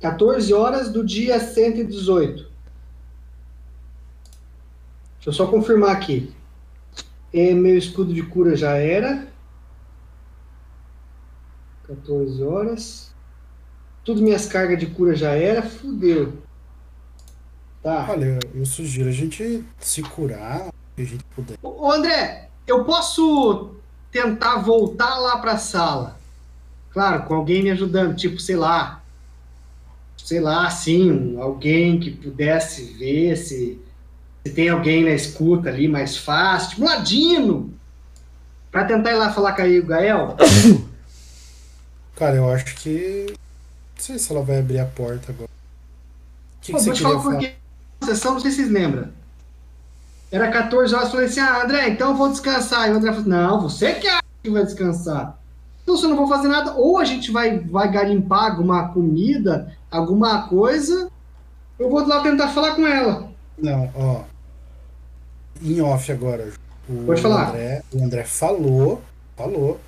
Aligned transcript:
14 0.00 0.52
horas 0.52 0.90
do 0.90 1.04
dia 1.04 1.40
118. 1.40 2.34
Deixa 5.16 5.30
eu 5.30 5.32
só 5.32 5.46
confirmar 5.46 5.90
aqui. 5.90 6.34
É, 7.32 7.52
meu 7.54 7.76
escudo 7.76 8.12
de 8.12 8.22
cura 8.22 8.54
já 8.54 8.76
era. 8.76 9.26
14 11.86 12.42
horas. 12.42 13.14
Tudo 14.04 14.22
minhas 14.22 14.46
cargas 14.46 14.78
de 14.78 14.86
cura 14.86 15.14
já 15.14 15.30
era. 15.30 15.62
Fudeu. 15.62 16.34
Tá. 17.82 18.06
Olha, 18.10 18.38
eu 18.54 18.64
sugiro 18.64 19.10
a 19.10 19.12
gente 19.12 19.62
se 19.78 20.02
curar, 20.02 20.72
que 20.96 21.02
a 21.02 21.04
gente 21.04 21.24
puder. 21.24 21.58
Ô, 21.62 21.92
André, 21.92 22.48
eu 22.66 22.82
posso 22.84 23.74
tentar 24.10 24.56
voltar 24.56 25.18
lá 25.18 25.38
pra 25.38 25.58
sala. 25.58 26.18
Claro, 26.90 27.24
com 27.24 27.34
alguém 27.34 27.62
me 27.62 27.70
ajudando, 27.70 28.16
tipo, 28.16 28.38
sei 28.40 28.56
lá, 28.56 29.03
sei 30.24 30.40
lá, 30.40 30.66
assim, 30.66 31.38
alguém 31.38 32.00
que 32.00 32.10
pudesse 32.10 32.82
ver 32.82 33.36
se, 33.36 33.78
se 34.42 34.52
tem 34.54 34.70
alguém 34.70 35.04
na 35.04 35.10
escuta 35.10 35.68
ali 35.68 35.86
mais 35.86 36.16
fácil, 36.16 36.70
tipo 36.70 36.84
Ladino, 36.84 37.70
para 38.72 38.86
tentar 38.86 39.12
ir 39.12 39.16
lá 39.16 39.30
falar 39.30 39.52
com 39.52 39.60
a 39.60 39.66
Gael. 39.66 40.34
Cara, 42.16 42.36
eu 42.36 42.50
acho 42.50 42.74
que. 42.76 43.26
Não 43.28 43.36
sei 43.98 44.18
se 44.18 44.32
ela 44.32 44.42
vai 44.42 44.60
abrir 44.60 44.78
a 44.78 44.86
porta 44.86 45.30
agora. 45.30 45.50
O 45.50 46.60
que, 46.62 46.72
Pô, 46.72 46.78
que 46.78 46.84
você 46.84 46.92
te 46.92 47.02
queria 47.02 47.20
falar 47.20 47.32
porque 47.34 47.54
sessão, 48.02 48.32
não 48.32 48.40
sei 48.40 48.50
se 48.50 48.56
vocês 48.56 48.70
lembram. 48.70 49.08
Era 50.32 50.50
14 50.50 50.94
horas, 50.94 51.06
eu 51.08 51.12
falei 51.12 51.26
assim, 51.26 51.40
ah, 51.40 51.62
André, 51.62 51.88
então 51.90 52.12
eu 52.12 52.16
vou 52.16 52.30
descansar. 52.30 52.88
E 52.88 52.92
o 52.92 52.96
André 52.96 53.12
falou, 53.12 53.28
não, 53.28 53.60
você 53.60 53.92
que 53.94 54.08
acha 54.08 54.22
que 54.42 54.50
vai 54.50 54.64
descansar. 54.64 55.38
Então, 55.84 55.98
se 55.98 56.04
eu 56.04 56.08
não 56.08 56.16
vou 56.16 56.26
fazer 56.26 56.48
nada, 56.48 56.72
ou 56.72 56.98
a 56.98 57.04
gente 57.04 57.30
vai, 57.30 57.58
vai 57.60 57.90
garimpar 57.92 58.50
alguma 58.50 58.88
comida, 58.88 59.76
alguma 59.90 60.48
coisa, 60.48 61.10
eu 61.78 61.90
vou 61.90 62.04
lá 62.06 62.22
tentar 62.22 62.48
falar 62.48 62.74
com 62.74 62.86
ela. 62.86 63.30
Não, 63.58 63.90
ó. 63.94 64.24
Em 65.62 65.80
off 65.82 66.10
agora. 66.10 66.52
O 66.88 67.04
Pode 67.04 67.20
falar. 67.20 67.50
André, 67.50 67.82
o 67.92 68.02
André 68.02 68.24
falou, 68.24 69.02
falou 69.36 69.78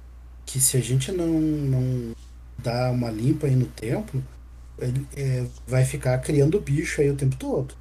que 0.45 0.61
se 0.61 0.77
a 0.77 0.81
gente 0.81 1.11
não, 1.11 1.27
não 1.27 2.15
dar 2.59 2.93
uma 2.93 3.11
limpa 3.11 3.47
aí 3.47 3.56
no 3.56 3.67
templo, 3.67 4.23
ele 4.78 5.06
é, 5.17 5.47
vai 5.67 5.84
ficar 5.84 6.19
criando 6.19 6.61
bicho 6.61 7.01
aí 7.01 7.11
o 7.11 7.17
tempo 7.17 7.37
todo. 7.37 7.75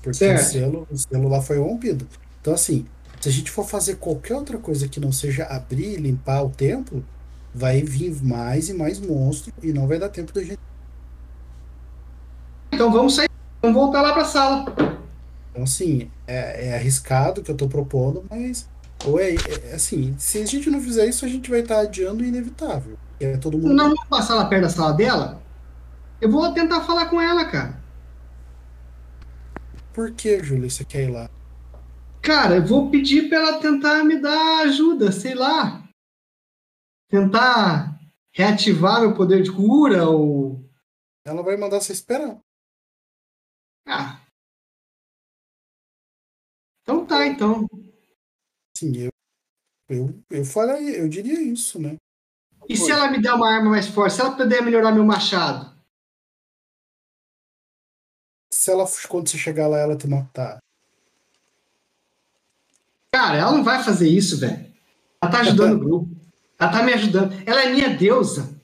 Porque 0.00 0.24
o 0.32 0.38
selo, 0.38 0.86
o 0.90 0.96
selo 0.96 1.28
lá 1.28 1.42
foi 1.42 1.58
rompido. 1.58 2.06
Então, 2.40 2.54
assim, 2.54 2.86
se 3.20 3.28
a 3.28 3.32
gente 3.32 3.50
for 3.50 3.64
fazer 3.64 3.96
qualquer 3.96 4.34
outra 4.34 4.58
coisa 4.58 4.88
que 4.88 4.98
não 4.98 5.12
seja 5.12 5.44
abrir 5.44 5.94
e 5.94 5.96
limpar 5.96 6.42
o 6.42 6.50
templo, 6.50 7.04
vai 7.54 7.82
vir 7.82 8.22
mais 8.22 8.68
e 8.68 8.74
mais 8.74 8.98
monstros 9.00 9.52
e 9.62 9.72
não 9.72 9.86
vai 9.86 9.98
dar 9.98 10.08
tempo 10.08 10.32
da 10.32 10.42
gente. 10.42 10.58
Então 12.72 12.90
vamos 12.90 13.14
sair, 13.14 13.28
vamos 13.62 13.76
voltar 13.76 14.02
lá 14.02 14.12
pra 14.12 14.24
sala. 14.24 14.64
Então, 15.50 15.64
assim, 15.64 16.10
é, 16.26 16.68
é 16.68 16.74
arriscado 16.74 17.40
o 17.40 17.44
que 17.44 17.50
eu 17.50 17.56
tô 17.56 17.68
propondo, 17.68 18.24
mas. 18.30 18.66
Ou 19.04 19.18
é, 19.18 19.34
é- 19.34 19.74
assim, 19.74 20.14
se 20.18 20.38
a 20.38 20.46
gente 20.46 20.70
não 20.70 20.80
fizer 20.80 21.06
isso, 21.06 21.24
a 21.24 21.28
gente 21.28 21.50
vai 21.50 21.60
estar 21.60 21.80
adiando 21.80 22.22
o 22.22 22.26
inevitável. 22.26 22.96
É 23.20 23.36
todo 23.36 23.58
mundo. 23.58 23.74
Não 23.74 23.84
vamos 23.90 24.08
passar 24.08 24.34
lá 24.36 24.46
perto 24.46 24.62
da 24.62 24.68
sala 24.68 24.92
dela? 24.92 25.42
Eu 26.20 26.30
vou 26.30 26.52
tentar 26.52 26.80
falar 26.82 27.06
com 27.06 27.20
ela, 27.20 27.44
cara. 27.44 27.82
Por 29.92 30.12
que, 30.12 30.42
Júlio, 30.42 30.70
você 30.70 30.84
quer 30.84 31.04
ir 31.04 31.10
lá? 31.10 31.28
Cara, 32.22 32.56
eu 32.56 32.64
vou 32.64 32.88
pedir 32.90 33.28
pra 33.28 33.38
ela 33.38 33.58
tentar 33.58 34.04
me 34.04 34.16
dar 34.16 34.60
ajuda, 34.60 35.10
sei 35.12 35.34
lá. 35.34 35.81
Tentar 37.12 38.00
reativar 38.32 39.02
meu 39.02 39.14
poder 39.14 39.42
de 39.42 39.52
cura 39.52 40.08
ou. 40.08 40.66
Ela 41.26 41.42
vai 41.42 41.58
mandar 41.58 41.78
você 41.78 41.92
esperar. 41.92 42.40
Ah. 43.86 44.18
Então 46.80 47.04
tá, 47.04 47.26
então. 47.26 47.68
Sim, 48.74 48.96
eu, 48.96 49.10
eu, 49.90 50.24
eu 50.30 50.42
falaria, 50.42 50.96
eu 50.96 51.06
diria 51.06 51.38
isso, 51.42 51.78
né? 51.78 51.96
E 52.66 52.78
se 52.78 52.90
ela 52.90 53.10
me 53.10 53.20
der 53.20 53.34
uma 53.34 53.54
arma 53.56 53.68
mais 53.68 53.88
forte? 53.88 54.14
Se 54.14 54.22
ela 54.22 54.34
puder 54.34 54.62
melhorar 54.62 54.92
meu 54.92 55.04
machado? 55.04 55.70
Se 58.50 58.70
ela, 58.70 58.86
quando 59.06 59.28
você 59.28 59.36
chegar 59.36 59.68
lá, 59.68 59.76
ela 59.76 59.98
te 59.98 60.08
matar. 60.08 60.60
Cara, 63.14 63.36
ela 63.36 63.52
não 63.52 63.62
vai 63.62 63.84
fazer 63.84 64.08
isso, 64.08 64.40
velho. 64.40 64.74
Ela 65.20 65.30
tá 65.30 65.40
ajudando 65.40 65.76
o 65.76 65.78
grupo. 65.78 66.21
Ela 66.62 66.70
tá 66.70 66.82
me 66.84 66.92
ajudando. 66.92 67.32
Ela 67.44 67.64
é 67.64 67.72
minha 67.72 67.88
deusa. 67.88 68.54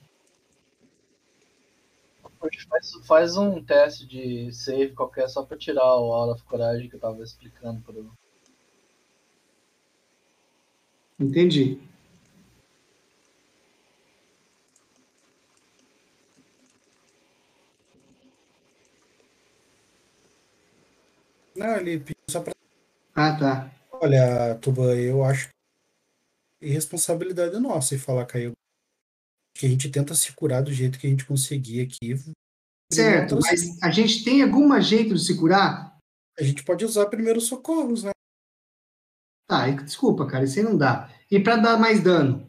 Faz, 2.69 2.93
faz 3.05 3.37
um 3.37 3.61
teste 3.61 4.07
de 4.07 4.53
save 4.53 4.93
qualquer 4.93 5.27
só 5.27 5.43
pra 5.43 5.57
tirar 5.57 5.83
o 5.83 6.13
Aura 6.13 6.31
of 6.31 6.43
Coragem 6.45 6.87
que 6.87 6.95
eu 6.95 6.99
tava 6.99 7.21
explicando 7.21 7.81
pro. 7.81 8.09
Entendi. 11.19 11.77
Não, 21.53 21.75
ele 21.75 21.99
pediu 21.99 22.15
só 22.29 22.39
pra. 22.39 22.53
Ah, 23.13 23.35
tá. 23.37 23.71
Olha, 23.91 24.55
Tuba, 24.61 24.95
eu 24.95 25.21
acho 25.25 25.49
que 26.59 26.65
irresponsabilidade 26.65 27.55
é 27.55 27.59
nossa 27.59 27.95
em 27.95 27.97
falar 27.97 28.25
caiu. 28.25 28.51
Que 29.55 29.65
a 29.65 29.69
gente 29.69 29.89
tenta 29.89 30.13
se 30.13 30.31
curar 30.33 30.61
do 30.61 30.71
jeito 30.71 30.99
que 30.99 31.07
a 31.07 31.09
gente 31.09 31.25
conseguir 31.25 31.81
aqui. 31.81 32.15
Certo, 32.91 33.37
mas 33.41 33.81
a 33.83 33.91
gente 33.91 34.23
tem 34.23 34.41
algum 34.41 34.79
jeito 34.81 35.13
de 35.13 35.23
se 35.23 35.37
curar? 35.37 35.97
A 36.37 36.43
gente 36.43 36.63
pode 36.63 36.85
usar 36.85 37.07
primeiros 37.07 37.45
socorros, 37.45 38.03
né? 38.03 38.11
Tá, 39.47 39.67
e- 39.67 39.83
desculpa, 39.83 40.27
cara, 40.27 40.45
isso 40.45 40.59
aí 40.59 40.65
não 40.65 40.77
dá. 40.77 41.09
E 41.29 41.39
pra 41.39 41.55
dar 41.55 41.77
mais 41.77 42.03
dano? 42.03 42.47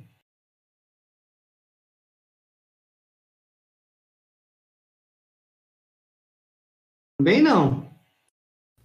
Também 7.19 7.43
não. 7.43 7.91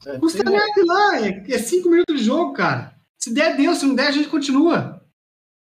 É, 0.05 0.19
Custa 0.19 0.43
nada 0.43 0.85
lá, 0.85 1.21
é, 1.21 1.29
é 1.51 1.57
cinco 1.57 1.89
minutos 1.89 2.17
de 2.19 2.23
jogo, 2.25 2.53
cara. 2.53 2.99
Se 3.17 3.33
der, 3.33 3.55
deu, 3.55 3.73
se 3.73 3.85
não 3.85 3.95
der, 3.95 4.07
a 4.07 4.11
gente 4.11 4.29
continua. 4.29 5.04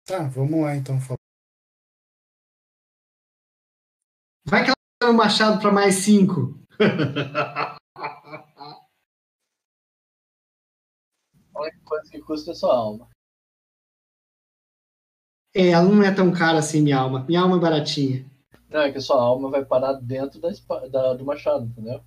Tá, 0.07 0.23
vamos 0.29 0.62
lá 0.62 0.73
então. 0.75 0.97
Vai 4.45 4.63
que 4.63 4.69
ela 4.69 4.75
dá 5.01 5.09
o 5.09 5.13
machado 5.13 5.59
pra 5.59 5.72
mais 5.72 5.95
cinco. 5.95 6.57
A 11.53 11.62
única 11.62 11.79
coisa 11.84 12.09
que 12.12 12.22
custa 12.22 12.51
é 12.51 12.53
sua 12.53 12.73
alma. 12.75 13.09
É, 15.56 15.69
ela 15.69 15.90
não 15.90 16.03
é 16.03 16.13
tão 16.13 16.31
cara 16.31 16.59
assim, 16.59 16.81
minha 16.81 16.97
alma. 17.00 17.25
Minha 17.25 17.41
alma 17.41 17.57
é 17.57 17.59
baratinha. 17.59 18.25
Não, 18.69 18.81
é 18.81 18.91
que 18.91 19.00
sua 19.01 19.22
alma 19.22 19.50
vai 19.50 19.66
parar 19.66 19.94
dentro 19.94 20.39
da, 20.39 20.50
da- 20.89 21.13
do 21.16 21.25
machado, 21.25 21.66
entendeu? 21.66 22.03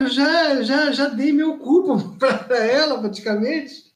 Eu 0.00 0.08
já, 0.08 0.62
já, 0.62 0.92
já 0.92 1.08
dei 1.08 1.32
meu 1.32 1.58
culpa 1.58 1.94
pra 2.46 2.58
ela, 2.58 3.00
praticamente. 3.00 3.91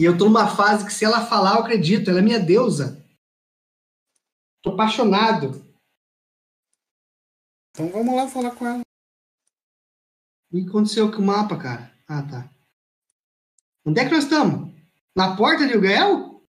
E 0.00 0.04
eu 0.04 0.16
tô 0.16 0.24
numa 0.24 0.48
fase 0.56 0.86
que 0.86 0.92
se 0.94 1.04
ela 1.04 1.26
falar, 1.26 1.56
eu 1.56 1.60
acredito. 1.60 2.08
Ela 2.08 2.20
é 2.20 2.22
minha 2.22 2.40
deusa. 2.40 3.06
Tô 4.62 4.70
apaixonado. 4.70 5.62
Então 7.68 7.90
vamos 7.90 8.16
lá 8.16 8.26
falar 8.26 8.56
com 8.56 8.66
ela. 8.66 8.80
O 10.50 10.56
que 10.56 10.66
aconteceu 10.66 11.10
com 11.10 11.18
o 11.18 11.26
mapa, 11.26 11.58
cara? 11.58 11.94
Ah, 12.08 12.22
tá. 12.22 12.50
Onde 13.84 14.00
é 14.00 14.06
que 14.06 14.10
nós 14.10 14.24
estamos? 14.24 14.74
Na 15.14 15.36
porta 15.36 15.68
de 15.68 15.76
Ugael? 15.76 16.48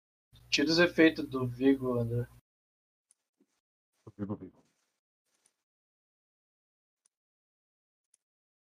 Tira 0.49 0.69
os 0.69 0.79
efeitos 0.79 1.27
do 1.29 1.45
Vigo, 1.45 1.99
André. 1.99 2.25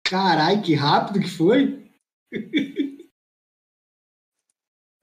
Carai, 0.04 0.60
que 0.60 0.74
rápido 0.74 1.20
que 1.20 1.30
foi. 1.30 1.88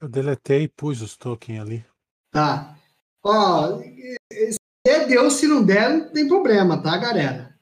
Eu 0.01 0.09
deletei 0.09 0.65
e 0.65 0.69
pus 0.69 1.03
os 1.03 1.17
tokens 1.17 1.61
ali. 1.61 1.85
Tá. 2.31 2.79
Ó, 3.25 3.79
se 3.79 4.57
é 4.87 5.07
Deus, 5.07 5.35
se 5.35 5.49
não 5.49 5.65
der, 5.65 5.89
não 5.91 6.13
tem 6.13 6.29
problema, 6.29 6.81
tá, 6.81 6.97
galera? 6.97 7.59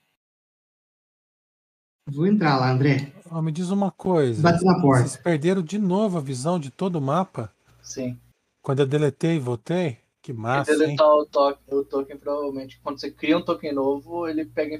Vou 2.09 2.27
entrar 2.27 2.59
lá, 2.59 2.71
André. 2.71 3.13
Ó, 3.31 3.43
me 3.43 3.51
diz 3.51 3.71
uma 3.71 3.91
coisa. 3.91 4.43
Bate 4.43 4.65
na 4.65 4.81
porta. 4.81 5.09
Vocês 5.09 5.23
perderam 5.23 5.63
de 5.63 5.79
novo 5.79 6.19
a 6.19 6.21
visão 6.21 6.59
de 6.61 6.71
todo 6.71 6.97
o 6.97 7.01
mapa? 7.01 7.53
Sim. 7.83 8.21
Quando 8.63 8.81
eu 8.81 8.87
deletei 8.87 9.37
e 9.37 9.41
voltei? 9.41 9.99
Que 10.23 10.33
Se 10.33 10.39
massa, 10.39 10.73
hein? 10.73 10.79
deletar 10.79 11.09
o, 11.09 11.25
to 11.27 11.59
o 11.69 11.85
token, 11.85 12.19
provavelmente, 12.19 12.81
quando 12.81 13.01
você 13.01 13.11
cria 13.11 13.39
um 13.39 13.45
token 13.45 13.73
novo, 13.73 14.27
ele 14.29 14.45
pega 14.45 14.79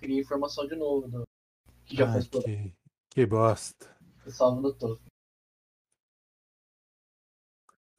cria 0.00 0.20
informação 0.20 0.66
de 0.66 0.74
novo 0.74 1.08
do 1.08 1.22
que 1.86 1.96
já 1.96 2.06
Ai, 2.06 2.12
foi 2.12 2.20
explorado. 2.20 2.52
que, 2.52 2.72
que 3.10 3.26
bosta. 3.26 3.86
Você 4.24 4.32
salva 4.32 4.60
no 4.60 4.72
token. 4.74 5.06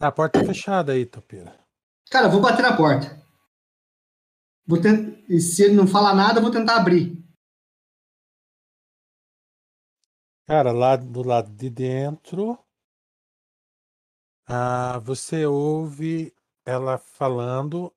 A 0.06 0.12
porta 0.12 0.40
tá 0.40 0.46
fechada 0.46 0.92
aí, 0.92 1.04
Topeira. 1.04 1.60
Cara, 2.12 2.28
eu 2.28 2.32
vou 2.32 2.40
bater 2.40 2.62
na 2.62 2.78
porta. 2.78 3.26
Vou 4.68 4.80
tent... 4.80 5.26
E 5.28 5.40
se 5.40 5.64
ele 5.64 5.74
não 5.74 5.88
falar 5.88 6.14
nada, 6.14 6.38
eu 6.38 6.44
vou 6.44 6.52
tentar 6.52 6.76
abrir. 6.76 7.26
Cara, 10.48 10.72
lá 10.72 10.96
do 10.96 11.24
lado 11.24 11.50
de 11.52 11.72
dentro, 11.72 12.56
ah, 14.48 15.00
você 15.00 15.48
ouve 15.48 16.32
ela 16.64 17.00
falando, 17.00 17.92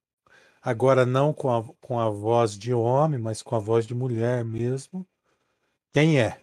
agora 0.62 1.04
não 1.04 1.34
com 1.34 1.54
a, 1.54 1.62
com 1.74 2.00
a 2.00 2.08
voz 2.08 2.58
de 2.58 2.72
homem, 2.72 3.20
mas 3.20 3.42
com 3.42 3.54
a 3.54 3.58
voz 3.58 3.86
de 3.86 3.94
mulher 3.94 4.42
mesmo. 4.46 5.06
Quem 5.92 6.18
é? 6.18 6.42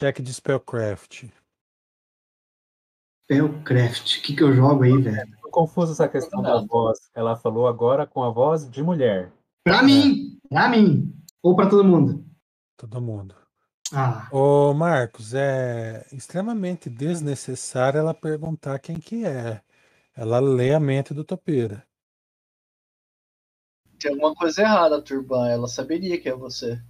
Check 0.00 0.20
de 0.20 0.34
Spellcraft. 0.34 1.28
Spellcraft. 3.24 4.18
O 4.18 4.22
que, 4.22 4.36
que 4.36 4.42
eu 4.42 4.52
jogo 4.54 4.84
aí, 4.84 4.96
velho? 5.00 5.36
Tô 5.42 5.50
confuso 5.50 5.92
essa 5.92 6.08
questão 6.08 6.42
da 6.42 6.60
voz. 6.60 7.10
Ela 7.14 7.36
falou 7.36 7.66
agora 7.66 8.06
com 8.06 8.22
a 8.22 8.30
voz 8.30 8.68
de 8.70 8.82
mulher. 8.82 9.32
Pra 9.62 9.82
mim! 9.82 10.38
Pra 10.48 10.68
mim! 10.68 11.14
Ou 11.42 11.56
pra 11.56 11.68
todo 11.68 11.84
mundo? 11.84 12.24
Todo 12.76 13.00
mundo. 13.00 13.34
Ah, 13.92 14.28
Ô, 14.32 14.74
Marcos, 14.74 15.34
é 15.34 16.06
extremamente 16.12 16.90
desnecessário 16.90 17.98
ela 17.98 18.12
perguntar 18.12 18.78
quem 18.78 18.98
que 18.98 19.24
é. 19.24 19.62
Ela 20.16 20.38
lê 20.40 20.74
a 20.74 20.80
mente 20.80 21.14
do 21.14 21.24
topeira. 21.24 21.86
Tem 23.98 24.10
alguma 24.12 24.34
coisa 24.34 24.62
errada, 24.62 25.02
Turban. 25.02 25.48
Ela 25.48 25.66
saberia 25.66 26.20
que 26.20 26.28
é 26.28 26.34
você. 26.34 26.82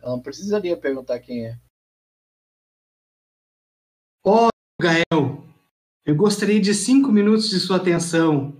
Ela 0.00 0.12
não 0.12 0.20
precisaria 0.20 0.76
perguntar 0.76 1.20
quem 1.20 1.46
é. 1.46 1.67
Gael, 4.80 5.42
eu 6.04 6.14
gostaria 6.14 6.60
de 6.60 6.74
cinco 6.74 7.10
minutos 7.10 7.48
de 7.48 7.58
sua 7.58 7.78
atenção. 7.78 8.54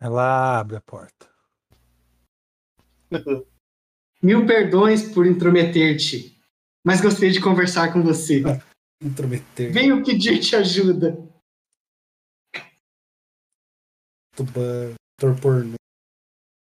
Ela 0.00 0.60
abre 0.60 0.76
a 0.76 0.80
porta. 0.80 1.30
Mil 4.22 4.46
perdões 4.46 5.12
por 5.12 5.26
intrometer-te, 5.26 6.42
mas 6.84 7.00
gostaria 7.02 7.30
de 7.30 7.40
conversar 7.40 7.92
com 7.92 8.02
você. 8.02 8.42
Intrometer. 9.02 9.70
Venho 9.70 10.02
pedir-te 10.02 10.56
ajuda. 10.56 11.16
Tuba, 14.34 14.94
Tor 15.18 15.38
pornô. 15.40 15.76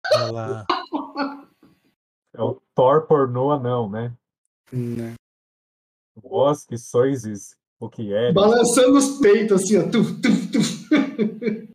Ela, 0.14 0.66
É 2.34 2.43
o 2.43 2.61
Thor 2.75 3.06
pornô 3.06 3.52
anão, 3.52 3.88
né? 3.90 4.16
Né? 4.72 5.14
Vós 6.22 6.64
que 6.64 6.76
sois 6.78 7.56
o 7.78 7.88
que 7.88 8.12
é. 8.12 8.32
Balançando 8.32 8.99
os 8.99 9.19
peitos, 9.19 9.62
assim, 9.62 9.78
ó. 9.78 9.88
Tuf, 9.90 10.20
tuf, 10.20 10.50
tuf. 10.52 10.88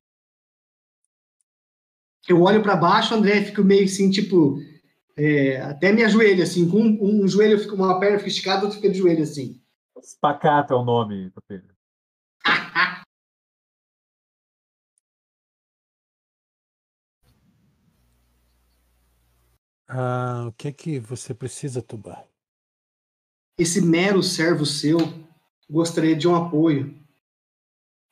Eu 2.27 2.41
olho 2.41 2.63
pra 2.63 2.75
baixo, 2.75 3.13
André, 3.13 3.43
fico 3.43 3.63
meio 3.63 3.85
assim, 3.85 4.09
tipo. 4.09 4.59
é, 5.17 5.61
até 5.61 5.91
me 5.91 6.03
ajoelho, 6.03 6.41
assim. 6.43 6.69
Com 6.69 6.79
um, 6.79 7.23
um 7.23 7.27
joelho, 7.27 7.59
fica 7.59 7.75
uma 7.75 7.99
perna 7.99 8.17
fica 8.17 8.29
esticada, 8.29 8.63
outro 8.63 8.77
fica 8.77 8.91
de 8.91 8.97
joelho, 8.97 9.23
assim. 9.23 9.61
Spacata 10.01 10.73
é 10.73 10.77
o 10.77 10.83
nome, 10.83 11.31
Topeira. 11.31 11.75
ah, 19.87 20.45
o 20.47 20.53
que 20.53 20.71
que 20.71 20.99
você 20.99 21.33
precisa, 21.33 21.81
Tuba? 21.81 22.27
Esse 23.57 23.81
mero 23.81 24.21
servo 24.21 24.65
seu 24.65 24.97
gostaria 25.69 26.15
de 26.15 26.27
um 26.27 26.35
apoio. 26.35 26.93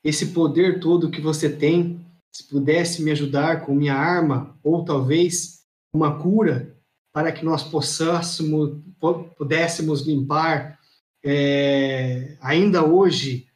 Esse 0.03 0.27
poder 0.27 0.79
todo 0.79 1.11
que 1.11 1.21
você 1.21 1.49
tem, 1.49 2.05
se 2.31 2.45
pudesse 2.45 3.03
me 3.03 3.11
ajudar 3.11 3.65
com 3.65 3.75
minha 3.75 3.93
arma, 3.95 4.57
ou 4.63 4.83
talvez 4.83 5.65
uma 5.93 6.19
cura, 6.21 6.75
para 7.11 7.31
que 7.31 7.45
nós 7.45 7.61
possássemos, 7.61 8.81
pu- 8.99 9.25
pudéssemos 9.35 10.01
limpar 10.01 10.79
é, 11.23 12.37
ainda 12.41 12.83
hoje 12.83 13.47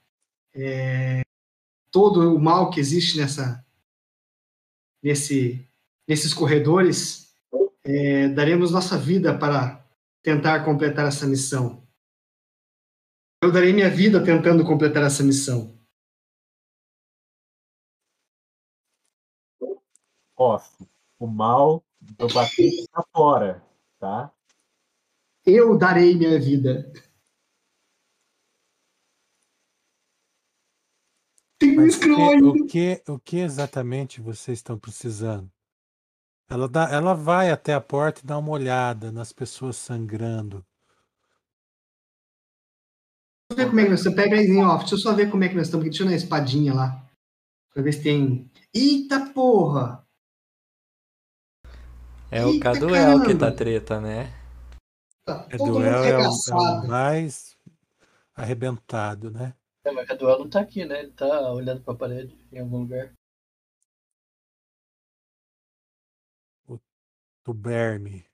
é, 0.54 1.22
todo 1.92 2.36
o 2.36 2.40
mal 2.40 2.70
que 2.70 2.80
existe 2.80 3.18
nessa, 3.18 3.66
nesse, 5.02 5.66
nesses 6.08 6.34
corredores, 6.34 7.34
é, 7.84 8.28
daremos 8.30 8.72
nossa 8.72 8.98
vida 8.98 9.38
para 9.38 9.84
tentar 10.28 10.66
completar 10.66 11.08
essa 11.08 11.26
missão. 11.26 11.88
Eu 13.42 13.50
darei 13.50 13.72
minha 13.72 13.90
vida 13.90 14.22
tentando 14.22 14.66
completar 14.66 15.04
essa 15.04 15.24
missão. 15.24 15.80
Off. 20.36 20.86
O 21.18 21.28
mal 21.28 21.82
do 22.02 22.28
bater 22.28 22.86
tá 22.92 23.06
fora, 23.16 23.66
tá? 23.98 24.36
Eu 25.46 25.78
darei 25.78 26.14
minha 26.14 26.38
vida. 26.38 26.92
Tem 31.58 31.80
um 31.80 32.50
o 32.50 32.68
que, 32.68 33.02
o 33.08 33.18
que 33.18 33.38
exatamente 33.38 34.20
vocês 34.20 34.60
estão 34.60 34.78
precisando? 34.78 35.50
Ela, 36.50 36.68
dá, 36.68 36.90
ela 36.90 37.14
vai 37.14 37.52
até 37.52 37.74
a 37.74 37.82
porta 37.82 38.22
e 38.22 38.26
dá 38.26 38.38
uma 38.38 38.52
olhada 38.52 39.12
nas 39.12 39.34
pessoas 39.34 39.76
sangrando. 39.76 40.66
Deixa 43.50 43.64
eu 43.64 43.66
ver 43.66 43.68
como 43.70 43.80
é 43.80 43.84
que 43.84 43.90
nós 43.90 44.00
estamos. 44.00 44.16
Pega 44.24 44.36
aí 44.38 44.46
em 44.46 44.64
off. 44.64 44.80
Deixa 44.80 44.96
eu 44.96 45.00
só 45.00 45.14
ver 45.14 45.30
como 45.32 45.44
é 45.44 45.50
que 45.50 45.56
nós 45.56 45.68
estamos. 45.68 45.84
aqui. 45.86 45.90
Deixa 45.90 46.04
eu 46.04 46.10
na 46.10 46.16
espadinha 46.16 46.74
lá. 46.74 47.06
Pra 47.74 47.84
ver 47.84 47.94
se 47.94 48.04
tem. 48.04 48.50
Eita 48.74 49.30
porra! 49.34 50.06
É 52.32 52.46
o 52.46 52.50
Eita, 52.50 52.64
Caduel 52.74 53.22
que 53.22 53.34
tá 53.34 53.40
caramba. 53.40 53.56
treta, 53.56 54.02
né? 54.02 54.34
Tá 55.26 55.46
É 55.50 55.58
todo 55.58 55.68
mundo 55.74 55.80
duel 55.80 55.94
é 55.94 56.00
o, 56.00 56.04
é 56.06 56.12
o 56.12 56.16
arregaçado. 56.18 56.88
mais 56.88 57.58
arrebentado, 58.36 59.32
né? 59.32 59.54
É, 59.86 59.92
mas 59.92 60.04
o 60.06 60.08
Caduel 60.08 60.40
não 60.40 60.50
tá 60.50 60.60
aqui, 60.62 60.84
né? 60.86 61.00
Ele 61.00 61.12
tá 61.12 61.52
olhando 61.52 61.82
pra 61.82 61.94
parede 61.96 62.38
em 62.52 62.60
algum 62.60 62.80
lugar. 62.80 63.14
Tuberme. 67.48 68.26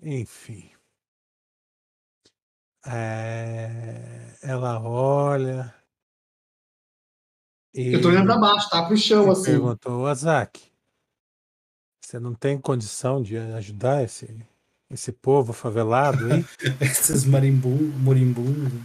Enfim. 0.00 0.72
É, 2.84 4.36
ela 4.42 4.82
olha. 4.82 5.72
E 7.72 7.92
Eu 7.92 8.02
tô 8.02 8.08
olhando 8.08 8.26
pra 8.26 8.38
baixo, 8.38 8.68
tá? 8.68 8.84
Pro 8.88 8.96
chão, 8.96 9.30
assim. 9.30 9.52
perguntou, 9.52 10.04
Azak, 10.08 10.68
você 12.04 12.18
não 12.18 12.34
tem 12.34 12.60
condição 12.60 13.22
de 13.22 13.36
ajudar 13.36 14.02
esse, 14.02 14.36
esse 14.90 15.12
povo 15.12 15.52
favelado 15.52 16.24
aí? 16.32 16.44
Esses 16.82 17.24
marimbum, 17.24 17.76
morimbundos. 18.00 18.82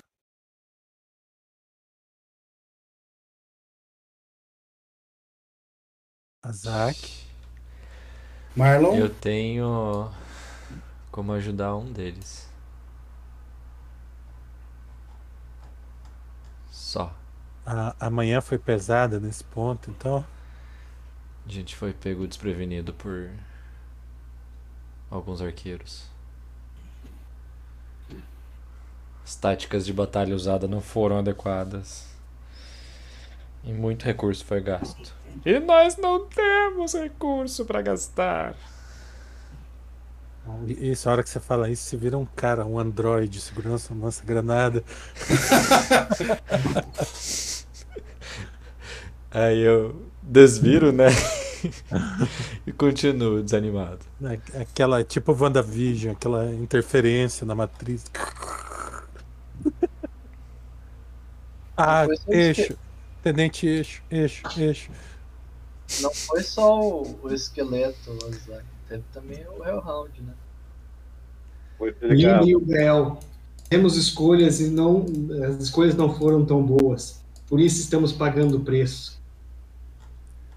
Azak, 6.43 7.23
Marlon, 8.55 8.95
Eu 8.95 9.09
tenho 9.09 10.11
como 11.11 11.31
ajudar 11.33 11.75
um 11.75 11.91
deles. 11.91 12.49
Só. 16.71 17.13
a, 17.65 17.95
a 18.07 18.09
manhã 18.09 18.41
foi 18.41 18.57
pesada 18.57 19.19
nesse 19.19 19.43
ponto, 19.43 19.89
então. 19.89 20.25
A 21.45 21.49
gente 21.49 21.75
foi 21.75 21.93
pego 21.93 22.27
desprevenido 22.27 22.93
por 22.93 23.29
alguns 25.09 25.41
arqueiros. 25.41 26.05
As 29.23 29.35
táticas 29.35 29.85
de 29.85 29.93
batalha 29.93 30.35
usada 30.35 30.67
não 30.67 30.81
foram 30.81 31.17
adequadas. 31.19 32.07
E 33.63 33.71
muito 33.71 34.03
recurso 34.03 34.43
foi 34.43 34.61
gasto. 34.61 35.13
E 35.45 35.59
nós 35.59 35.97
não 35.97 36.27
temos 36.27 36.93
recurso 36.93 37.65
para 37.65 37.81
gastar. 37.81 38.55
E- 40.67 40.91
Isso, 40.91 41.07
a 41.09 41.13
hora 41.13 41.23
que 41.23 41.29
você 41.29 41.39
fala 41.39 41.69
isso, 41.69 41.83
você 41.83 41.97
vira 41.97 42.17
um 42.17 42.25
cara, 42.25 42.65
um 42.65 42.77
androide 42.79 43.39
segurando 43.39 43.79
sua 43.79 43.95
lança-granada. 43.95 44.83
Aí 49.31 49.59
eu 49.61 49.95
desviro, 50.21 50.91
né? 50.91 51.07
e 52.67 52.71
continuo 52.71 53.41
desanimado. 53.41 53.99
né? 54.19 54.39
Aquela, 54.59 55.03
tipo 55.03 55.33
WandaVision, 55.33 56.13
aquela 56.13 56.45
interferência 56.53 57.45
na 57.45 57.55
matriz. 57.55 58.05
Ah, 61.77 62.05
eixo. 62.29 62.77
Tenente 63.21 63.65
eixo, 63.67 64.01
eixo, 64.09 64.47
eixo. 64.55 64.91
Não 66.01 66.13
foi 66.13 66.43
só 66.43 66.81
o, 66.81 67.19
o 67.23 67.33
esqueleto, 67.33 68.11
o 68.11 68.31
Zack, 68.31 68.63
teve 68.87 69.03
também 69.13 69.45
o 69.47 69.63
Hellhound, 69.65 70.21
né? 70.21 70.33
Muito 71.79 72.05
legal. 72.05 72.47
E 72.47 72.55
o 72.55 72.59
Grell. 72.59 73.19
Temos 73.69 73.95
escolhas 73.97 74.59
e 74.59 74.69
não 74.69 75.05
as 75.47 75.63
escolhas 75.63 75.95
não 75.95 76.13
foram 76.13 76.45
tão 76.45 76.63
boas. 76.63 77.21
Por 77.47 77.59
isso 77.59 77.79
estamos 77.79 78.11
pagando 78.11 78.57
o 78.57 78.59
preço. 78.63 79.19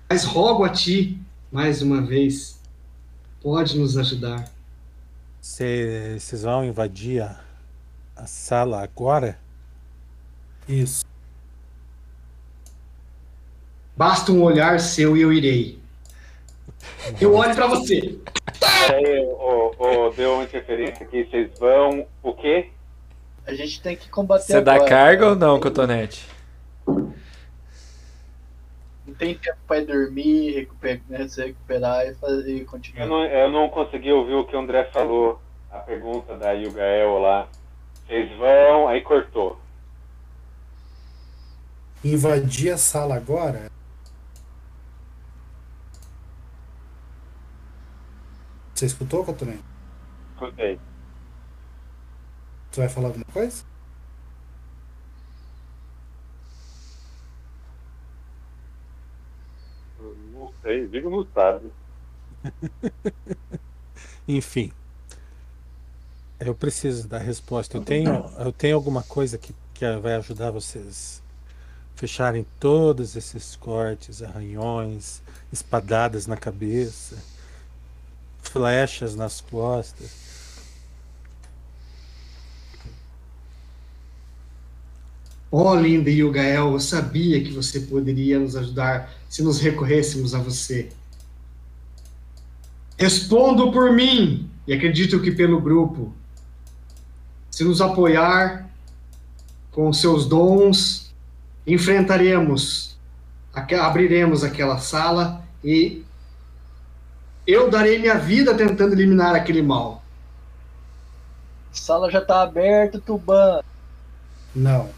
Mas 0.09 0.25
rogo 0.25 0.65
a 0.65 0.69
ti, 0.69 1.19
mais 1.51 1.81
uma 1.83 2.03
vez, 2.03 2.61
pode 3.41 3.79
nos 3.79 3.97
ajudar. 3.97 4.51
Cê- 5.41 6.17
Vocês 6.19 6.43
vão 6.43 6.65
invadir 6.65 7.23
a, 7.23 7.41
a 8.15 8.27
sala 8.27 8.83
agora? 8.83 9.39
Isso. 10.69 11.05
Basta 13.97 14.31
um 14.33 14.43
olhar 14.43 14.79
seu 14.81 15.17
e 15.17 15.23
eu 15.23 15.33
irei. 15.33 15.79
Eu 17.21 17.35
olho 17.35 17.55
pra 17.55 17.67
você. 17.67 18.19
Aí, 18.93 19.21
ô, 19.27 19.73
ô, 19.79 20.11
deu 20.11 20.35
uma 20.35 20.45
interferência 20.45 21.07
aqui. 21.07 21.25
Vocês 21.25 21.59
vão. 21.59 22.07
O 22.23 22.35
quê? 22.35 22.69
A 23.47 23.55
gente 23.55 23.81
tem 23.81 23.97
que 23.97 24.09
combater 24.11 24.45
Você 24.45 24.61
dá 24.61 24.75
agora. 24.75 24.91
carga 24.91 25.29
ou 25.31 25.37
não, 25.37 25.61
Cotonete? 25.61 26.27
Não 29.07 29.15
tem 29.19 29.35
tempo 29.39 29.57
pra 29.69 29.79
ir 29.79 29.87
dormir, 29.87 30.51
recuperar, 30.53 31.01
né, 31.09 31.29
se 31.29 31.41
recuperar 31.47 32.07
e, 32.07 32.15
fazer, 32.17 32.51
e 32.57 32.61
Eu 32.61 32.67
continuar. 32.67 33.07
não, 33.07 33.25
eu 33.25 33.51
não 33.53 33.69
consegui 33.69 34.13
ouvir 34.13 34.35
o 34.35 34.45
que 34.45 34.57
o 34.57 34.59
André 34.59 34.85
falou. 34.93 35.41
A 35.71 35.79
pergunta 35.79 36.37
da 36.37 36.51
Yugael 36.53 37.19
lá. 37.19 37.49
Vocês 38.07 38.37
vão. 38.37 38.89
Aí 38.89 39.01
cortou. 39.01 39.59
Invadir 42.05 42.73
a 42.73 42.77
sala 42.77 43.15
agora? 43.17 43.71
Você 48.77 48.85
escutou, 48.85 49.25
Cotonete? 49.25 49.65
Escutei. 50.35 50.79
Tu 52.71 52.77
vai 52.77 52.91
falar 52.91 53.09
alguma 53.09 53.25
coisa? 53.25 53.65
Não 59.99 60.53
sei, 60.61 60.87
digo 60.89 61.09
não 61.09 61.27
sabe. 61.33 61.73
Enfim. 64.29 64.71
Eu 66.39 66.55
preciso 66.55 67.09
da 67.09 67.17
resposta. 67.17 67.79
Eu 67.79 67.83
tenho, 67.83 68.31
eu 68.39 68.53
tenho 68.53 68.77
alguma 68.77 69.03
coisa 69.03 69.39
que, 69.39 69.55
que 69.73 69.91
vai 69.97 70.17
ajudar 70.17 70.51
vocês 70.51 71.23
fecharem 71.95 72.47
todos 72.61 73.17
esses 73.17 73.57
cortes, 73.57 74.23
arranhões, 74.23 75.23
espadadas 75.51 76.27
na 76.27 76.37
cabeça, 76.37 77.17
flechas 78.57 79.15
nas 79.15 79.41
costas. 79.41 80.27
Ó, 85.53 85.75
linda 85.75 86.11
Yugael, 86.11 86.73
eu 86.73 86.81
sabia 86.81 87.43
que 87.43 87.53
você 87.53 87.81
poderia 87.81 88.39
nos 88.39 88.57
ajudar 88.57 89.13
se 89.29 89.43
nos 89.43 89.61
recorrêssemos 89.61 90.35
a 90.35 90.39
você. 90.39 90.89
Respondo 92.99 93.71
por 93.71 93.93
mim 93.93 94.51
e 94.67 94.73
acredito 94.73 95.21
que 95.21 95.31
pelo 95.31 95.61
grupo. 95.61 96.13
Se 97.51 97.63
nos 97.63 97.81
apoiar 97.81 98.69
com 99.71 99.93
seus 99.93 100.27
dons, 100.27 101.15
enfrentaremos, 101.67 102.97
abriremos 103.53 104.43
aquela 104.43 104.79
sala 104.79 105.47
e 105.63 106.06
eu 107.47 107.71
darei 107.71 107.99
minha 107.99 108.19
vida 108.19 108.55
tentando 108.55 108.93
eliminar 108.95 109.35
aquele 109.35 109.63
mal. 109.63 110.03
A 111.73 111.77
sala 111.77 112.11
já 112.11 112.21
tá 112.21 112.43
aberta, 112.43 113.01
Tuban. 113.01 113.63
Não. 114.55 114.91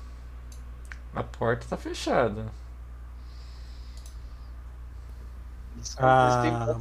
A 1.14 1.22
porta 1.22 1.66
tá 1.68 1.76
fechada. 1.76 2.46
Ah. 5.96 6.76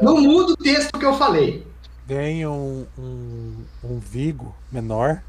Não 0.00 0.20
muda 0.20 0.52
o 0.52 0.56
texto 0.56 0.98
que 0.98 1.04
eu 1.04 1.14
falei. 1.14 1.66
Tem 2.06 2.46
um, 2.46 2.86
um, 2.98 3.64
um 3.84 3.98
Vigo 3.98 4.54
menor, 4.72 5.22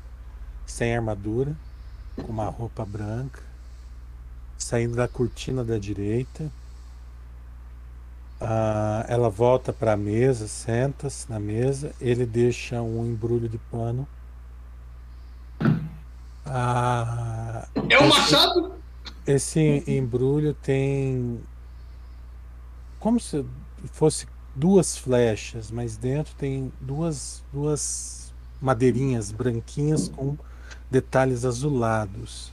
sem 0.66 0.96
armadura, 0.96 1.54
com 2.16 2.32
uma 2.32 2.46
roupa 2.46 2.86
branca, 2.86 3.42
saindo 4.58 4.96
da 4.96 5.08
cortina 5.08 5.64
da 5.64 5.78
direita. 5.78 6.50
Ah, 8.42 9.06
ela 9.10 9.30
volta 9.30 9.74
para 9.74 9.94
a 9.94 9.98
mesa, 9.98 10.48
senta-se 10.48 11.30
na 11.30 11.40
mesa, 11.40 11.94
ele 12.00 12.26
deixa 12.26 12.82
um 12.82 13.06
embrulho 13.06 13.50
de 13.50 13.58
pano. 13.58 14.08
Ah, 16.46 17.68
É 17.90 17.98
o 18.00 18.08
machado? 18.10 18.74
esse 19.28 19.84
embrulho 19.88 20.54
tem 20.54 21.40
como 23.00 23.20
se 23.20 23.46
fosse 23.92 24.26
duas 24.56 24.98
flechas, 24.98 25.70
mas 25.72 25.96
dentro 25.96 26.34
tem 26.36 26.72
duas 26.82 27.44
duas 27.54 28.34
madeirinhas 28.62 29.32
branquinhas 29.32 30.10
com 30.10 30.36
detalhes 30.90 31.46
azulados. 31.46 32.52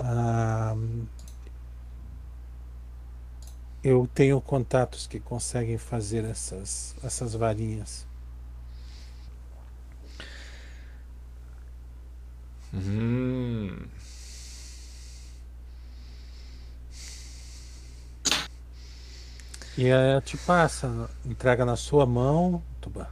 Ah, 0.00 0.74
eu 3.82 4.08
tenho 4.14 4.40
contatos 4.40 5.06
que 5.06 5.18
conseguem 5.20 5.78
fazer 5.78 6.24
essas 6.24 6.94
essas 7.02 7.34
varinhas. 7.34 8.06
Hum. 12.72 13.88
E 19.78 19.90
aí 19.92 20.20
te 20.20 20.36
passa, 20.36 21.08
entrega 21.24 21.64
na 21.64 21.76
sua 21.76 22.04
mão, 22.04 22.62
Tuban. 22.80 23.06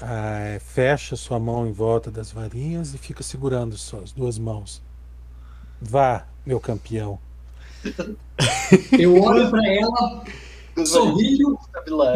Ah, 0.00 0.38
é, 0.40 0.58
fecha 0.58 1.16
sua 1.16 1.38
mão 1.40 1.66
em 1.66 1.72
volta 1.72 2.10
das 2.10 2.30
varinhas 2.30 2.94
e 2.94 2.98
fica 2.98 3.22
segurando 3.22 3.76
suas 3.76 4.12
duas 4.12 4.38
mãos. 4.38 4.82
Vá, 5.80 6.26
meu 6.44 6.58
campeão. 6.60 7.18
Eu 8.98 9.22
olho 9.22 9.48
pra 9.50 9.62
ela, 9.66 10.24
sorrio 10.84 11.58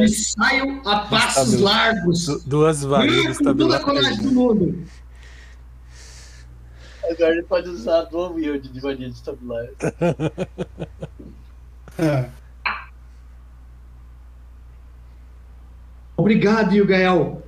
e 0.00 0.09
saio 0.09 0.81
a 0.87 1.00
passos 1.00 1.55
Estabil- 1.55 1.64
largos. 1.64 2.26
Du- 2.26 2.40
duas 2.47 2.83
varinhas 2.83 3.38
Com 3.38 3.55
toda 3.55 3.76
a 3.76 3.81
coragem 3.81 4.11
do 4.19 4.29
estabilizadas. 4.29 4.33
mundo. 4.35 4.85
Agora 7.11 7.33
ele 7.33 7.43
pode 7.45 7.69
usar 7.69 8.00
a 8.00 8.05
dual 8.05 8.35
wield 8.35 8.69
de 8.69 8.81
varinha 8.81 9.09
de 9.09 9.14
estabilar. 9.17 9.67
Ah, 11.99 12.29
Obrigado, 16.17 16.75
Yugael, 16.75 17.43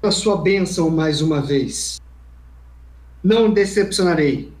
pela 0.00 0.12
sua 0.12 0.36
bênção 0.42 0.90
mais 0.90 1.20
uma 1.22 1.40
vez. 1.40 2.00
Não 3.24 3.50
decepcionarei. 3.50 4.52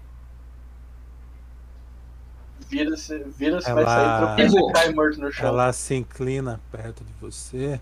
Vira-se, 2.68 3.18
vira-se, 3.38 3.68
Ela- 3.70 3.82
vai 3.84 3.94
sair 3.94 4.26
tropeça 4.26 4.58
e 4.58 4.72
cai 4.72 4.92
morto 4.92 5.20
no 5.20 5.32
chão. 5.32 5.46
Ela 5.46 5.72
se 5.72 5.94
inclina 5.94 6.60
perto 6.72 7.04
de 7.04 7.12
você 7.20 7.80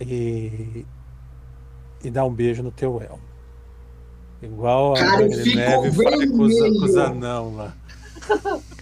e, 0.00 0.84
e 2.02 2.10
dá 2.10 2.24
um 2.24 2.32
beijo 2.32 2.62
no 2.62 2.70
teu 2.70 3.00
elmo. 3.00 3.22
Igual 4.42 4.94
a 4.94 4.98
Cara, 4.98 5.26
Neve 5.28 5.54
faz 5.54 6.30
com 6.30 6.42
os, 6.42 6.52
vermelho. 6.54 6.78
com 6.78 6.84
os 6.84 6.96
anão 6.96 7.56
lá. 7.56 7.74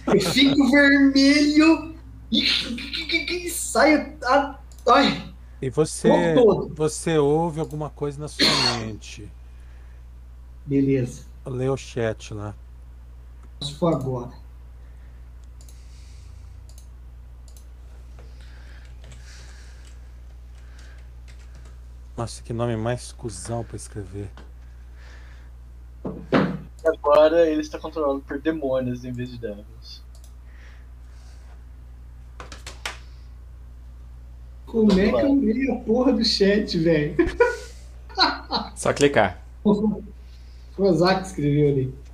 Eu 0.07 0.19
fico 0.21 0.71
vermelho 0.71 1.95
e 2.31 3.49
saio. 3.49 4.13
a- 4.23 4.59
Ai, 4.87 5.33
E 5.61 5.69
você, 5.69 6.09
você 6.75 7.17
ouve 7.17 7.59
alguma 7.59 7.89
coisa 7.89 8.19
na 8.19 8.27
sua 8.27 8.45
mente. 8.79 9.31
beleza. 10.65 11.23
Lê 11.45 11.69
o 11.69 11.77
chat 11.77 12.33
lá. 12.33 12.51
Se 12.51 12.64
for 13.61 13.93
agora. 13.93 14.31
Nossa, 22.17 22.41
que 22.41 22.53
nome 22.53 22.77
mais 22.77 23.11
cuzão 23.11 23.63
pra 23.63 23.75
escrever. 23.75 24.29
Agora 26.85 27.49
ele 27.49 27.61
está 27.61 27.77
controlado 27.77 28.21
por 28.21 28.39
demônios 28.39 29.03
em 29.03 29.11
vez 29.11 29.31
de 29.31 29.37
devils. 29.37 30.03
Como 34.65 34.91
é 34.93 35.09
que 35.09 35.15
eu 35.15 35.35
leio 35.35 35.73
a 35.73 35.79
porra 35.79 36.13
do 36.13 36.23
chat, 36.23 36.77
velho? 36.77 37.15
Só 38.75 38.93
clicar. 38.93 39.41
O 40.77 40.83
Ozaki 40.83 41.27
escreveu 41.27 41.69
ali. 41.69 42.04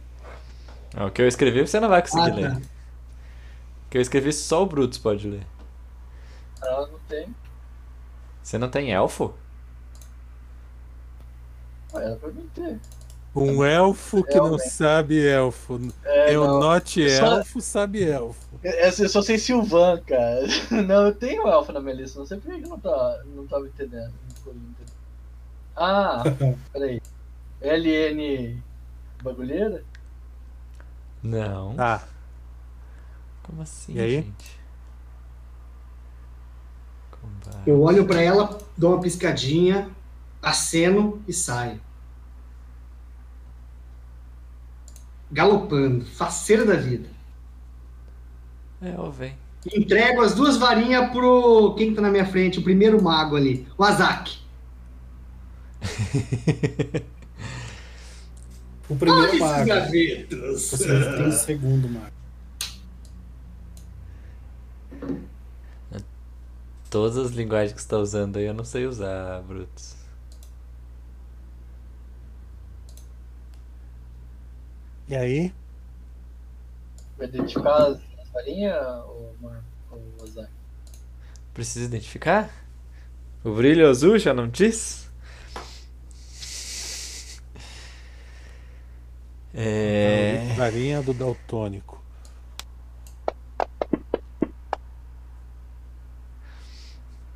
Ah, 0.96 1.06
O 1.06 1.12
que 1.12 1.22
eu 1.22 1.28
escrevi 1.28 1.62
você 1.66 1.80
não 1.80 1.90
vai 1.90 2.02
conseguir 2.02 2.32
Ah, 2.32 2.36
ler. 2.36 2.52
tá. 2.52 2.58
O 2.58 3.90
que 3.92 3.98
eu 3.98 4.02
escrevi 4.02 4.32
só 4.34 4.64
o 4.64 4.66
Brutus 4.66 4.98
pode 4.98 5.28
ler. 5.28 5.46
Ela 6.62 6.88
não 6.88 7.00
tem. 7.10 7.34
Você 8.44 8.58
não 8.58 8.70
tem 8.70 8.92
elfo? 8.92 9.34
Ah, 11.94 12.18
mim 12.34 12.50
ter. 12.54 12.80
Um 13.36 13.64
elfo 13.64 14.24
que 14.24 14.36
não 14.36 14.58
sabe 14.60 15.26
elfo. 15.26 15.80
É, 16.04 16.36
Eu 16.36 16.46
não. 16.46 16.60
note 16.60 17.10
Só- 17.18 17.38
elfo, 17.38 17.62
sabe 17.62 18.04
elfo. 18.04 18.60
É, 18.64 18.88
Eu 18.90 19.10
só 19.10 19.22
sei 19.22 19.38
Silvan, 19.38 20.02
cara. 20.02 20.42
Não, 20.86 21.08
eu 21.08 21.16
tenho 21.16 21.48
elfo 21.48 21.72
na 21.72 21.80
minha 21.80 21.96
lista, 21.96 22.20
não 22.20 22.26
sei 22.26 22.38
por 22.38 22.54
que 22.54 22.62
eu 22.64 22.70
não, 22.70 22.80
tá, 22.80 23.22
não 23.26 23.48
tava. 23.48 23.62
Não 23.62 23.68
entendendo. 23.70 24.14
Ah, 25.76 26.24
peraí. 26.74 27.02
LN 27.62 28.62
bagulheira? 29.24 29.84
Não. 31.24 31.76
Tá. 31.76 32.04
Como 33.44 33.62
assim, 33.62 33.94
E 33.96 34.00
aí? 34.00 34.12
gente? 34.12 34.60
Combate. 37.12 37.68
Eu 37.70 37.82
olho 37.82 38.06
pra 38.06 38.22
ela, 38.22 38.58
dou 38.78 38.94
uma 38.94 39.02
piscadinha, 39.02 39.90
aceno 40.42 41.22
e 41.28 41.34
saio. 41.34 41.80
Galopando, 45.32 46.06
faceiro 46.06 46.66
da 46.66 46.76
vida. 46.76 47.10
É, 48.82 48.96
ó, 48.98 49.10
vem. 49.10 49.38
Entrego 49.74 50.22
as 50.22 50.34
duas 50.34 50.58
varinhas 50.58 51.12
pro. 51.12 51.76
Quem 51.78 51.94
tá 51.94 52.02
na 52.02 52.10
minha 52.10 52.26
frente? 52.26 52.60
O 52.60 52.64
primeiro 52.64 53.02
mago 53.02 53.36
ali, 53.36 53.68
o 53.78 53.84
Azaki. 53.84 54.40
O 58.92 58.96
primeiro 58.98 59.22
Olha 59.22 59.30
esses 59.30 59.40
mago. 59.40 60.60
Você 60.60 61.16
tem 61.16 61.28
o 61.28 61.32
segundo 61.32 61.88
mago. 61.88 62.12
Todas 66.90 67.18
as 67.18 67.32
linguagens 67.32 67.72
que 67.72 67.82
você 67.82 67.88
tá 67.88 67.98
usando 67.98 68.36
aí 68.36 68.44
eu 68.44 68.54
não 68.54 68.66
sei 68.66 68.86
usar, 68.86 69.42
Brutus. 69.44 69.96
E 75.08 75.16
aí? 75.16 75.54
Vai 77.18 77.28
identificar 77.28 77.78
as, 77.78 77.98
as 78.20 78.30
varinhas, 78.34 78.76
ou 79.06 79.34
ou 79.90 80.02
Ozaki? 80.22 80.52
Precisa 81.54 81.86
identificar? 81.86 82.54
O 83.42 83.54
brilho 83.54 83.90
azul 83.90 84.20
já 84.20 84.34
não 84.34 84.50
diz? 84.50 85.01
É. 89.54 90.54
Varinha 90.56 91.02
do 91.02 91.14
daltônico. 91.14 92.02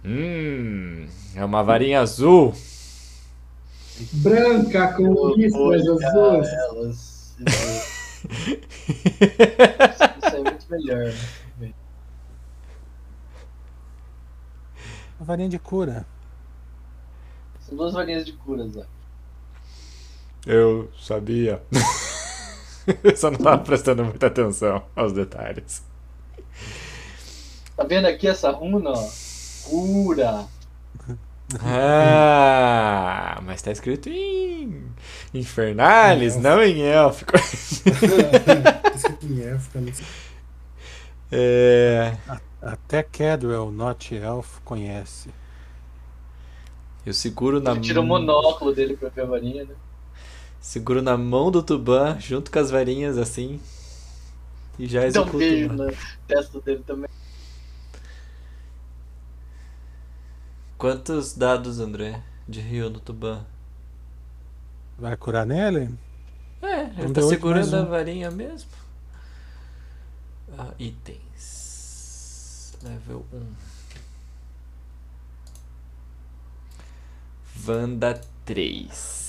Hum, 0.03 1.07
é 1.35 1.43
uma 1.43 1.63
varinha 1.63 1.99
azul. 1.99 2.53
Branca 4.13 4.93
com 4.93 5.33
listras 5.35 5.81
azuis. 5.87 6.47
Elas. 6.47 7.35
Isso 10.23 10.35
é 10.35 10.39
muito 10.41 10.65
melhor, 10.69 11.13
né? 11.59 11.73
Uma 15.19 15.25
varinha 15.25 15.49
de 15.49 15.57
cura. 15.57 16.05
São 17.61 17.75
duas 17.75 17.93
varinhas 17.93 18.25
de 18.25 18.33
cura, 18.33 18.67
Zé. 18.67 18.85
Eu 20.45 20.89
sabia. 21.01 21.61
Eu 23.03 23.15
só 23.17 23.31
não 23.31 23.39
tava 23.39 23.63
prestando 23.63 24.03
muita 24.03 24.27
atenção 24.27 24.83
aos 24.95 25.11
detalhes. 25.13 25.83
Tá 27.75 27.83
vendo 27.83 28.05
aqui 28.07 28.27
essa 28.27 28.51
runa, 28.51 28.91
ó? 28.91 29.09
Cura. 29.63 30.45
Ah, 31.63 33.39
mas 33.43 33.61
tá 33.61 33.71
escrito 33.71 34.09
em 34.09 34.83
Infernalis, 35.33 36.35
não 36.35 36.61
em 36.63 36.81
élfico. 36.81 37.33
Escrito 38.95 39.25
em 39.25 39.41
élfico, 39.43 39.77
eu 39.77 39.81
não 39.81 39.93
sei. 39.93 40.05
É, 41.31 42.17
Até 42.61 43.03
Cadwell, 43.03 43.71
Not 43.71 44.15
Elf, 44.15 44.59
conhece. 44.63 45.29
eu 47.05 47.13
seguro 47.13 47.61
na 47.61 47.71
Ele 47.71 47.79
tira 47.79 48.01
o 48.01 48.03
mão. 48.03 48.19
monóculo 48.19 48.73
dele 48.73 48.95
pra 48.97 49.09
ver 49.09 49.21
a 49.21 49.25
varinha, 49.25 49.65
né? 49.65 49.75
Seguro 50.65 50.99
na 50.99 51.15
mão 51.15 51.51
do 51.51 51.61
Tuban, 51.61 52.19
junto 52.19 52.49
com 52.49 52.57
as 52.57 52.71
varinhas 52.71 53.19
assim. 53.19 53.61
E 54.79 54.87
já 54.87 55.01
Dá 55.01 55.05
um 55.05 55.09
executo. 55.09 55.37
beijo 55.37 55.71
na 55.73 55.93
testa 56.27 56.59
dele 56.59 56.83
também. 56.83 57.07
Quantos 60.75 61.35
dados, 61.37 61.79
André, 61.79 62.19
de 62.49 62.61
rio 62.61 62.89
no 62.89 62.99
Tuban? 62.99 63.45
Vai 64.97 65.15
curar 65.15 65.45
nele? 65.45 65.93
É, 66.63 66.81
ele 66.97 67.13
tá 67.13 67.21
D8 67.21 67.29
segurando 67.29 67.75
a 67.75 67.83
varinha 67.83 68.31
mesmo. 68.31 68.71
Ah, 70.57 70.73
itens. 70.79 72.73
Level 72.81 73.23
1. 73.31 73.45
Vanda 77.55 78.19
3. 78.45 79.24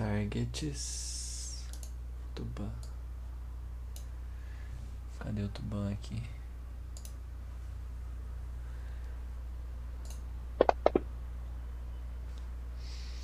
Targets. 0.00 1.66
Tuban. 2.34 2.72
Cadê 5.18 5.42
o 5.42 5.48
Tuban 5.48 5.92
aqui? 5.92 6.22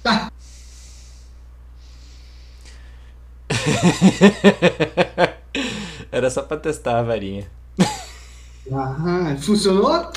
Era 6.12 6.28
só 6.28 6.42
pra 6.42 6.58
testar 6.58 6.98
a 6.98 7.02
varinha. 7.02 7.50
Ah, 8.70 9.34
funcionou? 9.40 10.12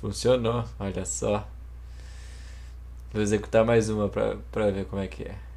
Funcionou, 0.00 0.64
olha 0.80 1.04
só. 1.04 1.46
Vou 3.12 3.20
executar 3.20 3.66
mais 3.66 3.90
uma 3.90 4.08
pra, 4.08 4.36
pra 4.50 4.70
ver 4.70 4.86
como 4.86 5.02
é 5.02 5.06
que 5.06 5.24
é. 5.24 5.47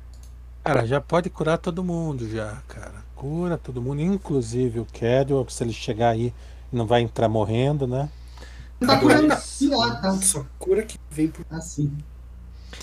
Cara, 0.64 0.86
já 0.86 1.02
pode 1.02 1.30
curar 1.30 1.58
todo 1.58 1.84
mundo 1.84 2.30
já, 2.30 2.62
cara. 2.68 3.04
Cura 3.16 3.58
todo 3.58 3.82
mundo, 3.82 4.02
inclusive 4.02 4.80
o 4.80 4.86
Cadwell, 4.86 5.48
se 5.50 5.64
ele 5.64 5.74
chegar 5.74 6.10
aí 6.10 6.34
não 6.72 6.86
vai 6.86 7.02
entrar 7.02 7.28
morrendo, 7.28 7.88
né? 7.88 8.10
Não 8.80 8.88
tá 8.88 9.00
curando 9.00 9.28
lá, 9.28 9.96
tá? 9.96 10.12
Só 10.14 10.46
cura 10.58 10.84
que 10.84 10.98
vem 11.10 11.28
por 11.28 11.46
Assim. 11.50 11.92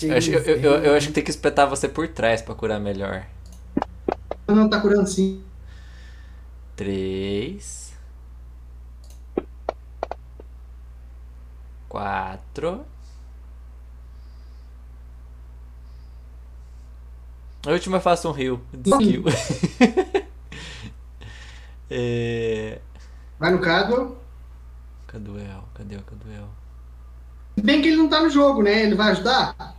Eu 0.01 0.15
acho, 0.15 0.31
eu, 0.31 0.41
eu, 0.57 0.71
eu 0.83 0.95
acho 0.95 1.07
que 1.07 1.13
tem 1.13 1.23
que 1.23 1.31
espetar 1.31 1.67
você 1.67 1.89
por 1.89 2.07
trás 2.07 2.41
pra 2.41 2.55
curar 2.55 2.79
melhor. 2.79 3.25
Não, 4.47 4.69
tá 4.69 4.79
curando 4.79 5.07
sim. 5.07 5.43
Três. 6.75 7.93
Quatro. 11.89 12.85
A 17.65 17.71
última 17.71 17.97
eu 17.97 18.01
faço 18.01 18.29
um 18.29 18.31
rio 18.31 18.61
de 18.73 18.89
skill. 18.89 19.23
é... 21.89 22.79
Vai 23.37 23.51
no 23.51 23.59
Cadwell. 23.59 24.17
Cadê 25.07 25.29
o 25.29 25.37
El? 25.37 25.63
Cadê 25.73 25.95
o 25.95 26.01
Cadê 26.01 26.29
o 26.29 26.33
El? 26.33 26.49
Bem 27.61 27.81
que 27.81 27.89
ele 27.89 27.97
não 27.97 28.07
tá 28.09 28.21
no 28.21 28.29
jogo, 28.29 28.61
né? 28.63 28.83
Ele 28.83 28.95
vai 28.95 29.11
ajudar? 29.11 29.75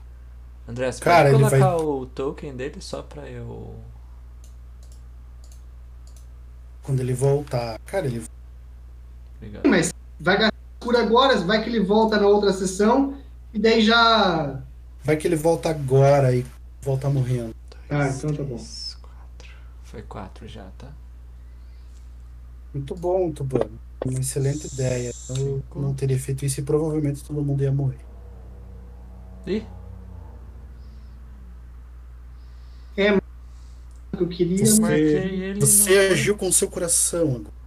André, 0.68 0.92
você 0.92 1.00
Cara, 1.00 1.30
pode 1.30 1.42
ele 1.42 1.50
colocar 1.50 1.76
vai- 1.76 1.86
o 1.86 2.06
token 2.06 2.54
dele 2.56 2.80
só 2.80 3.02
pra 3.02 3.28
eu. 3.28 3.74
Quando 6.82 7.00
ele 7.00 7.14
voltar. 7.14 7.78
Cara, 7.86 8.06
ele 8.06 8.24
Obrigado. 9.36 9.66
Mas 9.66 9.92
vai 10.18 10.36
gastar 10.36 10.54
cura 10.78 11.00
agora, 11.02 11.38
vai 11.38 11.62
que 11.62 11.70
ele 11.70 11.80
volta 11.80 12.18
na 12.18 12.26
outra 12.26 12.52
sessão 12.52 13.16
e 13.54 13.58
daí 13.58 13.80
já. 13.80 14.60
vai 15.02 15.16
que 15.16 15.26
ele 15.26 15.36
volta 15.36 15.70
agora 15.70 16.34
e 16.34 16.44
volta 16.82 17.08
morrendo. 17.08 17.54
Ah, 17.90 18.08
então 18.08 18.30
tá 18.32 18.42
bom. 18.42 18.54
Três, 18.56 18.96
quatro. 19.02 19.54
Foi 19.84 20.02
quatro 20.02 20.48
já, 20.48 20.66
tá? 20.78 20.92
Muito 22.72 22.94
bom, 22.94 23.32
Tubano. 23.32 23.78
Uma 24.06 24.20
excelente 24.20 24.66
ideia. 24.72 25.12
Eu 25.30 25.62
não 25.74 25.92
teria 25.92 26.18
feito 26.18 26.44
isso 26.44 26.60
e 26.60 26.62
provavelmente 26.62 27.22
todo 27.24 27.42
mundo 27.42 27.62
ia 27.62 27.72
morrer. 27.72 27.98
Ih, 29.46 29.64
O 34.12 34.16
que 34.16 34.22
eu 34.24 34.28
queria. 34.28 34.60
eu 34.60 34.66
Você- 34.66 34.80
marquei 34.80 35.42
ele. 35.42 35.60
Você 35.60 36.08
no- 36.08 36.12
agiu 36.14 36.36
com 36.36 36.48
o 36.48 36.52
seu 36.52 36.68
coração 36.68 37.28
agora. 37.36 37.60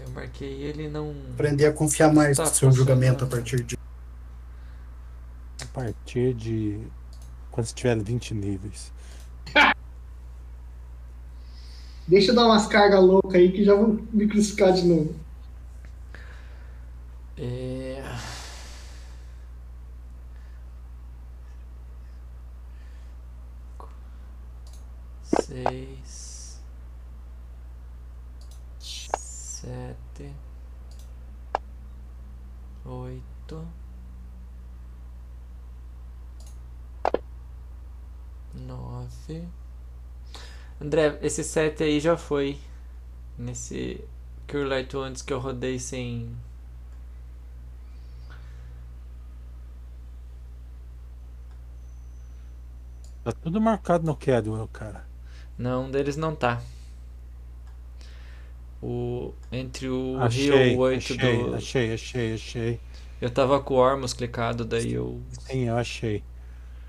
Eu 0.00 0.10
marquei 0.10 0.62
ele 0.62 0.88
não. 0.88 1.14
Aprender 1.34 1.66
a 1.66 1.72
confiar 1.72 2.12
mais 2.12 2.36
Tá 2.36 2.44
no 2.44 2.50
seu 2.50 2.70
julgamento 2.72 3.24
a 3.24 3.26
funcionando. 3.26 3.30
partir 3.30 3.64
de. 3.64 3.78
A 5.62 5.66
partir 5.72 6.34
de. 6.34 6.80
Quando 7.58 7.66
você 7.66 7.74
tiver 7.74 8.00
20 8.00 8.34
níveis. 8.34 8.92
Deixa 12.06 12.30
eu 12.30 12.34
dar 12.36 12.44
umas 12.44 12.68
cargas 12.68 13.02
loucas 13.02 13.34
aí 13.34 13.50
que 13.50 13.64
já 13.64 13.74
vão 13.74 13.98
me 14.12 14.28
crucificar 14.28 14.72
de 14.72 14.86
novo. 14.86 15.12
É... 17.36 18.00
Seis, 25.24 26.60
sete, 28.78 30.32
oito, 32.84 33.66
nove. 38.68 39.48
André, 40.80 41.18
esse 41.22 41.42
sete 41.42 41.82
aí 41.82 41.98
já 41.98 42.16
foi 42.16 42.58
nesse 43.36 44.04
Cure 44.46 44.64
Light 44.64 44.94
antes 44.96 45.22
que 45.22 45.32
eu 45.32 45.38
rodei 45.40 45.78
sem 45.78 46.36
Tá 53.24 53.32
tudo 53.32 53.60
marcado 53.60 54.06
no 54.06 54.16
Cadwell, 54.16 54.68
cara. 54.68 55.04
Não, 55.58 55.84
um 55.84 55.90
deles 55.90 56.16
não 56.16 56.34
tá. 56.34 56.62
O 58.80 59.34
entre 59.50 59.88
o 59.88 60.16
Achei, 60.18 60.70
Rio 60.70 60.78
8 60.78 60.96
achei, 60.96 61.16
do 61.18 61.54
achei, 61.56 61.92
achei, 61.92 62.34
achei. 62.34 62.80
Eu 63.20 63.28
tava 63.28 63.60
com 63.60 63.74
o 63.74 63.76
Ormus 63.76 64.14
clicado, 64.14 64.64
daí 64.64 64.92
eu 64.92 65.20
Sim, 65.40 65.64
eu 65.64 65.76
achei. 65.76 66.22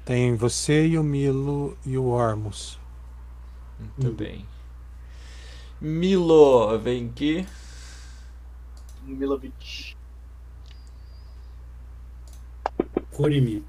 Tem 0.09 0.35
você 0.35 0.87
e 0.87 0.97
o 0.97 1.03
Milo 1.03 1.77
e 1.85 1.95
o 1.95 2.07
Ormus. 2.07 2.79
muito 3.77 4.11
bem. 4.11 4.43
Milo, 5.79 6.79
vem 6.79 7.09
aqui. 7.09 7.45
Milovic. 9.03 9.95
Cure-me. 13.11 13.63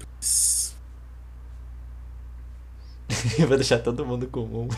Vai 3.47 3.57
deixar 3.57 3.77
todo 3.77 4.03
mundo 4.03 4.27
com 4.27 4.41
um. 4.41 4.67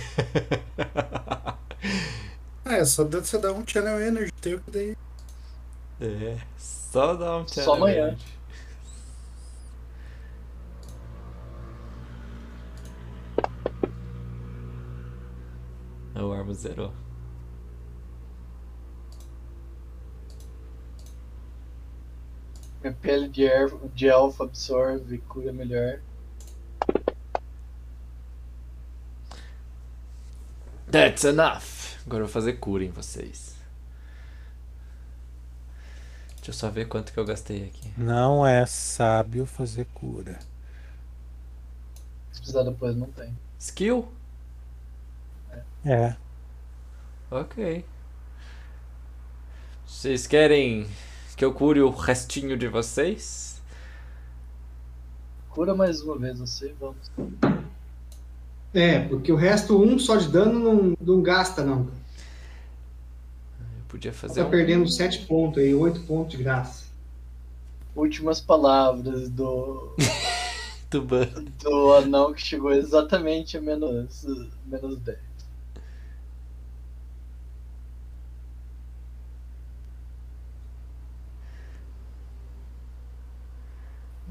Ah, 2.65 2.75
é 2.77 2.85
só 2.85 3.05
você 3.05 3.37
dar 3.37 3.51
um 3.53 3.65
Channel 3.65 4.01
Energy, 4.01 4.31
tem 4.41 4.55
o 4.55 4.59
que 4.61 4.71
daí. 4.71 4.97
É, 6.01 6.37
só 6.57 7.13
dá 7.13 7.37
um 7.37 7.47
Só 7.47 7.55
channel 7.55 7.73
amanhã. 7.75 8.17
Energy. 16.23 16.33
O 16.33 16.37
Ormus 16.39 16.57
zerou. 16.59 16.93
Minha 22.81 22.93
pele 22.93 23.27
de, 23.29 23.43
er- 23.45 23.75
de 23.95 24.07
elfo 24.07 24.43
absorve, 24.43 25.17
cura 25.27 25.51
melhor. 25.51 26.01
That's 30.91 31.23
enough. 31.23 31.97
Agora 32.05 32.23
eu 32.23 32.27
vou 32.27 32.33
fazer 32.33 32.53
cura 32.53 32.83
em 32.83 32.89
vocês. 32.91 33.55
Deixa 36.35 36.49
eu 36.51 36.53
só 36.53 36.69
ver 36.69 36.87
quanto 36.87 37.13
que 37.13 37.19
eu 37.19 37.25
gastei 37.25 37.65
aqui. 37.65 37.93
Não 37.97 38.45
é 38.45 38.65
sábio 38.65 39.45
fazer 39.45 39.85
cura. 39.93 40.39
Se 42.31 42.39
precisar 42.41 42.63
depois, 42.63 42.95
não 42.95 43.07
tem. 43.11 43.33
Skill? 43.57 44.07
É. 45.85 46.15
Ok. 47.29 47.85
Vocês 49.85 50.25
querem 50.27 50.87
que 51.35 51.43
eu 51.43 51.53
cure 51.53 51.81
o 51.81 51.89
restinho 51.89 52.57
de 52.57 52.67
vocês? 52.67 53.61
Cura 55.49 55.75
mais 55.75 56.01
uma 56.01 56.17
vez, 56.17 56.39
eu 56.39 56.47
sei, 56.47 56.75
vamos. 56.79 57.11
É, 58.73 58.99
porque 59.07 59.31
o 59.31 59.35
resto, 59.35 59.79
um 59.81 59.99
só 59.99 60.15
de 60.15 60.27
dano 60.29 60.57
não, 60.59 60.97
não 60.99 61.21
gasta, 61.21 61.63
não. 61.63 61.81
Eu 63.59 63.85
podia 63.87 64.11
fazer 64.11 64.41
Tá 64.41 64.47
um... 64.47 64.49
perdendo 64.49 64.89
7 64.89 65.25
pontos 65.27 65.61
aí, 65.61 65.73
8 65.75 66.01
pontos 66.01 66.35
de 66.35 66.43
graça. 66.43 66.85
Últimas 67.95 68.41
palavras 68.41 69.29
do, 69.29 69.95
tuban. 70.89 71.27
do 71.61 71.93
anão 71.93 72.33
que 72.33 72.41
chegou 72.41 72.71
exatamente 72.73 73.55
a 73.55 73.61
menos, 73.61 74.25
menos 74.65 74.97
10. 74.97 75.17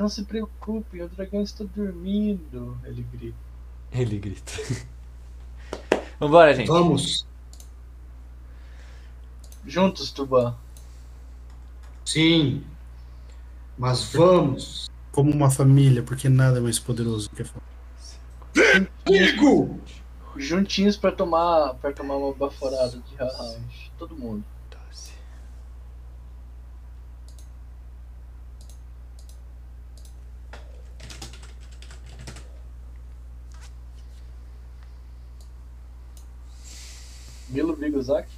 Não 0.03 0.09
se 0.09 0.25
preocupe, 0.25 1.01
o 1.01 1.09
dragão 1.09 1.43
está 1.43 1.62
dormindo, 1.62 2.77
ele 2.83 3.07
grita. 3.12 3.38
Ele 3.93 4.19
grita. 4.19 4.53
Vambora, 6.19 6.53
gente. 6.53 6.67
Vamos. 6.67 7.25
Juntos, 9.65 10.11
Tuban. 10.11 10.57
Sim. 12.05 12.65
Mas 13.79 14.12
vamos. 14.12 14.91
Como 15.12 15.31
uma 15.31 15.53
família, 15.53 16.03
porque 16.03 16.29
nada 16.29 16.59
é 16.59 16.61
mais 16.61 16.81
poderoso 16.81 17.31
que 17.31 17.43
a 17.43 17.47
família. 18.57 18.91
Juntinhos 20.37 20.97
pra 20.97 21.12
tomar, 21.12 21.75
pra 21.75 21.93
tomar 21.93 22.17
uma 22.17 22.35
baforada 22.35 22.99
de 22.99 23.15
Hellhound. 23.15 23.93
Todo 23.97 24.17
mundo. 24.17 24.43
Milo 37.53 37.77
Bigozak. 37.77 38.29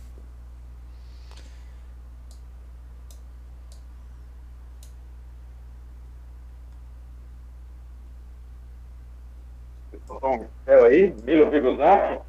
Então, 9.92 10.48
céu 10.64 10.84
aí, 10.84 11.14
Milo 11.22 11.50
Viguzaki? 11.50 12.20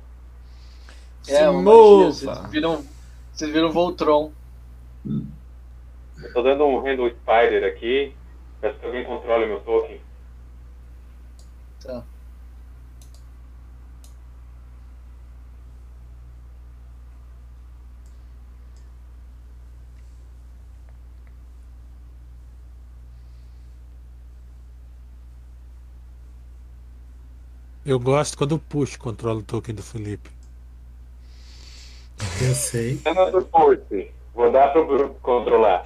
Se 1.24 1.36
É, 1.36 1.50
mova! 1.50 2.12
Vocês 2.12 2.50
viram, 2.52 2.86
vocês 3.34 3.52
viram 3.52 3.72
Voltron. 3.72 4.32
Eu 5.06 6.34
tô 6.34 6.42
dando 6.44 6.66
um 6.66 6.80
Handle 6.82 7.10
Spider 7.10 7.64
aqui. 7.64 8.16
Peço 8.62 8.80
que 8.80 8.86
alguém 8.86 9.06
controle 9.06 9.48
meu 9.48 9.60
token. 9.62 10.00
Tá. 11.82 12.04
Eu 27.86 28.00
gosto 28.00 28.36
quando 28.36 28.56
o 28.56 28.60
push 28.60 28.96
controla 28.96 29.40
o 29.40 29.44
token 29.44 29.76
do 29.76 29.84
Felipe. 29.84 30.32
Eu 32.42 32.56
sei. 32.56 32.96
Do 33.32 33.46
Force. 33.52 34.12
Vou 34.34 34.52
dar 34.52 34.70
pro 34.70 34.88
Bruno 34.88 35.14
controlar. 35.22 35.86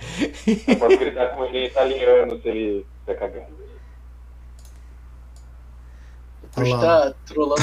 Eu 0.68 0.78
posso 0.78 0.98
gritar 0.98 1.36
com 1.36 1.46
ele 1.46 1.58
em 1.58 1.66
italiano 1.66 2.42
se 2.42 2.48
ele 2.48 2.86
tá 3.06 3.16
cagando. 3.16 3.60
Olha 6.56 6.76
lá. 6.76 6.82
tá 6.82 7.16
trolando. 7.26 7.62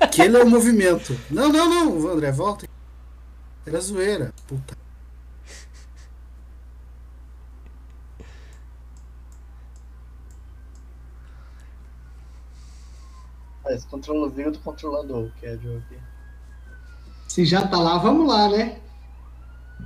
Aquele 0.00 0.36
é 0.36 0.42
o 0.42 0.48
movimento. 0.48 1.18
Não, 1.28 1.48
não, 1.48 1.68
não, 1.68 2.08
André, 2.08 2.30
volta. 2.32 2.66
Era 3.66 3.80
zoeira. 3.80 4.32
Puta. 4.46 4.76
Mas 13.68 13.84
controla 13.84 14.30
V, 14.30 14.46
eu 14.46 14.52
tô 14.52 14.60
controlando 14.60 15.26
O, 15.26 15.30
que 15.32 15.44
é 15.44 15.54
de. 15.54 15.82
Se 17.28 17.44
já 17.44 17.66
tá 17.66 17.78
lá, 17.78 17.98
vamos 17.98 18.26
lá, 18.26 18.48
né? 18.48 18.80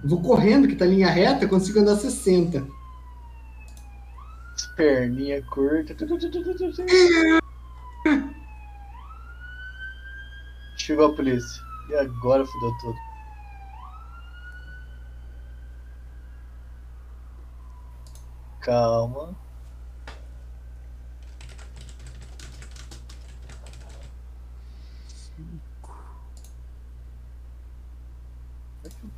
Vou 0.04 0.22
correndo, 0.22 0.68
que 0.68 0.76
tá 0.76 0.86
linha 0.86 1.10
reta, 1.10 1.48
consigo 1.48 1.80
andar 1.80 1.96
60. 1.96 2.64
Perninha 4.76 5.42
curta. 5.42 5.94
Chegou 10.76 11.06
a 11.06 11.12
polícia. 11.12 11.62
E 11.90 11.94
agora 11.94 12.46
fudeu 12.46 12.72
tudo. 12.80 12.96
Calma. 18.60 19.36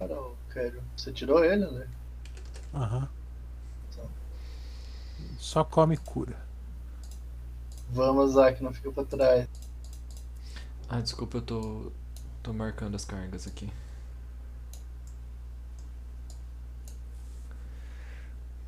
O 0.05 0.09
cara 0.09 0.21
quero? 0.53 0.83
Você 0.97 1.13
tirou 1.13 1.45
ele, 1.45 1.67
né? 1.71 1.89
Aham. 2.75 3.09
Então. 3.91 4.09
Só 5.39 5.65
come 5.65 5.97
cura. 5.97 6.37
Vamos, 7.91 8.33
Zack, 8.33 8.63
não 8.63 8.73
fica 8.73 8.91
pra 8.93 9.05
trás. 9.05 9.49
Ah, 10.89 11.01
desculpa, 11.01 11.39
eu 11.39 11.43
tô. 11.43 11.93
tô 12.43 12.53
marcando 12.53 12.95
as 12.95 13.05
cargas 13.05 13.47
aqui. 13.47 13.73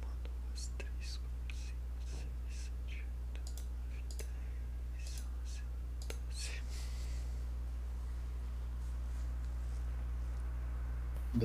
Uma, 0.03 0.13
duas, 0.25 0.71
três, 0.79 1.19
quatro, 1.19 1.57
cinco, 1.57 2.01
seis, 2.09 2.61
sete, 2.65 3.05
oito, 3.05 3.41
nove, 3.53 4.03
dez, 4.19 5.25
onze, 5.43 5.63
doze. 6.09 6.63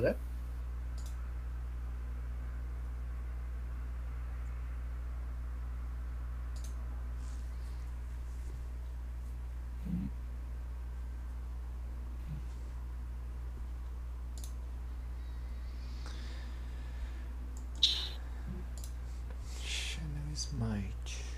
André? 0.01 0.15
Shadow 19.63 20.33
Smite. 20.33 21.31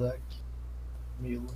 Zack. 0.00 0.22
Milo. 1.18 1.46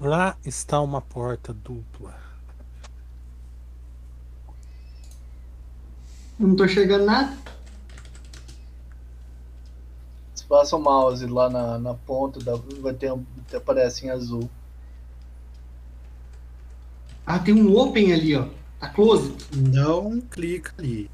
Lá 0.00 0.38
está 0.42 0.80
uma 0.80 1.02
porta 1.02 1.52
dupla. 1.52 2.18
Não 6.38 6.56
tô 6.56 6.66
chegando 6.66 7.04
nada. 7.04 7.36
Se 10.34 10.43
passa 10.54 10.76
o 10.76 10.80
mouse 10.80 11.26
lá 11.26 11.50
na, 11.50 11.78
na 11.80 11.94
ponta, 11.94 12.38
da, 12.38 12.54
vai 12.80 12.94
ter 12.94 13.12
um, 13.12 13.26
aparece 13.52 14.06
em 14.06 14.10
azul. 14.10 14.48
Ah, 17.26 17.40
tem 17.40 17.52
um 17.52 17.76
open 17.76 18.12
ali, 18.12 18.36
ó. 18.36 18.46
Tá 18.78 18.88
close. 18.88 19.34
Não 19.52 20.20
clica 20.20 20.72
ali. 20.78 21.10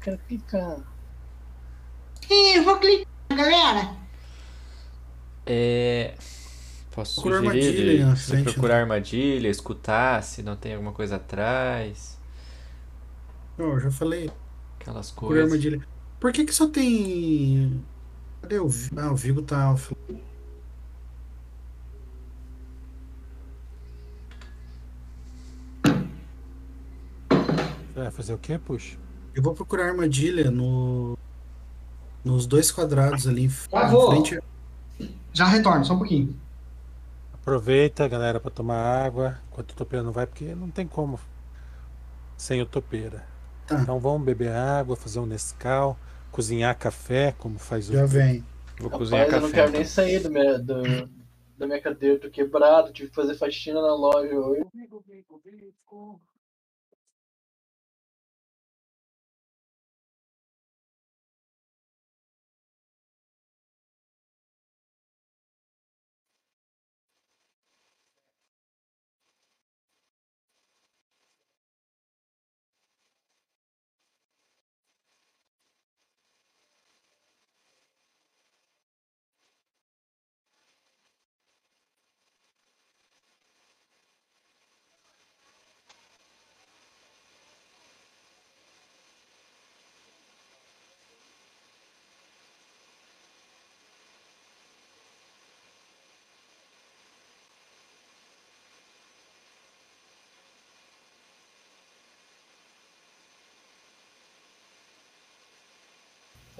Quero 0.00 0.16
clicar. 0.28 0.78
Ih, 2.30 2.58
eu 2.58 2.62
vou 2.64 2.78
clicar, 2.78 3.08
galera. 3.30 3.96
É. 5.44 6.14
Posso 6.92 7.20
Procura 7.20 7.38
sugerir 7.50 8.02
armadilha 8.02 8.36
de 8.36 8.42
procurar 8.44 8.80
armadilha, 8.80 9.48
escutar 9.48 10.22
se 10.22 10.40
não 10.40 10.54
tem 10.54 10.72
alguma 10.74 10.92
coisa 10.92 11.16
atrás, 11.16 12.16
Não, 13.58 13.72
eu 13.72 13.80
já 13.80 13.90
falei. 13.90 14.30
aquelas 14.80 15.10
coisas. 15.10 15.44
armadilha. 15.44 15.95
Por 16.18 16.32
que 16.32 16.44
que 16.44 16.52
só 16.52 16.68
tem. 16.68 17.84
Cadê 18.42 18.58
o 18.58 18.68
Vigo? 18.68 19.00
Ah, 19.00 19.12
o 19.12 19.16
Vigo 19.16 19.42
tá 19.42 19.74
vai 28.06 28.10
fazer 28.10 28.34
o 28.34 28.38
quê, 28.38 28.58
puxa? 28.58 28.96
Eu 29.34 29.42
vou 29.42 29.54
procurar 29.54 29.88
armadilha 29.88 30.50
no. 30.50 31.18
Nos 32.24 32.46
dois 32.46 32.72
quadrados 32.72 33.26
ali 33.26 33.44
em 33.44 33.48
frente. 33.48 34.40
Já 35.32 35.46
retorno, 35.46 35.84
só 35.84 35.94
um 35.94 35.98
pouquinho. 35.98 36.34
Aproveita, 37.34 38.08
galera, 38.08 38.40
para 38.40 38.50
tomar 38.50 39.04
água. 39.04 39.38
Enquanto 39.52 39.72
o 39.72 39.74
topeira 39.74 40.02
não 40.02 40.12
vai, 40.12 40.26
porque 40.26 40.54
não 40.54 40.70
tem 40.70 40.86
como 40.86 41.20
sem 42.36 42.60
o 42.60 42.66
topeira. 42.66 43.24
Tá. 43.66 43.80
Então 43.80 43.98
vamos 43.98 44.24
beber 44.24 44.50
água, 44.50 44.96
fazer 44.96 45.18
um 45.18 45.26
Nescau, 45.26 45.98
cozinhar 46.30 46.76
café, 46.78 47.34
como 47.38 47.58
faz 47.58 47.88
o. 47.90 47.92
Já 47.92 48.06
vem. 48.06 48.44
Vou 48.78 48.90
cozinhar 48.90 49.24
Rapaz, 49.26 49.42
eu 49.42 49.48
não 49.48 49.50
café. 49.50 49.62
quero 49.62 49.72
nem 49.72 49.84
sair 49.84 50.20
do 50.20 50.30
minha, 50.30 50.58
do, 50.58 50.82
da 51.58 51.66
minha 51.66 51.80
cadeira, 51.80 52.18
tô 52.20 52.30
quebrado, 52.30 52.92
tive 52.92 53.08
que 53.08 53.14
fazer 53.14 53.34
faxina 53.34 53.80
na 53.80 53.94
loja 53.94 54.34
hoje. 54.34 54.64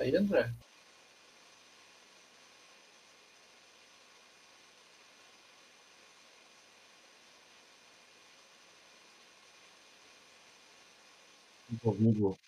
Aí, 0.07 0.15
André. 0.17 0.49
Comigo. 11.83 12.39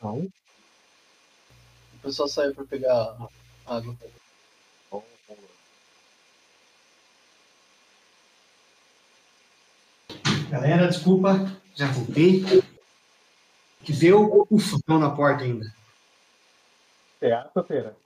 Não. 0.00 0.18
O 0.20 0.30
pessoal 2.00 2.28
saiu 2.28 2.54
pra 2.54 2.64
pegar 2.64 3.16
água. 3.66 3.96
Galera, 10.48 10.86
desculpa, 10.86 11.60
já 11.74 11.88
voltei. 11.88 12.67
Que 13.88 13.94
deu 13.94 14.46
o 14.50 14.58
fogão 14.58 14.98
na 14.98 15.08
porta 15.08 15.44
ainda. 15.44 15.64
Teatro, 17.18 17.64
Pera. 17.64 17.96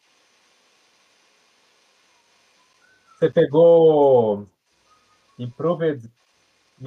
Você 3.18 3.28
pegou 3.28 4.46
Improved 5.36 6.08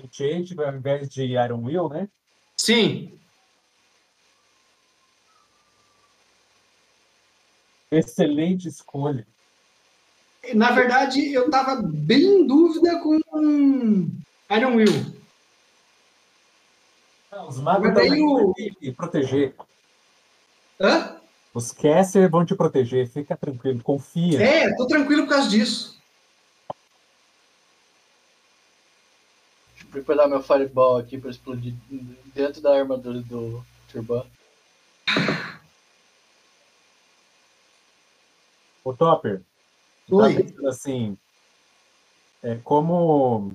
Change 0.10 0.56
ao 0.58 0.74
invés 0.74 1.10
de 1.10 1.24
Iron 1.34 1.66
Will, 1.66 1.90
né? 1.90 2.08
Sim, 2.56 3.20
Excelente 7.92 8.70
escolha. 8.70 9.28
na 10.54 10.72
verdade, 10.72 11.34
eu 11.34 11.50
tava 11.50 11.82
bem 11.84 12.24
em 12.24 12.48
dúvida 12.48 12.98
com 13.02 13.20
Iron 14.50 14.76
Will. 14.78 15.15
Os 17.44 17.60
magos 17.60 17.88
Mas 17.90 17.96
também 17.96 18.24
o- 18.24 18.38
vão 18.38 18.54
te 18.54 18.92
proteger. 18.94 19.56
Hã? 20.80 21.20
Os 21.54 21.72
caster 21.72 22.30
vão 22.30 22.46
te 22.46 22.56
proteger. 22.56 23.08
Fica 23.10 23.36
tranquilo, 23.36 23.82
confia. 23.84 24.42
É, 24.42 24.76
tô 24.76 24.88
tranquilo 24.88 25.24
por 25.24 25.30
causa 25.30 25.50
disso. 25.50 26.02
Deixa 29.72 29.86
eu 29.86 29.92
preparar 29.92 30.30
meu 30.30 30.42
fireball 30.42 30.98
aqui 30.98 31.18
pra 31.18 31.30
explodir 31.30 31.74
dentro 32.34 32.62
da 32.62 32.78
armadura 32.78 33.22
do 33.22 33.64
Turban. 33.92 34.26
O 38.84 38.94
Topper, 38.94 39.42
tu 40.08 40.18
Oi. 40.18 40.36
tá 40.36 40.42
pensando 40.42 40.68
assim, 40.68 41.18
é, 42.44 42.56
como 42.58 43.52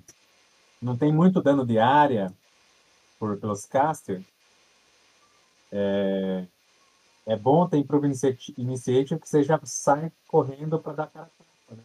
não 0.83 0.97
tem 0.97 1.13
muito 1.13 1.41
dano 1.41 1.65
de 1.65 1.79
área 1.79 2.35
por, 3.21 3.37
pelos 3.37 3.67
caster, 3.67 4.25
é, 5.71 6.47
é 7.27 7.37
bom 7.37 7.69
ter 7.69 7.77
Improve 7.77 8.11
Initiative 8.57 9.21
que 9.21 9.29
você 9.29 9.43
já 9.43 9.61
sai 9.63 10.11
correndo 10.27 10.79
para 10.81 10.95
dar 10.95 11.07
cara 11.09 11.31
a 11.71 11.75
né? 11.75 11.85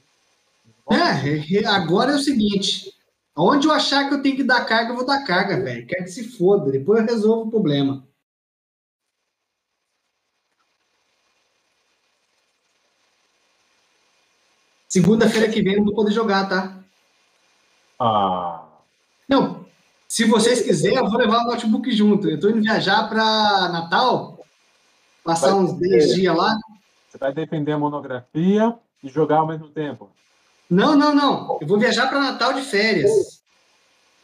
É, 0.90 1.58
é, 1.58 1.66
agora 1.66 2.14
é 2.14 2.16
o 2.16 2.20
seguinte. 2.20 2.94
Onde 3.38 3.68
eu 3.68 3.74
achar 3.74 4.08
que 4.08 4.16
eu 4.16 4.22
tenho 4.22 4.38
que 4.38 4.44
dar 4.46 4.66
carga, 4.66 4.92
eu 4.92 4.96
vou 4.96 5.06
dar 5.06 5.26
carga, 5.26 5.62
velho. 5.62 5.86
Quer 5.86 6.04
que 6.04 6.08
se 6.08 6.24
foda. 6.38 6.72
Depois 6.72 7.02
eu 7.02 7.06
resolvo 7.06 7.50
o 7.50 7.52
problema. 7.52 8.08
Segunda-feira 14.88 15.52
que 15.52 15.62
vem 15.62 15.74
eu 15.74 15.80
não 15.80 15.86
vou 15.88 15.96
poder 15.96 16.14
jogar, 16.14 16.48
tá? 16.48 16.82
Ah, 18.00 18.66
Não, 19.28 19.55
se 20.16 20.24
vocês 20.24 20.62
quiserem, 20.62 20.98
eu 20.98 21.10
vou 21.10 21.20
levar 21.20 21.40
o 21.40 21.48
notebook 21.48 21.92
junto. 21.92 22.30
Eu 22.30 22.40
tô 22.40 22.48
indo 22.48 22.62
viajar 22.62 23.10
para 23.10 23.68
Natal, 23.68 24.40
passar 25.22 25.52
Vai 25.52 25.60
uns 25.60 25.74
10 25.74 26.16
dias 26.16 26.34
lá. 26.34 26.58
você 27.10 27.18
vai 27.18 27.34
defender 27.34 27.74
a 27.74 27.78
monografia 27.78 28.74
e 29.04 29.10
jogar 29.10 29.40
ao 29.40 29.48
mesmo 29.48 29.68
tempo. 29.68 30.10
Não, 30.70 30.96
não, 30.96 31.14
não. 31.14 31.58
Eu 31.60 31.68
vou 31.68 31.78
viajar 31.78 32.08
para 32.08 32.22
Natal 32.22 32.54
de 32.54 32.62
férias. 32.62 33.12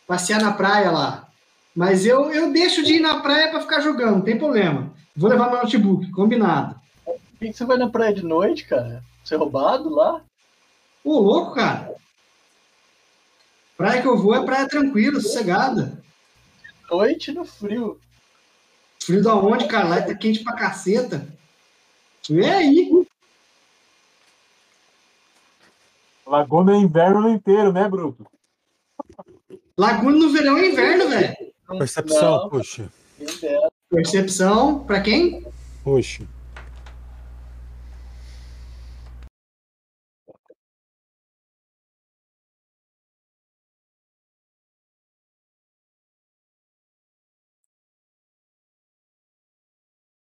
Passear 0.08 0.42
na 0.42 0.54
praia 0.54 0.92
lá. 0.92 1.28
Mas 1.76 2.06
eu, 2.06 2.32
eu 2.32 2.54
deixo 2.54 2.82
de 2.84 2.94
ir 2.94 3.02
na 3.02 3.20
praia 3.20 3.50
para 3.50 3.60
ficar 3.60 3.82
jogando, 3.82 4.16
não 4.16 4.22
tem 4.22 4.38
problema. 4.38 4.94
Vou 5.14 5.30
levar 5.30 5.50
meu 5.50 5.62
notebook, 5.62 6.10
combinado. 6.12 6.80
Por 7.04 7.20
que 7.38 7.50
que 7.50 7.54
você 7.54 7.66
vai 7.66 7.76
na 7.76 7.90
praia 7.90 8.14
de 8.14 8.24
noite, 8.24 8.64
cara? 8.64 9.04
Você 9.26 9.36
é 9.36 9.38
roubado 9.38 9.90
lá? 9.90 10.22
Ô, 11.04 11.20
louco, 11.20 11.54
cara. 11.54 11.94
Praia 13.82 14.00
que 14.00 14.08
eu 14.08 14.16
vou 14.16 14.36
é 14.36 14.46
praia 14.46 14.68
tranquila, 14.68 15.20
sossegada. 15.20 16.00
Noite 16.88 17.32
no 17.32 17.44
frio. 17.44 18.00
Frio 19.04 19.24
da 19.24 19.36
onde, 19.36 19.68
cara? 19.68 19.88
Lá 19.88 20.02
tá 20.04 20.14
quente 20.14 20.44
pra 20.44 20.54
caceta. 20.54 21.28
E 22.30 22.46
aí? 22.46 23.08
Laguna 26.28 26.74
é 26.74 26.78
inverno 26.78 27.28
inteiro, 27.28 27.74
né, 27.74 27.90
Bruto? 27.90 28.24
Laguna 29.76 30.16
no 30.16 30.32
verão 30.32 30.60
e 30.60 30.70
inverno, 30.70 31.10
velho. 31.10 31.36
Percepção, 31.80 32.38
Não, 32.38 32.50
puxa. 32.52 32.88
Percepção, 33.90 34.84
pra 34.84 35.02
quem? 35.02 35.44
Puxa. 35.84 36.24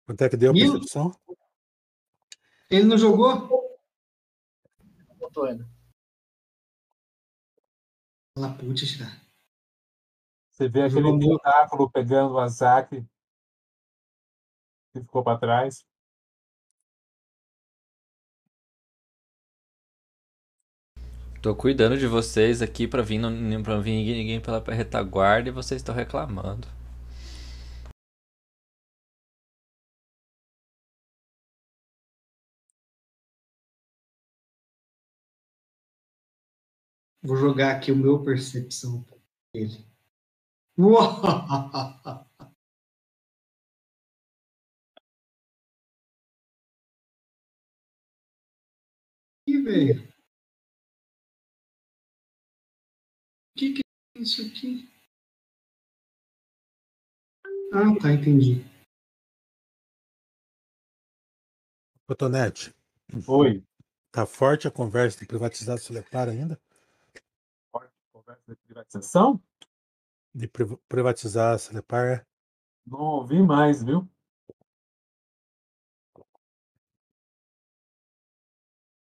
Quanto 0.07 0.21
é 0.23 0.29
que 0.29 0.37
deu 0.37 0.51
a 0.51 0.53
Mil? 0.53 0.71
percepção? 0.71 1.11
Ele 2.69 2.85
não 2.85 2.97
jogou? 2.97 3.77
Tô 5.33 5.45
indo. 5.49 5.69
Lá, 8.37 8.53
putz, 8.53 8.95
cara. 8.95 9.21
Você 10.49 10.69
vê 10.69 10.83
aquele 10.83 11.19
tentáculo 11.19 11.91
pegando 11.91 12.35
o 12.35 12.39
Azaki 12.39 13.05
que 14.93 15.01
ficou 15.01 15.21
para 15.23 15.37
trás. 15.37 15.85
Tô 21.41 21.53
cuidando 21.53 21.97
de 21.97 22.07
vocês 22.07 22.61
aqui 22.61 22.87
pra 22.87 23.01
vir, 23.01 23.19
não, 23.19 23.61
pra 23.61 23.77
vir 23.79 23.91
ninguém, 23.91 24.15
ninguém 24.15 24.41
pela 24.41 24.63
retaguarda 24.73 25.49
e 25.49 25.51
vocês 25.51 25.81
estão 25.81 25.93
reclamando. 25.93 26.67
Vou 37.27 37.35
jogar 37.35 37.75
aqui 37.75 37.91
o 37.91 37.95
meu 37.97 38.23
percepção 38.23 39.05
dele. 39.53 39.85
Uau! 40.79 41.21
Ih, 49.45 49.61
velho. 49.61 50.07
O 53.53 53.59
que, 53.59 53.73
que 53.73 53.81
é 54.15 54.21
isso 54.21 54.41
aqui? 54.43 54.89
Ah, 57.73 57.93
tá, 58.01 58.13
entendi. 58.13 58.63
Cotonete, 62.07 62.73
Oi. 63.27 63.61
tá 64.13 64.25
forte 64.25 64.65
a 64.65 64.71
conversa 64.71 65.19
de 65.19 65.25
privatizar 65.25 65.75
a 65.75 65.77
Solepar 65.77 66.29
ainda? 66.29 66.57
Conversa 68.27 68.55
de 68.55 68.61
privatização? 68.61 69.41
De 70.35 70.49
priv- 70.49 70.77
privatizar 70.89 71.53
a 71.53 71.57
Solepar? 71.57 72.27
Não 72.85 72.99
ouvi 72.99 73.41
mais, 73.41 73.81
viu? 73.81 74.05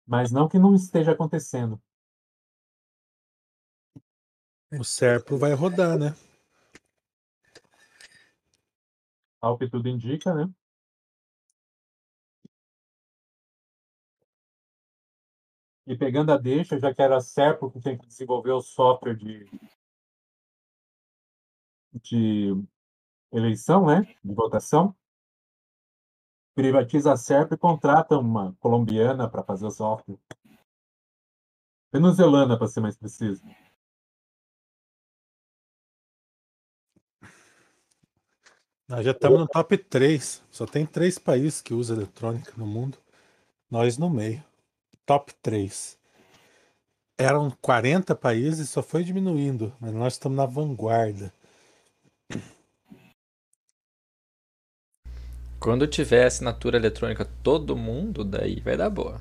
Mas 0.06 0.30
não 0.30 0.46
que 0.46 0.58
não 0.58 0.74
esteja 0.74 1.12
acontecendo. 1.12 1.82
O 4.78 4.84
Serpro 4.84 5.38
vai 5.38 5.54
rodar, 5.54 5.98
né? 5.98 6.14
Ao 9.40 9.56
que 9.56 9.70
tudo 9.70 9.88
indica, 9.88 10.34
né? 10.34 10.52
E 15.88 15.96
pegando 15.96 16.30
a 16.30 16.36
deixa, 16.36 16.78
já 16.78 16.94
que 16.94 17.00
era 17.00 17.16
a 17.16 17.70
que 17.70 17.80
tem 17.80 17.96
que 17.96 18.06
desenvolver 18.06 18.52
o 18.52 18.60
software 18.60 19.16
de, 19.16 19.46
de 22.02 22.52
eleição, 23.32 23.86
né? 23.86 24.02
De 24.22 24.34
votação. 24.34 24.94
Privatiza 26.54 27.14
a 27.14 27.16
Serpo 27.16 27.54
e 27.54 27.58
contrata 27.58 28.18
uma 28.18 28.54
colombiana 28.60 29.30
para 29.30 29.42
fazer 29.42 29.64
o 29.64 29.70
software. 29.70 30.18
Venezuelana, 31.90 32.58
para 32.58 32.68
ser 32.68 32.80
mais 32.80 32.98
preciso. 32.98 33.42
Nós 38.86 39.06
já 39.06 39.12
estamos 39.12 39.38
no 39.38 39.48
top 39.48 39.78
3. 39.78 40.44
Só 40.50 40.66
tem 40.66 40.84
três 40.84 41.18
países 41.18 41.62
que 41.62 41.72
usam 41.72 41.96
eletrônica 41.96 42.52
no 42.58 42.66
mundo. 42.66 42.98
Nós 43.70 43.96
no 43.96 44.10
meio. 44.10 44.47
Top 45.08 45.32
3. 45.42 45.98
Eram 47.16 47.50
40 47.62 48.14
países, 48.14 48.68
só 48.68 48.82
foi 48.82 49.02
diminuindo. 49.02 49.74
Mas 49.80 49.94
nós 49.94 50.12
estamos 50.12 50.36
na 50.36 50.44
vanguarda. 50.44 51.32
Quando 55.58 55.86
tiver 55.86 56.26
assinatura 56.26 56.76
eletrônica 56.76 57.24
todo 57.42 57.74
mundo, 57.74 58.22
daí 58.22 58.60
vai 58.60 58.76
dar 58.76 58.90
boa. 58.90 59.18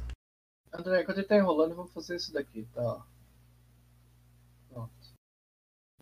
André, 0.74 1.04
enquanto 1.04 1.20
ele 1.20 1.28
tá 1.28 1.38
enrolando, 1.38 1.72
eu 1.72 1.78
vou 1.78 1.88
fazer 1.88 2.18
isso 2.18 2.34
daqui, 2.34 2.68
tá? 2.74 3.08
Pronto. 4.68 4.92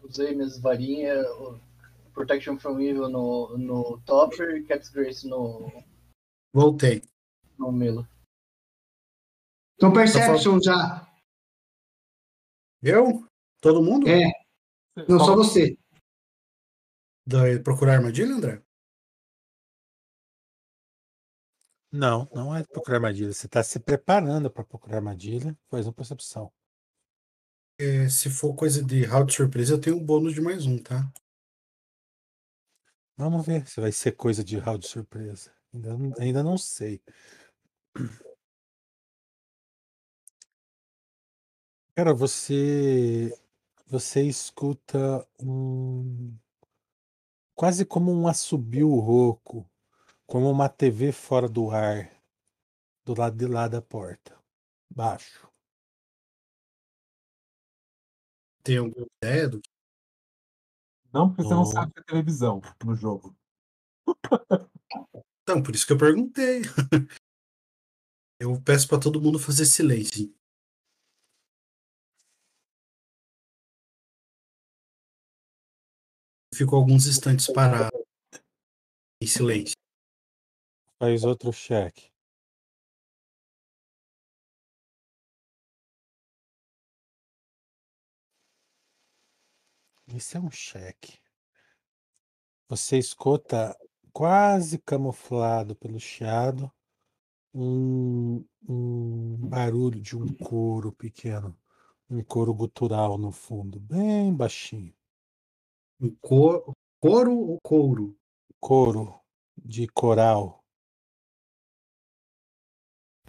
Usei 0.02 0.34
minhas 0.34 0.58
varinhas, 0.58 1.28
Protection 2.12 2.58
from 2.58 2.80
Evil 2.80 3.08
no, 3.08 3.56
no 3.56 4.02
Topper 4.04 4.58
e 4.58 4.64
Cat's 4.64 4.90
Grace 4.90 5.28
no, 5.28 5.72
Voltei. 6.52 7.04
no 7.60 7.72
Milo. 7.72 8.08
Então, 9.76 9.92
Perception 9.92 10.60
já. 10.62 11.06
Eu? 12.82 13.28
Todo 13.62 13.84
mundo? 13.84 14.08
É, 14.08 14.32
não 15.08 15.20
só 15.20 15.36
você. 15.36 15.78
Da- 17.28 17.60
procurar 17.64 17.96
armadilha, 17.96 18.34
André? 18.34 18.62
Não, 21.92 22.30
não 22.34 22.56
é 22.56 22.64
procurar 22.64 22.98
armadilha. 22.98 23.34
Você 23.34 23.46
está 23.48 23.64
se 23.64 23.80
preparando 23.80 24.50
para 24.52 24.64
procurar 24.64 24.98
armadilha. 24.98 25.58
Faz 25.70 25.86
uma 25.88 25.94
percepção. 25.94 26.52
É, 27.80 28.08
se 28.08 28.30
for 28.30 28.56
coisa 28.56 28.84
de 28.84 29.04
round 29.04 29.34
surpresa, 29.34 29.74
eu 29.74 29.82
tenho 29.82 29.98
um 29.98 30.06
bônus 30.06 30.34
de 30.34 30.42
mais 30.42 30.66
um, 30.66 30.78
tá? 30.78 31.12
Vamos 33.18 33.46
ver 33.46 33.68
se 33.68 33.82
vai 33.82 33.92
ser 33.92 34.14
coisa 34.14 34.44
de 34.44 34.58
round 34.58 34.86
surpresa. 34.88 35.54
Ainda, 35.74 36.22
ainda 36.22 36.44
não 36.44 36.58
sei. 36.58 37.02
Cara, 41.98 42.14
você 42.14 43.34
você 43.88 44.24
escuta 44.24 45.26
um 45.40 46.38
quase 47.58 47.86
como 47.86 48.12
um 48.12 48.28
assobio 48.28 48.90
rouco, 49.00 49.66
como 50.28 50.50
uma 50.52 50.70
TV 50.70 51.12
fora 51.12 51.50
do 51.50 51.72
ar, 51.72 52.12
do 53.06 53.14
lado 53.20 53.38
de 53.38 53.48
lá 53.48 53.68
da 53.68 53.82
porta, 53.82 54.38
baixo. 54.90 55.50
Tem 58.64 58.78
alguma 58.78 59.06
ideia 59.22 59.48
do 59.50 59.62
Não, 61.14 61.30
porque 61.30 61.44
você 61.44 61.54
não 61.54 61.64
Não. 61.64 61.72
sabe 61.72 61.92
que 61.94 62.00
é 62.02 62.04
televisão 62.04 62.62
no 62.84 62.96
jogo. 62.96 63.36
Então, 65.44 65.62
por 65.64 65.76
isso 65.76 65.86
que 65.88 65.94
eu 65.94 65.98
perguntei. 65.98 66.62
Eu 68.40 68.60
peço 68.62 68.88
pra 68.88 69.00
todo 69.00 69.22
mundo 69.22 69.40
fazer 69.40 69.66
silêncio. 69.66 70.34
Fico 76.56 76.74
alguns 76.74 77.06
instantes 77.06 77.48
parado 77.48 77.92
em 79.22 79.28
silêncio. 79.28 79.76
Faz 80.98 81.26
outro 81.26 81.52
cheque. 81.52 82.10
Isso 90.08 90.38
é 90.38 90.40
um 90.40 90.50
cheque. 90.50 91.20
Você 92.70 92.98
escuta 92.98 93.78
quase 94.14 94.78
camuflado 94.78 95.76
pelo 95.76 96.00
chiado 96.00 96.72
um, 97.54 98.46
um 98.66 99.36
barulho 99.50 100.00
de 100.00 100.16
um 100.16 100.34
coro 100.38 100.94
pequeno, 100.94 101.54
um 102.10 102.24
coro 102.24 102.54
gutural 102.54 103.18
no 103.18 103.34
fundo, 103.34 103.78
bem 103.78 104.34
baixinho. 104.34 104.95
Um 106.00 106.16
cor... 106.22 106.74
Coro 107.02 107.38
ou 107.38 107.60
couro? 107.62 108.18
Coro 108.60 109.22
de 109.58 109.88
coral. 109.88 110.64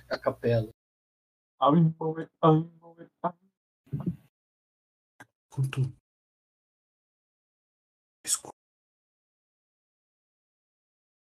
A 0.08 0.18
capela. 0.18 0.72
Quanto... 5.50 5.80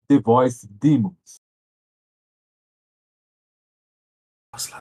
The 0.08 0.20
Voice 0.20 0.68
Demons. 0.68 1.40
Nossa, 4.52 4.80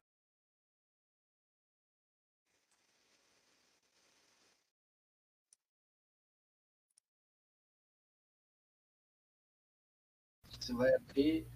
Você 10.69 10.75
vai 10.75 10.95
abrir, 10.97 11.47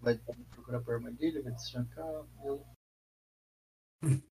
vai 0.00 0.16
procurar 0.50 0.80
por 0.80 0.94
armadilha, 0.94 1.42
vai 1.42 1.52
destrancar. 1.52 2.06
eu- 2.42 2.64
Pode 4.00 4.22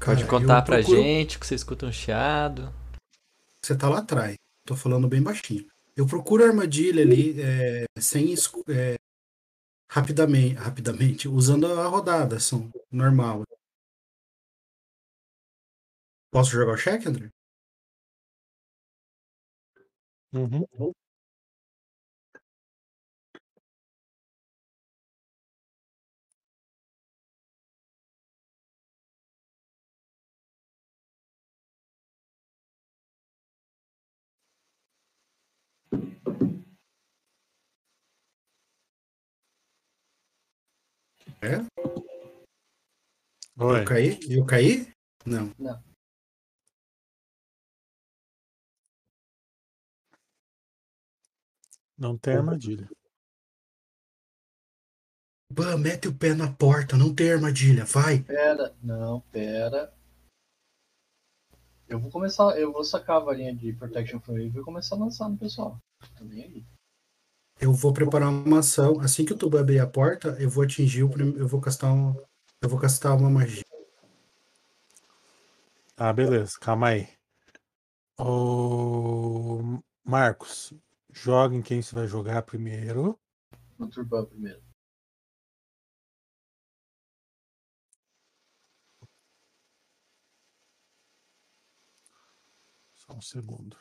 Cara, 0.00 0.26
contar 0.26 0.58
eu 0.58 0.64
pra 0.64 0.76
procuro- 0.78 1.00
gente 1.00 1.38
que 1.38 1.46
você 1.46 1.54
escuta 1.54 1.86
um 1.86 1.92
chiado. 1.92 2.74
Você 3.64 3.78
tá 3.78 3.88
lá 3.88 4.00
atrás. 4.00 4.34
Tô 4.66 4.74
falando 4.74 5.06
bem 5.06 5.22
baixinho. 5.22 5.64
Eu 5.96 6.08
procuro 6.08 6.42
armadilha 6.44 7.02
ali 7.02 7.40
é, 7.40 7.84
sem 8.00 8.34
é, 8.68 8.96
rapidamente, 9.88 10.54
rapidamente, 10.56 11.28
usando 11.28 11.66
a 11.72 11.86
rodada, 11.86 12.38
ação 12.38 12.68
normal. 12.90 13.44
Posso 16.32 16.50
jogar 16.50 16.72
o 16.72 16.76
cheque, 16.76 17.06
André? 17.08 17.30
Uhum. 20.32 20.92
É? 41.40 41.58
Oi. 43.60 43.80
Eu 43.80 43.84
caí? 43.84 44.18
Eu 44.28 44.46
caí? 44.46 44.92
Não. 45.24 45.52
Não 51.96 52.18
tem 52.18 52.34
armadilha. 52.34 52.88
Bah, 55.50 55.76
mete 55.76 56.08
o 56.08 56.14
pé 56.14 56.34
na 56.34 56.52
porta, 56.52 56.96
não 56.96 57.14
tem 57.14 57.32
armadilha, 57.32 57.84
vai. 57.84 58.22
Pera, 58.22 58.76
não, 58.82 59.20
pera. 59.32 59.92
Eu 61.88 61.98
vou 61.98 62.10
começar, 62.10 62.58
eu 62.58 62.72
vou 62.72 62.84
sacar 62.84 63.16
a 63.16 63.24
varinha 63.24 63.54
de 63.54 63.72
Protection 63.72 64.20
from 64.20 64.38
Evil 64.38 64.60
e 64.60 64.64
começar 64.64 64.96
a 64.96 64.98
lançar 64.98 65.28
no 65.28 65.38
pessoal. 65.38 65.78
Também 66.16 66.42
aí. 66.42 66.77
Eu 67.60 67.72
vou 67.72 67.92
preparar 67.92 68.28
uma 68.28 68.60
ação. 68.60 69.00
Assim 69.00 69.24
que 69.24 69.32
o 69.32 69.36
tubo 69.36 69.58
abrir 69.58 69.80
a 69.80 69.86
porta, 69.86 70.36
eu 70.40 70.48
vou 70.48 70.62
atingir 70.62 71.02
o 71.02 71.10
prim... 71.10 71.34
Eu 71.36 71.48
vou 71.48 71.60
castar 71.60 71.92
um. 71.92 72.14
Eu 72.60 72.68
vou 72.68 72.78
castar 72.78 73.16
uma 73.16 73.28
magia. 73.28 73.64
Ah, 75.96 76.12
beleza, 76.12 76.56
calma 76.60 76.88
aí. 76.88 77.08
Ô, 78.16 79.80
Marcos, 80.04 80.72
joga 81.12 81.56
em 81.56 81.62
quem 81.62 81.82
você 81.82 81.94
vai 81.94 82.06
jogar 82.06 82.42
primeiro. 82.42 83.18
No 83.76 83.88
Turban 83.88 84.24
primeiro. 84.24 84.62
Só 92.94 93.14
um 93.14 93.20
segundo. 93.20 93.76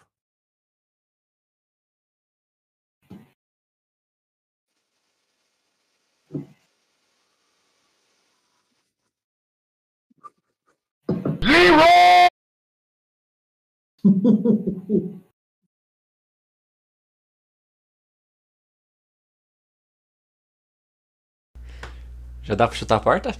Já 22.43 22.55
dá 22.55 22.67
pra 22.67 22.77
chutar 22.77 22.95
a 22.95 22.99
porta? 22.99 23.31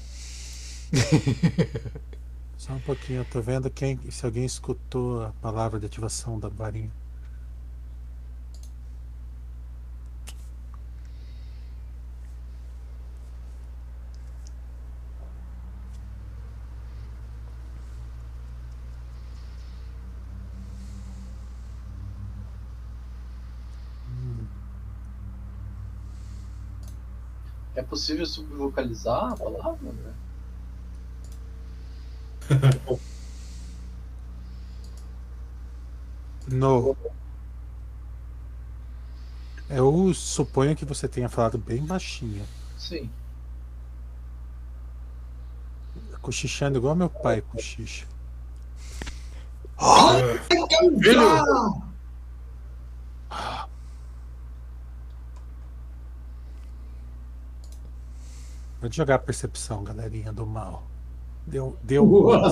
Só 2.57 2.73
um 2.73 2.79
pouquinho, 2.79 3.21
eu 3.21 3.25
tô 3.25 3.41
vendo 3.41 3.69
quem, 3.69 3.99
se 4.11 4.25
alguém 4.25 4.45
escutou 4.45 5.23
a 5.23 5.31
palavra 5.41 5.79
de 5.79 5.85
ativação 5.85 6.39
da 6.39 6.49
varinha. 6.49 6.91
É 27.77 27.83
possível 27.97 28.25
subvocalizar 28.27 29.33
a 29.33 29.35
palavra? 29.35 29.91
Né? 29.91 30.13
No. 36.49 36.95
Eu 39.69 40.13
suponho 40.13 40.77
que 40.77 40.85
você 40.85 41.05
tenha 41.05 41.27
falado 41.27 41.57
bem 41.57 41.85
baixinho. 41.85 42.47
Sim. 42.77 43.09
Cochichando 46.21 46.77
igual 46.77 46.95
meu 46.95 47.09
pai 47.09 47.41
cochicha. 47.41 48.07
Filho! 51.03 51.83
Pode 58.79 58.95
jogar 58.95 59.15
a 59.15 59.19
percepção, 59.19 59.83
galerinha 59.83 60.31
do 60.31 60.45
mal. 60.45 60.83
Deu, 61.47 61.75
deu. 61.81 62.09
Olha 62.11 62.47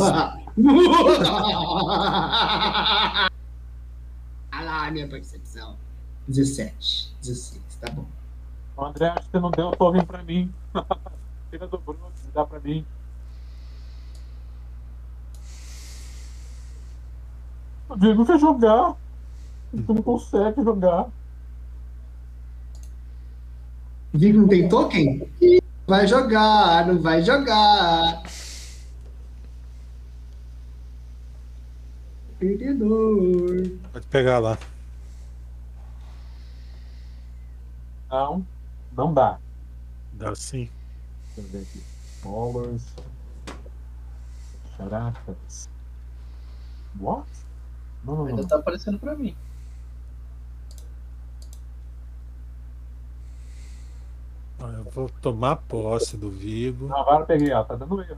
lá 4.51 4.87
a 4.87 4.91
minha 4.91 5.07
percepção. 5.07 5.77
17. 6.27 7.15
16, 7.21 7.61
tá 7.79 7.91
bom. 7.91 8.05
André, 8.77 9.09
acho 9.09 9.21
que 9.25 9.31
você 9.31 9.39
não 9.39 9.51
deu 9.51 9.67
o 9.67 9.75
torre 9.75 10.03
pra 10.03 10.23
mim. 10.23 10.51
Tira 11.51 11.67
do 11.67 11.77
Bruno, 11.77 12.11
dá 12.33 12.45
pra 12.45 12.59
mim. 12.59 12.85
O 17.87 17.95
Diego 17.95 18.25
quer 18.25 18.39
jogar. 18.39 18.95
Tu 19.71 19.93
não 19.93 20.01
consegue 20.01 20.63
jogar. 20.63 21.07
Vigo 24.13 24.39
não 24.39 24.47
tem 24.47 24.67
token? 24.67 25.29
Ih, 25.41 25.61
Vai 25.87 26.07
jogar, 26.07 26.87
não 26.87 26.99
vai 26.99 27.21
jogar. 27.21 28.23
Perdedor. 32.39 33.79
Pode 33.93 34.07
pegar 34.07 34.39
lá. 34.39 34.57
Não, 38.09 38.45
não 38.91 39.13
dá. 39.13 39.37
Dá 40.13 40.35
sim. 40.35 40.69
Deixa 41.35 41.41
eu 41.41 41.51
ver 41.51 41.67
aqui. 41.67 41.83
Dollars. 42.23 42.83
Characters. 44.77 45.69
What? 46.99 47.27
Não, 48.03 48.15
não, 48.15 48.23
não. 48.23 48.29
Ainda 48.29 48.47
tá 48.47 48.55
aparecendo 48.55 48.97
pra 48.99 49.15
mim. 49.15 49.35
Eu 54.71 54.83
vou 54.91 55.09
tomar 55.21 55.55
posse 55.57 56.17
do 56.17 56.29
Vigo. 56.29 56.87
Não, 56.87 56.97
agora 56.99 57.21
eu 57.23 57.25
peguei, 57.25 57.51
ó. 57.53 57.63
Tá 57.63 57.75
dando 57.75 58.01
erro. 58.01 58.17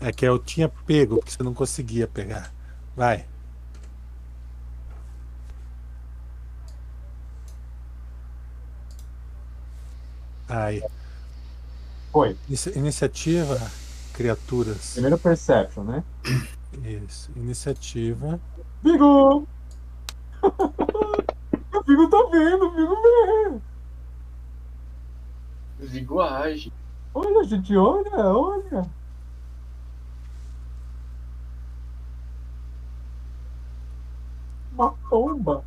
É 0.00 0.12
que 0.12 0.24
eu 0.26 0.38
tinha 0.38 0.68
pego, 0.68 1.16
porque 1.16 1.30
você 1.30 1.42
não 1.42 1.54
conseguia 1.54 2.06
pegar. 2.08 2.52
Vai. 2.96 3.26
Aí. 10.48 10.82
Foi. 12.12 12.36
Inici- 12.48 12.76
Iniciativa, 12.76 13.58
criaturas. 14.12 14.92
Primeiro 14.92 15.18
Perception, 15.18 15.84
né? 15.84 16.04
Isso. 16.84 17.30
Iniciativa. 17.36 18.40
Vigo! 18.82 19.46
o 20.42 21.82
Vigo 21.86 22.10
tá 22.10 22.18
vendo, 22.30 22.66
o 22.66 22.70
Vigo 22.72 22.96
vê. 23.02 23.60
Vigo 25.82 26.20
age. 26.20 26.72
Olha, 27.12 27.44
gente, 27.44 27.76
olha, 27.76 28.16
olha. 28.16 28.88
Uma 34.72 34.92
pomba. 35.10 35.64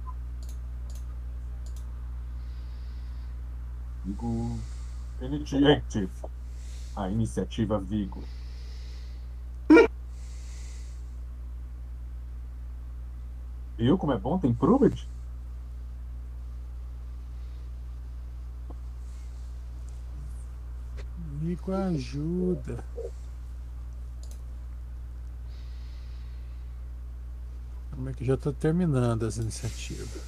Vigo. 4.05 4.57
Initiative. 5.22 6.09
A 6.95 7.09
iniciativa 7.09 7.78
Vigo. 7.78 8.24
Viu 13.78 13.97
como 13.97 14.13
é 14.13 14.18
bom? 14.18 14.39
Tem 14.39 14.53
Vigo 21.56 21.72
ajuda. 21.72 22.84
Como 27.91 28.10
é 28.10 28.14
que 28.14 28.26
já 28.26 28.36
tô 28.36 28.51
terminando 28.51 29.24
as 29.26 29.38
iniciativas? 29.38 30.22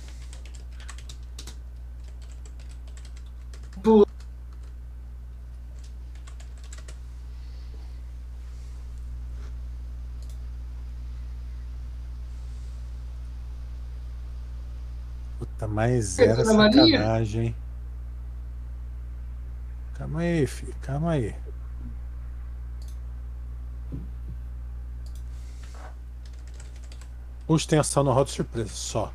Puta, 15.37 15.67
mais 15.67 16.17
era 16.17 16.45
sacanagem, 16.45 17.47
hein? 17.47 17.66
Calma 20.17 20.29
aí, 20.29 20.47
filho, 20.47 20.75
calma 20.81 21.11
aí. 21.11 21.35
Puxa, 27.45 27.79
ação 27.79 28.03
no 28.03 28.11
roda 28.11 28.27
surpresa, 28.27 28.71
só. 28.73 29.13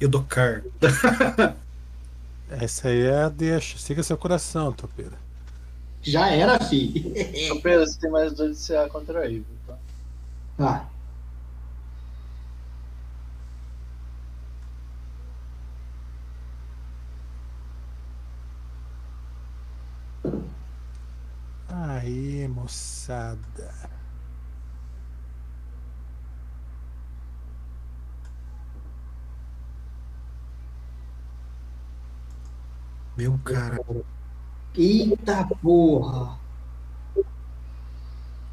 Eu 0.00 0.08
dou 0.08 0.22
car. 0.24 0.62
Essa 2.50 2.88
aí 2.88 3.02
é 3.02 3.22
a 3.22 3.28
deixa. 3.28 3.78
Siga 3.78 4.02
seu 4.02 4.16
coração, 4.16 4.72
topeira. 4.72 5.18
Já 6.02 6.28
era, 6.28 6.58
fi. 6.60 7.12
Pedro, 7.62 7.86
você 7.86 7.98
tem 7.98 8.10
mais 8.10 8.32
dois 8.34 8.58
de 8.58 8.66
CA 8.66 8.88
contra 8.88 9.24
ele, 9.26 9.46
tá? 9.66 9.78
Tá. 10.58 10.88
Aí, 21.68 22.46
moçada. 22.48 23.74
Meu 33.16 33.38
cara. 33.44 33.78
Eita 34.76 35.46
porra. 35.62 36.38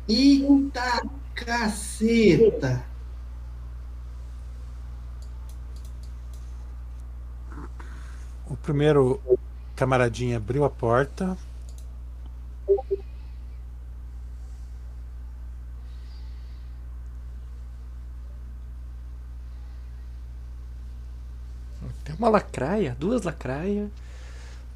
Eita 0.07 1.03
caceta. 1.33 2.85
O 8.47 8.55
primeiro 8.57 9.19
camaradinha 9.75 10.37
abriu 10.37 10.63
a 10.63 10.69
porta. 10.69 11.37
Tem 22.03 22.15
uma 22.15 22.29
lacraia, 22.29 22.95
duas 22.99 23.23
lacraias, 23.23 23.89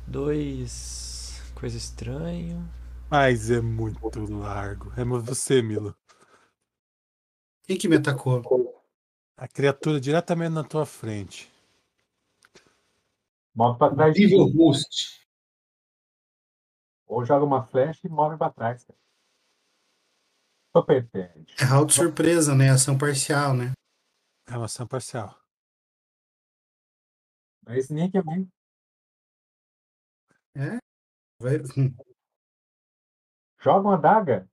dois. 0.08 1.42
coisa 1.56 1.78
estranha. 1.78 2.58
Mas 3.10 3.50
é 3.50 3.62
muito 3.62 4.20
largo. 4.32 4.92
É 4.98 5.04
você, 5.22 5.62
Milo. 5.62 5.96
Quem 7.64 7.78
que 7.78 7.88
me 7.88 7.98
atacou? 7.98 8.44
A 9.38 9.48
criatura 9.48 10.00
diretamente 10.00 10.54
na 10.54 10.64
tua 10.64 10.86
frente. 10.86 11.52
Move 13.56 13.78
pra 13.78 13.94
trás. 13.94 14.16
Evil 14.18 14.46
Host. 14.56 15.26
Ou 17.08 17.26
joga 17.26 17.46
uma 17.46 17.66
flecha 17.66 18.02
e 18.06 18.10
move 18.10 18.38
pra 18.38 18.50
trás. 18.52 18.84
cara. 18.84 19.00
É 21.60 21.64
round 21.64 21.94
surpresa, 21.94 22.54
né? 22.54 22.70
Ação 22.70 22.98
parcial, 22.98 23.54
né? 23.54 23.72
É 24.48 24.58
uma 24.58 24.66
ação 24.66 24.86
parcial. 24.86 25.40
É 27.68 27.78
sneak 27.80 28.18
é 28.18 28.22
bem. 28.22 28.52
Vai... 31.40 31.60
Joga 33.60 33.88
uma 33.88 33.98
daga. 33.98 34.50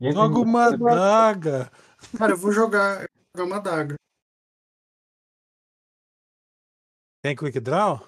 E 0.00 0.12
Joga 0.12 0.38
uma 0.38 0.66
adaga. 0.66 1.70
Cara, 2.16 2.32
eu 2.32 2.36
vou 2.36 2.52
jogar, 2.52 3.02
eu 3.02 3.08
vou 3.08 3.44
jogar 3.44 3.54
uma 3.54 3.60
daga. 3.60 3.96
Tem 7.22 7.34
quick 7.34 7.58
draw? 7.58 8.06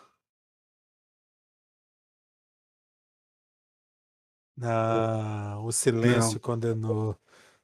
Não, 4.56 5.64
o 5.64 5.72
silêncio 5.72 6.34
Não. 6.34 6.40
condenou. 6.40 7.18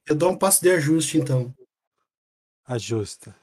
Eu 0.06 0.16
dou 0.16 0.30
um 0.30 0.38
passo 0.38 0.62
de 0.62 0.70
ajuste, 0.70 1.18
então. 1.18 1.54
Ajusta. 2.64 3.36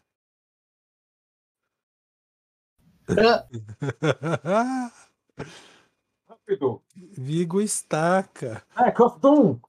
Ah, 6.51 6.55
Rápido. 6.55 6.81
Vigo 6.95 7.61
estaca. 7.61 8.63
É, 8.77 8.91
Costum! 8.91 9.59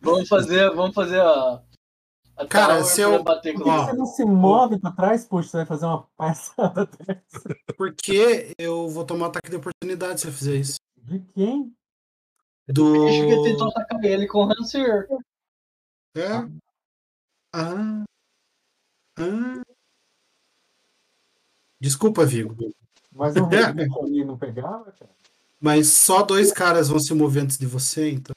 Vamos 0.00 0.28
fazer, 0.28 0.70
vamos 0.74 0.94
fazer 0.94 1.20
a. 1.20 1.62
a 2.36 2.46
Cara, 2.46 2.82
se 2.84 3.00
eu- 3.02 3.22
bater 3.22 3.52
Por 3.54 3.64
com 3.64 3.64
que 3.64 3.70
Ó. 3.70 3.84
você 3.84 3.92
não 3.92 4.06
se 4.06 4.24
move 4.24 4.78
pra 4.80 4.92
trás, 4.92 5.24
puxa? 5.26 5.48
Você 5.50 5.56
vai 5.58 5.66
fazer 5.66 5.86
uma 5.86 6.02
palhaçada 6.16 6.86
dessa. 7.06 7.56
Porque 7.76 8.54
eu 8.58 8.88
vou 8.88 9.04
tomar 9.04 9.26
ataque 9.26 9.50
de 9.50 9.56
oportunidade 9.56 10.20
se 10.20 10.26
eu 10.28 10.32
fizer 10.32 10.56
isso. 10.56 10.78
De 10.96 11.20
quem? 11.34 11.74
Do. 12.68 13.04
bicho 13.06 13.26
que 13.26 13.42
tentou 13.50 13.68
atacar 13.68 14.02
ele 14.04 14.26
com 14.26 14.38
o 14.46 14.52
Hanser. 14.52 15.06
É? 16.16 16.28
Ah. 17.52 18.04
Ah. 19.18 19.62
Desculpa, 21.80 22.24
Vigo. 22.24 22.54
Mas 23.12 23.34
o 23.36 23.44
ali 24.04 24.24
não 24.24 24.38
pegava, 24.38 24.92
cara? 24.92 25.10
Mas 25.60 25.88
só 25.88 26.22
dois 26.22 26.52
caras 26.52 26.88
vão 26.88 26.98
se 26.98 27.12
mover 27.12 27.42
antes 27.42 27.58
de 27.58 27.66
você, 27.66 28.10
então. 28.10 28.34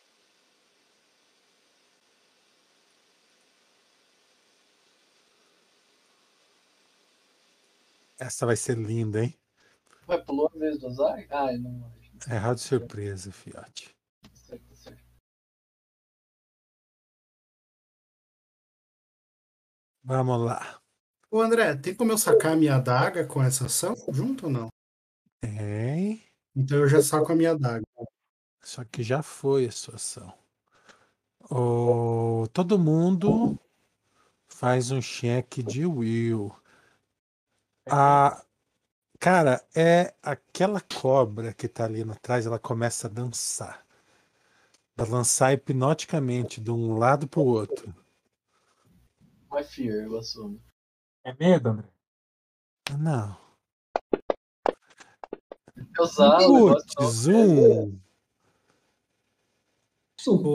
Essa 8.20 8.46
vai 8.46 8.56
ser 8.56 8.78
linda, 8.78 9.24
hein? 9.24 9.38
Vai, 10.06 10.22
pulou 10.22 10.52
a 10.54 10.58
vez 10.58 10.80
do 10.80 10.90
Zag? 10.92 11.28
Ai, 11.30 11.58
não. 11.58 11.92
É 12.30 12.36
errado 12.36 12.56
de 12.56 12.62
surpresa. 12.62 13.32
Certo, 13.32 14.76
certo. 14.76 15.04
Vamos 20.04 20.42
lá. 20.42 20.83
Ô, 21.34 21.42
André, 21.42 21.76
tem 21.76 21.96
como 21.96 22.12
eu 22.12 22.18
sacar 22.20 22.52
a 22.52 22.56
minha 22.56 22.76
adaga 22.76 23.26
com 23.26 23.42
essa 23.42 23.66
ação 23.66 23.96
junto 24.12 24.46
ou 24.46 24.52
não? 24.52 24.68
Tem. 25.42 26.22
Então 26.56 26.78
eu 26.78 26.88
já 26.88 27.02
saco 27.02 27.32
a 27.32 27.36
minha 27.36 27.54
adaga. 27.54 27.84
Só 28.62 28.86
que 28.86 29.02
já 29.02 29.24
foi 29.24 29.66
a 29.66 29.72
sua 29.72 29.96
ação. 29.96 30.32
O... 31.50 32.48
Todo 32.54 32.78
mundo 32.78 33.60
faz 34.48 34.92
um 34.92 35.02
cheque 35.02 35.64
de 35.64 35.88
will. 35.88 36.56
A... 37.90 38.46
Cara, 39.20 39.68
é 39.76 40.14
aquela 40.22 40.82
cobra 40.82 41.52
que 41.52 41.68
tá 41.68 41.86
ali 41.86 42.04
atrás, 42.04 42.46
ela 42.46 42.60
começa 42.60 43.08
a 43.08 43.10
dançar. 43.10 43.84
Balançar 44.96 45.52
hipnoticamente 45.52 46.62
de 46.62 46.70
um 46.70 46.96
lado 46.96 47.28
pro 47.28 47.42
outro. 47.42 47.92
É 49.56 49.64
fear, 49.64 50.04
eu 50.04 50.16
assumo. 50.20 50.62
É 51.24 51.34
medo, 51.34 51.70
André? 51.70 51.88
Não. 53.00 53.38
Usar 56.00 56.38
Putz, 56.38 57.28
não. 57.28 57.84
um. 57.84 58.00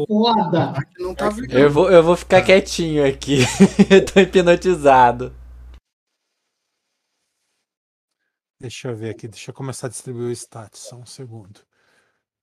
Foda! 0.07 0.71
Aqui 0.71 1.03
não 1.03 1.15
tá. 1.15 1.29
Eu 1.51 1.71
vou, 1.71 1.91
eu 1.91 2.03
vou 2.03 2.17
ficar 2.17 2.43
quietinho 2.43 3.07
aqui. 3.07 3.39
eu 3.91 4.05
tô 4.05 4.21
hipnotizado. 4.21 5.35
Deixa 8.61 8.89
eu 8.89 8.97
ver 8.97 9.11
aqui, 9.11 9.29
deixa 9.29 9.51
eu 9.51 9.55
começar 9.55 9.87
a 9.87 9.91
distribuir 9.91 10.29
o 10.29 10.33
status, 10.33 10.81
só 10.81 10.97
um 10.97 11.07
segundo. 11.07 11.61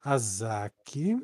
Azaki. 0.01 1.17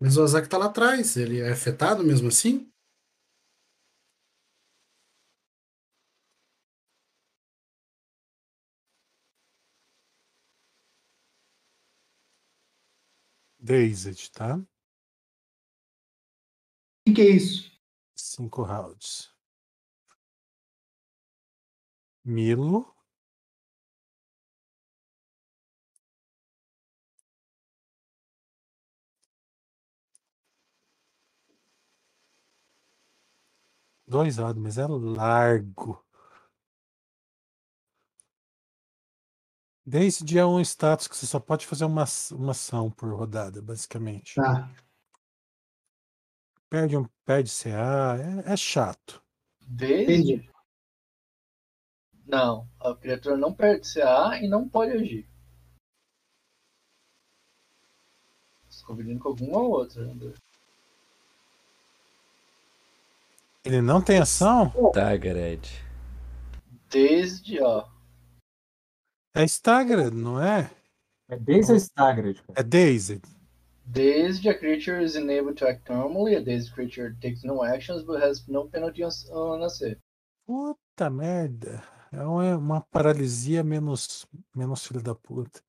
Mas 0.00 0.16
o 0.16 0.22
Azak 0.22 0.48
tá 0.48 0.58
lá 0.58 0.66
atrás. 0.66 1.16
Ele 1.16 1.40
é 1.40 1.50
afetado 1.52 2.02
mesmo 2.04 2.28
assim? 2.28 2.70
Dazed, 13.60 14.30
tá? 14.32 14.58
O 17.08 17.12
que 17.14 17.22
é 17.22 17.28
isso? 17.30 17.70
Cinco 18.16 18.62
rounds. 18.64 19.32
Milo. 22.24 22.95
Dois 34.06 34.36
rounds, 34.38 34.62
mas 34.62 34.78
é 34.78 34.86
largo. 34.86 36.04
Dazed 39.84 40.36
é 40.36 40.44
um 40.44 40.60
status 40.60 41.06
que 41.06 41.16
você 41.16 41.26
só 41.26 41.38
pode 41.38 41.66
fazer 41.66 41.84
uma, 41.84 42.04
uma 42.32 42.50
ação 42.50 42.90
por 42.90 43.12
rodada, 43.12 43.62
basicamente. 43.62 44.34
Tá. 44.34 44.68
Perde, 46.68 46.96
um, 46.96 47.04
perde 47.24 47.50
CA, 47.50 48.16
é, 48.46 48.52
é 48.52 48.56
chato. 48.56 49.22
Desde. 49.60 50.50
Não, 52.24 52.68
a 52.80 52.94
criatura 52.94 53.36
não 53.36 53.54
perde 53.54 53.92
CA 53.92 54.38
e 54.40 54.48
não 54.48 54.68
pode 54.68 54.92
agir. 54.92 55.28
Combinando 58.84 59.20
com 59.20 59.28
alguma 59.28 59.58
outra. 59.58 60.02
André. 60.02 60.34
Ele 63.66 63.82
não 63.82 64.00
tem 64.00 64.18
ação? 64.18 64.72
Tá, 64.94 65.16
Gred. 65.16 65.68
Desde, 66.88 67.60
ó. 67.60 67.84
É 69.34 69.42
staggered, 69.44 70.14
não 70.16 70.40
é? 70.40 70.70
É 71.28 71.36
desde 71.36 71.72
a 71.72 71.76
Staggered. 71.76 72.40
É 72.54 72.62
Dazed. 72.62 73.22
Desde 73.84 74.48
a 74.48 74.56
creature 74.56 75.02
is 75.02 75.16
enabled 75.16 75.58
to 75.58 75.66
act 75.66 75.90
normally, 75.90 76.36
a 76.36 76.40
dazed 76.40 76.72
creature 76.74 77.16
takes 77.20 77.42
no 77.42 77.64
actions 77.64 78.04
but 78.04 78.22
has 78.22 78.46
no 78.46 78.68
penalty 78.68 79.02
on, 79.04 79.64
AC. 79.64 79.96
Puta 80.46 81.10
merda. 81.10 81.82
É 82.12 82.22
uma, 82.22 82.56
uma 82.56 82.80
paralisia 82.80 83.64
menos, 83.64 84.24
menos 84.54 84.86
filho 84.86 85.02
da 85.02 85.14
puta. 85.14 85.60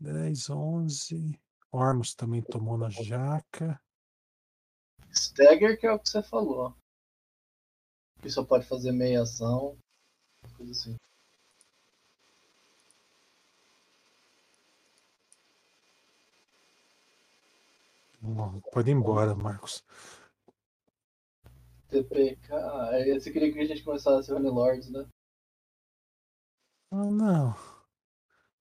10, 0.00 0.50
11. 0.50 1.40
Ormus 1.70 2.16
também 2.16 2.42
tomou 2.42 2.76
na 2.76 2.90
jaca. 2.90 3.80
Stagger, 5.16 5.78
que 5.78 5.86
é 5.86 5.92
o 5.92 5.98
que 5.98 6.08
você 6.08 6.22
falou. 6.22 6.74
Que 8.20 8.30
só 8.30 8.44
pode 8.44 8.66
fazer 8.66 8.92
meia 8.92 9.22
ação. 9.22 9.76
Coisa 10.56 10.72
assim. 10.72 10.96
Bom, 18.20 18.60
Pode 18.72 18.90
ir 18.90 18.94
embora, 18.94 19.34
Marcos. 19.34 19.84
TPK. 21.88 22.52
Aí 22.90 23.20
você 23.20 23.30
queria 23.30 23.52
que 23.52 23.60
a 23.60 23.64
gente 23.64 23.84
começasse 23.84 24.30
a 24.30 24.34
Honey 24.34 24.50
Lords, 24.50 24.90
né? 24.90 25.06
Ah, 26.90 27.04
não. 27.04 27.54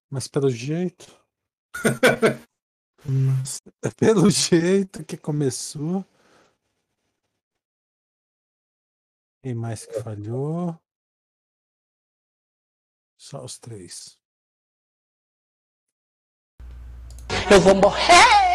Mas 0.09 0.27
pelo 0.27 0.49
jeito. 0.49 1.13
pelo 3.97 4.29
jeito 4.29 5.03
que 5.03 5.17
começou. 5.17 6.05
Quem 9.45 9.53
mais 9.53 9.85
que 9.85 10.01
falhou? 10.01 10.75
Só 13.15 13.45
os 13.45 13.59
três. 13.59 14.19
Eu 17.51 17.61
vou 17.61 17.75
morrer! 17.75 18.54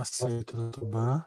Acerto 0.00 0.56
do 0.56 0.70
Tuban. 0.70 1.24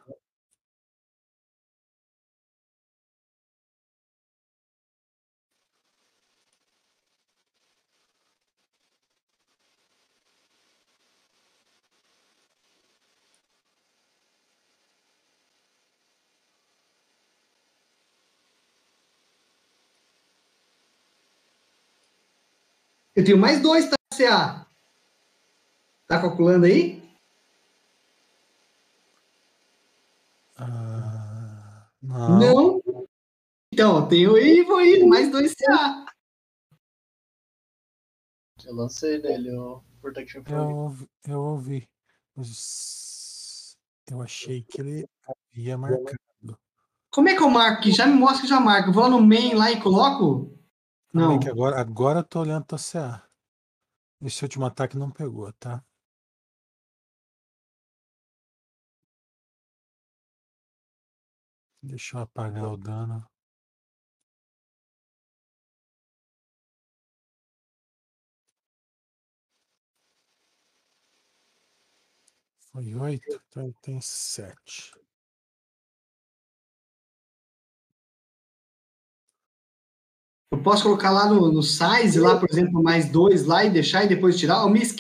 Eu 23.16 23.24
tenho 23.24 23.38
mais 23.38 23.62
dois, 23.62 23.88
tá, 23.90 23.96
CA? 24.14 24.66
Tá 26.08 26.20
calculando 26.20 26.66
aí? 26.66 27.03
Não. 32.14 32.40
Não. 32.40 33.08
Então, 33.74 33.98
eu 33.98 34.08
tenho 34.08 34.38
Ivo 34.38 34.76
aí, 34.76 35.04
mais 35.04 35.32
dois 35.32 35.54
CA. 35.56 36.06
Eu 38.66 38.76
lancei 38.76 39.20
nele 39.22 39.52
o 39.58 39.82
Protection 40.00 40.44
Eu, 40.48 40.70
ouvi- 40.70 41.10
eu 41.28 41.40
ouvi. 41.42 41.90
Eu 44.10 44.22
achei 44.22 44.64
que 44.64 44.80
ele 44.82 45.08
havia 45.52 45.78
marcado. 45.78 46.58
Como 47.12 47.30
é 47.30 47.36
que 47.36 47.42
eu 47.44 47.50
marco 47.50 47.80
aqui? 47.80 47.92
Já 47.92 48.06
me 48.08 48.14
mostra 48.14 48.42
que 48.42 48.48
já 48.48 48.60
marco. 48.60 48.90
Eu 48.90 48.94
vou 48.94 49.04
lá 49.04 49.10
no 49.10 49.22
main 49.22 49.54
lá 49.54 49.72
e 49.72 49.82
coloco? 49.82 50.58
Não. 51.14 51.40
que 51.40 51.48
agora, 51.50 51.80
agora 51.80 52.20
eu 52.20 52.24
tô 52.24 52.40
olhando 52.42 52.66
tua 52.66 52.78
CA. 52.80 53.24
Esse 54.22 54.44
último 54.44 54.66
ataque 54.66 54.98
não 54.98 55.12
pegou, 55.12 55.52
tá? 55.54 55.84
Deixa 61.84 62.16
eu 62.16 62.22
apagar 62.22 62.72
o 62.72 62.78
dano. 62.78 63.28
Foi 72.72 72.96
oito, 72.96 73.42
então 73.50 73.64
ele 73.64 73.76
tem 73.82 74.00
sete. 74.00 74.94
Eu 80.52 80.64
posso 80.64 80.84
colocar 80.84 81.12
lá 81.12 81.28
no, 81.28 81.52
no 81.52 81.62
size, 81.62 82.18
lá, 82.18 82.40
por 82.40 82.50
exemplo, 82.50 82.82
mais 82.82 83.12
dois 83.12 83.46
lá 83.46 83.66
e 83.66 83.70
deixar 83.70 84.06
e 84.06 84.08
depois 84.08 84.40
tirar? 84.40 84.64
Ó, 84.64 84.70
Misk. 84.70 85.00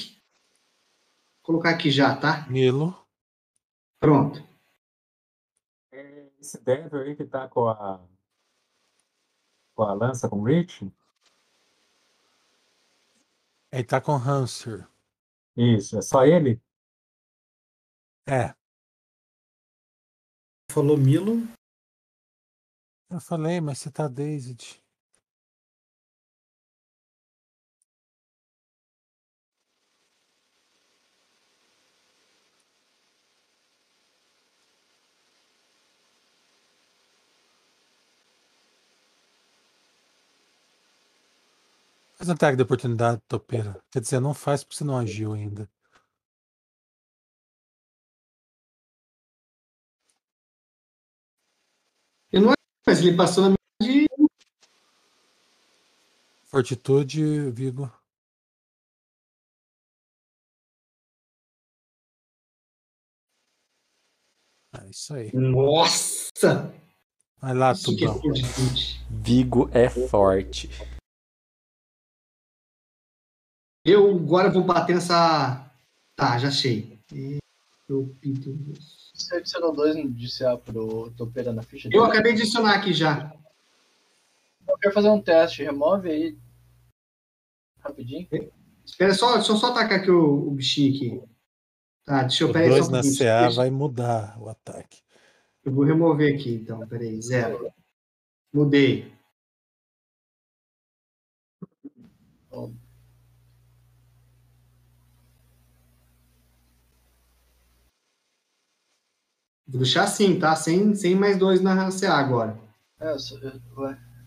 Vou 1.37 1.43
colocar 1.43 1.69
aqui 1.69 1.89
já, 1.89 2.13
tá? 2.13 2.45
Milo. 2.49 2.93
Pronto. 4.01 4.52
Esse 6.43 6.61
Devil 6.61 6.99
aí 6.99 7.15
que 7.15 7.23
tá 7.23 7.47
com 7.47 7.69
a. 7.69 8.05
com 9.73 9.83
a 9.83 9.93
lança 9.93 10.27
com 10.27 10.41
o 10.41 10.43
Rich? 10.43 10.91
Ele 13.71 13.83
tá 13.85 14.01
com 14.01 14.11
Hanser. 14.11 14.85
Isso, 15.55 15.97
é 15.97 16.01
só 16.01 16.25
ele? 16.25 16.61
É, 18.27 18.53
Falou 20.69 20.97
Milo. 20.97 21.47
eu 23.09 23.21
falei, 23.21 23.61
mas 23.61 23.79
você 23.79 23.89
tá 23.89 24.09
Dazed. 24.09 24.82
Faz 42.23 42.29
um 42.29 42.35
ataque 42.35 42.55
de 42.55 42.63
oportunidade, 42.63 43.21
topeira. 43.27 43.83
Quer 43.91 43.99
dizer, 43.99 44.21
não 44.21 44.33
faz 44.33 44.63
porque 44.63 44.77
você 44.77 44.85
não 44.85 44.97
agiu 44.97 45.33
ainda. 45.33 45.69
Eu 52.31 52.39
não 52.43 52.53
mas 52.87 52.99
ele 52.99 53.17
passou 53.17 53.49
na 53.49 53.55
minha 53.81 54.07
de. 54.07 54.09
Fortitude, 56.45 57.51
Vigo. 57.51 57.91
É 64.71 64.89
isso 64.89 65.13
aí. 65.13 65.29
Nossa! 65.33 66.73
Vai 67.41 67.53
lá, 67.53 67.71
é 67.71 67.73
Tubão. 67.73 68.21
fortitude. 68.21 69.05
Vigo 69.09 69.69
é 69.73 69.89
forte. 69.89 70.69
Eu 73.85 74.15
agora 74.15 74.49
vou 74.49 74.63
bater 74.63 74.95
nessa. 74.95 75.69
Tá, 76.15 76.37
já 76.37 76.47
achei. 76.47 76.99
Eu 77.89 78.15
pinto. 78.21 78.53
Você 79.13 79.35
adicionou 79.35 79.73
dois 79.73 79.95
de 80.15 80.37
CA 80.37 80.57
pro 80.57 81.11
Topeira 81.11 81.51
na 81.51 81.61
ficha 81.61 81.87
Eu 81.89 81.91
dele? 82.01 82.03
acabei 82.11 82.33
de 82.33 82.41
adicionar 82.43 82.75
aqui 82.75 82.93
já. 82.93 83.33
Eu 84.67 84.77
quero 84.77 84.93
fazer 84.93 85.09
um 85.09 85.21
teste. 85.21 85.63
Remove 85.63 86.09
aí. 86.09 86.37
Rapidinho. 87.79 88.27
Espera 88.85 89.13
só, 89.13 89.35
deixa 89.35 89.51
eu 89.51 89.57
só 89.57 89.71
atacar 89.71 89.99
aqui 89.99 90.09
o, 90.11 90.47
o 90.47 90.51
bichinho 90.51 90.95
aqui. 90.95 91.33
Tá, 92.05 92.21
deixa 92.23 92.43
eu 92.45 92.49
O 92.49 92.53
peraí, 92.53 92.69
só 92.69 92.75
2 92.75 92.87
um 92.87 92.91
na 92.91 93.01
CA 93.01 93.41
deixa- 93.41 93.49
vai 93.57 93.69
mudar 93.69 94.37
o 94.41 94.47
ataque. 94.49 95.01
Eu 95.63 95.71
vou 95.73 95.83
remover 95.85 96.35
aqui, 96.35 96.55
então, 96.55 96.85
peraí, 96.87 97.21
zero. 97.21 97.71
Mudei. 98.53 99.13
Então, 102.47 102.75
Vou 109.73 109.81
deixar 109.81 110.03
assim, 110.03 110.37
tá? 110.37 110.55
Sem, 110.55 110.93
sem 110.93 111.15
mais 111.15 111.35
dois 111.35 111.59
na 111.59 111.89
CA 111.89 112.13
agora. 112.13 112.55
É, 112.99 113.09
eu 113.11 113.17
só, 113.17 113.35
eu, 113.39 113.59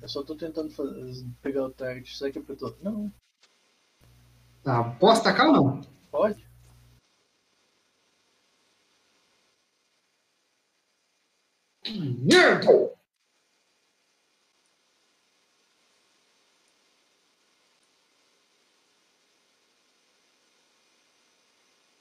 eu 0.03 0.09
só 0.09 0.25
tô 0.25 0.35
tentando 0.35 0.71
fazer- 0.71 1.25
pegar 1.41 1.65
o 1.67 1.71
target. 1.71 2.19
Será 2.19 2.33
que 2.33 2.39
apertou? 2.41 2.77
Não, 2.83 3.13
Tá, 4.65 4.83
posso 4.99 5.21
atacar 5.21 5.47
ou 5.47 5.53
não? 5.53 5.81
pode. 6.11 6.45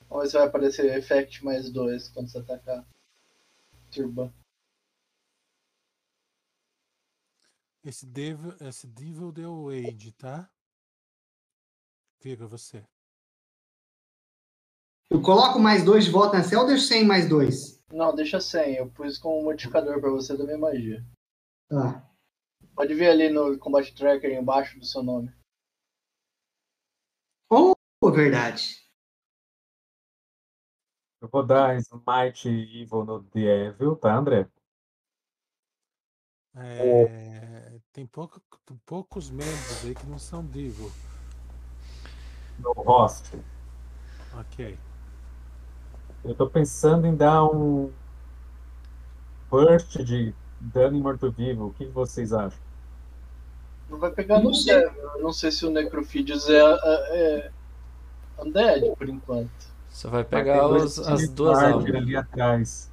Vamos 0.09 0.23
ver 0.23 0.29
se 0.29 0.37
vai 0.37 0.47
aparecer 0.47 0.97
effect 0.97 1.43
mais 1.45 1.69
dois 1.69 2.09
quando 2.09 2.29
você 2.29 2.39
atacar. 2.39 2.83
Esse 7.83 8.05
Devil, 8.05 8.55
esse 8.61 8.87
Devil 8.87 9.31
deu 9.31 9.69
Age, 9.69 10.11
tá? 10.13 10.49
Vigo, 12.21 12.47
você. 12.47 12.83
Eu 15.09 15.21
coloco 15.21 15.59
mais 15.59 15.85
dois 15.85 16.05
de 16.05 16.11
volta 16.11 16.37
na 16.37 16.49
CA 16.49 16.61
ou 16.61 16.67
deixo 16.67 16.87
sem 16.87 17.05
mais 17.05 17.29
dois? 17.29 17.79
Não, 17.91 18.15
deixa 18.15 18.39
100. 18.39 18.75
Eu 18.75 18.91
pus 18.91 19.19
como 19.19 19.43
modificador 19.43 20.01
pra 20.01 20.09
você 20.09 20.35
da 20.35 20.43
minha 20.43 20.57
magia. 20.57 21.05
Tá. 21.69 22.11
Pode 22.75 22.93
ver 22.93 23.09
ali 23.09 23.29
no 23.29 23.57
Combat 23.59 23.93
Tracker 23.93 24.31
embaixo 24.31 24.79
do 24.79 24.85
seu 24.85 25.03
nome. 25.03 25.31
Oh, 27.49 27.75
verdade. 28.11 28.84
Eu 31.25 31.29
vou 31.31 31.43
dar 31.43 31.75
Smite 31.77 32.47
Evil 32.47 33.03
no 33.03 33.19
Devil, 33.33 33.95
tá, 33.95 34.15
André? 34.15 34.47
É, 36.55 37.79
tem 37.91 38.05
pouco- 38.05 38.39
poucos 38.85 39.31
membros 39.31 39.83
aí 39.83 39.95
que 39.95 40.05
não 40.05 40.19
são 40.19 40.45
Devil. 40.45 40.91
No 42.59 42.73
Host. 42.73 43.41
Ok. 44.39 44.77
Eu 46.23 46.35
tô 46.35 46.47
pensando 46.47 47.07
em 47.07 47.15
dar 47.15 47.43
um 47.43 47.91
burst 49.49 49.97
de 50.03 50.31
dano 50.59 50.95
em 50.95 51.01
morto-vivo. 51.01 51.69
O 51.69 51.73
que 51.73 51.85
vocês 51.85 52.33
acham? 52.33 52.59
Não 53.89 53.97
vai 53.97 54.11
pegar 54.11 54.39
no. 54.39 54.51
Devil. 54.51 55.01
Eu 55.15 55.23
não 55.23 55.33
sei 55.33 55.51
se 55.51 55.65
o 55.65 55.71
Necrophidius 55.71 56.47
é, 56.49 56.59
é, 56.61 57.17
é 57.47 57.51
Undead 58.39 58.95
por 58.95 59.09
enquanto. 59.09 59.74
Você 59.95 60.09
vai 60.09 60.23
Vai 60.23 60.29
pegar 60.43 60.67
dois 60.67 60.97
os- 60.97 61.07
as 61.07 61.29
duas 61.29 61.57
almas. 61.57 61.85
ali 61.95 62.17
atrás. 62.17 62.91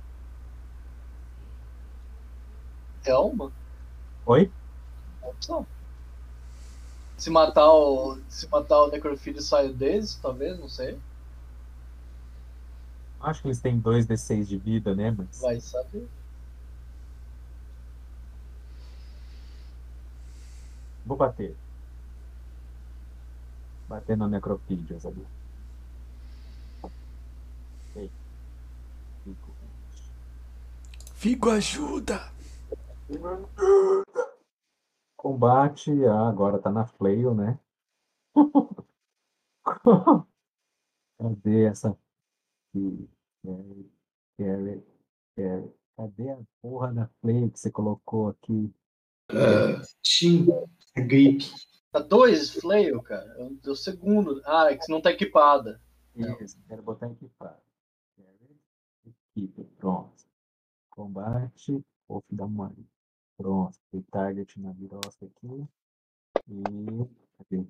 É 3.05 3.12
uma? 3.16 3.50
Oi? 4.24 4.48
Uma 5.20 5.30
opção. 5.30 5.66
Se 7.18 7.28
matar 7.28 7.68
o. 7.72 8.18
Se 8.28 8.46
matar 8.48 8.82
o 8.82 8.88
Necrophidius 8.92 9.46
sai 9.46 9.68
o 9.70 9.74
Daze, 9.74 10.16
talvez, 10.22 10.57
não 10.61 10.68
sei. 10.68 10.96
Acho 13.20 13.42
que 13.42 13.48
eles 13.48 13.61
têm 13.61 13.80
2d6 13.80 14.46
de 14.46 14.57
vida, 14.57 14.94
né? 14.94 15.11
Mas 15.11 15.40
Vai 15.40 15.61
saber. 15.61 16.09
vou 21.05 21.16
bater. 21.16 21.57
Bater 23.88 24.16
na 24.16 24.28
necropídia, 24.28 24.98
sabe? 25.00 25.24
Ei. 27.94 28.11
Fico. 29.24 29.50
Figo 31.23 31.51
ajuda! 31.51 32.33
Combate, 35.16 35.93
ah, 36.05 36.29
agora 36.29 36.59
tá 36.59 36.68
na 36.68 36.85
flail, 36.85 37.33
né? 37.33 37.61
Cadê 41.16 41.66
essa? 41.66 41.97
carry, 44.37 44.85
carry. 45.37 45.73
Cadê 45.97 46.31
a 46.31 46.43
porra 46.61 46.93
da 46.93 47.07
flail 47.20 47.49
que 47.53 47.61
você 47.61 47.70
colocou 47.70 48.27
aqui? 48.31 48.75
Tim, 50.03 50.49
a 50.97 51.01
gripe. 51.01 51.45
Tá 51.93 52.01
dois 52.01 52.51
flail, 52.55 53.01
cara. 53.01 53.33
É 53.39 53.45
o- 53.45 53.61
é 53.64 53.75
segundo. 53.77 54.43
Ah, 54.45 54.73
é 54.73 54.77
que 54.77 54.91
não 54.91 55.01
tá 55.01 55.12
equipada. 55.12 55.81
Isso, 56.16 56.59
quero 56.66 56.83
botar 56.83 57.09
equipado. 57.12 57.62
Carry, 58.16 58.59
equipe, 59.37 59.62
pronto. 59.79 60.11
Combate, 60.93 61.84
off 62.09 62.24
da 62.30 62.47
mãe. 62.47 62.86
Pronto, 63.36 63.76
tem 63.90 64.03
target 64.03 64.61
na 64.61 64.72
virosca 64.72 65.26
aqui. 65.26 65.66
E. 66.49 66.62
Cadê? 67.38 67.66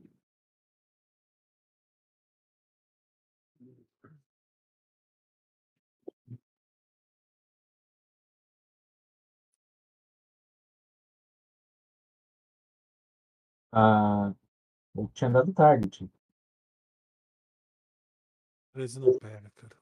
Ah, 13.72 14.34
eu 14.96 15.08
tinha 15.14 15.30
dado 15.30 15.52
target. 15.54 16.10
13 18.72 19.00
não 19.00 19.18
pega, 19.18 19.50
cara. 19.56 19.81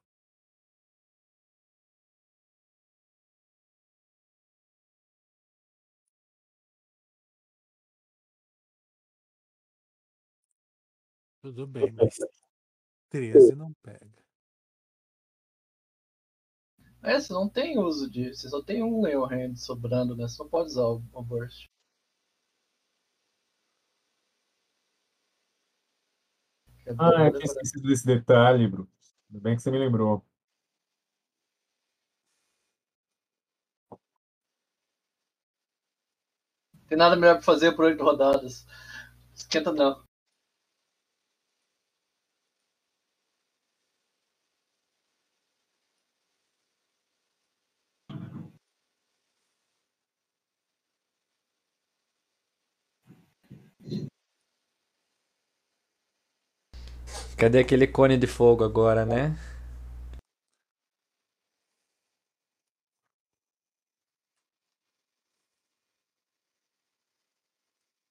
Tudo 11.42 11.66
bem, 11.66 11.92
mas 11.92 12.16
13 13.10 13.54
não 13.54 13.72
pega. 13.82 14.10
É, 17.02 17.18
você 17.18 17.32
não 17.32 17.48
tem 17.48 17.78
uso 17.78 18.10
de. 18.10 18.34
Você 18.34 18.48
só 18.48 18.62
tem 18.62 18.82
um 18.82 19.02
Leon 19.02 19.24
Hand 19.24 19.56
sobrando, 19.56 20.14
né? 20.16 20.28
Você 20.28 20.42
não 20.42 20.48
pode 20.50 20.66
usar 20.70 20.84
o, 20.84 21.02
o 21.12 21.22
Burst. 21.22 21.66
É 26.86 26.92
Ah, 26.98 27.10
eu 27.12 27.24
né? 27.24 27.30
tinha 27.32 27.44
esquecido 27.44 27.88
desse 27.88 28.04
detalhe, 28.04 28.68
Bruno. 28.68 28.88
Ainda 29.30 29.42
bem 29.42 29.56
que 29.56 29.62
você 29.62 29.70
me 29.70 29.78
lembrou. 29.78 30.24
Tem 36.88 36.98
nada 36.98 37.16
melhor 37.16 37.36
pra 37.36 37.42
fazer 37.42 37.72
por 37.72 37.86
oito 37.86 38.04
rodadas. 38.04 38.66
Esquenta 39.34 39.72
não. 39.72 40.02
Cadê 57.40 57.60
aquele 57.60 57.86
cone 57.86 58.18
de 58.18 58.26
fogo 58.26 58.62
agora, 58.62 59.06
né? 59.06 59.34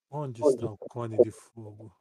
Onde 0.10 0.42
está 0.42 0.66
o 0.66 0.76
cone 0.80 1.16
de 1.18 1.32
fogo? 1.32 1.96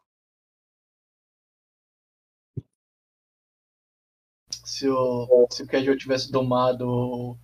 Se 4.64 4.88
o, 4.88 5.46
se 5.50 5.64
o 5.64 5.66
Casual 5.66 5.98
tivesse 5.98 6.32
domado 6.32 6.88
o, 6.88 7.38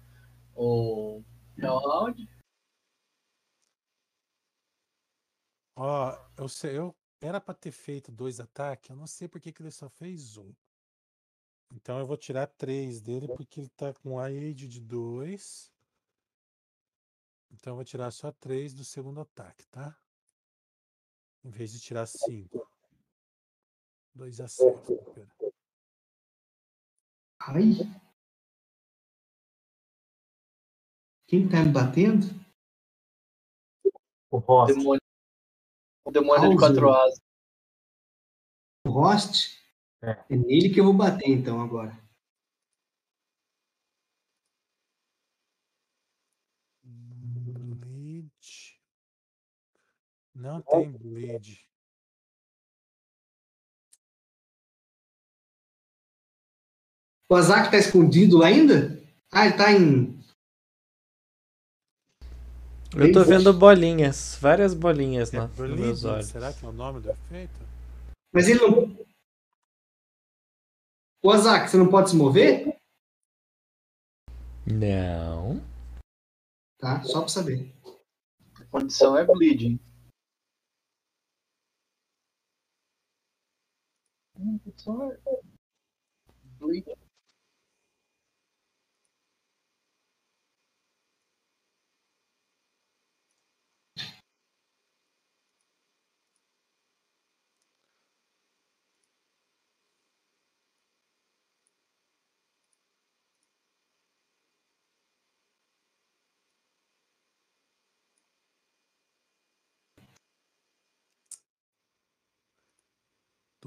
o 0.55 1.23
Hellhound, 1.59 2.27
Ó, 5.77 6.17
eu 6.39 6.49
sei, 6.49 6.79
eu 6.79 6.95
era 7.25 7.41
pra 7.41 7.55
ter 7.55 7.73
feito 7.73 8.13
dois 8.13 8.39
ataques, 8.39 8.91
eu 8.91 8.97
não 8.97 9.07
sei 9.07 9.27
por 9.27 9.41
que 9.41 9.51
que 9.51 9.63
ele 9.63 9.71
só 9.71 9.89
fez 9.89 10.37
um. 10.37 10.55
Então 11.73 11.99
eu 11.99 12.07
vou 12.07 12.19
tirar 12.19 12.47
três 12.47 13.01
dele 13.01 13.27
porque 13.29 13.61
ele 13.61 13.71
tá 13.71 13.95
com 13.95 14.19
a 14.19 14.27
age 14.27 14.69
de 14.69 14.79
dois. 14.79 15.73
Então 17.51 17.73
eu 17.73 17.77
vou 17.77 17.85
tirar 17.85 18.11
só 18.11 18.31
três 18.31 18.75
do 18.75 18.85
segundo 18.85 19.21
ataque, 19.21 19.67
tá? 19.69 19.99
Em 21.43 21.51
vez 21.51 21.73
de 21.73 21.81
tirar 21.81 22.07
cinco. 22.07 22.69
Dois 24.15 24.39
acertos. 24.41 24.97
Pera. 25.15 25.35
Ai. 27.41 27.73
Quem 31.27 31.49
tá 31.49 31.65
me 31.65 31.73
batendo? 31.73 32.27
O 34.31 34.39
Ross. 34.39 34.75
demônio, 34.75 35.01
o 36.05 36.11
demônio 36.11 36.41
de 36.41 36.47
Hauser. 36.47 36.59
quatro 36.59 36.93
asas. 36.93 37.21
O 38.87 38.91
Rost? 38.91 39.59
É. 40.03 40.11
É 40.29 40.37
nele 40.37 40.69
que 40.69 40.79
eu 40.79 40.85
vou 40.85 40.93
bater 40.93 41.29
então 41.29 41.63
agora. 41.63 41.99
Bleed. 46.83 48.31
Não 50.35 50.61
tem 50.61 50.91
bleed. 50.91 51.65
O 57.31 57.35
Azak 57.35 57.71
tá 57.71 57.79
escondido 57.79 58.37
lá 58.39 58.49
ainda? 58.49 59.03
Ah, 59.33 59.47
ele 59.47 59.57
tá 59.57 59.73
em. 59.73 60.24
Eu 62.97 63.13
tô 63.13 63.25
vendo 63.25 63.53
bolinhas, 63.53 64.37
várias 64.41 64.73
bolinhas 64.75 65.33
É 65.33 65.39
na, 65.39 65.47
nos 65.49 65.57
bleed? 65.57 65.81
meus 65.81 66.05
olhos. 66.05 66.27
Será 66.27 66.53
que 66.53 66.65
é 66.65 66.69
o 66.69 66.73
nome 66.73 67.01
do 67.01 67.11
efeito? 67.11 67.53
Mas 68.33 68.49
ele 68.49 68.61
não. 68.61 69.05
O 71.23 71.31
Azak, 71.31 71.69
você 71.71 71.77
não 71.77 71.91
pode 71.91 72.11
se 72.11 72.17
mover? 72.17 72.77
Não. 74.67 75.61
Tá, 76.79 77.03
só 77.03 77.21
pra 77.21 77.29
saber. 77.29 77.73
A 78.61 78.65
condição 78.67 79.17
é 79.17 79.25
bleeding. 79.25 79.79
Hum, 84.37 84.59
Só 84.77 84.93
bleeding. 86.59 86.95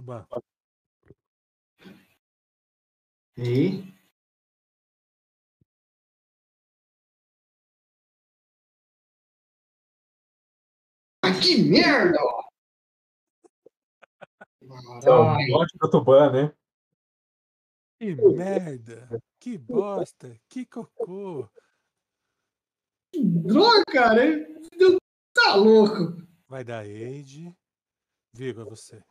Tuban. 0.08 0.26
E? 3.38 3.84
Ah, 11.22 11.34
que 11.40 11.62
merda! 11.62 12.18
Então, 14.62 15.02
Caralho. 15.02 15.52
Morte 15.52 15.78
do 15.78 15.90
Tuban, 15.90 16.32
né? 16.32 16.56
Que 18.00 18.16
merda! 18.16 19.10
Que 19.40 19.58
bosta! 19.58 20.40
Que 20.48 20.66
cocô! 20.66 21.50
Droga, 23.14 23.84
cara! 23.92 24.24
Ele 24.24 24.98
Tá 25.34 25.56
louco! 25.56 26.26
Vai 26.48 26.64
dar 26.64 26.84
Age. 26.86 27.56
Vigo, 28.34 28.62
é 28.62 28.66
você. 28.66 29.04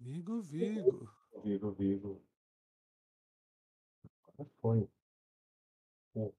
Vigo, 0.00 0.40
Vigo. 0.42 1.10
Vivo, 1.44 1.72
vivo. 1.72 2.22
Agora 4.28 4.50
foi. 4.60 4.88
Pô. 6.14 6.34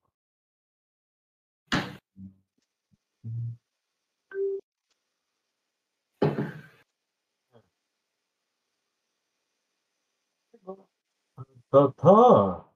Tá, 11.72 11.92
tá. 11.94 12.69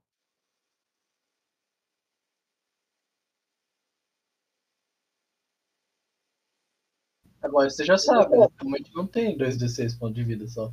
Agora 7.44 7.70
você 7.70 7.84
já 7.84 7.98
sabe, 7.98 8.38
né? 8.38 8.48
Realmente 8.60 8.94
não 8.96 9.06
tem 9.06 9.38
2d6 9.38 10.00
pontos 10.00 10.16
de 10.16 10.24
vida 10.24 10.48
só. 10.48 10.72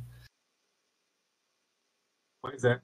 Pois 2.41 2.63
é. 2.63 2.81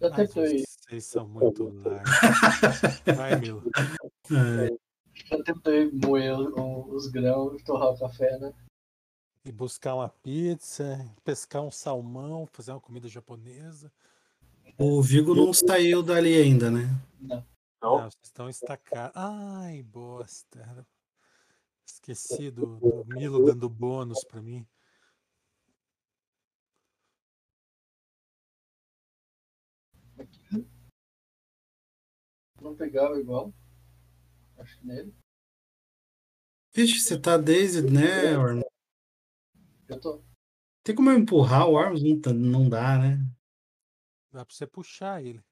Já 0.00 0.22
ir. 0.46 0.64
vocês 0.64 1.04
são 1.04 1.28
muito 1.28 1.64
largos. 1.84 2.10
Vai, 3.16 3.36
Milo. 3.36 3.62
É, 4.30 4.76
Já 5.26 5.42
tentou 5.42 5.72
ir 5.74 5.92
moer 5.92 6.38
os 6.38 7.06
grãos, 7.08 7.62
torrar 7.62 7.90
o 7.90 7.98
café, 7.98 8.38
né? 8.38 8.52
E 9.44 9.52
buscar 9.52 9.94
uma 9.94 10.08
pizza, 10.08 10.98
pescar 11.24 11.62
um 11.62 11.70
salmão, 11.70 12.46
fazer 12.52 12.72
uma 12.72 12.80
comida 12.80 13.08
japonesa. 13.08 13.92
o 14.78 15.02
Vigo 15.02 15.34
não 15.34 15.52
saiu 15.52 16.02
dali 16.02 16.34
ainda, 16.34 16.70
né? 16.70 16.88
Não. 17.20 17.36
Não, 17.82 17.96
Não. 17.98 17.98
vocês 18.10 18.16
estão 18.22 18.48
estacados. 18.48 19.12
Ai, 19.16 19.82
bosta. 19.82 20.86
Esqueci 21.86 22.50
do, 22.50 22.76
do 22.76 23.04
Milo 23.06 23.44
dando 23.46 23.68
bônus 23.68 24.22
pra 24.24 24.40
mim. 24.40 24.66
Não 32.60 32.74
pegava 32.74 33.18
igual. 33.18 33.52
Acho 34.58 34.78
que 34.78 34.86
nele. 34.86 35.14
Vixe, 36.72 37.00
você 37.00 37.18
tá 37.18 37.36
dazed, 37.36 37.90
né, 37.90 38.36
Orm? 38.36 38.60
Eu 39.88 40.00
tô. 40.00 40.22
Tem 40.84 40.94
como 40.94 41.10
eu 41.10 41.18
empurrar 41.18 41.68
o 41.68 41.76
Arms? 41.76 42.02
Não, 42.02 42.34
não 42.34 42.68
dá, 42.68 42.98
né? 42.98 43.18
Dá 44.32 44.44
pra 44.44 44.54
você 44.54 44.66
puxar 44.66 45.22
ele. 45.22 45.42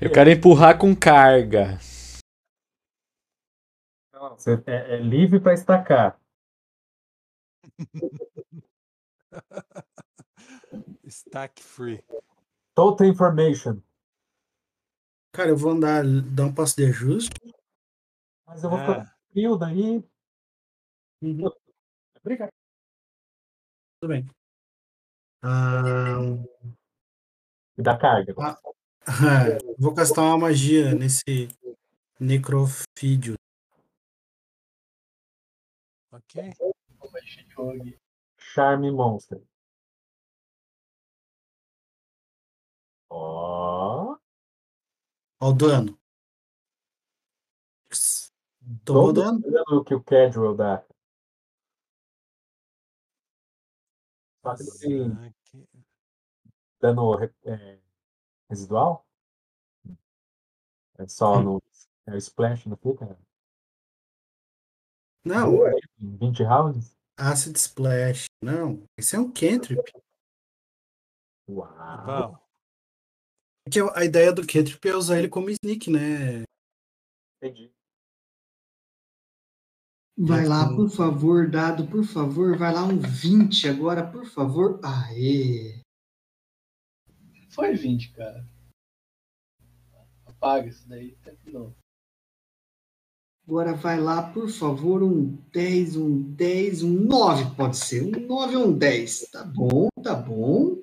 Eu 0.00 0.12
quero 0.12 0.30
empurrar 0.30 0.78
com 0.78 0.94
carga. 0.94 1.78
Não, 4.12 4.36
você 4.36 4.62
é, 4.66 4.96
é 4.96 4.98
livre 4.98 5.40
para 5.40 5.54
estacar. 5.54 6.20
Stack 11.04 11.62
free. 11.62 12.02
Total 12.74 13.06
information. 13.06 13.80
Cara, 15.32 15.50
eu 15.50 15.56
vou 15.56 15.72
andar, 15.72 16.02
dar 16.34 16.46
um 16.46 16.54
passo 16.54 16.76
de 16.76 16.86
ajuste. 16.86 17.30
Mas 18.46 18.62
eu 18.62 18.70
vou 18.70 18.78
ficar 18.78 19.02
Ah, 19.02 19.16
frio 19.30 19.56
daí. 19.56 20.04
Uhum, 21.22 21.50
Obrigado. 22.20 22.50
tudo 24.00 24.10
bem. 24.10 24.26
Ah, 25.42 26.18
dá 27.78 27.98
carga. 27.98 28.34
Ah. 28.38 28.58
vou 29.78 29.94
castar 29.94 30.24
uma 30.24 30.38
magia 30.38 30.94
nesse 30.94 31.48
necrofídio. 32.20 33.34
ok. 36.12 36.42
É. 36.42 36.72
Charme 38.38 38.90
Monster. 38.90 39.40
Ó. 43.14 44.16
Ó 45.40 45.48
o 45.48 45.52
dano. 45.52 45.98
Tomou 48.84 49.12
todo 49.12 49.22
dano? 49.22 49.40
dano 49.40 49.84
que 49.84 49.94
o 49.94 50.02
Casual 50.02 50.54
dá. 50.56 50.82
Só 54.42 54.56
que 54.56 54.64
não 54.64 54.78
tem 54.78 55.08
Zaque. 55.14 55.68
dano 56.80 57.14
re- 57.16 57.34
é, 57.44 57.78
residual? 58.48 59.06
É 60.98 61.06
só 61.06 61.38
Hum. 61.38 61.42
no 61.42 61.62
é 62.06 62.12
o 62.14 62.16
splash, 62.16 62.66
não 62.66 62.76
fica? 62.76 63.16
Não, 65.24 65.68
Em 66.00 66.16
20 66.16 66.42
rounds? 66.42 66.96
Acid 67.16 67.56
Splash. 67.56 68.26
Não, 68.42 68.82
esse 68.96 69.14
é 69.14 69.18
um 69.20 69.30
cantrip. 69.30 69.80
Uau! 71.48 72.40
Val, 73.62 73.64
Porque 73.64 73.80
a 73.98 74.04
ideia 74.04 74.32
do 74.32 74.46
cantrip 74.46 74.84
é 74.88 74.96
usar 74.96 75.18
ele 75.18 75.28
como 75.28 75.50
sneak, 75.50 75.90
né? 75.90 76.42
Entendi. 77.42 77.70
Vai 80.18 80.46
lá, 80.46 80.64
Então- 80.64 80.76
por 80.76 80.90
favor, 80.90 81.50
dado, 81.50 81.88
por 81.88 82.04
favor. 82.04 82.56
Vai 82.56 82.72
lá 82.72 82.84
um 82.84 82.98
20 82.98 83.68
agora, 83.68 84.06
por 84.08 84.26
favor. 84.26 84.78
Aê! 84.84 85.80
Foi 87.50 87.74
20, 87.74 88.12
cara. 88.12 88.46
Apaga 90.26 90.68
isso 90.68 90.88
daí. 90.88 91.16
Tenta 91.16 91.36
de 91.42 91.50
novo. 91.52 91.76
Agora 93.46 93.74
vai 93.74 93.98
lá, 94.00 94.32
por 94.32 94.48
favor, 94.48 95.02
um 95.02 95.34
10, 95.50 95.96
um 95.96 96.22
10, 96.34 96.82
um 96.82 96.90
9 96.92 97.56
pode 97.56 97.76
ser. 97.76 98.02
Um 98.02 98.26
9 98.26 98.56
ou 98.56 98.68
um 98.68 98.78
10. 98.78 99.28
Tá 99.32 99.44
bom, 99.44 99.88
tá 100.02 100.14
bom. 100.14 100.82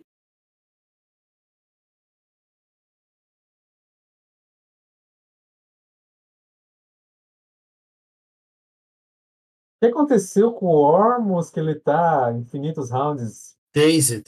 Que 9.80 9.86
aconteceu 9.86 10.51
com 10.51 10.65
o 10.65 10.82
Ormus 10.82 11.49
que 11.49 11.59
ele 11.59 11.75
tá 11.75 12.34
infinitos 12.34 12.91
rounds? 12.91 13.57
Dazed. 13.73 14.25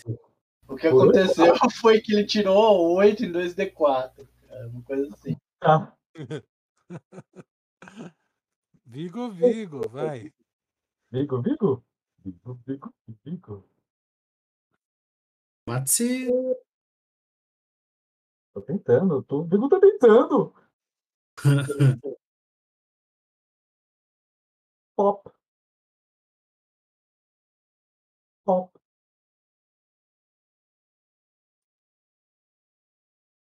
O 0.67 0.75
que 0.75 0.87
aconteceu 0.87 1.53
foi 1.81 1.99
que 1.99 2.13
ele 2.13 2.25
tirou 2.25 2.95
8 2.95 3.25
em 3.25 3.31
2D4. 3.31 4.27
Cara, 4.47 4.67
uma 4.69 4.81
coisa 4.83 5.13
assim. 5.13 5.35
Ah, 5.61 5.91
Vigo, 8.85 9.29
Vigo, 9.31 9.87
vai. 9.89 10.31
Vigo, 11.11 11.41
Vigo? 11.41 11.83
Vigo, 12.23 12.59
Vigo, 12.65 12.93
Vigo. 13.23 13.65
Mate-se. 15.67 16.27
Tô 18.53 18.61
tentando, 18.61 19.23
tô... 19.23 19.43
Vigo 19.43 19.69
tá 19.69 19.79
tentando. 19.79 20.53
Pop. 24.95 25.31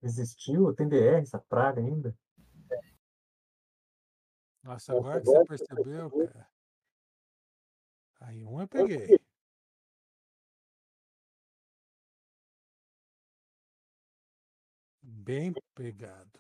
Existiu? 0.04 0.74
Tem 0.76 0.88
DR 0.88 1.22
essa 1.22 1.40
praga 1.40 1.80
ainda? 1.80 2.14
Nossa, 4.62 4.94
agora 4.94 5.20
que 5.20 5.26
você 5.26 5.46
percebeu, 5.46 6.10
cara. 6.12 6.50
Aí 8.20 8.46
um 8.46 8.62
eu 8.62 8.68
peguei. 8.68 9.20
Bem 15.02 15.54
pegado. 15.74 16.40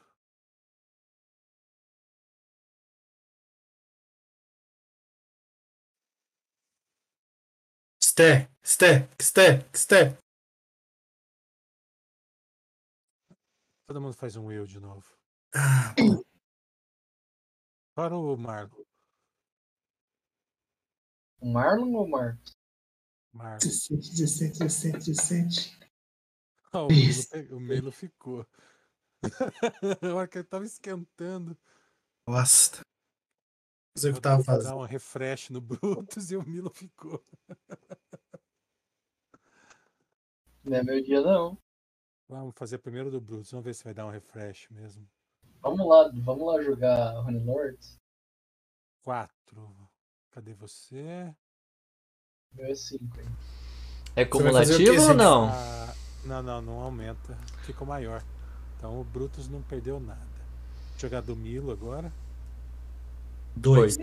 Sté, 8.02 8.50
sté, 8.62 9.08
sté, 9.20 9.66
sté. 9.74 10.23
Todo 13.94 14.02
mundo 14.02 14.16
faz 14.16 14.36
um 14.36 14.52
eu 14.52 14.66
de 14.66 14.80
novo. 14.80 15.06
Para 17.96 18.18
o 18.18 18.36
Marlon. 18.36 18.84
O 21.40 21.54
Marlon 21.54 21.94
ou 21.94 22.06
o 22.06 22.10
Marcos? 22.10 22.58
Marlon. 23.32 23.60
17, 23.60 24.10
17, 24.10 24.58
17, 24.58 24.98
17. 25.12 25.80
Ah, 26.72 26.86
o, 26.86 26.88
pe- 26.88 27.54
o 27.54 27.60
Milo 27.60 27.92
ficou. 27.92 28.44
A 30.02 30.16
hora 30.16 30.28
que 30.28 30.40
ele 30.40 30.48
tava 30.48 30.66
esquentando. 30.66 31.56
o 32.26 32.34
que 33.94 34.08
eu 34.08 34.16
eu 34.16 34.22
tava 34.22 34.38
dar 34.38 34.44
fazendo. 34.44 34.78
um 34.78 34.86
refresh 34.86 35.52
no 35.52 35.62
Brutus 35.62 36.32
e 36.34 36.36
o 36.36 36.42
Milo 36.44 36.72
ficou. 36.72 37.24
Não 40.64 40.78
é 40.78 40.84
meu 40.84 41.00
dia, 41.04 41.22
não. 41.22 41.63
Vamos 42.28 42.54
fazer 42.56 42.78
primeiro 42.80 43.12
do 43.12 43.22
Brutus. 43.22 43.52
Vamos 43.52 43.66
ver 43.66 43.74
se 43.74 43.84
vai 43.84 43.94
dar 43.94 44.06
um 44.06 44.10
refresh 44.10 44.68
mesmo. 44.70 45.08
Vamos 45.62 45.88
lá, 45.88 46.12
vamos 46.14 46.46
lá 46.46 46.62
jogar 46.62 47.20
Honey 47.20 47.44
Lords. 47.44 48.00
Quatro. 49.02 49.74
Cadê 50.32 50.54
você? 50.54 51.34
Meu 52.54 52.66
é 52.66 52.76
5, 52.76 53.20
hein? 53.20 53.28
É 54.16 54.26
cumulativo 54.26 55.02
ou 55.02 55.14
não? 55.14 55.50
Ah, 55.50 55.94
não, 56.26 56.44
não, 56.44 56.62
não 56.62 56.80
aumenta. 56.82 57.38
Ficou 57.64 57.88
maior. 57.88 58.24
Então 58.78 59.00
o 59.00 59.04
Brutus 59.04 59.48
não 59.48 59.62
perdeu 59.62 60.00
nada. 60.00 60.20
Vou 60.92 61.00
jogar 61.00 61.22
do 61.22 61.36
Milo 61.36 61.72
agora. 61.72 62.12
Dois. 63.56 63.98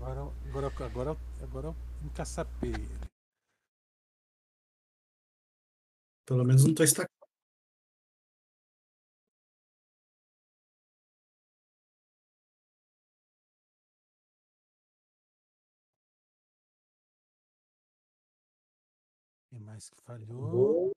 Agora, 0.00 0.30
agora, 0.48 0.66
agora, 0.84 1.16
agora 1.42 1.66
eu 1.68 1.76
encaçapei 2.04 2.70
ele. 2.70 3.05
Pelo 6.26 6.44
menos 6.44 6.64
não 6.64 6.74
tô 6.74 6.82
estacando. 6.82 7.08
Quem 19.48 19.60
mais 19.60 19.88
que 19.88 20.02
falhou? 20.02 20.92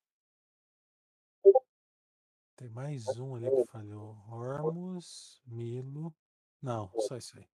Tem 2.58 2.68
mais 2.70 3.06
um 3.20 3.36
ali 3.36 3.50
que 3.52 3.66
falhou. 3.72 4.18
Ormus, 4.28 5.42
Milo. 5.46 6.14
Não, 6.62 6.92
só 7.08 7.16
isso 7.16 7.38
aí. 7.38 7.48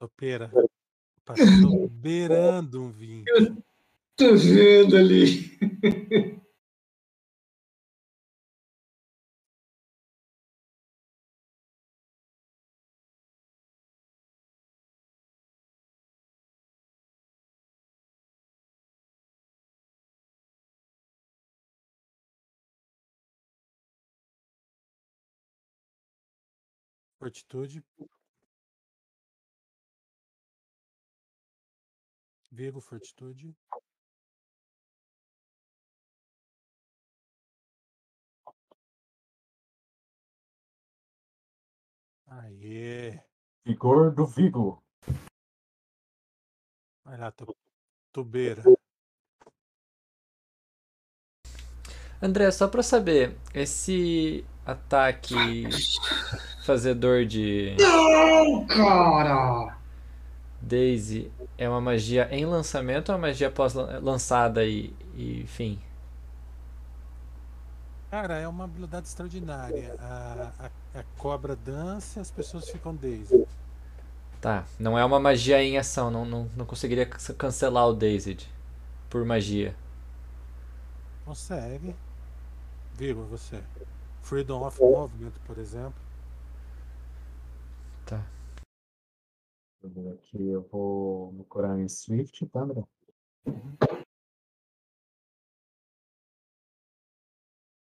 Topeira. 0.00 0.50
Passou 1.26 1.86
beirando 1.90 2.82
um 2.82 2.90
20. 2.90 3.26
Tô 4.16 4.34
vendo 4.34 4.96
ali. 4.96 5.58
Fortitude. 27.18 27.84
Vigo, 32.50 32.80
fortitude. 32.80 33.54
Aê! 42.26 43.20
Vigor 43.64 44.12
do 44.14 44.26
Vigo. 44.26 44.82
Vai 47.04 47.18
lá, 47.18 47.30
tu- 47.32 47.56
tubeira. 48.12 48.62
André, 52.22 52.50
só 52.50 52.68
pra 52.68 52.82
saber, 52.82 53.36
esse 53.54 54.44
ataque 54.66 55.34
fazedor 56.64 57.24
de 57.24 57.74
Não, 57.80 58.66
cara! 58.66 59.79
Daisy 60.60 61.30
é 61.56 61.68
uma 61.68 61.80
magia 61.80 62.28
em 62.30 62.44
lançamento 62.44 63.08
ou 63.08 63.14
é 63.14 63.16
uma 63.18 63.28
magia 63.28 63.50
pós-lançada 63.50 64.64
e, 64.64 64.94
e 65.14 65.44
fim? 65.46 65.80
Cara, 68.10 68.38
é 68.38 68.48
uma 68.48 68.64
habilidade 68.64 69.06
extraordinária. 69.06 69.94
A, 70.00 70.52
a, 70.94 71.00
a 71.00 71.04
cobra 71.16 71.54
dança 71.54 72.18
e 72.18 72.22
as 72.22 72.30
pessoas 72.30 72.68
ficam 72.68 72.94
Daisy. 72.94 73.46
Tá, 74.40 74.64
não 74.78 74.98
é 74.98 75.04
uma 75.04 75.20
magia 75.20 75.62
em 75.62 75.76
ação, 75.76 76.10
não, 76.10 76.24
não, 76.24 76.50
não 76.56 76.64
conseguiria 76.64 77.04
cancelar 77.04 77.86
o 77.86 77.92
Dazed 77.92 78.48
por 79.10 79.22
magia. 79.22 79.76
Consegue. 81.26 81.94
Vigo, 82.94 83.22
você. 83.24 83.62
Freedom 84.22 84.66
of 84.66 84.80
Movement, 84.80 85.32
por 85.46 85.58
exemplo. 85.58 85.94
Tá. 88.06 88.22
Deixa 89.82 89.86
eu 89.86 89.90
ver 89.90 90.12
Aqui 90.12 90.48
eu 90.48 90.62
vou 90.62 91.32
me 91.32 91.44
curar 91.44 91.78
em 91.78 91.88
Swift, 91.88 92.46
tá, 92.48 92.60
André? 92.60 92.84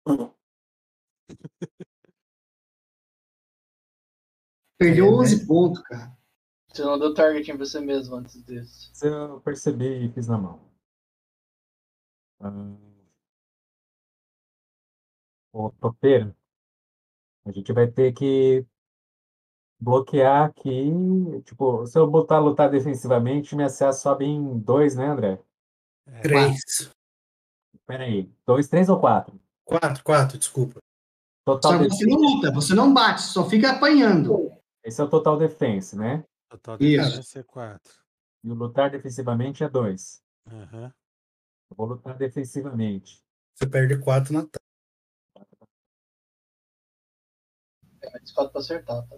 Perdeu 4.80 5.06
É, 5.06 5.10
né? 5.12 5.16
11 5.18 5.46
pontos, 5.46 5.82
cara. 5.84 6.18
Você 6.68 6.84
não 6.84 6.98
deu 6.98 7.14
target 7.14 7.52
em 7.52 7.58
você 7.58 7.80
mesmo 7.80 8.16
antes 8.16 8.44
disso. 8.44 8.92
Isso 8.94 9.06
eu 9.06 9.40
percebi 9.42 10.06
e 10.06 10.12
fiz 10.12 10.28
na 10.28 10.38
mão. 10.38 10.60
Ah, 12.40 12.50
Ô, 15.54 15.70
topeira, 15.70 16.36
a 17.46 17.52
gente 17.52 17.72
vai 17.72 17.88
ter 17.88 18.12
que 18.14 18.66
bloquear 19.84 20.46
aqui. 20.46 20.90
Tipo, 21.44 21.86
se 21.86 21.98
eu 22.00 22.10
botar 22.10 22.40
lutar 22.40 22.70
defensivamente, 22.70 23.56
minha 23.56 23.70
CA 23.70 23.92
sobe 23.92 24.26
em 24.26 24.58
dois, 24.60 24.96
né, 24.96 25.08
André? 25.08 25.40
É, 26.08 26.22
Três. 26.22 26.92
Pera 27.86 28.06
aí. 28.06 28.32
Dois, 28.46 28.68
três 28.68 28.88
ou 28.88 29.00
quatro? 29.00 29.40
Quatro, 29.66 30.04
quatro, 30.04 30.38
desculpa. 30.38 30.80
Total 31.46 31.74
Só 31.74 31.78
que 31.78 31.84
defense. 31.84 32.04
você 32.04 32.10
não 32.10 32.18
luta, 32.20 32.52
você 32.52 32.74
não 32.74 32.94
bate, 32.94 33.22
só 33.22 33.50
fica 33.50 33.72
apanhando. 33.72 34.54
Esse 34.84 35.02
é 35.02 35.04
o 35.04 35.10
total 35.10 35.38
defense, 35.38 35.96
né? 35.98 36.24
Total 36.50 36.78
Isso. 36.80 37.10
defesa 37.18 37.40
é 37.40 37.44
4. 37.44 37.94
E 38.44 38.52
o 38.52 38.54
lutar 38.54 38.90
defensivamente 38.90 39.64
é 39.64 39.70
dois. 39.70 40.22
Aham. 40.48 40.94
Eu 41.70 41.78
vou 41.78 41.88
lutar 41.88 42.18
defensivamente. 42.18 43.22
Você 43.56 43.68
perde 43.68 44.00
quatro 44.00 44.34
na 44.34 44.42
tela. 44.42 45.48
É 48.02 48.10
mais 48.12 48.32
quatro 48.32 48.52
pra 48.52 48.62
acertar, 48.62 49.08
tá? 49.08 49.16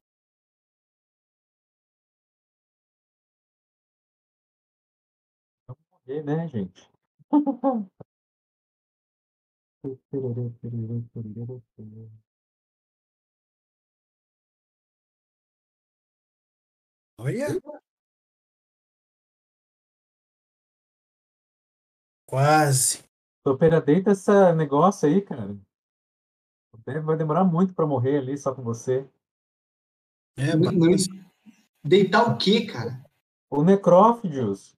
E, 6.08 6.22
né, 6.22 6.48
gente? 6.48 6.90
Olha. 17.20 17.48
Quase. 22.28 23.04
Topeira, 23.44 23.80
deita 23.80 24.12
esse 24.12 24.32
negócio 24.54 25.08
aí, 25.08 25.22
cara. 25.22 25.58
Vai 27.04 27.18
demorar 27.18 27.44
muito 27.44 27.74
pra 27.74 27.86
morrer 27.88 28.18
ali 28.18 28.38
só 28.38 28.54
com 28.54 28.62
você. 28.62 29.10
É, 30.38 30.56
mas- 30.56 31.08
Deitar 31.84 32.30
o 32.32 32.38
quê, 32.38 32.66
cara? 32.66 33.04
O 33.50 33.64
Necrófidios. 33.64 34.75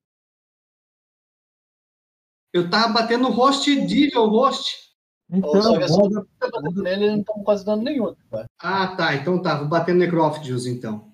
Eu 2.53 2.69
tava 2.69 2.93
batendo 2.93 3.29
host 3.29 3.75
Devil 3.75 4.27
host. 4.27 4.87
Então, 5.29 5.59
assim, 5.59 5.93
roda, 5.93 6.25
tá 6.39 6.49
batendo 6.49 6.81
nele, 6.81 7.03
ele 7.03 7.15
não 7.17 7.23
tá 7.23 7.33
quase 7.43 7.65
dando 7.65 7.83
nenhum. 7.83 8.15
Cara. 8.31 8.45
Ah, 8.59 8.95
tá. 8.95 9.15
Então 9.15 9.41
tá. 9.41 9.57
Vou 9.57 9.67
bater 9.67 9.93
no 9.93 10.03
então. 10.03 11.13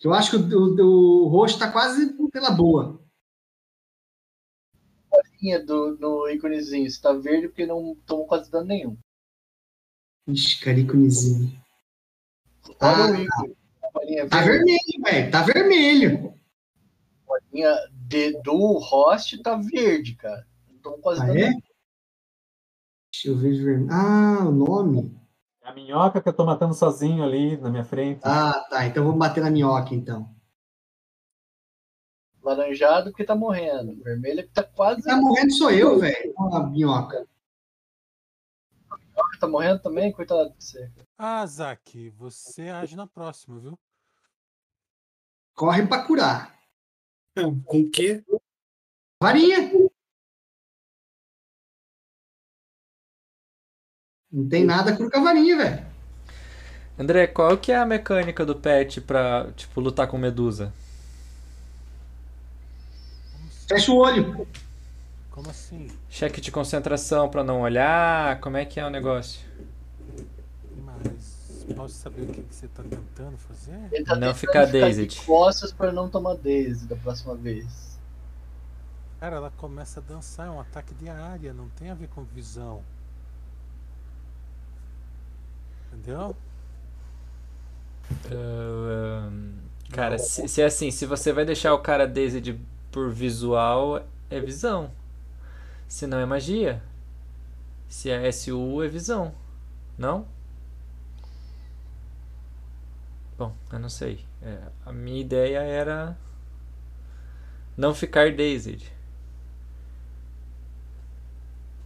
Eu 0.00 0.14
acho 0.14 0.30
que 0.30 0.54
o, 0.54 0.58
o, 0.58 1.26
o 1.26 1.28
host 1.28 1.58
tá 1.58 1.70
quase 1.70 2.14
pela 2.30 2.50
boa. 2.50 3.02
Linha 5.42 5.64
do, 5.64 5.96
no 5.98 6.28
íconezinho, 6.28 6.88
se 6.90 7.00
tá 7.00 7.12
verde 7.12 7.48
porque 7.48 7.66
não 7.66 7.96
tomou 8.06 8.26
quase 8.26 8.50
dano 8.50 8.66
nenhum. 8.66 8.96
Ixi, 10.26 10.60
cariconezinho. 10.60 11.60
Olha 12.80 13.04
Ah, 13.04 13.10
o 13.10 13.14
ícone. 13.14 13.56
A 14.20 14.28
Tá 14.28 14.42
vermelho, 14.42 15.02
velho. 15.04 15.30
Tá 15.30 15.42
vermelho. 15.42 16.37
A 17.50 17.54
linha 17.54 17.76
de, 17.92 18.40
do 18.42 18.78
host 18.78 19.42
tá 19.42 19.56
verde, 19.56 20.14
cara. 20.16 20.46
Tomou 20.82 20.98
quase 21.00 21.22
Ah, 21.22 21.26
dano 21.26 21.38
é? 21.38 21.48
nenhum. 21.48 21.60
Deixa 23.12 23.28
eu 23.28 23.36
ver 23.36 23.62
vermelho. 23.64 23.92
Ah, 23.92 24.44
o 24.46 24.52
nome. 24.52 25.18
é 25.62 25.68
a 25.68 25.74
minhoca 25.74 26.20
que 26.22 26.28
eu 26.28 26.32
tô 26.32 26.44
matando 26.44 26.74
sozinho 26.74 27.22
ali 27.24 27.56
na 27.56 27.70
minha 27.70 27.84
frente. 27.84 28.20
Ah, 28.24 28.64
tá. 28.70 28.86
Então 28.86 29.04
vou 29.04 29.16
bater 29.16 29.42
na 29.42 29.50
minhoca, 29.50 29.94
então. 29.94 30.34
Laranjado 32.42 33.10
porque 33.10 33.24
tá 33.24 33.34
morrendo. 33.34 34.00
Vermelho 34.02 34.40
é 34.40 34.42
que 34.44 34.50
tá 34.52 34.62
quase. 34.62 35.02
Tá 35.02 35.16
morrendo 35.16 35.52
sou 35.52 35.70
eu, 35.70 35.98
velho. 35.98 36.32
Não 36.36 36.54
a 36.54 36.66
minhoca. 36.66 37.26
Tá 39.40 39.46
morrendo 39.48 39.80
também? 39.82 40.12
Coitado 40.12 40.50
de 40.50 40.64
você. 40.64 40.90
Ah, 41.16 41.44
Zac, 41.46 42.10
você 42.10 42.68
age 42.68 42.96
na 42.96 43.06
próxima, 43.06 43.58
viu? 43.58 43.78
Corre 45.54 45.86
pra 45.86 46.04
curar. 46.04 46.57
Com 47.64 47.80
o 47.80 47.90
quê? 47.90 48.22
Varinha. 49.22 49.70
Não 54.30 54.48
tem 54.48 54.64
nada 54.64 54.96
com 54.96 55.04
a 55.04 55.22
varinha, 55.22 55.56
velho. 55.56 55.86
André, 56.98 57.26
qual 57.28 57.56
que 57.56 57.70
é 57.72 57.76
a 57.76 57.86
mecânica 57.86 58.44
do 58.44 58.56
pet 58.56 59.00
pra, 59.00 59.50
tipo, 59.52 59.80
lutar 59.80 60.08
com 60.08 60.18
medusa? 60.18 60.72
Fecha 63.68 63.92
o 63.92 63.96
olho. 63.96 64.46
como 65.30 65.48
assim? 65.48 65.88
Cheque 66.08 66.40
de 66.40 66.50
concentração 66.50 67.28
pra 67.28 67.44
não 67.44 67.60
olhar? 67.60 68.40
Como 68.40 68.56
é 68.56 68.64
que 68.64 68.80
é 68.80 68.84
o 68.84 68.90
negócio? 68.90 69.40
Posso 71.74 71.94
saber 71.94 72.22
o 72.22 72.28
que, 72.28 72.42
que 72.42 72.54
você 72.54 72.68
tá 72.68 72.82
tentando 72.84 73.38
fazer? 73.38 73.92
Ele 73.92 74.04
tá 74.04 74.16
Não 74.16 74.32
tentando 74.34 74.34
ficar 74.34 74.64
de 74.64 74.66
dazed. 74.66 75.20
costas 75.24 75.72
pra 75.72 75.92
não 75.92 76.08
tomar 76.10 76.34
daisy 76.36 76.86
da 76.86 76.96
próxima 76.96 77.34
vez. 77.36 78.00
Cara, 79.20 79.36
ela 79.36 79.50
começa 79.52 80.00
a 80.00 80.02
dançar, 80.02 80.48
é 80.48 80.50
um 80.50 80.58
ataque 80.60 80.92
de 80.94 81.08
área, 81.08 81.52
não 81.54 81.68
tem 81.70 81.88
a 81.90 81.94
ver 81.94 82.08
com 82.08 82.24
visão. 82.24 82.84
Entendeu? 85.92 86.36
Ahn, 88.30 89.54
cara, 89.92 90.18
se, 90.18 90.46
se 90.48 90.60
é 90.62 90.66
assim, 90.66 90.90
se 90.90 91.06
você 91.06 91.32
vai 91.32 91.44
deixar 91.44 91.74
o 91.74 91.78
cara 91.80 92.06
dazed 92.06 92.58
por 92.90 93.10
visual, 93.10 94.04
é 94.30 94.40
visão. 94.40 94.90
Se 95.88 96.06
não 96.06 96.18
é 96.18 96.26
magia. 96.26 96.82
Se 97.88 98.10
é 98.10 98.26
SU, 98.28 98.82
é 98.82 98.88
visão. 98.88 99.34
Não? 99.98 100.26
Bom, 103.38 103.54
eu 103.72 103.78
não 103.78 103.88
sei. 103.88 104.24
É, 104.42 104.58
a 104.84 104.92
minha 104.92 105.20
ideia 105.20 105.60
era 105.60 106.16
não 107.76 107.94
ficar 107.94 108.32
dazed. 108.32 108.82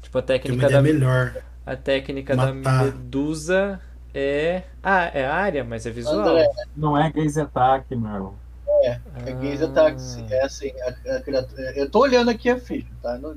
Tipo, 0.00 0.18
a 0.18 0.22
técnica 0.22 0.68
da, 0.68 0.82
melhor. 0.82 1.36
a 1.64 1.76
técnica 1.76 2.36
da 2.36 2.52
Matar. 2.52 2.84
medusa 2.86 3.80
é. 4.14 4.62
Ah, 4.82 5.04
é 5.04 5.24
área, 5.26 5.64
mas 5.64 5.86
é 5.86 5.90
visual. 5.90 6.20
André, 6.20 6.48
Não 6.76 6.96
é 6.98 7.10
gaze 7.10 7.40
attack, 7.40 7.94
Marlon. 7.94 8.34
É 9.24 9.32
gaze 9.32 9.62
attack. 9.64 9.96
É 10.30 10.44
assim, 10.44 10.72
a, 10.82 11.16
a 11.16 11.20
criatura, 11.20 11.62
eu 11.76 11.88
tô 11.90 12.00
olhando 12.00 12.30
aqui 12.30 12.50
a 12.50 12.58
ficha, 12.58 12.88
tá? 13.02 13.16
Não- 13.18 13.36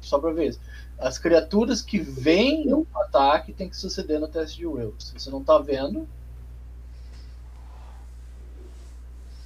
só 0.00 0.18
pra 0.18 0.32
ver 0.32 0.48
isso. 0.48 0.60
As 0.98 1.18
criaturas 1.18 1.82
que 1.82 1.98
vêm 1.98 2.66
no 2.66 2.86
ataque 2.94 3.52
tem 3.52 3.68
que 3.68 3.76
suceder 3.76 4.18
no 4.18 4.26
teste 4.28 4.56
de 4.58 4.66
will. 4.66 4.94
Se 4.98 5.12
você 5.12 5.30
não 5.30 5.44
tá 5.44 5.58
vendo, 5.58 6.08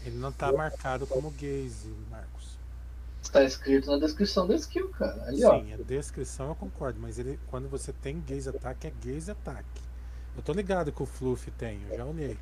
Ele 0.04 0.18
não 0.18 0.32
tá 0.32 0.52
marcado 0.52 1.06
como 1.06 1.30
gaze, 1.30 1.88
Marcos. 2.10 2.58
está 3.22 3.44
escrito 3.44 3.90
na 3.90 3.98
descrição 3.98 4.46
da 4.46 4.54
skill, 4.56 4.90
cara. 4.90 5.24
Ali, 5.26 5.44
ó. 5.44 5.60
Sim, 5.60 5.72
a 5.72 5.76
descrição 5.76 6.48
eu 6.48 6.54
concordo, 6.54 6.98
mas 7.00 7.18
ele, 7.18 7.38
quando 7.46 7.68
você 7.68 7.92
tem 7.92 8.20
gaze 8.20 8.48
attack, 8.48 8.86
é 8.86 8.92
gaze 9.04 9.30
attack. 9.30 9.64
Eu 10.36 10.42
tô 10.42 10.52
ligado 10.52 10.92
que 10.92 11.02
o 11.02 11.06
Fluff 11.06 11.50
tem, 11.52 11.80
eu 11.88 11.96
já 11.96 12.04
olhei. 12.04 12.38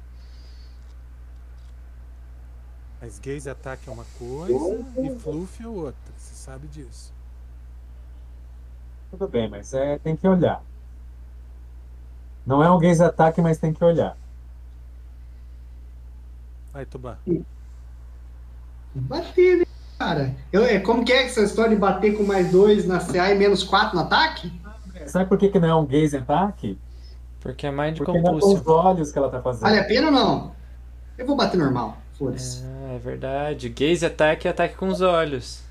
Mas 3.00 3.18
gaze 3.18 3.48
attack 3.48 3.88
é 3.88 3.92
uma 3.92 4.04
coisa 4.18 4.86
e 5.02 5.18
Fluff 5.18 5.62
é 5.62 5.66
outra, 5.68 6.12
você 6.16 6.34
sabe 6.34 6.66
disso. 6.68 7.12
Tudo 9.10 9.26
bem, 9.28 9.48
mas 9.48 9.72
é, 9.74 9.98
tem 9.98 10.16
que 10.16 10.26
olhar. 10.28 10.62
Não 12.46 12.62
é 12.62 12.70
um 12.70 12.78
gaze 12.78 13.02
attack, 13.02 13.40
mas 13.40 13.58
tem 13.58 13.72
que 13.72 13.82
olhar. 13.84 14.16
Vai, 16.72 16.86
Tuban. 16.86 17.16
Bater, 18.94 19.58
né, 19.58 19.64
cara? 19.98 20.34
Eu, 20.52 20.64
é, 20.64 20.78
como 20.80 21.04
que 21.04 21.12
é 21.12 21.24
essa 21.26 21.42
história 21.42 21.70
de 21.74 21.80
bater 21.80 22.16
com 22.16 22.22
mais 22.24 22.50
dois 22.50 22.86
na 22.86 22.98
CA 23.00 23.30
e 23.30 23.38
menos 23.38 23.62
quatro 23.62 23.96
no 23.96 24.02
ataque? 24.02 24.52
Sabe 25.06 25.28
por 25.28 25.38
que, 25.38 25.48
que 25.48 25.58
não 25.58 25.68
é 25.68 25.74
um 25.74 25.86
gaze 25.86 26.16
attack? 26.16 26.78
Porque 27.40 27.66
é 27.66 27.70
Mind 27.70 27.96
Porque 27.98 28.12
não 28.12 28.36
é 28.36 28.40
com 28.40 28.46
os 28.52 28.66
olhos 28.66 29.10
que 29.12 29.18
ela 29.18 29.30
tá 29.30 29.40
fazendo. 29.40 29.62
Vale 29.62 29.78
a 29.78 29.84
pena 29.84 30.06
ou 30.08 30.12
não? 30.12 30.54
Eu 31.16 31.26
vou 31.26 31.36
bater 31.36 31.56
normal. 31.56 31.96
Foda-se. 32.18 32.62
Ah, 32.64 32.92
é 32.94 32.98
verdade. 32.98 33.68
Gaze 33.70 34.04
attack 34.04 34.46
é 34.46 34.50
ataque 34.50 34.74
com 34.76 34.88
os 34.88 35.00
olhos. 35.00 35.62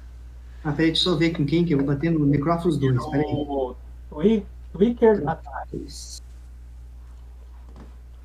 Ah, 0.64 0.72
peraí, 0.72 0.88
deixa 0.92 1.08
eu 1.08 1.14
só 1.14 1.18
ver 1.18 1.32
com 1.32 1.46
quem 1.46 1.64
que 1.64 1.74
eu 1.74 1.78
vou 1.78 1.88
bater 1.88 2.10
no 2.12 2.26
Necrófilos 2.26 2.78
2. 2.78 3.06
Peraí. 3.12 3.24
O 3.26 3.76
Twi- 4.10 4.46
Tweaker 4.74 5.24
attack. 5.28 5.88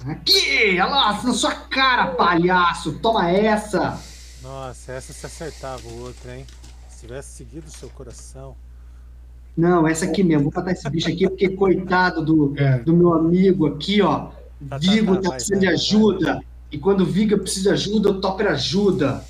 Aqui! 0.07 0.73
Olha 0.73 0.85
lá, 0.85 1.23
na 1.23 1.33
sua 1.33 1.55
cara, 1.55 2.09
palhaço! 2.09 2.99
Toma 2.99 3.31
essa! 3.31 3.99
Nossa, 4.43 4.93
essa 4.93 5.13
se 5.13 5.25
acertava 5.25 5.87
o 5.89 6.03
outro, 6.03 6.31
hein? 6.31 6.47
Se 6.91 7.01
tivesse 7.01 7.37
seguido 7.37 7.67
o 7.67 7.71
seu 7.71 7.89
coração. 7.89 8.55
Não, 9.57 9.87
essa 9.89 10.05
aqui 10.05 10.23
mesmo. 10.23 10.51
Vou 10.51 10.53
matar 10.55 10.73
esse 10.73 10.89
bicho 10.91 11.09
aqui, 11.09 11.27
porque 11.29 11.49
coitado 11.51 12.23
do, 12.23 12.53
É. 12.59 12.79
do 12.81 12.93
meu 12.93 13.15
amigo 13.15 13.67
aqui, 13.67 14.03
ó. 14.03 14.27
Tá, 14.27 14.33
tá, 14.71 14.79
Vigo 14.79 15.15
tá, 15.17 15.23
tá 15.23 15.29
vai, 15.29 15.37
precisando 15.37 15.61
vai, 15.61 15.61
de 15.61 15.67
vai, 15.67 15.75
ajuda. 15.75 16.45
E 16.71 16.79
quando 16.79 17.01
o 17.01 17.07
Viga 17.07 17.39
precisa 17.39 17.71
de 17.71 17.75
ajuda, 17.75 18.11
o 18.11 18.21
Topper 18.21 18.49
ajuda. 18.49 19.25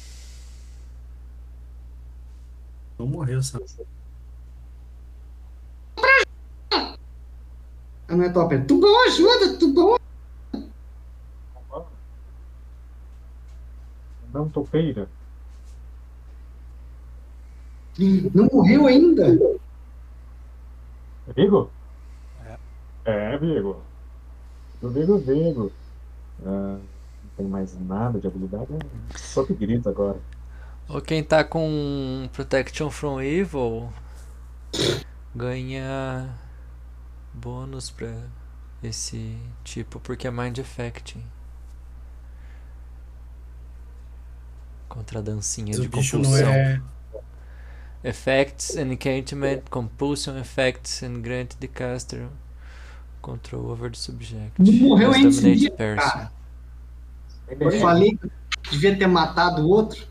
Não 2.98 3.06
morreu, 3.06 3.42
sabe? 3.42 3.64
Ah, 6.72 8.16
não 8.16 8.24
é 8.24 8.28
Topper. 8.28 8.66
Tubão 8.66 9.06
ajuda, 9.06 9.56
Tubão. 9.58 9.96
Não 14.34 14.48
topeira. 14.48 15.08
Não 18.34 18.46
morreu 18.52 18.88
ainda. 18.88 19.28
É 21.28 21.32
Vigo? 21.32 21.70
É. 22.44 22.58
É, 23.04 23.38
Vigo. 23.38 23.80
Do 24.82 24.90
Vigo, 24.90 25.18
Vigo. 25.18 25.70
Ah, 26.44 26.78
não 26.80 27.30
tem 27.36 27.46
mais 27.46 27.78
nada 27.78 28.18
de 28.18 28.26
habilidade. 28.26 28.66
é 28.72 29.16
Só 29.16 29.44
que 29.44 29.54
grito 29.54 29.88
agora. 29.88 30.18
Ou 30.88 31.00
quem 31.00 31.22
tá 31.22 31.44
com 31.44 32.28
Protection 32.32 32.90
from 32.90 33.22
Evil 33.22 33.88
ganha 35.32 36.28
bônus 37.32 37.88
pra 37.88 38.12
esse 38.82 39.38
tipo, 39.62 40.00
porque 40.00 40.26
é 40.26 40.30
Mind 40.32 40.58
Affecting. 40.58 41.24
Contra 44.94 45.18
a 45.18 45.22
dancinha 45.22 45.76
Mas 45.76 45.80
de 45.80 45.88
compulsão. 45.88 46.48
é. 46.52 46.80
Effects 48.04 48.76
and 48.76 48.92
enchantment, 48.92 49.62
compulsion 49.70 50.36
effects 50.38 51.02
and 51.02 51.20
grant 51.20 51.56
the 51.58 51.66
caster 51.66 52.28
control 53.20 53.70
over 53.70 53.90
the 53.90 53.96
subject. 53.98 54.52
Não 54.58 54.72
morreu 54.88 55.12
ainda 55.12 55.30
dominate 55.30 55.58
dia, 55.58 55.70
person. 55.72 56.08
cara. 56.10 56.32
Eu 57.58 57.72
falei 57.80 58.16
que 58.16 58.30
devia 58.70 58.96
ter 58.96 59.06
matado 59.06 59.62
o 59.62 59.68
outro. 59.68 60.06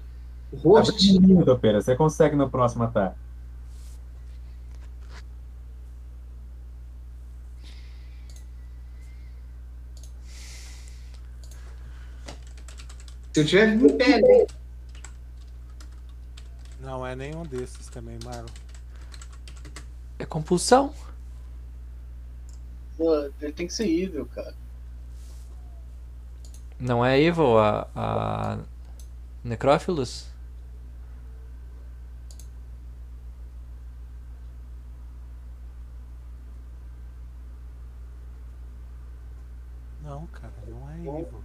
O 0.52 0.76
Abre 0.76 0.92
host. 0.92 1.10
o 1.10 1.22
menino, 1.22 1.46
Topeira. 1.46 1.82
Você 1.82 1.96
consegue 1.96 2.36
no 2.36 2.50
próximo 2.50 2.84
ataque. 2.84 3.16
Se 13.34 13.40
eu 13.42 13.46
tiver 13.46 13.70
em 13.74 13.98
pé, 13.98 14.22
né? 14.22 14.46
Não 16.94 17.08
é 17.08 17.16
nenhum 17.16 17.42
desses 17.42 17.88
também, 17.88 18.20
Marlon. 18.24 18.46
É 20.20 20.26
compulsão. 20.28 20.94
Pô, 22.96 23.32
Ele 23.42 23.52
tem 23.52 23.66
que 23.66 23.74
ser 23.74 23.88
evil, 23.90 24.28
cara. 24.28 24.54
Não 26.80 27.04
é 27.04 27.20
evil 27.20 27.58
a, 27.58 27.88
a 27.96 28.60
Necrófilos? 29.44 30.28
Não, 40.04 40.28
cara, 40.28 40.54
não 40.68 40.92
é 40.92 41.00
evil. 41.00 41.44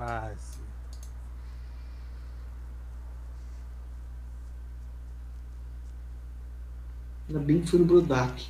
Quase. 0.00 0.60
Ainda 7.40 7.52
bem 7.52 7.62
que 7.62 7.70
fui 7.70 7.78
no 7.78 7.86
Brodak. 7.86 8.46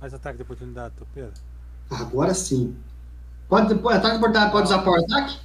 Faz 0.00 0.14
ataque 0.14 0.36
de 0.36 0.42
oportunidade, 0.42 0.94
topeira. 0.96 1.32
Agora 1.90 2.34
sim. 2.34 2.76
Pode, 3.48 3.74
pode 3.74 3.98
ataque 3.98 4.12
de 4.12 4.18
oportunidade, 4.18 4.52
pode 4.52 4.66
usar 4.66 4.82
power 4.82 5.02
attack? 5.04 5.40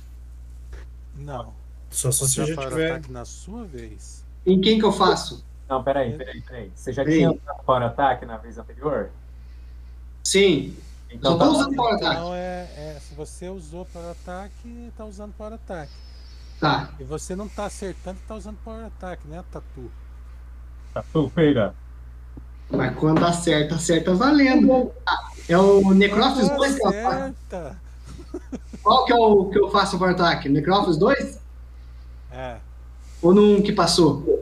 Não. 1.15 1.53
Só 1.89 2.11
se 2.11 2.19
você 2.19 2.43
usar 2.43 2.53
já 2.53 2.69
tiver. 2.69 2.91
ataque 2.91 3.11
na 3.11 3.25
sua 3.25 3.65
vez. 3.65 4.23
Em 4.45 4.61
quem 4.61 4.79
que 4.79 4.85
eu 4.85 4.91
faço? 4.91 5.48
Não, 5.69 5.83
peraí, 5.83 6.17
peraí, 6.17 6.41
peraí. 6.41 6.71
Você 6.75 6.91
já 6.91 7.03
Peraí. 7.03 7.19
tinha 7.19 7.31
usado 7.31 7.63
Power 7.63 7.83
Attack 7.83 8.25
na 8.25 8.37
vez 8.37 8.57
anterior? 8.57 9.11
Sim. 10.23 10.75
Então 11.11 11.37
tá 11.37 11.49
usando 11.49 11.75
power 11.75 11.95
attack. 11.95 12.15
Então 12.15 12.35
é, 12.35 12.67
é, 12.77 12.97
se 12.99 13.15
você 13.15 13.49
usou 13.49 13.85
power 13.85 14.11
ataque, 14.11 14.91
tá 14.95 15.05
usando 15.05 15.33
power 15.33 15.53
ataque. 15.53 15.91
Tá. 16.59 16.89
E 16.99 17.03
você 17.03 17.35
não 17.35 17.47
tá 17.47 17.65
acertando, 17.65 18.19
tá 18.27 18.35
usando 18.35 18.57
power 18.63 18.85
ataque, 18.85 19.27
né, 19.27 19.43
Tatu? 19.51 19.91
Tá 20.93 21.03
feira. 21.33 21.73
Mas 22.69 22.95
quando 22.95 23.25
acerta, 23.25 23.75
acerta 23.75 24.13
valendo. 24.13 24.91
É 25.47 25.57
o 25.57 25.93
Necrófilis 25.93 26.49
2 26.49 26.75
que 26.75 26.87
eu 26.87 26.93
faço. 27.03 27.35
Qual 28.83 29.05
que 29.05 29.11
é 29.11 29.15
o 29.15 29.45
que 29.45 29.59
eu 29.59 29.71
faço 29.71 29.95
o 29.95 29.99
power 29.99 30.13
attack? 30.13 30.47
Necrófilis 30.47 30.97
2? 30.97 31.39
É, 32.31 32.57
Ou 33.21 33.33
num 33.33 33.61
que 33.63 33.71
passou? 33.73 34.38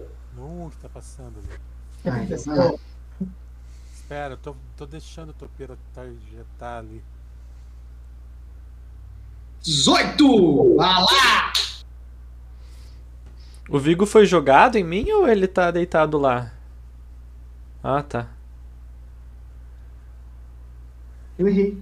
No 0.68 0.72
que 0.72 0.78
tá 0.78 0.90
passando 0.90 1.40
ali. 1.40 1.60
Vai 2.04 2.58
lá. 2.58 2.74
Espera, 3.94 4.34
eu 4.34 4.38
tô, 4.38 4.56
tô 4.76 4.86
deixando 4.86 5.30
o 5.30 5.34
topeira 5.34 5.78
tarjetar 5.94 6.80
ali. 6.80 7.04
18! 9.62 10.76
Vai 10.76 11.02
lá! 11.02 11.54
O 13.70 13.80
Vigo 13.80 14.06
foi 14.06 14.26
jogado 14.26 14.78
em 14.78 14.84
mim 14.84 15.12
ou 15.12 15.28
ele 15.28 15.48
tá 15.48 15.72
deitado 15.72 16.18
lá? 16.18 16.54
Ah, 17.84 18.02
tá. 18.02 18.30
Eu 21.38 21.48
errei. 21.48 21.82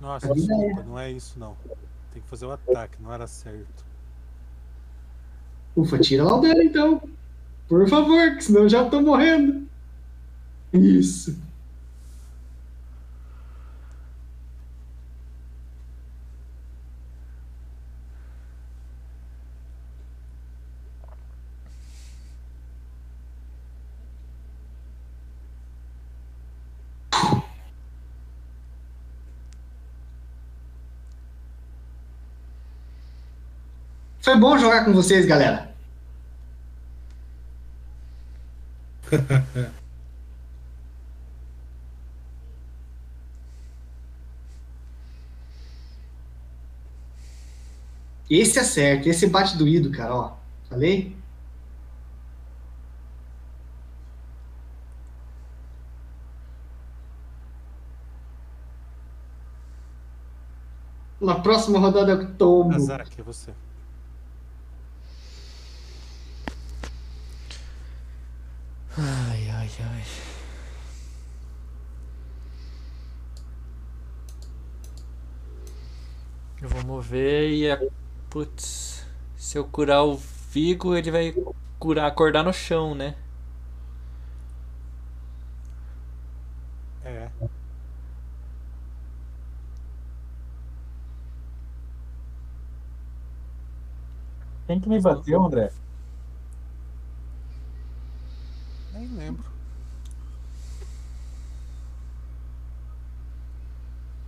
Nossa, 0.00 0.34
desculpa, 0.34 0.82
não 0.82 0.98
é 0.98 1.10
isso 1.10 1.38
não. 1.38 1.56
Tem 2.12 2.20
que 2.20 2.28
fazer 2.28 2.46
o 2.46 2.52
ataque, 2.52 3.00
não 3.00 3.12
era 3.12 3.26
certo. 3.26 3.84
Ufa, 5.76 5.98
tira 5.98 6.24
lá 6.24 6.36
o 6.36 6.40
dano 6.40 6.62
então. 6.62 7.02
Por 7.68 7.88
favor, 7.88 8.36
que 8.36 8.44
senão 8.44 8.62
eu 8.62 8.68
já 8.68 8.84
tô 8.84 9.00
morrendo. 9.00 9.66
Isso. 10.72 11.36
Foi 34.24 34.36
bom 34.38 34.56
jogar 34.56 34.86
com 34.86 34.92
vocês, 34.94 35.26
galera. 35.26 35.70
Esse 48.30 48.58
é 48.58 48.64
certo, 48.64 49.06
esse 49.08 49.26
bate 49.26 49.58
doído, 49.58 49.92
cara, 49.92 50.14
ó. 50.14 50.36
Falei? 50.70 51.14
Na 61.20 61.34
próxima 61.40 61.78
rodada 61.78 62.12
eu 62.12 62.34
tomo. 62.36 62.74
Azar, 62.74 63.06
que 63.08 63.20
é 63.20 63.24
você. 63.24 63.52
Ai, 68.96 69.48
ai, 69.50 69.70
ai. 69.80 70.02
Eu 76.60 76.68
vou 76.68 76.82
mover 76.84 77.50
e 77.50 77.70
a... 77.70 77.78
Putz. 78.30 79.06
Se 79.36 79.58
eu 79.58 79.64
curar 79.64 80.02
o 80.04 80.16
Vigo, 80.50 80.96
ele 80.96 81.10
vai 81.10 81.34
curar, 81.78 82.06
acordar 82.06 82.42
no 82.42 82.52
chão, 82.52 82.94
né? 82.94 83.14
É. 87.04 87.28
Quem 94.66 94.78
que 94.80 94.88
me 94.90 95.00
bateu, 95.00 95.42
André? 95.42 95.70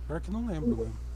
Pior 0.07 0.21
que 0.21 0.31
não 0.31 0.47
lembro 0.47 0.75
mesmo. 0.77 1.07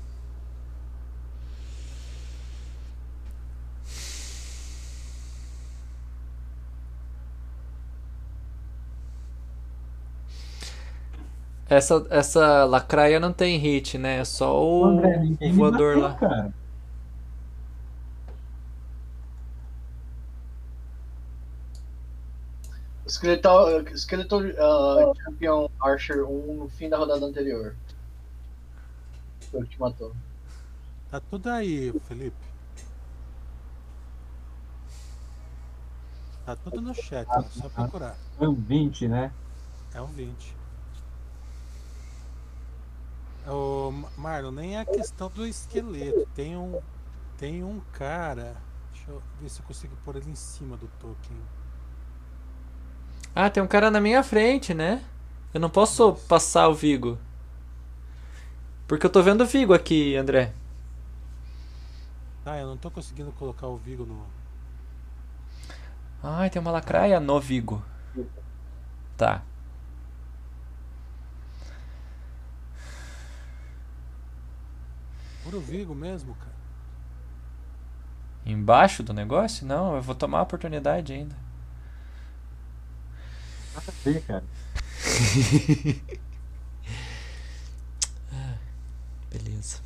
Essa, 11.69 12.05
essa 12.09 12.65
lacraia 12.65 13.18
não 13.18 13.31
tem 13.31 13.57
hit, 13.57 13.97
né? 13.97 14.19
É 14.19 14.26
só 14.26 14.61
o, 14.61 14.84
André, 14.85 15.22
voador 15.53 15.95
bateu, 15.95 16.01
lá. 16.01 16.13
cara. 16.15 16.53
Skeletal, 23.07 23.85
Skeletal 23.95 24.41
uh, 24.41 25.13
Champion 25.23 25.69
Archer 25.81 26.26
1 26.30 26.55
no 26.55 26.69
fim 26.69 26.89
da 26.89 26.97
rodada 26.97 27.26
anterior. 27.26 27.76
Foi 29.52 29.61
o 29.61 29.64
que 29.64 29.69
te 29.72 29.80
matou. 29.80 30.15
Tá 31.10 31.19
tudo 31.19 31.49
aí, 31.49 31.94
Felipe. 32.07 32.38
Tá 36.45 36.56
tudo 36.56 36.82
no 36.82 36.94
chat, 36.94 37.28
é 37.38 37.49
só 37.49 37.69
procurar. 37.69 38.15
Foi 38.38 38.48
um 38.48 38.56
20, 38.56 39.07
né? 39.07 39.32
É 39.94 40.02
um 40.02 40.07
20. 40.07 40.56
Ô, 43.48 43.91
Ma- 43.91 44.10
Marlon, 44.18 44.52
nem 44.52 44.76
é 44.76 44.80
a 44.80 44.86
questão 44.86 45.30
do 45.30 45.45
esqueleto. 45.45 46.28
Tem 46.36 46.56
um, 46.57 46.80
tem 47.38 47.64
um 47.64 47.80
cara. 47.94 48.56
Deixa 48.94 49.11
eu 49.11 49.22
ver 49.40 49.49
se 49.49 49.60
eu 49.61 49.65
consigo 49.65 49.95
pôr 50.03 50.15
ele 50.15 50.30
em 50.30 50.36
cima 50.36 50.78
do 50.78 50.88
token. 50.99 51.38
Ah, 53.36 53.49
tem 53.49 53.61
um 53.64 53.68
cara 53.68 53.90
na 53.91 53.99
minha 54.02 54.23
frente, 54.23 54.73
né? 54.73 55.03
Eu 55.53 55.60
não 55.60 55.69
posso 55.69 56.14
passar 56.28 56.68
o 56.69 56.73
Vigo. 56.73 57.18
Porque 58.91 59.05
eu 59.05 59.09
tô 59.09 59.23
vendo 59.23 59.45
o 59.45 59.47
Vigo 59.47 59.73
aqui, 59.73 60.18
André. 60.18 60.51
Ah, 62.45 62.57
eu 62.57 62.68
não 62.68 62.76
tô 62.76 62.91
conseguindo 62.91 63.31
colocar 63.31 63.68
o 63.68 63.77
Vigo 63.77 64.05
no. 64.05 64.26
Ai, 66.22 66.49
tem 66.49 66.61
uma 66.61 66.72
lacraia 66.72 67.18
no 67.18 67.39
Vigo. 67.39 67.81
Tá. 69.15 69.43
Por 75.45 75.55
o 75.55 75.61
Vigo 75.61 75.95
mesmo, 75.95 76.35
cara. 76.35 76.51
Embaixo 78.45 79.03
do 79.03 79.13
negócio? 79.13 79.65
Não, 79.65 79.95
eu 79.95 80.01
vou 80.01 80.15
tomar 80.15 80.39
a 80.39 80.43
oportunidade 80.43 81.13
ainda. 81.13 81.38
Nada 83.73 83.85
a 83.88 84.03
ver, 84.03 84.22
cara. 84.23 84.43
Beleza. 89.32 89.78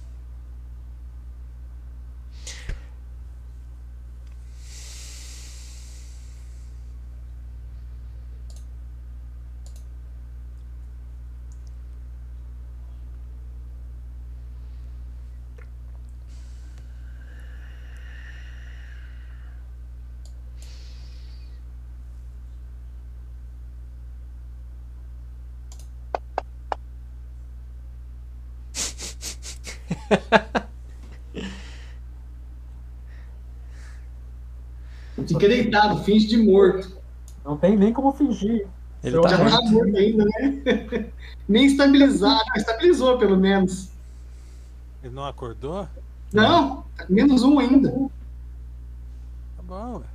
Fica 35.27 35.47
deitado, 35.47 36.03
finge 36.03 36.27
de 36.27 36.37
morto. 36.37 36.97
Não 37.43 37.57
tem 37.57 37.75
nem 37.77 37.93
como 37.93 38.11
fingir. 38.11 38.67
Ele 39.03 39.21
tá 39.21 39.29
Já 39.29 39.35
André- 39.37 39.51
tá 39.51 39.61
morto 39.71 39.97
ainda, 39.97 40.25
né? 40.25 41.09
Nem 41.47 41.65
estabilizado. 41.67 42.43
Estabilizou, 42.57 43.17
pelo 43.19 43.37
menos. 43.37 43.89
Ele 45.03 45.13
não 45.13 45.25
acordou? 45.25 45.87
Não, 46.33 46.83
com 46.97 47.13
menos 47.13 47.43
um 47.43 47.59
ainda. 47.59 47.91
Tá 47.91 49.63
bom, 49.63 49.97
ué. 49.99 50.05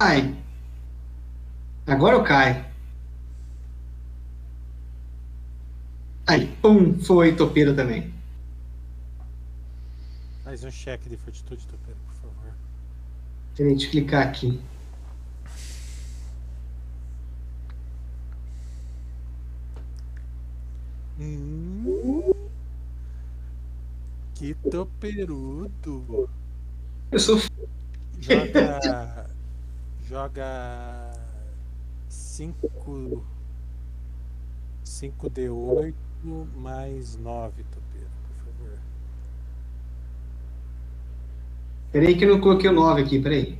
Ai. 0.00 0.36
Agora 1.86 2.16
eu 2.16 2.22
caio. 2.22 2.64
Aí, 6.26 6.46
pum, 6.62 6.98
foi 7.00 7.34
topeira 7.34 7.74
também. 7.74 8.12
Mais 10.44 10.62
um 10.62 10.70
cheque 10.70 11.08
de 11.08 11.16
fortitude, 11.16 11.66
Topeiro, 11.66 11.98
por 12.06 12.14
favor. 12.14 12.52
Peraí, 13.56 13.72
deixa 13.72 13.86
eu 13.86 13.90
clicar 13.90 14.28
aqui. 14.28 14.60
Hum, 21.18 22.32
que 24.34 24.54
toperudo. 24.70 26.28
Eu 27.10 27.18
sou. 27.18 27.40
Joga. 28.20 29.28
Joga. 30.08 31.12
5. 32.08 33.22
5D8 34.84 35.94
mais 36.56 37.16
9, 37.16 37.62
Topeiro, 37.64 38.08
por 38.26 38.34
favor. 38.36 38.78
Peraí 41.92 42.16
que 42.16 42.24
eu 42.24 42.30
não 42.30 42.40
coloquei 42.40 42.70
o 42.70 42.72
9 42.72 43.02
aqui, 43.02 43.20
peraí. 43.20 43.58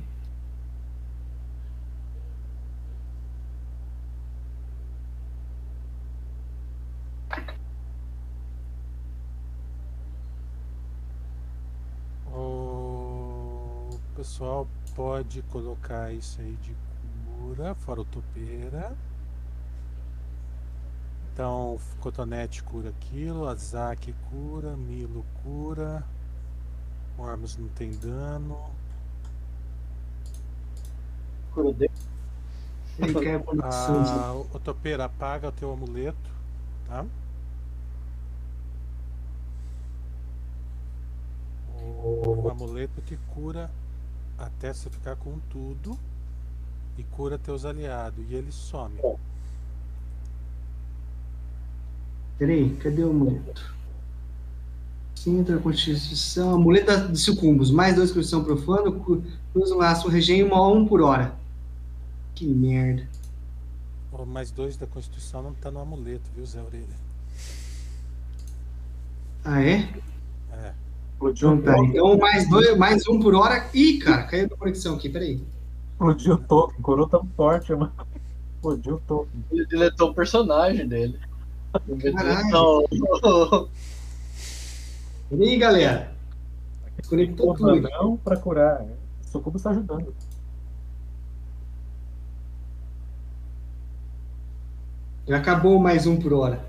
O 12.33 13.99
pessoal 14.15 14.67
pode 14.99 15.41
colocar 15.43 16.11
isso 16.11 16.41
aí 16.41 16.57
de 16.57 16.75
cura, 17.37 17.73
fora 17.73 18.01
o 18.01 18.05
topeira. 18.05 18.97
Então, 21.31 21.79
Cotonete 22.01 22.61
cura 22.61 22.89
aquilo, 22.89 23.47
Azaki 23.47 24.13
cura, 24.29 24.75
Milo 24.75 25.25
cura, 25.41 26.03
Ormus 27.17 27.55
não 27.55 27.69
tem 27.69 27.91
dano. 27.91 28.59
Cura 31.53 31.71
dele. 31.71 31.93
Ah, 33.63 34.33
o 34.53 34.59
topeira 34.59 35.05
apaga 35.05 35.47
o 35.47 35.51
teu 35.53 35.71
amuleto, 35.71 36.29
tá? 36.85 37.05
O, 41.81 42.41
o 42.43 42.49
amuleto 42.49 42.99
te 42.99 43.15
cura 43.33 43.71
até 44.39 44.73
você 44.73 44.89
ficar 44.89 45.15
com 45.17 45.37
tudo 45.49 45.97
e 46.97 47.03
cura 47.03 47.37
teus 47.37 47.65
aliados 47.65 48.23
e 48.29 48.33
ele 48.33 48.51
some. 48.51 48.95
Peraí, 52.37 52.75
cadê 52.77 53.03
o 53.03 53.09
amuleto? 53.09 53.75
Sintra, 55.13 55.59
Constituição, 55.59 56.55
amuleto 56.55 57.11
de 57.11 57.19
sucumbos, 57.19 57.69
mais 57.69 57.95
dois 57.95 58.11
Constituição 58.11 58.43
profano, 58.43 59.03
cruza 59.51 59.75
um 59.75 59.77
laço 59.77 60.07
regen 60.07 60.43
uma 60.43 60.55
a 60.55 60.67
um 60.71 60.85
por 60.85 61.01
hora. 61.01 61.35
Que 62.33 62.45
merda. 62.47 63.05
O 64.13 64.25
mais 64.25 64.51
dois 64.51 64.77
da 64.77 64.87
Constituição 64.87 65.43
não 65.43 65.53
tá 65.53 65.69
no 65.69 65.79
amuleto, 65.79 66.29
viu, 66.33 66.45
Zé 66.45 66.61
Orelha? 66.61 67.09
Ah, 69.43 69.61
é? 69.61 69.89
É. 71.21 71.31
Explodiu, 71.31 71.53
Então 71.53 71.61
tá. 71.61 71.77
Então 71.85 72.17
mais 72.17 72.49
dois, 72.49 72.77
mais 72.77 73.07
um 73.07 73.19
por 73.19 73.35
hora. 73.35 73.67
Ih, 73.73 73.99
cara, 73.99 74.23
caiu 74.23 74.45
a 74.45 74.57
conexão 74.57 74.95
aqui, 74.95 75.09
peraí. 75.09 75.41
explodiu 75.93 76.33
o 76.35 76.37
token. 76.37 76.81
Corou 76.81 77.07
tão 77.07 77.27
forte, 77.35 77.71
mano. 77.73 77.91
Explodiu 78.55 78.95
o 78.95 78.99
token. 79.01 79.43
Ele 79.51 79.65
deletou 79.65 80.09
o 80.09 80.13
personagem 80.13 80.87
dele. 80.87 81.19
Ele 81.87 82.11
Caralho. 82.13 82.87
deletou- 82.89 83.69
Peraí, 85.29 85.57
galera. 85.57 86.11
Conectou 87.07 87.53
tudo 87.53 87.81
não 87.81 88.17
pra 88.17 88.37
curar. 88.37 88.85
Sucubo 89.21 89.57
está 89.57 89.69
ajudando. 89.71 90.13
Já 95.27 95.37
acabou 95.37 95.79
mais 95.79 96.07
um 96.07 96.17
por 96.17 96.33
hora. 96.33 96.65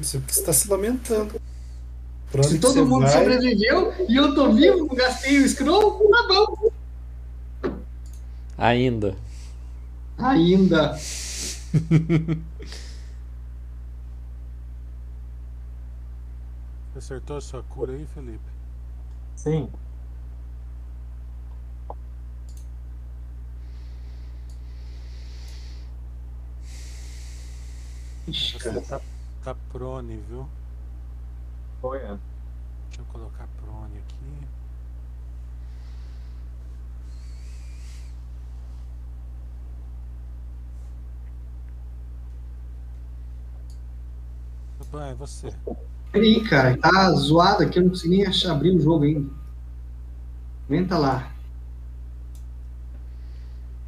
Isso 0.00 0.18
porque 0.20 0.32
você 0.32 0.40
está 0.40 0.52
se 0.52 0.68
lamentando. 0.68 1.40
Pra 2.30 2.42
Se 2.42 2.58
todo 2.58 2.74
você 2.74 2.82
mundo 2.82 3.02
vai, 3.02 3.12
sobreviveu 3.12 3.92
e 4.08 4.16
eu 4.16 4.34
tô 4.34 4.52
vivo, 4.52 4.86
não 4.86 4.94
gastei 4.94 5.38
o 5.42 5.48
scroll, 5.48 5.98
tá 6.10 6.28
bom. 6.28 6.70
Ainda. 8.56 9.16
Ainda. 10.18 10.96
Acertou 16.94 17.36
a 17.36 17.40
sua 17.40 17.62
cura 17.64 17.92
aí, 17.92 18.06
Felipe? 18.14 18.38
Sim. 19.34 19.68
Ixi, 28.28 28.58
Você 28.58 28.58
cara. 28.58 28.80
tá, 28.82 29.00
tá 29.42 29.54
prone, 29.72 30.16
viu? 30.28 30.46
Foi, 31.80 31.98
é. 31.98 32.18
Deixa 32.88 33.00
eu 33.00 33.04
colocar 33.06 33.48
prone 33.56 33.98
aqui. 33.98 34.46
Tudo 44.78 44.98
bem, 44.98 45.10
é 45.10 45.14
você. 45.14 45.54
Peraí, 46.12 46.42
cara, 46.44 46.76
tá 46.76 47.12
zoado 47.12 47.62
aqui, 47.62 47.78
eu 47.78 47.84
não 47.84 47.90
consegui 47.90 48.16
nem 48.16 48.26
achar, 48.26 48.52
abrir 48.52 48.76
o 48.76 48.80
jogo 48.80 49.04
ainda. 49.04 49.30
Aumenta 50.68 50.98
lá. 50.98 51.32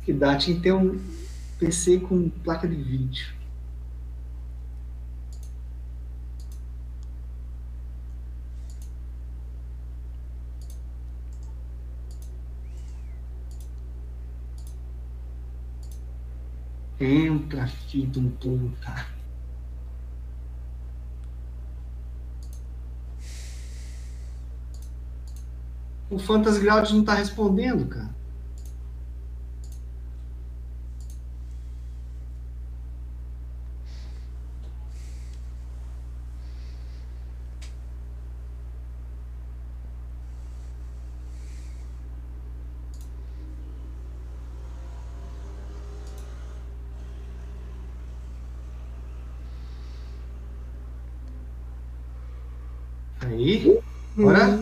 Que 0.05 0.13
dá, 0.13 0.37
tinha 0.37 0.57
que 0.57 0.63
ter 0.63 0.73
um 0.73 1.01
PC 1.59 2.01
com 2.01 2.29
placa 2.29 2.67
de 2.67 2.77
vídeo. 2.77 3.42
Entra, 17.03 17.67
filho 17.67 18.07
de 18.07 18.21
um 18.21 18.31
puta. 18.31 19.07
O 26.09 26.17
Fantasy 26.17 26.61
Ground 26.61 26.91
não 26.91 27.05
tá 27.05 27.15
respondendo, 27.15 27.89
cara. 27.89 28.22
Aí, 53.27 53.79
agora, 54.19 54.59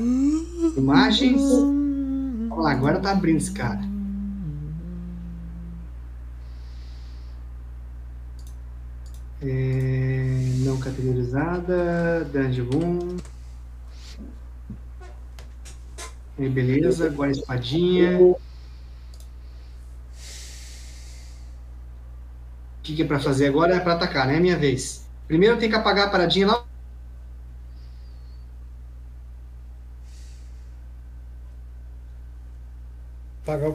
imagens. 0.76 1.40
Vamos 2.48 2.64
lá, 2.64 2.72
agora 2.72 3.00
tá 3.00 3.12
abrindo 3.12 3.38
esse 3.38 3.52
cara. 3.52 3.80
É, 9.42 10.52
não 10.58 10.78
categorizada, 10.78 12.24
Dungeon. 12.30 13.16
É, 16.38 16.48
beleza, 16.48 17.06
agora 17.06 17.30
espadinha. 17.30 18.20
O 18.20 18.36
que, 22.82 22.96
que 22.96 23.02
é 23.02 23.06
pra 23.06 23.18
fazer 23.18 23.46
agora? 23.46 23.74
É 23.74 23.80
pra 23.80 23.94
atacar, 23.94 24.26
né? 24.26 24.36
É 24.36 24.40
minha 24.40 24.56
vez. 24.56 25.06
Primeiro 25.26 25.58
tenho 25.58 25.70
que 25.70 25.78
apagar 25.78 26.08
a 26.08 26.10
paradinha 26.10 26.46
lá. 26.46 26.69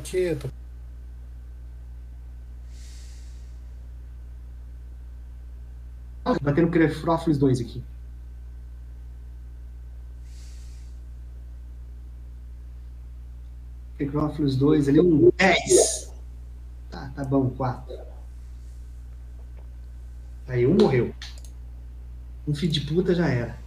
Pagar 0.06 0.10
o 0.10 0.12
quê? 0.12 0.36
Tô- 0.36 0.50
Batendo 6.42 6.70
Crefrófilos 6.72 7.38
2 7.38 7.60
aqui. 7.62 7.84
Crefrófilos 13.98 14.56
2 14.58 14.90
ali, 14.90 15.00
um 15.00 15.32
10. 15.38 16.12
Tá, 16.90 17.12
tá 17.16 17.24
bom, 17.24 17.50
4. 17.50 17.98
Aí 20.48 20.68
um 20.68 20.76
morreu. 20.76 21.14
Um 22.48 22.54
filho 22.54 22.72
de 22.72 22.82
puta 22.82 23.16
já 23.16 23.28
era. 23.28 23.58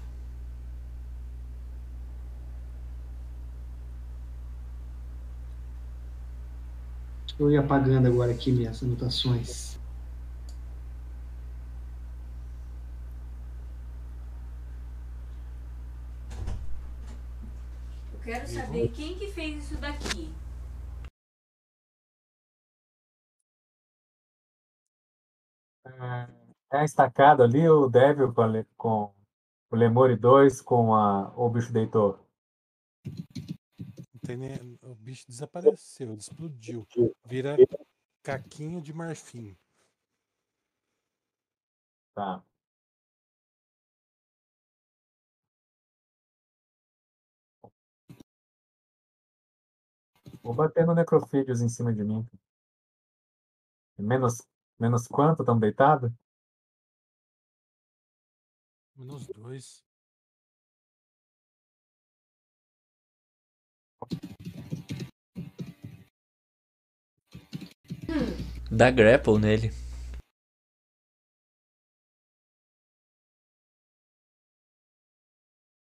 Estou 7.39 7.53
ir 7.53 7.57
apagando 7.57 8.09
agora 8.09 8.33
aqui 8.33 8.51
minhas 8.51 8.83
anotações. 8.83 9.79
Eu 18.13 18.19
quero 18.25 18.45
saber 18.49 18.89
quem 18.89 19.17
que 19.17 19.29
fez 19.29 19.63
isso 19.63 19.81
daqui. 19.81 20.35
É 26.73 26.79
a 26.79 26.85
estacada 26.85 27.45
ali, 27.45 27.69
o 27.69 27.89
Devil 27.89 28.35
com, 28.77 29.15
o 29.71 29.77
Lemuri 29.77 30.17
2 30.17 30.61
com 30.61 30.93
a, 30.93 31.33
o 31.37 31.49
bicho 31.49 31.73
deitou. 31.73 32.19
Tem 34.29 34.39
O 34.83 34.95
bicho 34.95 35.27
desapareceu, 35.27 36.15
explodiu. 36.15 36.87
Vira 37.25 37.57
caquinho 38.23 38.79
de 38.83 38.93
marfim. 38.93 39.57
Tá. 42.15 42.45
Vou 50.43 50.53
bater 50.55 50.85
no 50.85 50.95
necrofídeos 50.95 51.63
em 51.63 51.71
cima 51.71 51.91
de 51.91 52.05
mim. 52.05 52.29
Menos, 53.97 54.47
menos 54.79 55.09
quanto 55.09 55.41
estão 55.41 55.59
deitados? 55.59 56.13
Menos 58.95 59.27
dois. 59.29 59.88
Dá 68.71 68.91
grapple 68.91 69.39
nele. 69.39 69.71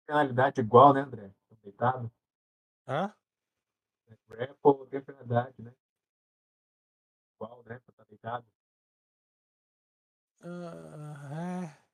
Penalidade 0.06 0.60
igual, 0.60 0.92
né, 0.92 1.00
André? 1.00 1.32
Tão 1.48 1.58
deitado. 1.62 2.12
Hã? 2.86 3.14
Grapple 4.28 4.86
tem 4.90 5.00
penalidade, 5.02 5.62
né? 5.62 5.74
Igual, 7.36 7.62
né? 7.64 7.78
pra 7.80 7.94
Tá 7.94 8.04
deitado. 8.04 8.46
Ah, 10.42 11.70
é. 11.70 11.84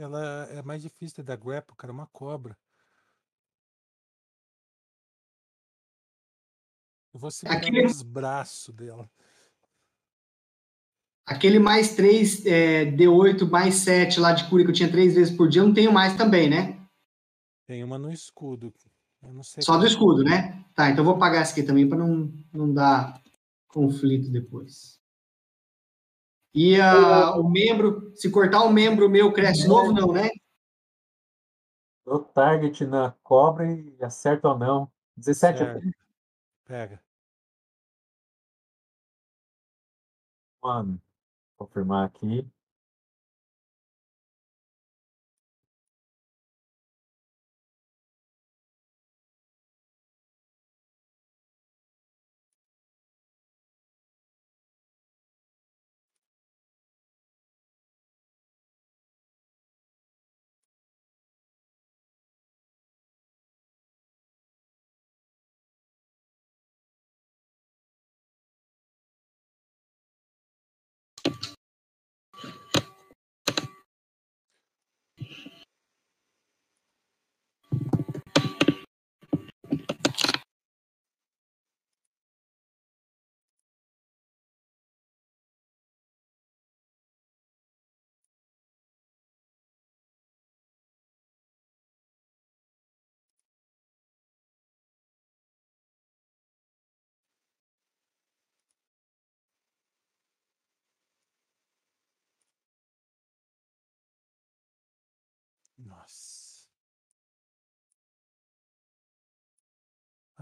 Ela 0.00 0.46
é 0.50 0.62
mais 0.62 0.82
difícil 0.82 1.22
da 1.22 1.36
grapple, 1.36 1.76
cara, 1.76 1.92
é 1.92 1.94
uma 1.94 2.06
cobra. 2.08 2.56
Eu 7.14 7.20
vou 7.20 7.30
segurar 7.30 7.58
Aquele- 7.58 7.82
nos 7.82 8.02
braços 8.02 8.74
dela. 8.74 9.08
Aquele 11.24 11.58
mais 11.58 11.94
3, 11.94 12.44
é, 12.46 12.84
D8 12.86 13.48
mais 13.48 13.76
7 13.76 14.18
lá 14.18 14.32
de 14.32 14.48
cura 14.48 14.64
que 14.64 14.70
eu 14.70 14.74
tinha 14.74 14.90
três 14.90 15.14
vezes 15.14 15.34
por 15.34 15.48
dia, 15.48 15.62
eu 15.62 15.66
não 15.66 15.74
tenho 15.74 15.92
mais 15.92 16.16
também, 16.16 16.50
né? 16.50 16.80
Tem 17.66 17.84
uma 17.84 17.98
no 17.98 18.12
escudo. 18.12 18.72
Eu 19.22 19.32
não 19.32 19.42
sei 19.42 19.62
Só 19.62 19.76
do 19.76 19.86
escudo, 19.86 20.24
né? 20.24 20.64
Tá, 20.74 20.90
então 20.90 21.04
eu 21.04 21.08
vou 21.08 21.18
pagar 21.18 21.42
essa 21.42 21.52
aqui 21.52 21.62
também 21.62 21.88
para 21.88 21.98
não, 21.98 22.32
não 22.52 22.72
dar 22.72 23.22
conflito 23.68 24.30
depois. 24.30 25.00
E 26.54 26.78
o 27.36 27.48
membro, 27.48 28.12
se 28.14 28.30
cortar 28.30 28.62
um 28.64 28.72
membro 28.72 29.08
meu, 29.08 29.32
cresce 29.32 29.66
novo, 29.66 29.92
não, 29.92 30.12
né? 30.12 30.28
Dou 32.04 32.18
target 32.18 32.84
na 32.84 33.14
cobra 33.22 33.72
e 33.72 33.96
acerta 34.02 34.48
ou 34.48 34.58
não. 34.58 34.90
17 35.16 35.58
Certo. 35.58 35.80
Pega. 36.64 37.00
mano. 40.62 41.00
Confirmar 41.66 42.06
aqui. 42.06 42.48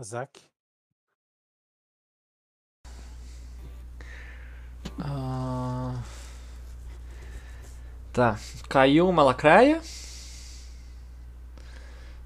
Azak? 0.01 0.40
Ah, 4.98 6.02
Tá. 8.12 8.39
Caiu 8.68 9.09
uma 9.09 9.22
lacraia. 9.22 9.81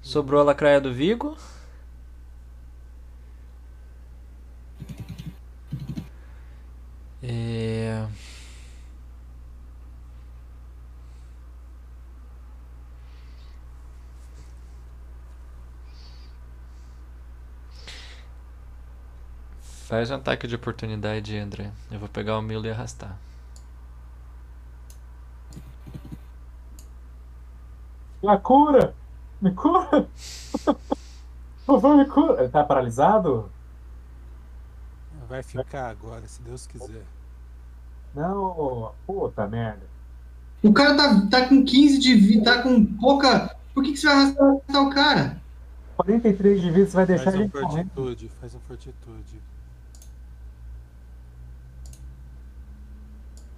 Sobrou 0.01 0.39
a 0.39 0.43
lacraia 0.43 0.79
do 0.79 0.93
Vigo. 0.93 1.35
É... 7.21 8.07
Faz 19.85 20.09
um 20.09 20.15
ataque 20.15 20.47
de 20.47 20.55
oportunidade, 20.55 21.37
André. 21.37 21.71
Eu 21.91 21.99
vou 21.99 22.09
pegar 22.09 22.39
o 22.39 22.41
Milo 22.41 22.65
e 22.65 22.71
arrastar. 22.71 23.15
A 28.27 28.35
cura! 28.37 28.95
Me 29.39 29.51
cura! 29.51 30.07
Por 30.65 31.79
favor, 31.79 31.95
me 31.97 32.05
cura! 32.05 32.41
Ele 32.41 32.49
tá 32.49 32.63
paralisado? 32.63 33.51
Vai 35.29 35.43
ficar 35.43 35.91
agora, 35.91 36.27
se 36.27 36.41
Deus 36.41 36.65
quiser. 36.65 37.03
Não, 38.15 38.91
puta 39.05 39.45
merda. 39.45 39.85
O 40.63 40.73
cara 40.73 40.97
tá, 40.97 41.27
tá 41.29 41.47
com 41.47 41.63
15 41.63 41.99
de 41.99 42.15
vida, 42.15 42.55
tá 42.55 42.63
com 42.63 42.83
pouca. 42.83 43.55
Por 43.71 43.83
que, 43.83 43.91
que 43.91 43.97
você 43.97 44.07
vai 44.07 44.15
arrastar 44.15 44.81
o 44.81 44.89
cara? 44.89 45.41
43 45.97 46.59
de 46.59 46.71
vida, 46.71 46.87
você 46.87 46.95
vai 46.95 47.05
deixar 47.05 47.25
Faz 47.25 47.35
um 47.35 47.41
ele 47.41 47.49
correndo. 47.49 47.91
fortitude, 47.93 48.31
faz 48.41 48.55
um 48.55 48.59
fortitude. 48.61 49.39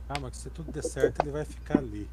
Ah, 0.10 0.20
mas 0.22 0.38
se 0.38 0.50
tudo 0.50 0.72
der 0.72 0.84
certo, 0.84 1.22
ele 1.22 1.32
vai 1.32 1.44
ficar 1.46 1.80
ali. 1.80 2.10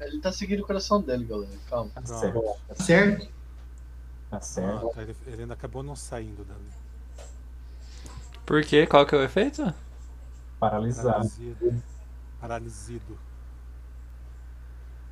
Ele 0.00 0.20
tá 0.20 0.32
seguindo 0.32 0.60
o 0.60 0.66
coração 0.66 1.02
dele, 1.02 1.24
galera. 1.24 1.52
Calma. 1.68 1.90
Tá 1.94 2.00
Pronto. 2.00 2.20
certo, 2.20 2.84
Certo? 2.84 3.28
tá 4.30 4.40
certo. 4.40 4.80
Pronto, 4.80 5.00
ele, 5.00 5.16
ele 5.26 5.42
ainda 5.42 5.54
acabou 5.54 5.82
não 5.82 5.94
saindo 5.94 6.44
dali. 6.44 6.70
Por 8.46 8.64
quê? 8.64 8.86
Qual 8.86 9.04
que 9.06 9.14
é 9.14 9.18
o 9.18 9.22
efeito? 9.22 9.72
Paralisado. 10.58 11.08
Paralisido. 11.12 11.82
Paralisido. 12.40 13.18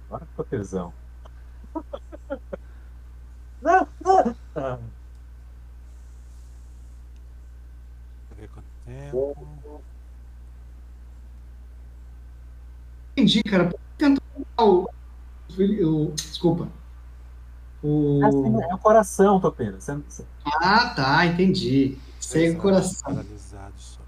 Agora 0.06 0.24
ficou 0.26 0.44
tesão. 0.46 0.94
Não, 3.60 3.86
não. 4.00 4.36
Ah, 4.56 4.78
eu 8.30 8.36
ver 8.36 8.48
quanto 8.48 8.66
tempo. 8.86 9.82
Entendi, 13.18 13.42
cara. 13.42 13.74
Tenta 13.96 14.22
o, 14.56 14.88
o. 15.50 16.12
Desculpa. 16.14 16.68
O... 17.82 18.20
assim, 18.24 18.62
é 18.62 18.74
o 18.74 18.78
coração, 18.78 19.40
Topena. 19.40 19.80
Você, 19.80 20.24
Ah, 20.44 20.90
tá, 20.94 21.26
entendi. 21.26 21.98
Segue 22.20 22.56
o 22.56 22.60
coração. 22.60 23.02
Paralisado 23.02 23.74
só. 23.76 24.00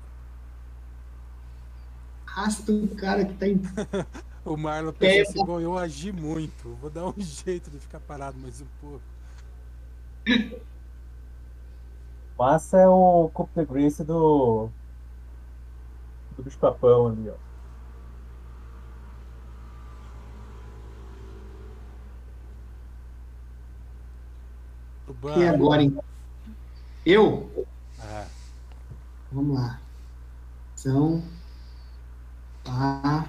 Arrasta 2.24 2.70
o 2.70 2.88
cara 2.94 3.24
que 3.24 3.34
tá 3.34 3.48
em. 3.48 3.60
O 4.42 4.56
Marlon 4.56 4.90
pensa 4.92 5.32
assim, 5.32 5.44
bom, 5.44 5.60
eu 5.60 5.76
agi 5.76 6.10
muito. 6.10 6.74
Vou 6.80 6.88
dar 6.88 7.06
um 7.06 7.14
jeito 7.20 7.70
de 7.70 7.78
ficar 7.78 8.00
parado 8.00 8.38
mais 8.38 8.62
um 8.62 8.66
pouco. 8.80 9.02
Massa 12.38 12.78
é 12.78 12.88
o 12.88 13.30
Cup 13.34 13.50
de 13.54 13.66
Grace 13.66 14.02
do. 14.02 14.70
do 16.34 16.42
bicho 16.42 16.56
papão 16.58 17.08
ali, 17.08 17.28
ó. 17.28 17.49
Tuban. 25.20 25.38
E 25.38 25.48
agora, 25.48 25.82
então? 25.82 26.05
Eu? 27.05 27.66
Ah, 27.98 28.26
Vamos 29.32 29.56
lá. 29.59 29.80
São. 30.74 31.22
A. 32.66 33.26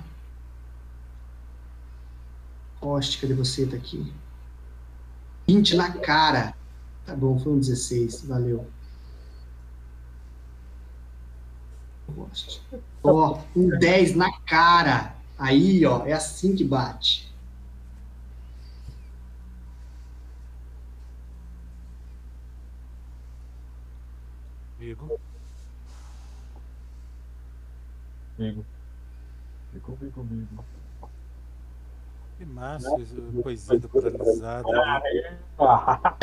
Hoste, 2.81 3.19
cadê 3.19 3.33
você? 3.33 3.65
Tá 3.65 3.75
aqui. 3.75 4.11
20 5.47 5.75
na 5.75 5.91
cara. 5.91 6.55
Tá 7.05 7.15
bom, 7.15 7.39
foi 7.39 7.53
um 7.53 7.59
16. 7.59 8.25
Valeu. 8.25 8.67
Ó, 13.03 13.41
um 13.55 13.69
10 13.69 14.15
na 14.15 14.31
cara. 14.41 15.15
Aí, 15.37 15.85
ó, 15.85 16.05
é 16.05 16.13
assim 16.13 16.55
que 16.55 16.63
bate. 16.63 17.30
Vigo. 24.81 25.19
Vigo. 28.35 28.65
Vigo, 29.71 29.97
Vigo, 30.01 30.23
Vigo. 30.23 30.65
Que 32.35 32.45
massa, 32.45 32.89
poesia 33.43 33.77
do 33.77 33.87
paralisado. 33.87 34.67
ali. 34.71 35.23
Ah, 35.59 36.15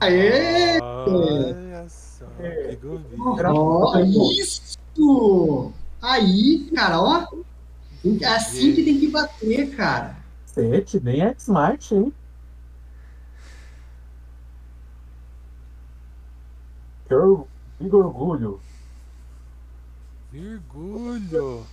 Aê! 0.00 0.80
Olha 0.80 1.86
só, 1.90 2.24
Vigo, 2.70 2.96
Vigo. 3.10 3.36
Ó, 3.46 3.98
isso! 3.98 5.70
Aí, 6.00 6.70
cara, 6.74 6.98
ó. 6.98 7.28
É 8.22 8.26
assim 8.26 8.74
que 8.74 8.84
tem 8.84 8.98
que 8.98 9.08
bater, 9.08 9.76
cara. 9.76 10.16
Sete, 10.46 10.98
nem 10.98 11.20
é 11.20 11.34
smart, 11.36 11.94
hein? 11.94 12.10
Que 17.14 17.20
or- 17.20 17.46
que 17.78 17.94
orgulho. 17.94 18.60
Virgulho. 20.32 21.64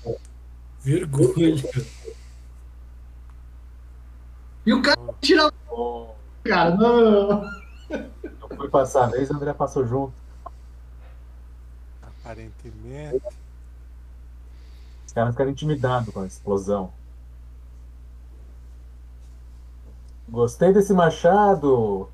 Virgulho. 0.82 1.56
E 4.66 4.74
o 4.74 4.82
cara 4.84 5.00
tira 5.20 5.52
Oh, 5.72 6.10
cara. 6.44 6.76
Não. 6.76 7.44
eu 7.90 8.56
fui 8.56 8.70
passar 8.70 9.06
a 9.06 9.08
vez, 9.08 9.32
o 9.32 9.34
André 9.36 9.52
passou 9.54 9.88
junto. 9.88 10.14
Aparentemente. 12.04 13.24
Os 15.08 15.14
caras 15.14 15.32
ficaram 15.34 15.50
intimidados 15.52 16.14
com 16.14 16.20
a 16.22 16.28
explosão. 16.28 16.94
Gostei 20.30 20.72
desse 20.72 20.94
machado. 20.94 22.08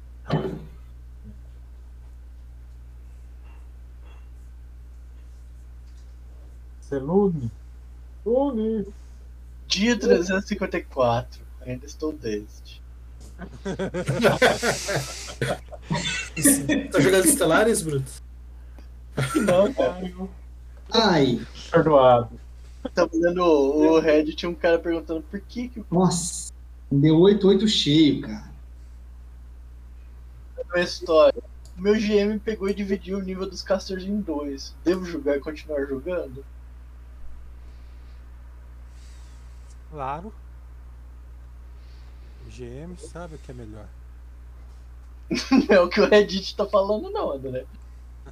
Celune. 6.87 7.51
Celune. 8.23 8.87
Dia 9.67 9.97
354. 9.97 11.41
Ainda 11.61 11.85
estou 11.85 12.13
desde. 12.13 12.81
Tá 16.91 16.99
jogando 16.99 17.25
Estelares, 17.25 17.81
Bruto? 17.81 18.11
Não, 19.35 19.73
cara. 19.73 19.99
Ai, 20.93 21.39
Perdoado. 21.71 22.39
Tava 22.93 23.09
lendo 23.13 23.43
o 23.43 23.93
o 23.93 23.99
Reddit, 23.99 24.37
tinha 24.37 24.49
um 24.49 24.55
cara 24.55 24.79
perguntando 24.79 25.21
por 25.21 25.39
que, 25.41 25.69
que 25.69 25.83
nossa. 25.91 26.51
Deu 26.91 27.15
8-8 27.15 27.67
cheio, 27.67 28.21
cara. 28.21 28.51
a 30.73 30.79
história. 30.79 31.41
O 31.77 31.81
meu 31.81 31.95
GM 31.95 32.39
pegou 32.39 32.69
e 32.69 32.73
dividiu 32.73 33.17
o 33.17 33.21
nível 33.21 33.49
dos 33.49 33.61
casters 33.61 34.03
em 34.03 34.19
dois. 34.19 34.75
Devo 34.83 35.05
jogar 35.05 35.37
e 35.37 35.39
continuar 35.39 35.85
jogando? 35.85 36.43
Claro. 39.89 40.33
O 42.45 42.49
GM 42.49 42.97
sabe 42.97 43.35
o 43.35 43.37
que 43.37 43.51
é 43.51 43.53
melhor. 43.53 43.87
Não 45.51 45.67
é 45.75 45.79
o 45.79 45.89
que 45.89 45.99
o 45.99 46.09
Reddit 46.09 46.55
tá 46.55 46.65
falando, 46.65 47.09
não, 47.09 47.31
André. 47.31 47.65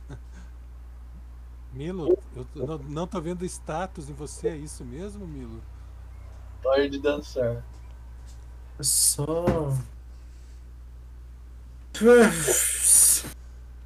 Milo, 1.74 2.18
eu 2.34 2.68
não, 2.68 2.78
não 2.78 3.08
tô 3.08 3.20
vendo 3.20 3.44
status 3.46 4.10
em 4.10 4.14
você, 4.14 4.48
é 4.48 4.56
isso 4.56 4.86
mesmo, 4.86 5.28
Milo? 5.28 5.62
Hora 6.64 6.90
de 6.90 6.98
dançar. 6.98 7.64
Só. 8.80 9.46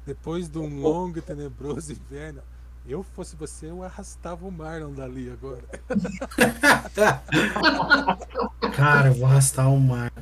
Depois 0.06 0.48
de 0.48 0.58
um 0.58 0.80
longo 0.80 1.18
e 1.18 1.22
tenebroso 1.22 1.92
inverno, 1.92 2.42
eu 2.86 3.02
fosse 3.02 3.36
você, 3.36 3.66
eu 3.66 3.82
arrastava 3.82 4.46
o 4.46 4.50
Marlon 4.50 4.92
dali 4.92 5.30
agora. 5.30 5.62
Cara, 8.74 9.08
eu 9.08 9.14
vou 9.14 9.26
arrastar 9.26 9.70
o 9.72 9.78
mar. 9.80 10.10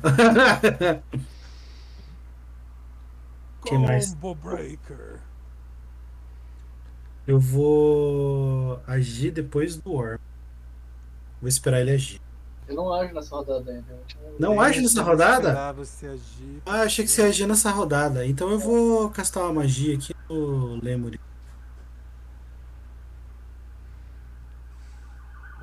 Quem 3.65 3.77
mais? 3.79 4.13
Combo 4.13 4.35
Breaker. 4.35 5.19
Eu 7.27 7.39
vou 7.39 8.81
agir 8.87 9.31
depois 9.31 9.75
do 9.77 9.93
Orm. 9.93 10.17
Vou 11.41 11.47
esperar 11.47 11.79
ele 11.81 11.91
agir. 11.91 12.19
Eu 12.67 12.75
não 12.75 12.93
ajo 12.93 13.13
nessa 13.13 13.35
rodada 13.35 13.71
ainda. 13.71 13.97
tinha- 14.07 14.23
Não 14.39 14.59
age 14.61 14.81
nessa 14.81 15.01
rodada? 15.03 15.73
Você 15.73 16.07
agir. 16.07 16.61
Ah, 16.65 16.81
achei 16.81 17.03
que 17.05 17.11
você 17.11 17.21
ia 17.23 17.27
agir 17.29 17.47
nessa 17.47 17.71
rodada. 17.71 18.25
Então 18.25 18.49
eu 18.49 18.59
vou 18.59 19.09
castar 19.09 19.43
uma 19.43 19.53
magia 19.53 19.95
aqui 19.95 20.13
no 20.29 20.75
Lemuri. 20.83 21.19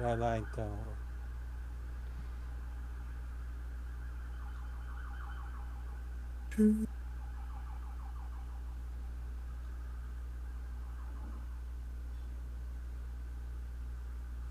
Vai 0.06 0.16
lá 0.16 0.38
então. 0.38 0.70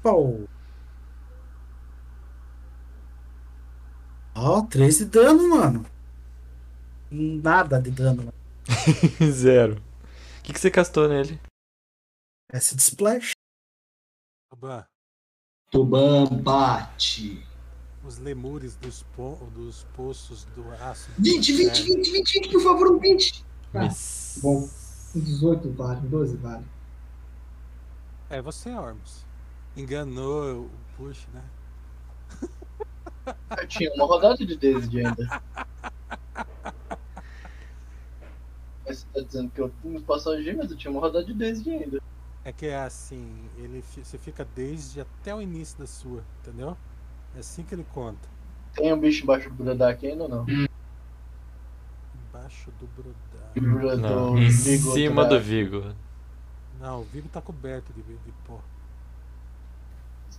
Pau. 0.04 0.46
Ó, 4.36 4.62
3 4.64 4.98
de 4.98 5.06
dano, 5.06 5.50
mano. 5.50 5.86
Nada 7.10 7.82
de 7.82 7.92
dano. 7.92 8.24
mano. 8.26 8.34
Zero. 9.32 9.76
O 10.40 10.44
que, 10.44 10.52
que 10.52 10.60
você 10.60 10.70
castou 10.70 11.08
nele? 11.08 11.40
Acid 12.52 12.82
Splash. 12.82 13.32
Oba, 14.52 14.86
Tuban 15.76 16.26
bate. 16.42 17.46
os 18.02 18.18
lemures 18.18 18.78
dos, 18.78 19.04
po 19.14 19.38
dos 19.54 19.86
poços 19.94 20.46
do 20.56 20.64
aço. 20.82 21.10
20, 21.20 21.52
20, 21.52 21.84
20, 21.84 22.12
20, 22.12 22.34
20, 22.34 22.50
por 22.50 22.62
favor, 22.62 22.92
um 22.94 22.98
20. 22.98 23.46
Ah, 23.74 23.82
Miss. 23.82 24.40
bom. 24.42 24.70
Um 25.14 25.20
18 25.20 25.70
vale, 25.72 26.00
um 26.00 26.10
12 26.10 26.38
vale. 26.38 26.64
É 28.30 28.42
você, 28.42 28.70
Ormus. 28.70 29.26
Enganou 29.76 30.62
o 30.62 30.72
push, 30.96 31.28
né? 31.34 31.44
Eu 33.60 33.68
tinha 33.68 33.94
uma 33.96 34.06
rodada 34.06 34.46
de 34.46 34.56
Dazed 34.56 34.98
ainda. 34.98 35.42
Mas 38.88 39.00
você 39.00 39.08
tá 39.14 39.20
dizendo 39.20 39.52
que 39.52 39.60
eu 39.60 39.70
não 39.84 40.02
posso 40.04 40.30
agir, 40.30 40.56
mas 40.56 40.72
eu 40.72 40.78
tinha 40.78 40.92
uma 40.92 41.02
rodada 41.02 41.26
de 41.26 41.34
Dazed 41.34 41.68
ainda. 41.70 42.00
É 42.46 42.54
que 42.54 42.68
é 42.68 42.78
assim, 42.78 43.50
ele 43.58 43.82
você 43.82 44.18
fica 44.18 44.46
desde 44.46 45.02
até 45.02 45.34
o 45.36 45.42
início 45.42 45.78
da 45.80 45.88
sua, 45.88 46.24
entendeu? 46.42 46.78
É 47.36 47.40
assim 47.40 47.64
que 47.64 47.76
ele 47.76 47.84
conta. 47.84 48.30
Tem 48.74 48.94
um 48.94 49.00
bicho 49.00 49.24
embaixo 49.24 49.50
do 49.50 49.56
Brudak 49.56 50.06
ainda 50.06 50.24
ou 50.24 50.30
não? 50.30 50.46
Embaixo 52.14 52.72
do 52.72 52.88
brodar. 52.88 53.54
Bro- 53.56 53.98
Não, 54.02 54.38
em 54.38 54.50
Vigo, 54.50 54.92
cima 54.92 55.26
do 55.26 55.40
Vigo. 55.40 55.96
Não, 56.80 57.02
o 57.02 57.04
Vigo 57.06 57.28
tá 57.30 57.42
coberto 57.42 57.92
de, 57.94 58.02
de 58.04 58.32
pó. 58.46 58.62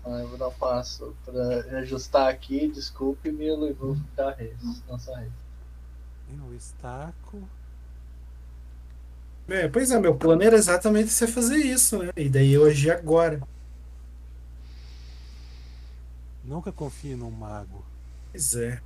Ah, 0.04 0.20
eu 0.20 0.28
vou 0.28 0.38
dar 0.38 0.48
um 0.48 0.52
passo 0.52 1.14
pra 1.24 1.78
ajustar 1.80 2.28
aqui, 2.28 2.68
desculpe, 2.68 3.30
Milo, 3.32 3.66
e 3.66 3.72
vou 3.72 3.96
dar 4.14 4.30
res. 4.36 4.82
Nossa 4.88 5.14
res. 5.18 5.32
O 6.46 6.52
estaco. 6.54 7.48
É, 9.48 9.68
pois 9.68 9.90
é, 9.90 9.98
meu 9.98 10.14
plano 10.16 10.42
era 10.42 10.56
exatamente 10.56 11.10
você 11.10 11.26
fazer 11.26 11.56
isso, 11.58 11.98
né? 12.02 12.10
E 12.16 12.28
daí 12.28 12.52
eu 12.52 12.64
agi 12.64 12.90
agora. 12.90 13.40
Nunca 16.44 16.72
confie 16.72 17.14
num 17.14 17.30
mago. 17.30 17.84
Pois 18.32 18.54
é. 18.56 18.80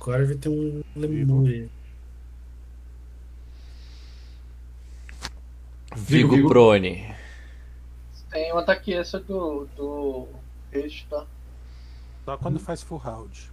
Agora 0.00 0.24
vai 0.24 0.34
ter 0.36 0.48
um 0.48 0.82
lemure. 0.96 1.70
Vigo, 5.96 6.36
Vigo. 6.36 6.48
Prone. 6.48 7.14
Tem 8.30 8.52
um 8.52 8.58
ataque 8.58 8.94
extra 8.94 9.20
do, 9.20 9.66
do 9.76 10.28
peixe, 10.70 11.04
tá? 11.10 11.26
Só 12.28 12.36
quando 12.36 12.60
faz 12.60 12.82
full 12.82 12.98
round. 12.98 13.50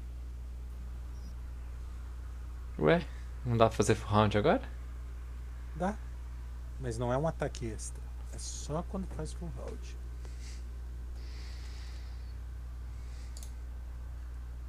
Ué? 2.78 3.08
Não 3.46 3.56
dá 3.56 3.68
pra 3.68 3.78
fazer 3.78 3.96
full 3.96 4.12
round 4.12 4.38
agora? 4.38 4.62
Dá. 5.78 5.96
Mas 6.82 6.98
não 6.98 7.14
é 7.14 7.18
um 7.18 7.26
ataque 7.26 7.68
extra. 7.68 8.04
É 8.34 8.38
só 8.38 8.84
quando 8.90 9.08
faz 9.16 9.32
full 9.32 9.50
round. 9.56 9.98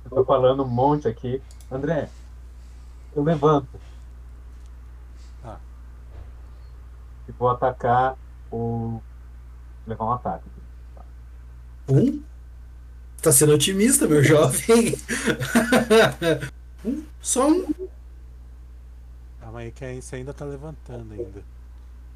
Eu 0.04 0.10
tô 0.12 0.24
falando 0.24 0.62
um 0.62 0.68
monte 0.68 1.08
aqui. 1.08 1.42
André, 1.68 2.08
eu 3.12 3.24
levanto. 3.24 3.80
Tá. 5.42 5.58
E 7.28 7.32
vou 7.32 7.48
atacar 7.48 8.16
o. 8.52 9.02
levar 9.84 10.04
um 10.04 10.12
ataque. 10.12 10.48
Um? 11.88 12.35
Tá 13.26 13.32
sendo 13.32 13.54
otimista, 13.54 14.06
meu 14.06 14.22
jovem. 14.22 14.94
um? 16.84 17.02
Só 17.20 17.48
um? 17.50 17.66
Calma 19.40 19.58
aí 19.58 19.72
que 19.72 19.84
aí 19.84 20.00
você 20.00 20.14
ainda 20.14 20.32
tá 20.32 20.44
levantando 20.44 21.12
ainda. 21.12 21.42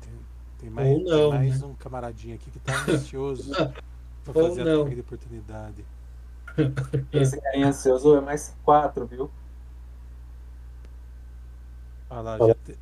Tem, 0.00 0.12
tem 0.60 0.70
mais, 0.70 0.86
Ou 0.86 1.00
não, 1.02 1.30
tem 1.30 1.38
mais 1.40 1.60
né? 1.62 1.66
um 1.66 1.74
camaradinho 1.74 2.36
aqui 2.36 2.48
que 2.48 2.60
tá 2.60 2.84
ansioso 2.88 3.50
pra 4.22 4.40
Ou 4.40 4.50
fazer 4.50 4.62
não. 4.62 4.82
ataque 4.82 4.94
de 4.94 5.00
oportunidade. 5.00 5.84
Esse 7.12 7.40
carinha 7.40 7.66
ansioso 7.70 8.14
é 8.14 8.20
mais 8.20 8.54
4, 8.62 9.04
viu? 9.04 9.28
Olha 12.08 12.20
lá, 12.20 12.38
já 12.38 12.54
te- 12.54 12.78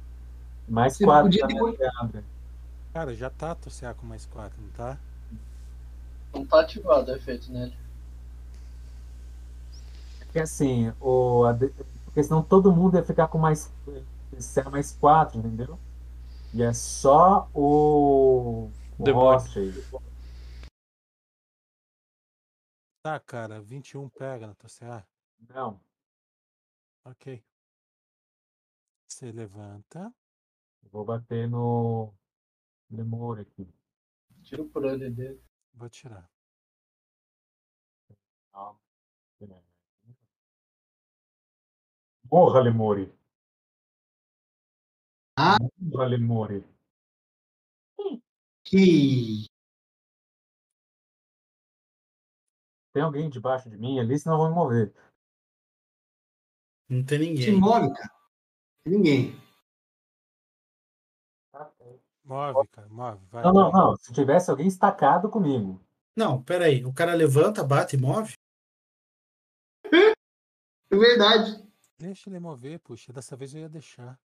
Mais 0.68 0.98
Você 0.98 1.04
4 1.06 1.30
podia. 1.48 1.90
Cara, 2.92 3.14
já 3.14 3.30
tá 3.30 3.54
TCA 3.54 3.94
com 3.94 4.04
mais 4.06 4.26
4, 4.26 4.60
não 4.60 4.68
tá? 4.72 4.98
Não 6.34 6.44
tá 6.44 6.60
ativado 6.60 7.10
o 7.10 7.14
efeito 7.16 7.50
nele. 7.50 7.74
Porque 10.28 10.40
assim, 10.40 10.90
o, 11.00 11.44
a 11.44 11.54
porque 12.04 12.22
senão 12.22 12.42
todo 12.42 12.70
mundo 12.70 12.96
ia 12.96 13.02
ficar 13.02 13.28
com 13.28 13.38
mais. 13.38 13.72
Ser 14.38 14.68
mais 14.68 14.92
4, 14.92 15.38
entendeu? 15.38 15.78
E 16.52 16.62
é 16.62 16.72
só 16.72 17.50
o. 17.54 18.70
O 18.98 19.04
Demônio. 19.04 19.40
Tá, 23.02 23.18
cara, 23.20 23.60
21 23.60 24.08
pega 24.10 24.46
na 24.46 24.54
TCA. 24.54 25.06
Não. 25.48 25.80
Ok. 27.04 27.42
Você 29.08 29.32
levanta. 29.32 30.12
Vou 30.90 31.04
bater 31.04 31.48
no. 31.48 32.12
Lemur 32.90 33.40
aqui. 33.40 33.66
Tira 34.42 34.62
o 34.62 34.68
prone 34.68 35.08
dele. 35.08 35.42
Vou 35.72 35.88
tirar. 35.88 36.28
Morra, 42.30 42.60
Lemuri. 42.60 43.12
Ah. 45.36 45.56
Morra, 45.78 46.06
Lemuri. 46.06 46.64
Que. 48.64 49.46
Tem 52.92 53.02
alguém 53.02 53.30
debaixo 53.30 53.70
de 53.70 53.76
mim 53.76 53.98
ali, 54.00 54.18
senão 54.18 54.34
eu 54.36 54.40
vou 54.40 54.48
me 54.48 54.54
mover. 54.54 54.94
Não 56.88 57.04
tem 57.04 57.18
Se 57.18 57.50
ninguém. 57.50 57.60
move, 57.60 57.92
cara. 57.94 58.10
Tem 58.84 58.92
ninguém. 58.94 59.32
Move, 62.24 62.68
cara, 62.68 62.88
move. 62.88 63.24
Vai, 63.30 63.42
Não, 63.42 63.52
não, 63.52 63.70
vai. 63.70 63.80
não. 63.80 63.96
Se 63.96 64.12
tivesse 64.12 64.50
alguém 64.50 64.66
estacado 64.66 65.30
comigo. 65.30 65.80
Não, 66.16 66.42
pera 66.42 66.66
aí. 66.66 66.84
O 66.84 66.92
cara 66.92 67.14
levanta, 67.14 67.64
bate 67.64 67.96
e 67.96 68.00
move? 68.00 68.32
É 70.90 70.96
verdade. 70.96 71.67
Deixa 71.98 72.30
ele 72.30 72.38
mover, 72.38 72.78
puxa. 72.80 73.12
Dessa 73.12 73.36
vez 73.36 73.54
eu 73.54 73.62
ia 73.62 73.68
deixar. 73.68 74.18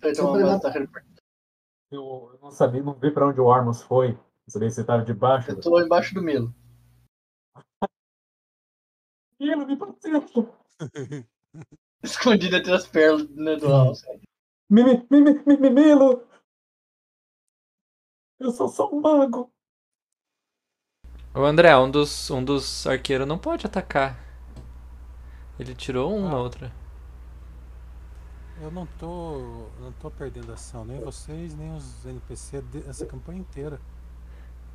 Da 0.00 0.70
reper- 0.70 1.06
Eu, 1.90 2.30
eu 2.34 2.38
não 2.42 2.50
sabia, 2.50 2.82
não 2.82 2.92
vi 2.94 3.10
pra 3.10 3.26
onde 3.28 3.40
o 3.40 3.46
Ormus 3.46 3.82
foi. 3.82 4.12
Não 4.12 4.48
sabia 4.48 4.70
se 4.70 4.80
ele 4.80 4.86
tava 4.86 5.04
debaixo. 5.04 5.50
Eu 5.50 5.60
tô 5.60 5.80
embaixo 5.80 6.14
do 6.14 6.20
Milo. 6.22 6.54
Milo, 9.40 9.66
me 9.66 9.76
proteja. 9.76 10.18
Escondido 12.02 12.56
entre 12.56 12.74
as 12.74 12.86
pernas 12.86 13.28
né, 13.30 13.56
do 13.56 13.72
alce. 13.72 14.04
Mimi, 14.68 15.06
Mimi, 15.10 15.42
Mimi, 15.46 15.70
Milo. 15.70 16.26
Eu 18.38 18.50
sou 18.50 18.68
só 18.68 18.90
um 18.90 19.00
mago. 19.00 19.50
Ô 21.34 21.40
André, 21.44 21.74
um 21.76 21.90
dos, 21.90 22.30
um 22.30 22.44
dos 22.44 22.86
arqueiros 22.86 23.26
não 23.26 23.38
pode 23.38 23.66
atacar. 23.66 24.23
Ele 25.58 25.74
tirou 25.74 26.14
um 26.16 26.28
na 26.28 26.34
Ah. 26.36 26.40
outra. 26.40 26.72
Eu 28.60 28.70
não 28.70 28.86
tô. 28.86 29.68
não 29.80 29.92
tô 30.00 30.10
perdendo 30.10 30.52
ação, 30.52 30.84
nem 30.84 31.00
vocês, 31.00 31.54
nem 31.54 31.74
os 31.74 32.04
NPC 32.06 32.62
essa 32.88 33.04
campanha 33.04 33.40
inteira. 33.40 33.80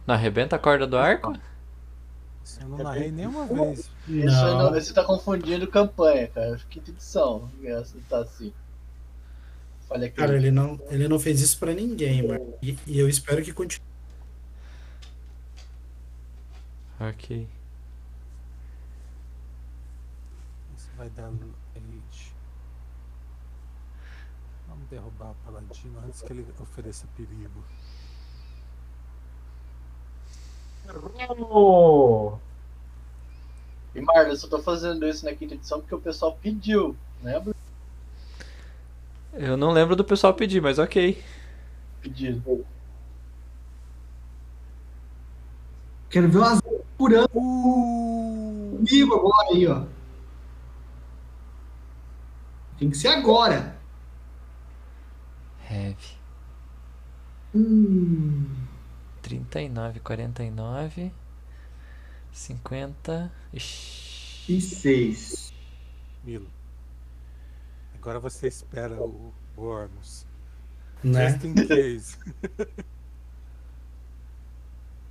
Não 0.06 0.16
arrebenta 0.16 0.56
a 0.56 0.60
corda 0.60 0.86
do 0.86 0.98
arco? 0.98 1.34
Isso 2.44 2.62
eu 2.62 2.68
não 2.70 2.78
narrei 2.78 3.12
nenhuma 3.12 3.46
vez. 3.46 3.90
Isso 4.08 4.36
aí 4.46 4.54
não, 4.58 4.72
você 4.72 4.94
tá 4.94 5.04
confundindo 5.04 5.68
campanha, 5.68 6.28
cara. 6.28 6.58
Quinta 6.70 6.90
edição. 6.92 7.50
Essa 7.64 7.98
tá 8.10 8.20
assim. 8.20 8.54
Aqui. 9.92 10.10
Cara, 10.12 10.36
ele 10.36 10.52
não, 10.52 10.80
ele 10.90 11.08
não 11.08 11.20
fez 11.20 11.42
isso 11.42 11.58
pra 11.58 11.74
ninguém, 11.74 12.28
mano. 12.28 12.54
E, 12.62 12.78
e 12.86 13.00
eu 13.00 13.10
espero 13.10 13.42
que 13.44 13.52
continue. 13.52 13.88
Ok. 17.00 17.48
Isso 20.78 20.88
vai 21.00 21.10
dar 21.12 21.32
age. 21.78 22.34
Vamos 24.68 24.86
derrubar 24.90 25.32
o 25.32 25.36
paladino 25.46 25.98
antes 26.06 26.22
que 26.22 26.34
ele 26.34 26.46
ofereça 26.60 27.08
perigo. 27.16 27.64
Errou! 31.18 32.40
E 33.96 34.02
Marlon, 34.02 34.32
eu 34.32 34.36
só 34.36 34.50
tô 34.50 34.62
fazendo 34.62 35.08
isso 35.08 35.24
na 35.24 35.34
quinta 35.34 35.54
edição 35.54 35.80
porque 35.80 35.96
o 35.96 36.02
pessoal 36.02 36.38
pediu, 36.42 36.98
lembra? 37.24 37.56
Eu 39.34 39.56
não 39.56 39.72
lembro 39.72 39.96
do 39.96 40.04
pessoal 40.04 40.34
pedir, 40.34 40.62
mas 40.62 40.80
ok. 40.80 41.24
Pedido. 42.02 42.66
Quero 46.10 46.28
ver 46.28 46.40
umas 46.40 46.62
curando 46.98 47.30
comigo 47.30 49.16
agora 49.16 49.50
aí, 49.54 49.66
ó. 49.66 49.99
Tem 52.80 52.90
que 52.90 52.98
ser 52.98 53.10
agora. 53.10 53.78
Heavy. 55.70 56.18
Hum. 57.54 58.48
39, 59.22 60.00
49, 60.00 61.12
50. 62.32 63.32
Ixi. 63.54 64.52
E 64.52 64.62
seis. 64.62 65.54
Milo. 66.24 66.48
Agora 67.96 68.20
você 68.20 68.48
espera 68.48 68.96
o 68.96 69.34
o 69.60 69.66
Ormus. 69.66 70.26
Né? 71.04 71.30
Just 71.30 71.44
in 71.44 71.54
case. 71.54 72.18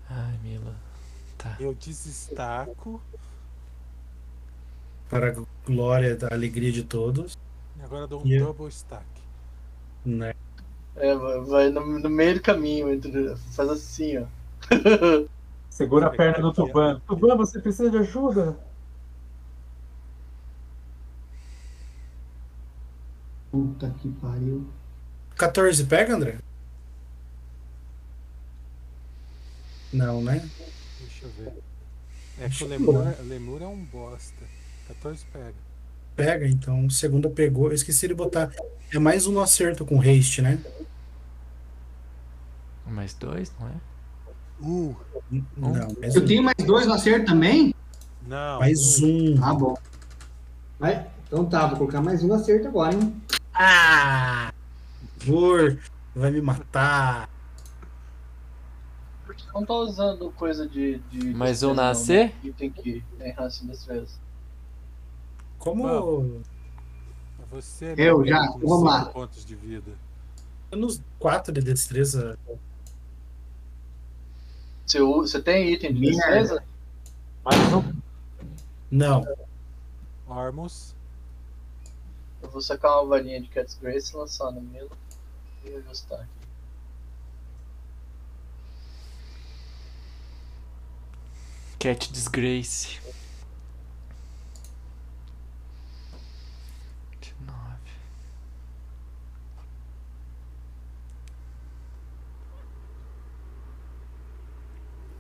Ai, 0.09 0.39
Mila. 0.43 0.75
Tá. 1.37 1.57
Eu 1.61 1.75
desestaco 1.75 3.01
Para 5.09 5.31
a 5.31 5.37
glória 5.65 6.17
da 6.17 6.29
alegria 6.33 6.73
de 6.73 6.83
todos. 6.83 7.37
E 7.79 7.83
agora 7.83 8.07
dou 8.07 8.23
um 8.23 8.27
Yeah. 8.27 8.47
double 8.47 8.69
stack. 8.69 9.05
Né? 10.05 10.35
É, 10.97 11.15
vai- 11.15 11.71
no, 11.71 11.99
no 11.99 12.11
meio 12.11 12.35
do 12.35 12.41
caminho, 12.43 12.91
entre, 12.93 13.37
faz 13.53 13.69
assim, 13.69 14.19
ó. 14.19 14.27
Segura 15.71 16.07
a 16.07 16.11
perna 16.11 16.41
do 16.41 16.53
Tuban. 16.53 17.01
Tuban, 17.07 17.37
você 17.37 17.61
precisa 17.61 17.91
de 17.91 17.99
ajuda? 17.99 18.59
Puta 23.51 23.91
que 24.01 24.09
pariu. 24.21 24.69
14 25.37 25.85
pega, 25.85 26.15
André? 26.15 26.39
Não, 29.93 30.21
né? 30.23 30.49
Deixa 31.01 31.27
eu 31.27 31.31
ver. 31.31 31.53
É 32.41 32.49
que 32.49 32.65
o 32.65 32.69
Lemur, 32.69 32.95
o 33.21 33.23
Lemur 33.23 33.63
é 33.63 33.67
um 33.67 33.85
bosta. 33.85 34.45
14 34.89 35.25
pega. 35.33 35.68
Pega, 36.19 36.49
então. 36.49 36.91
Segunda 36.91 37.31
pegou. 37.31 37.69
Eu 37.69 37.75
esqueci 37.75 38.09
de 38.09 38.15
botar. 38.15 38.51
É 38.93 38.99
mais 38.99 39.29
um 39.29 39.39
acerto 39.41 39.85
com 39.87 40.01
haste, 40.01 40.43
né? 40.43 40.59
Mais 42.85 43.15
dois, 43.15 43.53
não 43.61 43.69
é? 43.69 43.73
Uh, 44.61 44.97
N- 45.31 45.45
Não, 45.57 45.77
Eu 46.03 46.23
um. 46.23 46.27
tenho 46.27 46.43
mais 46.43 46.57
dois 46.67 46.87
no 46.89 46.95
acerto 46.95 47.27
também? 47.27 47.73
não. 48.27 48.59
Mais 48.59 49.01
um. 49.01 49.37
Ah, 49.41 49.55
bom. 49.55 49.77
Vai. 50.81 51.07
Então 51.27 51.45
tá, 51.45 51.67
vou 51.69 51.77
colocar 51.79 52.01
mais 52.01 52.25
um 52.25 52.33
acerto 52.35 52.67
agora, 52.67 52.95
hein? 52.97 53.23
Ah! 53.55 54.53
Por 55.25 55.79
vai 56.17 56.33
me 56.33 56.41
matar. 56.41 57.29
Não 59.55 59.65
tá 59.65 59.75
usando 59.75 60.33
coisa 60.33 60.67
de. 60.67 60.99
de 61.11 61.33
Mais 61.35 61.63
um 61.63 61.69
destreza, 61.69 61.75
na 61.75 61.83
não, 61.85 61.91
AC? 61.91 62.09
né? 62.09 62.33
Item 62.43 62.71
que 62.73 63.05
tem 63.19 63.33
raça 63.33 63.65
destreza. 63.65 64.19
Como 65.59 66.43
Você 67.51 67.87
é 67.87 67.95
Eu 67.99 68.25
já, 68.27 68.41
vamos 68.53 68.83
lá. 68.85 69.07
pontos 69.07 69.45
de 69.45 69.55
vida. 69.55 69.93
nos 70.71 71.01
4 71.19 71.53
de 71.53 71.61
destreza. 71.61 72.39
Você, 74.87 75.01
você 75.01 75.43
tem 75.43 75.73
item 75.73 75.95
de 75.95 76.01
destreza? 76.01 76.63
Mais 77.45 77.73
um. 77.73 77.93
Não. 78.91 79.25
Ormus. 80.27 80.95
Eu 82.43 82.51
vou 82.51 82.61
sacar 82.61 82.93
uma 82.99 83.07
varinha 83.07 83.41
de 83.41 83.49
Cat's 83.49 83.77
Grace, 83.81 84.17
lançar 84.17 84.51
no 84.53 84.61
Milo 84.61 84.91
e 85.65 85.75
ajustar 85.75 86.21
aqui. 86.21 86.29
Cat 91.79 92.13
Disgrace. 92.13 93.01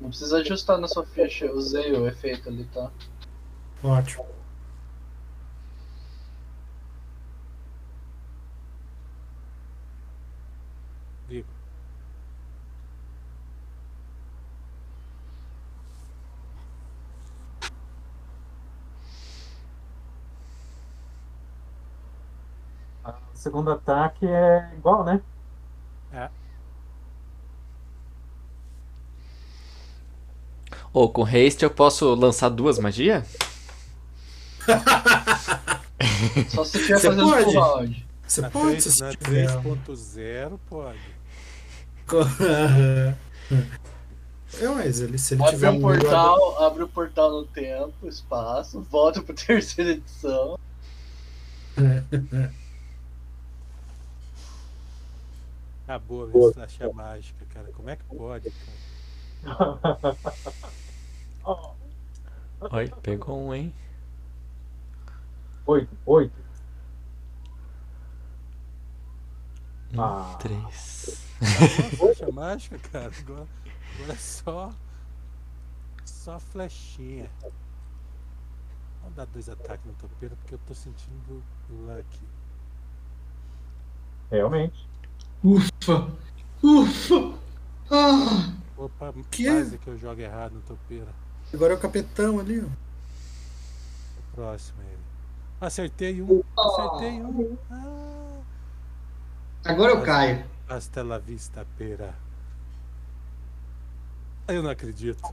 Não 0.00 0.10
precisa 0.10 0.38
ajustar 0.38 0.78
na 0.78 0.86
sua 0.86 1.04
ficha, 1.04 1.46
eu 1.46 1.56
usei 1.56 1.92
o 1.92 2.06
efeito 2.06 2.48
ali, 2.48 2.64
tá? 2.66 2.90
Ótimo. 3.82 4.26
Digo. 11.28 11.48
O 23.04 23.12
segundo 23.34 23.70
ataque 23.72 24.26
é 24.26 24.74
igual, 24.76 25.04
né? 25.04 25.20
Ou 30.92 31.08
com 31.10 31.22
haste 31.24 31.62
eu 31.62 31.70
posso 31.70 32.14
lançar 32.14 32.48
duas 32.48 32.78
magias? 32.78 33.24
Só 36.48 36.64
se 36.64 36.78
estiver 36.78 36.98
Você 36.98 37.06
fazendo 37.08 37.30
pode? 37.30 37.44
full 37.44 37.52
round. 37.60 38.06
Você 38.26 38.40
Na, 38.42 38.50
pode 38.50 38.66
3, 38.66 38.84
se 38.84 39.00
na 39.02 39.10
tiver. 39.10 39.46
3.0 39.62 40.58
pode. 40.68 40.98
É, 44.60 44.66
mas 44.66 44.98
ele, 45.00 45.18
se 45.18 45.34
ele 45.34 45.42
Abre 45.42 45.54
tiver 45.54 45.70
um 45.70 45.80
portal, 45.80 46.64
abre 46.64 46.82
o 46.82 46.88
portal 46.88 47.30
no 47.30 47.44
tempo, 47.44 48.08
espaço, 48.08 48.80
volta 48.90 49.22
pra 49.22 49.34
terceira 49.36 49.90
edição. 49.90 50.58
Acabou 55.84 56.24
a 56.24 56.26
minha 56.28 56.92
mágica, 56.94 57.44
cara. 57.52 57.68
Como 57.72 57.88
é 57.90 57.96
que 57.96 58.04
pode, 58.04 58.50
cara? 58.50 58.87
Oi, 62.72 62.88
pegou 63.02 63.46
um, 63.46 63.54
hein? 63.54 63.72
Oito, 65.66 65.96
oito. 66.06 66.34
Um, 69.94 70.02
Ah. 70.02 70.36
três. 70.40 71.24
Acabou 71.40 72.10
a 72.10 72.14
flecha 72.14 72.32
mágica, 72.32 72.78
cara. 72.90 73.12
Agora, 73.18 73.46
agora 73.94 74.12
é 74.12 74.16
só. 74.16 74.70
Só 76.04 76.38
flechinha. 76.40 77.30
Vamos 79.02 79.16
dar 79.16 79.26
dois 79.26 79.48
ataques 79.48 79.86
no 79.86 79.92
topeiro 79.94 80.36
porque 80.36 80.54
eu 80.54 80.60
tô 80.66 80.74
sentindo 80.74 81.42
lucky. 81.70 82.20
Realmente. 84.30 84.86
Ufa! 85.42 86.12
Ufa! 86.62 87.38
Ah! 87.90 88.52
Opa, 88.78 89.12
Que? 89.30 89.44
quase 89.44 89.76
que 89.78 89.88
eu 89.88 89.98
jogo 89.98 90.20
errado 90.20 90.52
no 90.52 90.60
topeiro. 90.62 91.08
Agora 91.52 91.72
é 91.72 91.76
o 91.76 91.80
capitão 91.80 92.38
ali, 92.38 92.60
ó. 92.60 92.64
O 92.66 94.22
próximo 94.34 94.80
é 94.82 94.86
ele. 94.86 95.02
Acertei 95.60 96.22
um. 96.22 96.42
Acertei 96.56 97.20
um. 97.20 97.58
Ah, 97.70 98.38
Agora 99.64 99.92
eu 99.92 100.02
caio. 100.02 100.44
hasta 100.68 101.02
la 101.02 101.18
vista, 101.18 101.66
pera. 101.76 102.14
Eu 104.46 104.62
não 104.62 104.70
acredito. 104.70 105.20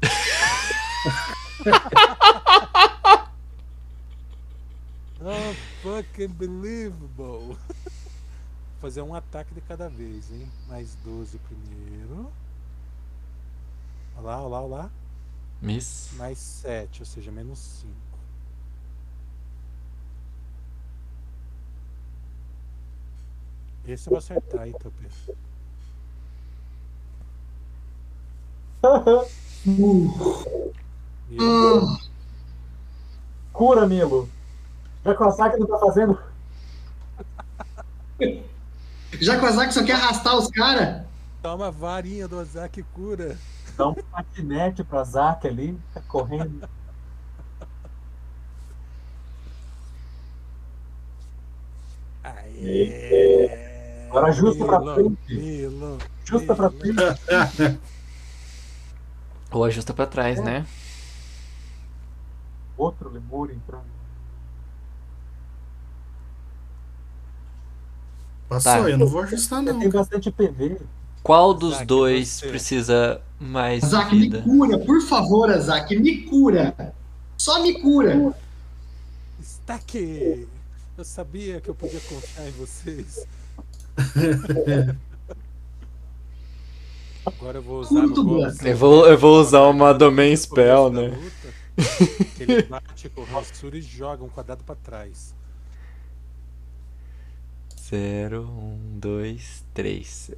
oh, 5.22 5.54
fucking 5.84 6.28
believable. 6.30 7.08
Vou 7.18 7.58
fazer 8.82 9.02
um 9.02 9.14
ataque 9.16 9.54
de 9.54 9.62
cada 9.62 9.88
vez, 9.90 10.32
hein? 10.32 10.50
Mais 10.68 10.96
12 11.04 11.38
primeiro. 11.40 12.32
Olá, 14.18 14.42
olá, 14.42 14.62
olá. 14.62 14.90
Miss. 15.62 16.12
Mais 16.14 16.38
7, 16.38 17.02
ou 17.02 17.06
seja, 17.06 17.32
menos 17.32 17.60
5. 17.60 17.94
Esse 23.88 24.08
eu 24.08 24.12
vou 24.12 24.18
acertar 24.18 24.62
aí, 24.62 24.74
Topê. 24.74 25.06
Ah, 28.84 29.26
Cura, 33.52 33.88
Milo. 33.88 34.30
Já 35.04 35.16
que 35.16 35.24
o 35.24 35.28
Asaki 35.28 35.60
não 35.60 35.68
tá 35.68 35.78
fazendo. 35.80 36.20
já 39.20 39.40
que 39.40 39.46
o 39.46 39.48
Azak 39.48 39.74
só 39.74 39.84
quer 39.84 39.94
arrastar 39.94 40.36
os 40.38 40.50
caras. 40.50 41.06
Toma 41.42 41.68
a 41.68 41.72
varinha 41.72 42.28
do 42.28 42.38
Ozaki 42.40 42.84
cura. 42.94 43.38
Dá 43.78 43.88
um 43.88 43.94
patinete 43.94 44.84
pro 44.84 45.00
Asaki 45.00 45.48
ali, 45.48 45.80
tá 45.94 46.02
correndo. 46.02 46.68
Aê! 52.24 54.08
Agora 54.10 54.28
ajusta 54.28 54.66
pra 54.66 54.80
Milo, 54.80 54.94
frente. 54.96 55.34
Milo, 55.36 55.98
Justa 56.24 56.56
pra 56.56 56.70
Milo. 56.70 57.16
frente. 57.18 57.80
Ou 59.52 59.64
ajusta 59.64 59.94
pra 59.94 60.06
trás, 60.06 60.42
né? 60.44 60.66
Outro 62.78 63.10
lemur 63.10 63.52
entrando. 63.52 63.86
Passou, 68.50 68.72
Tá. 68.84 68.90
eu 68.90 68.98
não 68.98 69.08
vou 69.08 69.22
ajustar, 69.22 69.62
não. 69.62 69.80
tem 69.80 69.90
bastante 69.90 70.32
PV. 70.32 70.80
Qual 71.26 71.56
dos 71.56 71.74
Zack, 71.74 71.86
dois 71.88 72.28
você. 72.30 72.48
precisa 72.50 73.20
mais 73.40 73.84
Azak, 73.84 74.14
me 74.16 74.22
vida? 74.22 74.42
cura, 74.44 74.78
por 74.78 75.02
favor, 75.02 75.50
Azak, 75.50 75.98
me 75.98 76.22
cura. 76.22 76.94
Só 77.36 77.64
me 77.64 77.82
cura. 77.82 78.32
Está 79.40 79.74
aqui! 79.74 80.48
Eu 80.96 81.04
sabia 81.04 81.60
que 81.60 81.68
eu 81.68 81.74
podia 81.74 82.00
confiar 82.02 82.48
em 82.48 82.52
vocês. 82.52 83.26
Agora 87.26 87.58
eu 87.58 87.64
vou 87.64 87.80
usar 87.80 88.06
Blas. 88.06 88.58
golpe. 88.60 88.70
Eu 88.70 88.78
vou, 88.78 89.08
eu 89.08 89.18
vou 89.18 89.40
usar 89.42 89.64
uma 89.64 89.94
Domain 89.96 90.36
Spell, 90.36 90.92
né? 90.92 91.08
luta, 91.08 91.54
que 92.38 92.44
ele 92.44 92.62
bate 92.62 93.10
com 93.10 93.22
o 93.22 93.38
Hansuri 93.38 93.80
e 93.80 93.82
joga 93.82 94.24
um 94.24 94.30
quadrado 94.30 94.64
pra 94.64 94.76
trás. 94.76 95.34
Zero, 97.90 98.44
um, 98.44 98.78
dois, 99.00 99.64
três. 99.74 100.32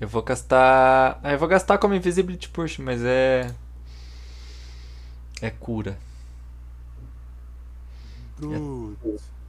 Eu 0.00 0.08
vou 0.08 0.22
gastar. 0.22 1.18
Ah, 1.22 1.32
eu 1.32 1.38
vou 1.38 1.48
gastar 1.48 1.78
como 1.78 1.94
Invisibility 1.94 2.48
Push, 2.48 2.78
mas 2.78 3.02
é. 3.02 3.54
É 5.40 5.50
cura. 5.50 5.98
Good. 8.38 8.96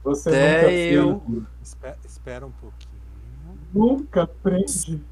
Você 0.04 0.28
Até 0.30 0.62
nunca, 0.62 0.72
eu. 0.72 1.16
aprende. 1.16 1.46
Espe- 1.62 1.96
Espera 2.04 2.46
um 2.46 2.50
pouquinho. 2.52 2.92
nunca 3.74 4.22
aprende. 4.22 5.02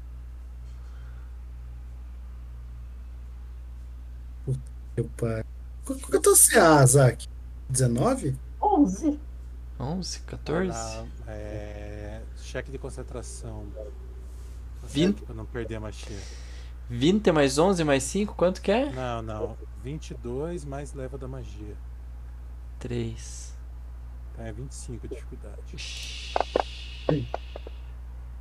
Meu 4.95 5.05
pai. 5.17 5.43
Qual 5.85 5.97
qual 5.99 6.09
que 6.09 6.15
é 6.15 6.19
o 6.19 6.21
teu 6.21 6.35
CA, 6.35 6.85
Zac? 6.85 7.27
19? 7.69 8.35
11. 8.61 9.19
11, 9.79 10.19
14? 10.21 10.71
Ah, 10.75 11.05
é, 11.27 12.21
cheque 12.37 12.71
de 12.71 12.77
concentração. 12.79 13.65
Vinte. 14.87 15.21
Pra 15.23 15.35
não 15.35 15.45
perder 15.45 15.75
a 15.75 15.79
machia. 15.79 16.17
20 16.89 17.31
mais 17.31 17.57
11 17.57 17.83
mais 17.83 18.03
5, 18.03 18.33
quanto 18.35 18.61
que 18.61 18.71
é? 18.71 18.89
Não, 18.91 19.21
não. 19.21 19.57
22 19.83 20.63
mais 20.65 20.93
leva 20.93 21.17
da 21.17 21.27
magia. 21.27 21.75
3. 22.79 23.53
Então 24.33 24.45
é 24.45 24.51
25 24.51 25.05
a 25.05 25.09
dificuldade. 25.09 26.33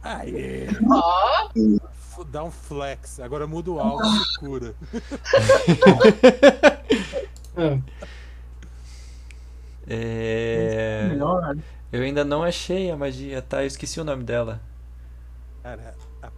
Aê! 0.03 0.67
Ah, 0.93 1.49
F- 1.55 2.25
Dá 2.31 2.45
um 2.45 2.51
flex. 2.51 3.19
Agora 3.21 3.47
muda 3.47 3.71
o 3.73 3.81
alvo 3.81 4.05
e 4.05 4.39
cura. 4.39 4.75
É... 9.89 11.07
Melhor. 11.11 11.57
Eu 11.93 12.03
ainda 12.03 12.25
não 12.25 12.43
achei 12.43 12.91
a 12.91 12.97
magia, 12.97 13.41
tá? 13.41 13.63
Eu 13.63 13.67
esqueci 13.67 14.01
o 14.01 14.05
nome 14.05 14.25
dela. 14.25 14.61
Cara, 15.63 15.95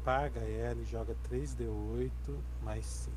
apaga 0.08 0.40
ela 0.40 0.80
e 0.80 0.84
joga 0.86 1.14
3d8 1.30 2.10
mais 2.62 2.86
5. 2.86 3.16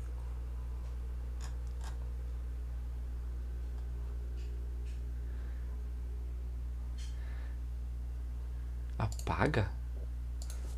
Apaga? 8.98 9.70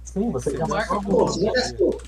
Sim, 0.05 0.31
você 0.31 0.51
Você 0.51 0.57
quer 0.57 0.69
mais 0.69 0.89
marca 0.89 1.05
Pô, 1.05 1.27
você 1.27 1.45
já 1.45 1.53
gastou. 1.53 2.01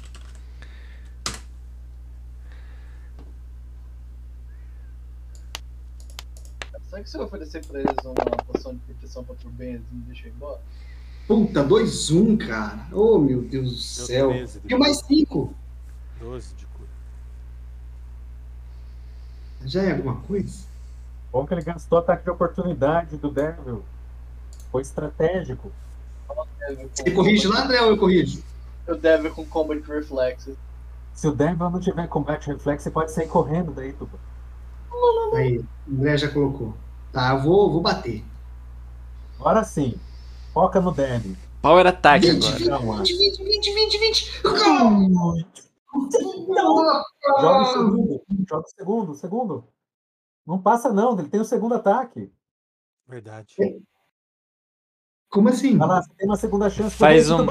será 6.88 7.02
que 7.02 7.10
se 7.10 7.18
eu 7.18 7.24
oferecer 7.24 7.66
pra 7.66 7.80
eles 7.80 8.04
uma 8.04 8.14
poção 8.44 8.72
de 8.72 8.80
proteção 8.84 9.24
contra 9.24 9.48
o 9.48 9.50
bem, 9.50 9.74
eles 9.74 9.90
me 9.90 10.02
deixam 10.02 10.28
embora? 10.28 10.60
Puta, 11.26 11.64
2-1, 11.64 12.46
cara. 12.46 12.86
Oh, 12.92 13.18
meu 13.18 13.42
Deus 13.42 13.64
do 13.64 13.70
Deu 13.70 14.06
céu. 14.06 14.28
13 14.30 14.60
de 14.60 14.74
E 14.74 14.78
mais 14.78 14.98
5. 14.98 15.54
12 16.20 16.54
de 16.54 16.66
cura. 16.66 16.88
Já 19.64 19.82
é 19.82 19.92
alguma 19.92 20.16
coisa? 20.20 20.64
Bom 21.32 21.46
que 21.46 21.54
ele 21.54 21.62
gastou 21.62 21.98
ataque 21.98 22.24
de 22.24 22.30
oportunidade 22.30 23.16
do 23.16 23.30
Devil. 23.30 23.82
Foi 24.70 24.82
estratégico. 24.82 25.72
Devil 26.60 26.90
Você 26.94 27.10
corrige 27.10 27.48
lá, 27.48 27.64
André, 27.64 27.80
ou 27.82 27.90
eu 27.90 27.98
corrijo? 27.98 28.42
Eu 28.86 28.96
deve 28.96 29.30
com 29.30 29.44
Combat 29.44 29.80
Reflexes. 29.86 30.56
Se 31.12 31.26
o 31.26 31.32
Devil 31.32 31.70
não 31.70 31.80
tiver 31.80 32.06
combate 32.08 32.46
reflexo, 32.48 32.84
você 32.84 32.90
pode 32.90 33.10
sair 33.10 33.26
correndo 33.26 33.72
daí, 33.72 33.92
Tuba. 33.94 34.18
Aí, 35.34 35.58
o 35.58 35.92
André 35.92 36.16
já 36.18 36.28
colocou. 36.28 36.74
Tá, 37.10 37.30
eu 37.30 37.42
vou, 37.42 37.72
vou 37.72 37.80
bater. 37.80 38.22
Agora 39.40 39.64
sim. 39.64 39.98
Foca 40.56 40.80
no 40.80 40.90
Devil. 40.90 41.36
Power 41.60 41.86
Attack 41.86 42.30
20, 42.30 42.46
agora. 42.46 42.56
20, 42.56 42.68
Calma. 42.70 42.96
20, 43.02 43.14
20, 43.14 43.44
20, 43.44 43.74
20, 43.74 43.98
20. 43.98 44.42
Joga 47.36 47.60
o 47.60 47.66
segundo. 47.66 48.22
Joga 48.48 48.64
o 48.64 48.68
segundo, 48.70 49.12
o 49.12 49.14
segundo. 49.14 49.68
Não 50.46 50.58
passa 50.58 50.90
não, 50.90 51.18
ele 51.18 51.28
tem 51.28 51.42
o 51.42 51.44
segundo 51.44 51.74
ataque. 51.74 52.32
Verdade. 53.06 53.54
Como 55.28 55.50
assim? 55.50 55.76
Vai 55.76 55.88
lá, 55.88 56.02
você 56.02 56.14
tem 56.16 56.26
uma 56.26 56.36
segunda 56.36 56.70
chance. 56.70 56.96
Faz 56.96 57.30
um-. 57.30 57.46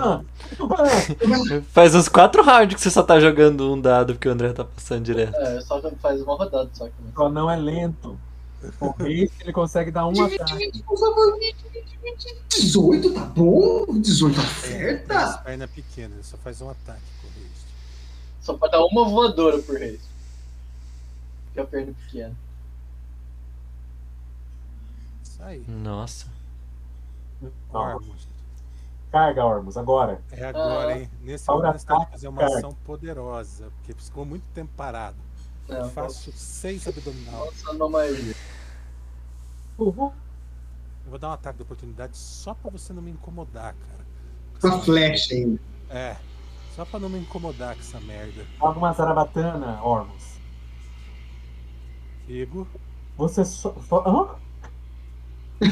Faz 1.69 1.94
uns 1.94 2.10
4 2.10 2.41
rounds 2.41 2.73
que 2.73 2.82
você 2.82 2.90
só 2.90 3.03
tá 3.03 3.19
jogando 3.19 3.72
um 3.72 3.80
dado 3.80 4.15
porque 4.15 4.27
o 4.27 4.32
André 4.32 4.52
tá 4.52 4.65
passando 4.65 5.03
direto. 5.03 5.36
É, 5.36 5.61
só 5.61 5.80
faz 5.98 6.23
uma 6.23 6.36
rodada 6.36 6.72
só 6.73 6.88
que. 6.88 6.95
Só 7.14 7.30
não 7.30 7.52
é 7.52 7.56
lento. 7.56 8.19
O 8.80 8.90
rei, 8.91 9.30
ele 9.40 9.53
consegue 9.53 9.91
dar 9.91 10.07
um 10.07 10.14
20, 10.14 10.30
20, 10.30 10.41
ataque. 10.41 10.57
20, 10.57 10.84
por 10.84 10.98
favor, 10.98 11.38
20, 11.40 11.56
20, 11.73 11.98
20. 12.03 12.36
18, 12.49 13.14
tá 13.14 13.26
bom? 13.26 13.99
18 13.99 14.40
É, 14.40 14.44
tem 14.44 14.45
acerta? 14.45 15.19
as 15.19 15.38
pernas 15.44 15.69
pequenas, 15.72 16.14
ele 16.14 16.23
só 16.23 16.38
faz 16.38 16.61
um 16.61 16.69
ataque 16.69 17.02
com 17.22 17.27
o 17.27 17.30
haste. 17.32 17.65
Só 18.41 18.53
pode 18.57 18.72
dar 18.72 18.84
uma 18.86 19.07
voadora 19.07 19.60
por 19.60 19.77
rei. 19.77 19.99
Que 21.53 21.60
é 21.60 21.64
a 21.64 21.65
perna 21.65 21.94
pequena. 22.06 22.36
Isso 25.23 25.44
aí. 25.44 25.64
Nossa. 25.68 26.27
Ormus. 27.72 28.27
Carga, 29.11 29.45
Ormus, 29.45 29.77
agora. 29.77 30.19
É 30.32 30.45
agora, 30.45 30.94
Ah. 30.94 30.99
hein? 30.99 31.10
Nesse 31.22 31.48
momento 31.48 31.77
você 31.80 31.86
tem 31.88 32.06
que 32.06 32.11
fazer 32.11 32.27
uma 32.27 32.41
cara. 32.41 32.57
ação 32.57 32.73
poderosa, 32.86 33.72
porque 33.77 33.94
ficou 33.94 34.26
muito 34.26 34.44
tempo 34.53 34.72
parado. 34.76 35.15
É, 35.70 35.80
Eu 35.82 35.90
faço 35.90 36.32
6 36.32 36.88
abdominal. 36.88 37.46
Lançando 37.46 37.76
uma 37.86 37.90
magia. 37.90 38.36
Uhul. 39.78 40.14
Eu 41.06 41.10
vou 41.10 41.20
dar 41.20 41.30
um 41.30 41.34
ataque 41.34 41.58
de 41.58 41.64
oportunidade 41.64 42.18
só 42.18 42.54
pra 42.54 42.72
você 42.72 42.94
não 42.94 43.02
me 43.02 43.12
incomodar, 43.12 43.76
cara. 43.76 44.06
Com 44.62 44.68
a 44.68 44.80
flecha 44.82 45.34
ainda. 45.34 45.60
É, 45.90 46.16
só 46.76 46.86
pra 46.86 47.00
não 47.00 47.10
me 47.10 47.20
incomodar 47.20 47.76
com 47.76 47.82
essa 47.82 48.00
merda. 48.00 48.46
Joga 48.60 48.78
uma 48.80 48.94
zarabatana, 48.94 49.82
Ormus. 49.84 50.36
Figo. 52.26 52.68
Você 53.18 53.46
só. 53.46 53.76
só- 53.88 54.04
Hã? 55.62 55.70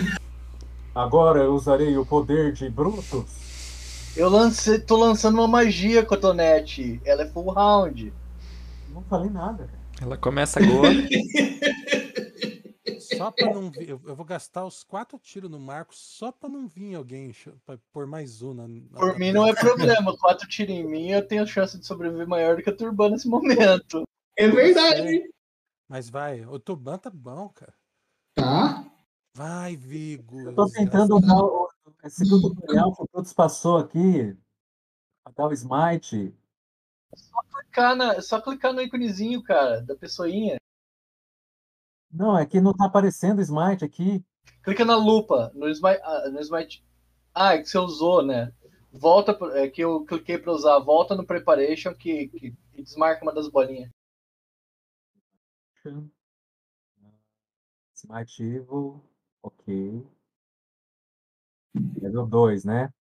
Agora 0.94 1.40
eu 1.42 1.56
usarei 1.56 1.98
o 1.98 2.06
poder 2.06 2.54
de 2.54 2.70
Brutus. 2.70 4.14
Eu 4.16 4.30
lancei, 4.30 4.80
tô 4.80 4.96
lançando 4.96 5.36
uma 5.40 5.48
magia, 5.48 6.06
Cotonete. 6.06 7.02
Ela 7.04 7.24
é 7.24 7.28
full 7.28 7.52
round. 7.52 8.14
Não 8.90 9.02
falei 9.04 9.30
nada, 9.32 9.66
cara. 9.66 9.83
Ela 10.04 10.18
começa 10.18 10.60
agora. 10.60 10.94
Só 13.00 13.32
pra 13.32 13.54
não 13.54 13.72
vir. 13.72 13.88
Eu, 13.88 14.02
eu 14.06 14.14
vou 14.14 14.26
gastar 14.26 14.66
os 14.66 14.84
quatro 14.84 15.18
tiros 15.18 15.50
no 15.50 15.58
Marco 15.58 15.96
só 15.96 16.30
pra 16.30 16.50
não 16.50 16.68
vir 16.68 16.96
alguém 16.96 17.34
pra 17.66 17.78
pôr 17.94 18.06
mais 18.06 18.42
um 18.42 18.54
na. 18.54 18.68
na 18.68 19.00
Por 19.00 19.18
mim 19.18 19.32
não 19.32 19.48
é 19.48 19.56
problema. 19.56 20.18
Quatro 20.18 20.46
tiros 20.48 20.76
em 20.76 20.86
mim, 20.86 21.12
eu 21.12 21.26
tenho 21.26 21.48
chance 21.48 21.80
de 21.80 21.86
sobreviver 21.86 22.28
maior 22.28 22.58
do 22.58 22.64
que 22.64 22.70
a 22.70 22.76
Turban 22.76 23.12
nesse 23.12 23.30
momento. 23.30 24.04
É 24.38 24.50
verdade? 24.50 25.32
Mas 25.88 26.10
vai, 26.10 26.46
o 26.46 26.60
Turban 26.60 26.98
tá 26.98 27.10
bom, 27.10 27.48
cara. 27.50 27.74
Tá. 28.36 28.86
Vai, 29.34 29.78
Vigo. 29.78 30.42
Eu 30.42 30.56
tô 30.56 30.70
tentando 30.70 31.22
dar 31.22 31.44
o 31.44 31.70
esse 32.04 32.28
tutorial 32.28 32.94
que 32.94 33.08
todos 33.10 33.32
passou 33.32 33.78
aqui. 33.78 34.36
Dar 35.36 35.48
o 35.48 35.54
smite. 35.54 36.36
Clicar 37.52 37.96
na, 37.96 38.22
só 38.22 38.42
clicar 38.42 38.74
no 38.74 38.82
íconezinho, 38.82 39.42
cara, 39.44 39.82
da 39.82 39.96
pessoinha. 39.96 40.58
Não, 42.12 42.38
é 42.38 42.46
que 42.46 42.62
não 42.62 42.74
tá 42.74 42.86
aparecendo 42.86 43.40
o 43.40 43.42
smite 43.42 43.84
aqui. 43.84 44.24
Clica 44.62 44.86
na 44.86 44.96
lupa, 44.96 45.52
no 45.56 45.68
Smite. 45.70 46.00
ah, 46.04 46.30
No 46.30 46.40
smite. 46.40 46.86
Ah, 47.34 47.56
é 47.56 47.58
que 47.60 47.66
você 47.66 47.78
usou, 47.78 48.24
né? 48.24 48.54
Volta, 48.92 49.36
é 49.58 49.68
que 49.68 49.82
eu 49.84 50.06
cliquei 50.06 50.38
pra 50.38 50.52
usar. 50.52 50.78
Volta 50.80 51.16
no 51.16 51.26
Preparation 51.26 51.94
que, 51.96 52.28
que, 52.28 52.52
que 52.52 52.82
desmarca 52.84 53.24
uma 53.24 53.34
das 53.34 53.50
bolinhas. 53.50 53.90
Smite 57.96 58.44
Evil. 58.44 59.02
Ok. 59.42 60.06
Level 62.02 62.28
2, 62.28 62.64
né? 62.64 62.94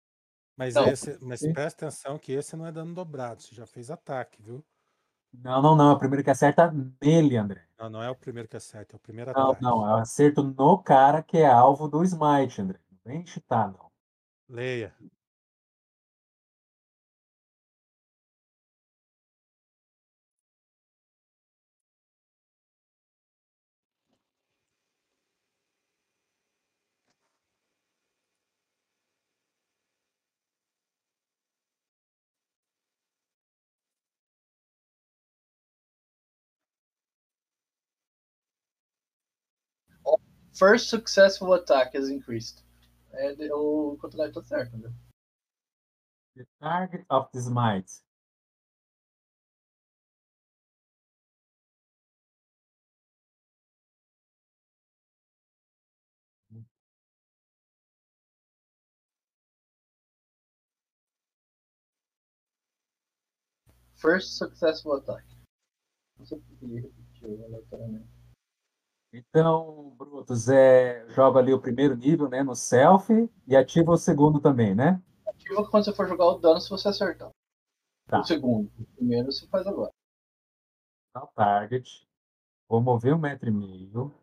Mas, 0.56 0.74
Não. 0.74 0.86
esse, 0.86 1.18
mas 1.22 1.40
presta 1.40 1.86
atenção 1.86 2.18
que 2.18 2.32
esse 2.32 2.56
não 2.56 2.66
é 2.66 2.72
dano 2.72 2.94
dobrado. 2.94 3.42
Você 3.42 3.54
já 3.54 3.66
fez 3.66 3.90
ataque, 3.90 4.42
viu? 4.42 4.64
Não, 5.32 5.62
não, 5.62 5.74
não. 5.74 5.90
É 5.90 5.94
o 5.94 5.98
primeiro 5.98 6.22
que 6.22 6.30
acerta 6.30 6.70
nele, 7.02 7.36
André. 7.36 7.64
Não, 7.78 7.88
não 7.88 8.02
é 8.02 8.10
o 8.10 8.14
primeiro 8.14 8.48
que 8.48 8.56
acerta, 8.56 8.94
é 8.94 8.96
o 8.96 9.00
primeiro 9.00 9.32
Não, 9.32 9.50
ataque. 9.50 9.62
não. 9.62 9.88
É 9.88 9.92
o 9.94 9.96
acerto 9.96 10.42
no 10.42 10.78
cara 10.78 11.22
que 11.22 11.38
é 11.38 11.46
alvo 11.46 11.88
do 11.88 12.02
smite, 12.04 12.60
André. 12.60 12.78
Não 12.90 12.98
vem 13.04 13.26
chitar, 13.26 13.72
não. 13.72 13.90
Leia. 14.48 14.94
First 40.54 40.90
successful 40.90 41.54
attack 41.54 41.94
has 41.94 42.10
increased. 42.10 42.62
É, 43.12 43.34
o 43.54 43.96
quantidade 44.00 44.32
tá 44.32 44.42
certo, 44.42 44.76
né? 44.76 44.92
The 46.36 46.46
target 46.60 47.04
of 47.10 47.30
the 47.32 47.40
smite. 47.40 47.90
First 63.96 64.36
successful 64.36 64.94
attack. 64.96 65.24
Não 66.18 66.26
sei 66.26 66.38
por 66.40 66.56
que 66.58 66.64
ele 66.64 66.80
repetiu 66.80 67.44
aleatoriamente. 67.44 68.11
Então, 69.12 69.90
Brutus, 69.98 70.48
é, 70.48 71.06
joga 71.10 71.39
ali 71.39 71.52
o 71.52 71.60
primeiro 71.60 71.94
nível, 71.94 72.30
né, 72.30 72.43
no 72.43 72.55
self 72.55 73.12
e 73.47 73.55
ativa 73.55 73.93
o 73.93 73.97
segundo 73.97 74.40
também, 74.40 74.74
né? 74.74 75.02
Ativa 75.26 75.68
quando 75.68 75.84
você 75.84 75.94
for 75.94 76.09
jogar 76.09 76.26
o 76.26 76.39
dano 76.39 76.60
se 76.60 76.70
você 76.70 76.89
acertar. 76.89 77.30
Tá. 78.06 78.20
O 78.20 78.24
segundo. 78.24 78.72
O 78.78 78.86
primeiro 78.97 79.30
você 79.30 79.47
faz 79.48 79.66
agora. 79.66 79.93
Tá, 81.12 81.26
target. 81.34 82.09
Vou 82.68 82.80
mover 82.80 83.14
um 83.14 83.18
metro 83.18 83.51
e 83.51 83.52
meio. 83.52 84.14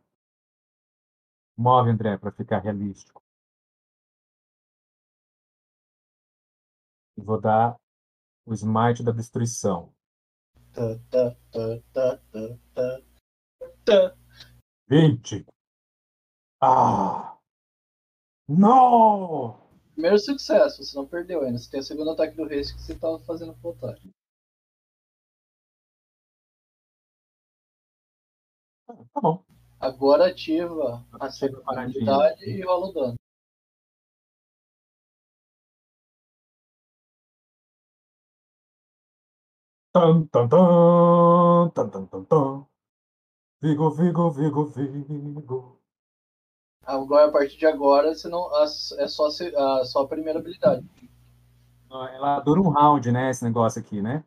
Move, 1.56 1.92
André, 1.92 2.18
para 2.18 2.32
ficar 2.32 2.60
realístico. 2.60 3.22
E 7.16 7.22
vou 7.22 7.40
dar 7.40 7.76
o 8.44 8.54
smite 8.54 9.04
da 9.04 9.12
destruição. 9.12 9.94
Tá, 10.74 10.98
tá, 11.12 11.36
tá, 11.52 11.82
tá, 11.94 12.18
tá, 12.74 13.02
tá. 13.86 14.19
Tá. 14.90 14.96
20. 14.96 15.46
Ah! 16.62 17.38
Não! 18.50 19.60
Primeiro 19.94 20.18
sucesso, 20.18 20.84
você 20.84 20.96
não 20.98 21.06
perdeu 21.06 21.42
ainda. 21.44 21.60
Você 21.60 21.70
tem 21.70 21.80
o 21.80 21.84
segundo 21.84 22.12
ataque 22.12 22.36
do 22.36 22.46
rei 22.48 22.62
que 22.62 22.82
você 22.82 22.98
tava 22.98 23.20
fazendo 23.20 23.54
full 23.62 23.74
attack. 23.74 24.02
Tá 28.88 29.22
bom. 29.22 29.44
Agora 29.80 30.28
ativa 30.28 31.06
a 31.20 31.30
segunda 31.30 31.82
habilidade 31.82 32.44
e 32.46 32.62
rola 32.64 32.88
o 32.88 32.94
dano. 32.94 33.16
Tan, 39.94 40.28
tan, 40.32 40.48
tan, 40.50 41.72
tan, 41.76 41.90
tan, 41.92 42.06
tan, 42.08 42.26
tan. 42.26 42.66
Vigo, 43.62 43.90
Vigo, 43.92 44.30
Vigo, 44.32 44.66
Vigo. 44.66 45.80
Agora, 46.86 47.28
a 47.28 47.32
partir 47.32 47.58
de 47.58 47.66
agora, 47.66 48.16
você 48.16 48.30
não, 48.30 48.50
é 48.64 49.08
só, 49.08 49.28
a 49.28 49.32
se- 49.32 49.56
a, 49.56 49.84
só 49.86 50.02
a 50.02 50.08
primeira 50.08 50.40
habilidade. 50.40 50.86
Ah, 51.92 52.10
Ela 52.14 52.40
dura 52.40 52.62
um 52.62 52.70
round, 52.70 53.12
né? 53.12 53.30
Esse 53.30 53.44
negócio 53.44 53.82
aqui, 53.82 54.02
né? 54.02 54.24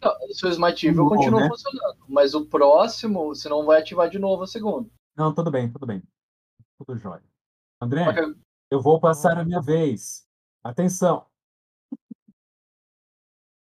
Não, 0.00 0.12
o 0.30 0.34
seu 0.34 0.50
Evil 0.50 1.04
Bom, 1.04 1.10
continua 1.16 1.40
né? 1.40 1.48
funcionando, 1.48 1.98
mas 2.08 2.34
o 2.34 2.46
próximo 2.46 3.26
você 3.34 3.48
não 3.48 3.66
vai 3.66 3.80
ativar 3.80 4.08
de 4.08 4.18
novo 4.18 4.44
a 4.44 4.46
segunda. 4.46 4.88
Não, 5.16 5.34
tudo 5.34 5.50
bem, 5.50 5.70
tudo 5.70 5.84
bem. 5.84 6.00
Tudo 6.78 6.96
jóia. 6.96 7.24
André, 7.80 8.04
que 8.14 8.34
eu 8.70 8.80
vou 8.80 9.00
passar 9.00 9.36
a 9.36 9.44
minha 9.44 9.60
vez. 9.60 10.24
Atenção. 10.62 11.26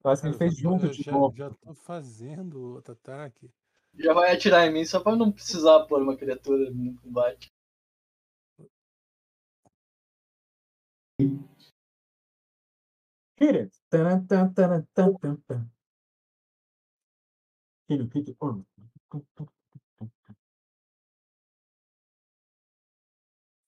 Eu 0.04 0.12
acho 0.12 0.22
que 0.22 0.28
eu 0.28 0.34
fez 0.34 0.56
junto 0.56 0.86
eu 0.86 0.92
de 0.92 1.02
já, 1.02 1.12
novo. 1.12 1.36
já 1.36 1.50
tô 1.50 1.74
fazendo 1.74 2.76
outro 2.76 2.94
ataque. 2.94 3.52
Já 3.98 4.14
vai 4.14 4.34
atirar 4.34 4.66
em 4.68 4.74
mim 4.74 4.86
só 4.86 5.00
pra 5.00 5.16
não 5.16 5.32
precisar 5.32 5.86
pôr 5.86 6.02
uma 6.02 6.16
criatura 6.16 6.70
no 6.72 6.96
combate. 7.02 7.52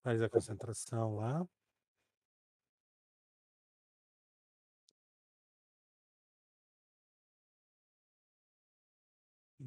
Faz 0.02 0.22
a 0.22 0.28
concentração 0.28 1.16
lá. 1.16 1.46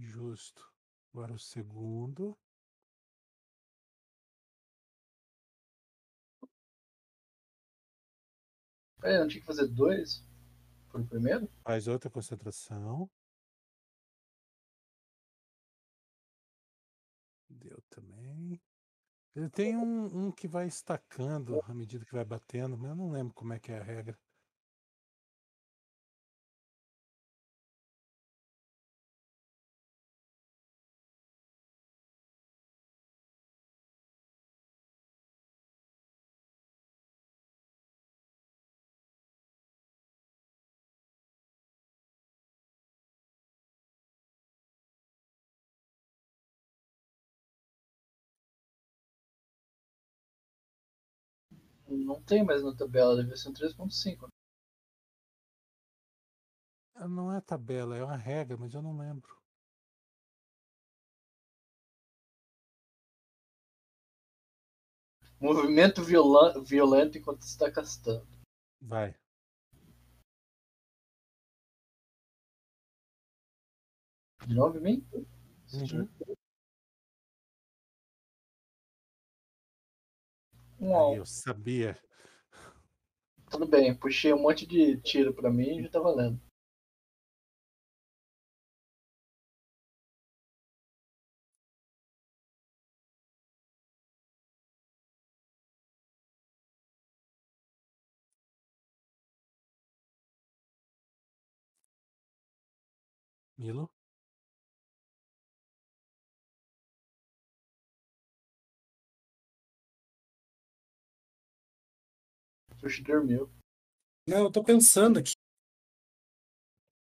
Justo. 0.03 0.69
Agora 1.13 1.33
o 1.33 1.39
segundo. 1.39 2.37
Peraí, 8.99 9.19
não 9.19 9.27
tinha 9.27 9.41
que 9.41 9.47
fazer 9.47 9.67
dois? 9.67 10.25
Por 10.89 11.05
primeiro? 11.07 11.49
Faz 11.63 11.87
outra 11.87 12.09
concentração. 12.09 13.09
Deu 17.49 17.81
também. 17.89 18.61
Ele 19.35 19.49
tem 19.49 19.75
um, 19.75 20.27
um 20.27 20.31
que 20.31 20.47
vai 20.47 20.67
estacando 20.67 21.61
à 21.65 21.73
medida 21.73 22.05
que 22.05 22.13
vai 22.13 22.25
batendo, 22.25 22.77
mas 22.77 22.89
eu 22.89 22.95
não 22.95 23.11
lembro 23.11 23.33
como 23.33 23.53
é 23.53 23.59
que 23.59 23.71
é 23.71 23.79
a 23.79 23.83
regra. 23.83 24.17
Não 51.97 52.21
tem 52.21 52.43
mais 52.43 52.63
na 52.63 52.75
tabela, 52.75 53.15
deve 53.15 53.37
ser 53.37 53.49
um 53.49 53.53
3.5. 53.53 54.27
Ah, 56.95 57.07
Não 57.07 57.31
é 57.31 57.39
tabela, 57.39 57.95
é 57.95 58.03
uma 58.03 58.17
regra, 58.17 58.57
mas 58.57 58.73
eu 58.73 58.81
não 58.81 58.97
lembro. 58.97 59.29
Movimento 65.39 66.01
viola- 66.03 66.59
violento 66.63 67.19
enquanto 67.19 67.43
está 67.43 67.69
castando. 67.69 68.25
Vai. 68.81 69.13
De 74.47 74.53
novo 74.53 74.77
em 74.77 74.81
mim? 74.81 75.05
Uhum. 75.73 76.07
Uau. 80.83 81.11
Aí 81.11 81.17
eu 81.17 81.25
sabia. 81.25 81.97
Tudo 83.49 83.65
bem, 83.65 83.95
puxei 83.95 84.33
um 84.33 84.41
monte 84.41 84.65
de 84.65 84.97
tiro 85.01 85.33
pra 85.33 85.49
mim 85.49 85.77
e 85.79 85.83
já 85.83 85.89
tá 85.89 85.99
valendo. 85.99 86.39
Milo? 103.57 103.89
Sushi 112.83 113.01
dormiu. 113.01 113.49
Não, 114.27 114.39
eu 114.39 114.51
tô 114.51 114.61
pensando 114.61 115.17
aqui. 115.17 115.35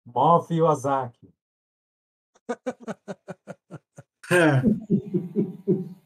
Move 0.04 0.62
o 0.62 0.66
Ozaki. 0.66 1.34
É. 4.30 4.62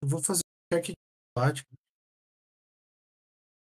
Eu 0.00 0.08
vou 0.08 0.22
fazer 0.22 0.42
um 0.72 0.80
de 0.80 0.92
empate. 1.36 1.66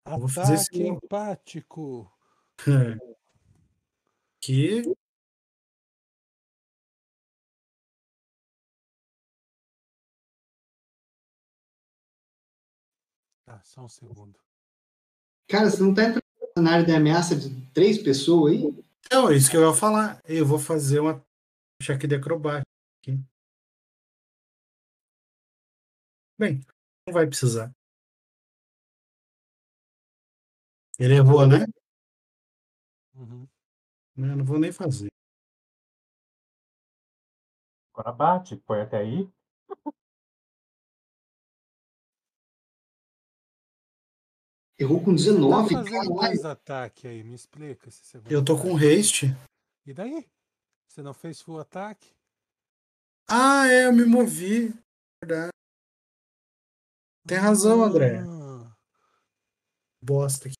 Eu 0.06 0.19
vou 0.19 0.28
fazer 0.28 0.55
esse 0.55 0.69
Ataque 0.69 0.89
empático. 0.89 2.11
É. 2.66 2.94
Aqui. 4.39 4.82
Só 13.74 13.82
um 13.82 13.88
segundo. 13.88 14.38
Cara, 15.48 15.68
você 15.68 15.82
não 15.82 15.92
tá 15.92 16.05
entrando 16.05 16.22
no 16.40 16.48
cenário 16.56 16.86
de 16.86 16.92
ameaça 16.92 17.34
de 17.34 17.51
três 17.72 18.01
pessoas 18.01 18.52
aí? 18.52 18.84
Não, 19.10 19.28
é 19.28 19.34
isso 19.34 19.51
que 19.51 19.56
eu 19.56 19.68
ia 19.68 19.74
falar. 19.74 20.22
Eu 20.24 20.46
vou 20.46 20.60
fazer 20.60 21.01
uma 21.01 21.20
check 21.82 22.06
de 22.06 22.14
acrobática 22.14 22.70
aqui. 23.02 23.18
Bem, 26.38 26.60
não 27.06 27.12
vai 27.12 27.26
precisar. 27.26 27.74
Ele 30.96 31.14
errou, 31.14 31.44
né? 31.44 31.66
Uhum. 33.14 33.48
Eu 34.16 34.36
não 34.36 34.44
vou 34.44 34.60
nem 34.60 34.70
fazer. 34.70 35.10
Agora 37.92 38.12
bate. 38.12 38.56
Foi 38.64 38.82
até 38.82 38.98
aí. 38.98 39.28
Errou 44.78 44.98
com 44.98 45.10
Tá 45.10 45.16
19, 45.16 45.72
fazendo 45.74 45.90
caralho. 45.90 46.14
quais 46.14 46.44
ataques 46.44 47.05
aí? 47.05 47.22
Me 47.22 47.34
explica 47.34 47.90
segundo. 47.90 48.30
Eu 48.32 48.44
tô 48.44 48.56
com 48.60 48.76
ataque. 48.76 48.98
haste. 48.98 49.26
E 49.86 49.92
daí? 49.94 50.26
Você 50.88 51.02
não 51.02 51.14
fez 51.14 51.40
full 51.40 51.60
ataque? 51.60 52.12
Ah, 53.28 53.66
é, 53.68 53.86
eu 53.86 53.92
me 53.92 54.05
movi. 54.05 54.74
Verdade. 55.22 55.51
Tem 57.26 57.38
razão, 57.38 57.82
André. 57.82 58.18
Ah, 58.18 58.76
Bosta 60.02 60.48
aqui. 60.48 60.56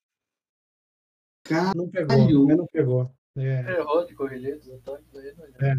Caralho. 1.45 1.75
Não 1.77 1.91
pegou. 1.91 2.47
Não 2.57 2.67
pegou. 2.67 3.15
É. 3.37 3.79
Errou 3.79 4.07
de 4.07 4.15
corrigir 4.15 4.57
dos 4.59 4.71
ataques 4.71 5.15
aí, 5.17 5.35
não. 5.35 5.45
É. 5.69 5.75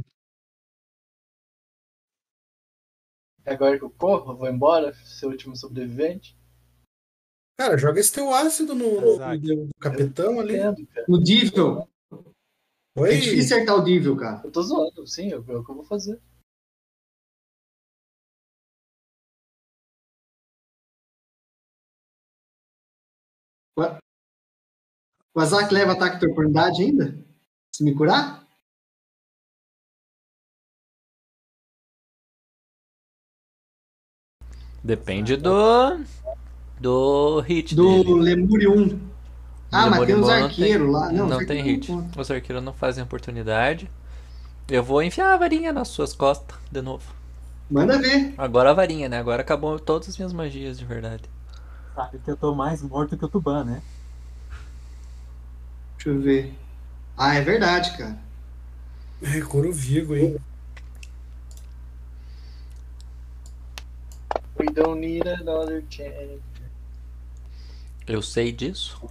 É 3.45 3.53
agora 3.53 3.77
que 3.77 3.83
eu 3.85 3.91
corro, 3.91 4.31
eu 4.33 4.37
vou 4.37 4.49
embora, 4.49 4.93
ser 4.93 5.27
o 5.27 5.29
último 5.29 5.55
sobrevivente. 5.55 6.37
Cara, 7.57 7.77
joga 7.77 7.99
esse 7.99 8.11
teu 8.11 8.33
ácido 8.33 8.75
no, 8.75 8.99
no, 8.99 9.17
no 9.17 9.69
capitão 9.79 10.39
ali. 10.39 10.57
Entendo, 10.57 10.87
cara. 10.87 11.05
O 11.07 11.17
Dível. 11.17 11.89
Oi? 12.97 13.13
É 13.13 13.17
difícil 13.17 13.55
acertar 13.57 13.75
o 13.77 13.83
Dível, 13.83 14.15
cara. 14.17 14.41
Eu 14.43 14.51
tô 14.51 14.61
zoando, 14.61 15.07
sim, 15.07 15.31
é 15.31 15.37
o 15.37 15.43
que 15.43 15.51
eu 15.51 15.63
vou 15.63 15.85
fazer. 15.85 16.19
O 25.33 25.41
Azak 25.41 25.73
leva 25.73 25.93
ataque 25.93 26.19
de 26.19 26.27
oportunidade 26.27 26.81
ainda? 26.81 27.17
Se 27.73 27.83
me 27.83 27.93
curar? 27.93 28.45
Depende 34.81 35.35
do. 35.35 35.51
Do 36.79 37.39
hit 37.41 37.75
Do 37.75 38.03
dele. 38.03 38.13
Lemuri 38.35 38.67
1. 38.67 38.99
Ah, 39.71 39.89
mas 39.89 40.05
tem 40.05 40.15
uns 40.15 40.21
não 40.21 40.29
arqueiros 40.29 40.91
lá. 40.91 41.11
Não, 41.11 41.27
Não, 41.27 41.37
os 41.37 41.45
tem 41.45 41.61
hit. 41.63 41.91
não. 41.91 42.09
Os 42.17 42.31
arqueiros 42.31 42.63
não 42.63 42.73
fazem 42.73 43.03
oportunidade. 43.03 43.89
Eu 44.69 44.83
vou 44.83 45.01
enfiar 45.03 45.33
a 45.33 45.37
varinha 45.37 45.71
nas 45.73 45.87
suas 45.89 46.13
costas 46.13 46.57
de 46.71 46.81
novo. 46.81 47.13
Manda 47.69 47.97
ver. 47.99 48.33
Agora 48.37 48.71
a 48.71 48.73
varinha, 48.73 49.09
né? 49.09 49.17
Agora 49.19 49.41
acabou 49.41 49.79
todas 49.79 50.09
as 50.09 50.17
minhas 50.17 50.33
magias 50.33 50.77
de 50.77 50.85
verdade. 50.85 51.23
Sabe 51.95 52.19
que 52.19 52.29
eu 52.31 52.37
tô 52.37 52.53
mais 52.53 52.81
morto 52.81 53.17
que 53.17 53.25
o 53.25 53.27
Tuban, 53.27 53.63
né? 53.63 53.81
Deixa 55.97 56.09
eu 56.09 56.19
ver. 56.21 56.53
Ah, 57.17 57.35
é 57.35 57.41
verdade, 57.41 57.97
cara. 57.97 58.17
Recoro 59.21 59.71
Vigo, 59.71 60.15
hein? 60.15 60.35
We 64.59 64.67
don't 64.67 64.99
need 64.99 65.27
another 65.27 65.83
chance. 65.89 66.41
Eu 68.07 68.21
sei 68.21 68.51
disso. 68.51 69.01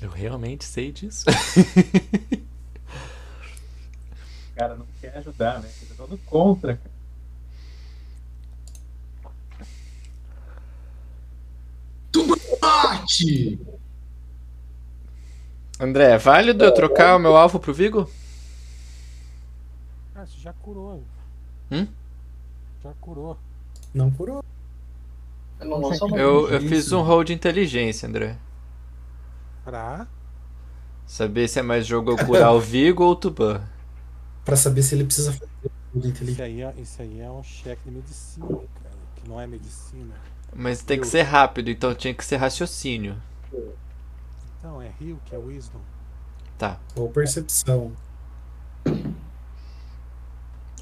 Eu 0.00 0.10
realmente 0.10 0.64
sei 0.64 0.90
disso. 0.90 1.24
O 1.28 1.32
cara 4.56 4.74
não 4.76 4.86
quer 5.00 5.16
ajudar, 5.18 5.60
né? 5.60 5.70
Ele 5.80 5.90
tá 5.90 5.94
todo 5.96 6.18
contra, 6.26 6.76
cara. 6.76 6.98
André, 15.80 16.12
é 16.12 16.18
válido 16.18 16.64
eu 16.64 16.74
trocar 16.74 17.16
o 17.16 17.18
meu 17.20 17.36
alvo 17.36 17.60
pro 17.60 17.72
Vigo? 17.72 18.10
Ah, 20.14 20.26
você 20.26 20.38
já 20.40 20.52
curou. 20.52 21.04
Hum? 21.70 21.86
Já 22.82 22.92
curou. 23.00 23.38
Não 23.94 24.10
curou. 24.10 24.44
Eu 25.60 25.66
não 25.68 25.80
lançou 25.80 26.08
uma 26.08 26.16
Eu, 26.16 26.48
eu 26.50 26.60
fiz 26.60 26.92
um 26.92 27.02
roll 27.02 27.24
de 27.24 27.32
inteligência, 27.32 28.08
André. 28.08 28.36
Pra. 29.64 30.06
Saber 31.06 31.48
se 31.48 31.58
é 31.58 31.62
mais 31.62 31.86
jogo 31.86 32.10
eu 32.12 32.16
curar 32.26 32.52
o 32.52 32.60
Vigo 32.60 33.02
ou 33.02 33.12
o 33.12 33.16
Tuban. 33.16 33.62
Pra 34.44 34.56
saber 34.56 34.82
se 34.82 34.94
ele 34.94 35.04
precisa 35.04 35.32
fazer 35.32 35.48
tudo 35.92 36.06
Isso 36.06 36.08
inteligente. 36.08 36.42
aí, 36.42 36.62
é, 36.62 36.74
isso 36.78 37.02
aí 37.02 37.20
é 37.20 37.30
um 37.30 37.42
cheque 37.42 37.80
de 37.84 37.90
medicina, 37.90 38.46
cara. 38.46 38.94
Que 39.16 39.28
não 39.28 39.40
é 39.40 39.46
medicina. 39.46 40.14
Mas 40.54 40.82
tem 40.82 40.98
que 40.98 41.06
Eu- 41.06 41.10
ser 41.10 41.22
rápido, 41.22 41.70
então 41.70 41.94
tinha 41.94 42.14
que 42.14 42.24
ser 42.24 42.36
raciocínio. 42.36 43.16
Então, 44.58 44.80
é 44.82 44.90
Rio, 45.00 45.18
que 45.24 45.34
é 45.34 45.38
Wisdom. 45.38 45.80
Tá. 46.58 46.78
Ou 46.96 47.08
percepção. 47.08 47.92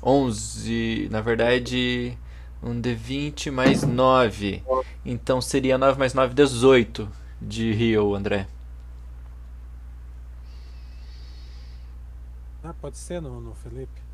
11, 0.03 1.09
na 1.11 1.21
verdade, 1.21 2.17
um 2.63 2.81
D20 2.81 3.51
mais 3.51 3.83
9. 3.83 4.63
Então 5.05 5.41
seria 5.41 5.79
9 5.79 5.99
mais 5.99 6.15
9, 6.15 6.35
18 6.35 7.09
de 7.41 7.73
Rio, 7.73 8.15
André. 8.15 8.47
Ah, 12.63 12.75
pode 12.81 12.99
ser 12.99 13.21
no, 13.23 13.41
no 13.41 13.55
Felipe. 13.55 14.07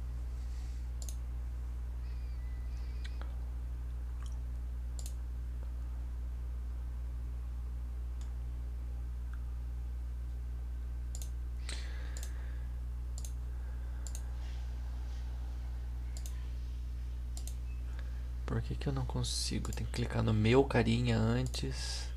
Por 18.45 18.59
que, 18.83 18.89
eu 18.89 18.93
não 18.93 19.07
consigo? 19.07 19.71
Tem 19.71 19.87
que 19.87 19.93
clicar 19.93 20.25
no 20.25 20.35
meu 20.35 20.65
carinha 20.65 21.17
antes. 21.17 22.09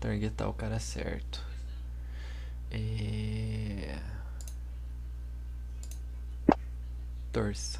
Targetar 0.00 0.48
o 0.48 0.52
cara 0.52 0.80
certo. 0.80 1.40
É... 2.72 4.00
Torça. 7.32 7.78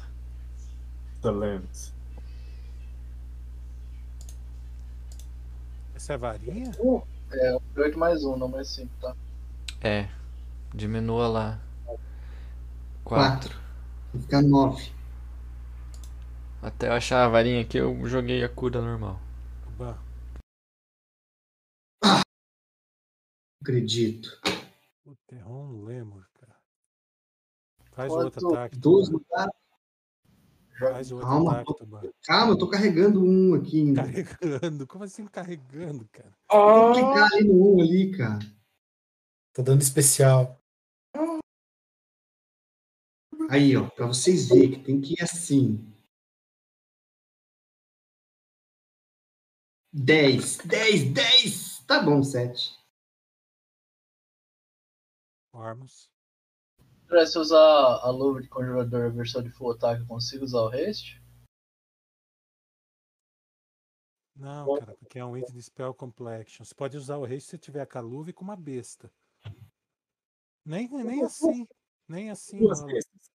Excelente. 1.17 1.93
Essa 5.93 6.13
é 6.13 6.15
a 6.15 6.17
varinha? 6.17 6.71
É, 7.31 7.55
um 7.55 7.59
de 7.73 7.81
8 7.81 7.99
mais 7.99 8.23
1, 8.23 8.37
não 8.37 8.47
mais 8.47 8.69
5, 8.69 8.89
tá? 9.01 9.13
É. 9.81 10.07
Diminua 10.73 11.27
lá. 11.27 11.59
4. 13.03 13.49
4. 13.49 13.59
Vai 14.13 14.21
ficar 14.21 14.41
9. 14.41 14.98
Até 16.61 16.89
eu 16.89 16.93
achar 16.93 17.25
a 17.25 17.29
varinha 17.29 17.61
aqui, 17.61 17.77
eu 17.77 18.05
joguei 18.05 18.43
a 18.43 18.49
cura 18.49 18.81
normal. 18.81 19.19
Oba. 19.67 19.97
Acredito. 23.61 24.39
O 25.05 25.15
Terron 25.25 25.83
Lemur, 25.83 26.27
cara. 26.33 26.55
Faz 27.91 28.11
Quanto? 28.11 28.25
outro 28.25 28.49
ataque. 28.49 28.77
12 28.77 29.11
Tuban. 29.11 29.19
no 29.19 29.25
cara. 29.25 29.51
Faz 30.79 31.11
outro 31.11 31.27
Calma, 31.27 31.51
ataque, 31.51 31.73
tô-. 31.73 32.13
Calma, 32.23 32.53
eu 32.53 32.57
tô 32.57 32.69
carregando 32.69 33.23
um 33.23 33.53
aqui 33.53 33.79
ainda. 33.79 34.03
Carregando. 34.03 34.87
Como 34.87 35.03
assim 35.03 35.25
carregando, 35.27 36.07
cara? 36.11 36.31
Tem 36.49 36.93
que 36.93 36.99
clicar 36.99 37.33
ali 37.33 37.43
no 37.47 37.75
1 37.77 37.81
ali, 37.81 38.17
cara. 38.17 38.39
Tá 39.53 39.61
dando 39.61 39.81
especial. 39.81 40.57
Aí, 43.49 43.75
ó, 43.75 43.89
pra 43.89 44.05
vocês 44.07 44.47
verem 44.47 44.71
que 44.71 44.79
tem 44.83 45.01
que 45.01 45.13
ir 45.13 45.23
assim. 45.23 45.88
10, 49.91 50.57
10, 50.65 51.13
10! 51.13 51.85
Tá 51.85 52.03
bom, 52.03 52.21
7. 52.21 52.77
Ormus. 55.51 56.09
André, 57.05 57.25
se 57.25 57.37
eu 57.37 57.41
usar 57.41 57.57
a 57.57 58.09
luva 58.11 58.41
de 58.41 58.47
conjurador 58.47 59.07
a 59.07 59.09
versão 59.09 59.41
de 59.41 59.49
full 59.49 59.71
attack, 59.71 59.99
eu 59.99 60.07
consigo 60.07 60.45
usar 60.45 60.61
o 60.61 60.67
haste? 60.67 61.19
Não, 64.35 64.77
cara, 64.77 64.95
porque 64.95 65.19
é 65.19 65.25
um 65.25 65.35
item 65.35 65.53
de 65.53 65.63
Spell 65.63 65.93
Complexion. 65.93 66.63
Você 66.63 66.73
pode 66.73 66.95
usar 66.95 67.17
o 67.17 67.25
rei 67.25 67.39
se 67.39 67.47
você 67.47 67.57
tiver 67.57 67.85
com 67.85 67.97
a 67.97 68.01
luva 68.01 68.29
e 68.29 68.33
com 68.33 68.43
uma 68.43 68.55
besta. 68.55 69.11
Nem, 70.63 70.87
nem 70.87 71.23
assim. 71.23 71.67
Nem 72.07 72.29
assim 72.29 72.59
Duas 72.59 72.79
rola. 72.79 72.93
vezes. 72.93 73.31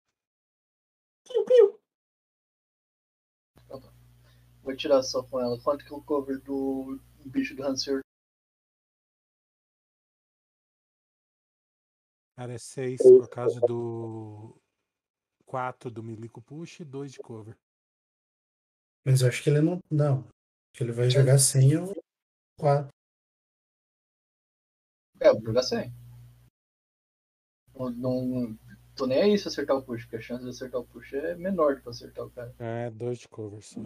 Vou 4.70 4.76
tirar 4.76 5.02
só 5.02 5.20
com 5.24 5.40
ela. 5.40 5.60
Quanto 5.60 5.84
que 5.84 5.92
é 5.92 5.96
o 5.96 6.00
cover 6.00 6.40
do 6.42 6.96
bicho 7.26 7.56
do 7.56 7.64
Hansir? 7.64 8.00
Cara, 12.36 12.54
é 12.54 12.58
6 12.58 13.02
por 13.02 13.28
causa 13.28 13.60
do 13.62 14.56
4 15.44 15.90
do 15.90 16.04
Milico 16.04 16.40
Push 16.40 16.80
e 16.80 16.84
2 16.84 17.10
de 17.10 17.18
cover. 17.18 17.58
Mas 19.04 19.22
eu 19.22 19.28
acho 19.28 19.42
que 19.42 19.50
ele 19.50 19.60
não. 19.60 19.80
Não. 19.90 20.20
Acho 20.20 20.76
que 20.76 20.84
ele 20.84 20.92
vai 20.92 21.10
jogar 21.10 21.38
sem 21.38 21.76
o 21.76 21.92
4. 22.56 22.88
É, 25.20 25.30
eu 25.30 25.34
vou 25.34 25.46
jogar 25.46 25.64
sem. 25.64 25.92
Não, 27.74 27.90
não 27.90 28.58
tô 29.00 29.06
nem 29.06 29.22
aí 29.22 29.38
se 29.38 29.48
acertar 29.48 29.78
o 29.78 29.82
push, 29.82 30.02
porque 30.02 30.16
a 30.16 30.20
chance 30.20 30.44
de 30.44 30.50
acertar 30.50 30.78
o 30.78 30.84
push 30.84 31.14
é 31.14 31.34
menor 31.34 31.76
do 31.76 31.82
que 31.82 31.88
acertar 31.88 32.26
o 32.26 32.30
cara. 32.30 32.54
É, 32.58 32.90
2 32.90 33.20
de 33.20 33.28
cover 33.28 33.62
só. 33.62 33.80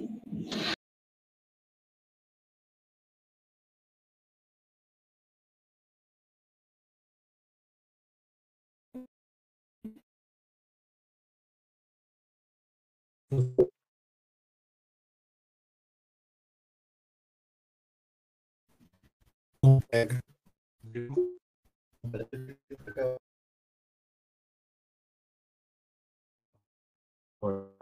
Não 19.62 19.80
pega. 19.88 20.18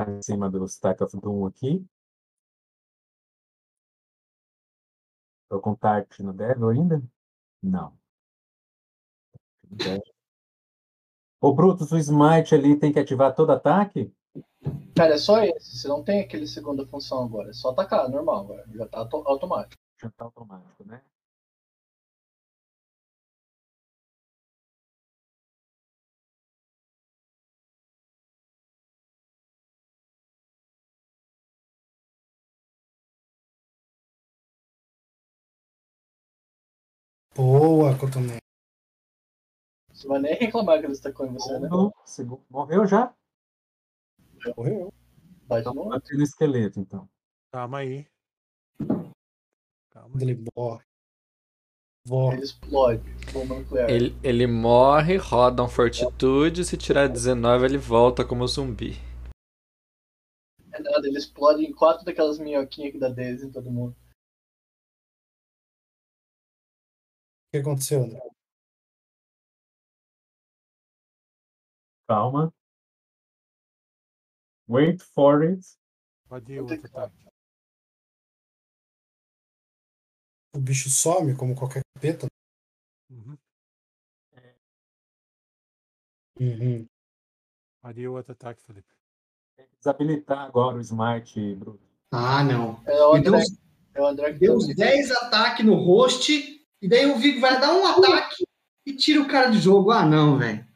Vou 0.02 0.06
botar 0.06 0.10
em 0.10 0.22
cima 0.22 0.50
do 0.50 0.64
Stack 0.64 1.02
of 1.02 1.16
Doom 1.20 1.46
aqui. 1.46 1.86
Tô 5.48 5.60
com 5.60 5.74
Tart 5.74 6.18
no 6.20 6.32
Devil 6.32 6.68
ainda? 6.70 7.02
Não. 7.62 7.96
Ô, 11.40 11.54
Brutus, 11.54 11.92
o 11.92 11.98
Smite 11.98 12.54
ali 12.54 12.78
tem 12.78 12.92
que 12.92 12.98
ativar 12.98 13.34
todo 13.34 13.52
ataque? 13.52 14.12
Cara, 14.96 15.14
é 15.14 15.18
só 15.18 15.42
esse. 15.42 15.76
Você 15.76 15.88
não 15.88 16.02
tem 16.02 16.20
aquele 16.20 16.46
segunda 16.46 16.86
função 16.86 17.24
agora. 17.24 17.50
É 17.50 17.52
só 17.52 17.70
atacar, 17.70 18.08
normal 18.08 18.40
agora. 18.40 18.64
Já 18.74 18.86
tá 18.88 18.98
auto- 18.98 19.22
automático. 19.26 19.80
Já 20.00 20.10
tá 20.10 20.24
automático, 20.24 20.84
né? 20.84 21.02
Boa, 37.34 37.96
Cotonete. 37.98 38.42
Você 39.90 40.06
vai 40.06 40.20
nem 40.20 40.34
reclamar 40.34 40.80
que 40.80 40.86
ele 40.86 40.92
estacou 40.92 41.26
em 41.26 41.32
você, 41.32 41.58
né? 41.58 41.68
Segundo. 42.04 42.42
Morreu 42.50 42.86
já? 42.86 43.14
Morreu. 44.56 44.92
Bate 45.46 45.60
Então, 45.60 45.74
no 45.74 45.88
bati 45.88 46.16
no 46.16 46.22
esqueleto, 46.22 46.78
então. 46.80 47.08
Calma 47.52 47.78
aí. 47.78 48.06
Calma 49.90 50.20
ele 50.20 50.44
morre. 50.54 50.84
Morre. 52.06 52.36
Ele 52.36 52.44
explode. 52.44 53.02
Bomba 53.32 53.54
nuclear. 53.54 53.88
Ele, 53.88 54.14
ele 54.22 54.46
morre, 54.46 55.16
roda 55.16 55.62
um 55.62 55.68
fortitude, 55.68 56.64
se 56.64 56.76
tirar 56.76 57.08
19 57.08 57.64
ele 57.64 57.78
volta 57.78 58.24
como 58.24 58.46
zumbi. 58.46 58.96
É 60.72 60.80
nada, 60.80 61.06
ele 61.06 61.18
explode 61.18 61.64
em 61.64 61.72
quatro 61.72 62.04
daquelas 62.04 62.38
minhoquinhas 62.38 62.92
que 62.92 62.98
dá 62.98 63.08
10 63.08 63.44
em 63.44 63.52
todo 63.52 63.70
mundo. 63.70 63.96
Que 67.52 67.58
aconteceu, 67.58 68.02
André? 68.02 68.18
Calma. 72.08 72.52
Wait 74.68 75.02
for 75.02 75.42
it. 75.42 75.60
Pode 76.28 76.50
ir 76.52 76.60
outro 76.60 76.80
que- 76.80 76.86
ataque. 76.86 77.14
O 80.54 80.60
bicho 80.60 80.88
some 80.90 81.36
como 81.36 81.54
qualquer 81.54 81.82
capeta. 81.94 82.26
Uhum. 83.10 83.36
Uhum. 86.40 86.88
Pode 87.82 88.00
ir 88.00 88.08
outro 88.08 88.32
ataque, 88.32 88.62
Felipe. 88.62 88.88
Tem 89.56 89.66
que 89.66 89.76
desabilitar 89.76 90.38
agora 90.46 90.76
o 90.76 90.80
Smite, 90.80 91.54
Brutus. 91.56 91.86
Ah, 92.10 92.42
não. 92.42 92.82
É 92.86 92.92
o 93.04 93.18
deu 93.18 93.34
André, 93.34 93.36
uns, 93.38 93.58
é 93.94 94.00
o 94.00 94.06
André 94.06 94.32
que 94.32 94.38
deu 94.40 94.52
tá- 94.52 94.56
uns 94.58 94.74
10 94.74 95.10
ataques 95.10 95.64
no 95.66 95.74
host, 95.74 96.61
e 96.82 96.88
daí 96.88 97.06
o 97.06 97.16
Vigo 97.16 97.40
vai 97.40 97.60
dar 97.60 97.72
um 97.72 97.86
ataque 97.86 98.44
e 98.84 98.92
tira 98.94 99.22
o 99.22 99.28
cara 99.28 99.48
de 99.50 99.58
jogo. 99.58 99.92
Ah, 99.92 100.04
não, 100.04 100.36
velho. 100.36 100.66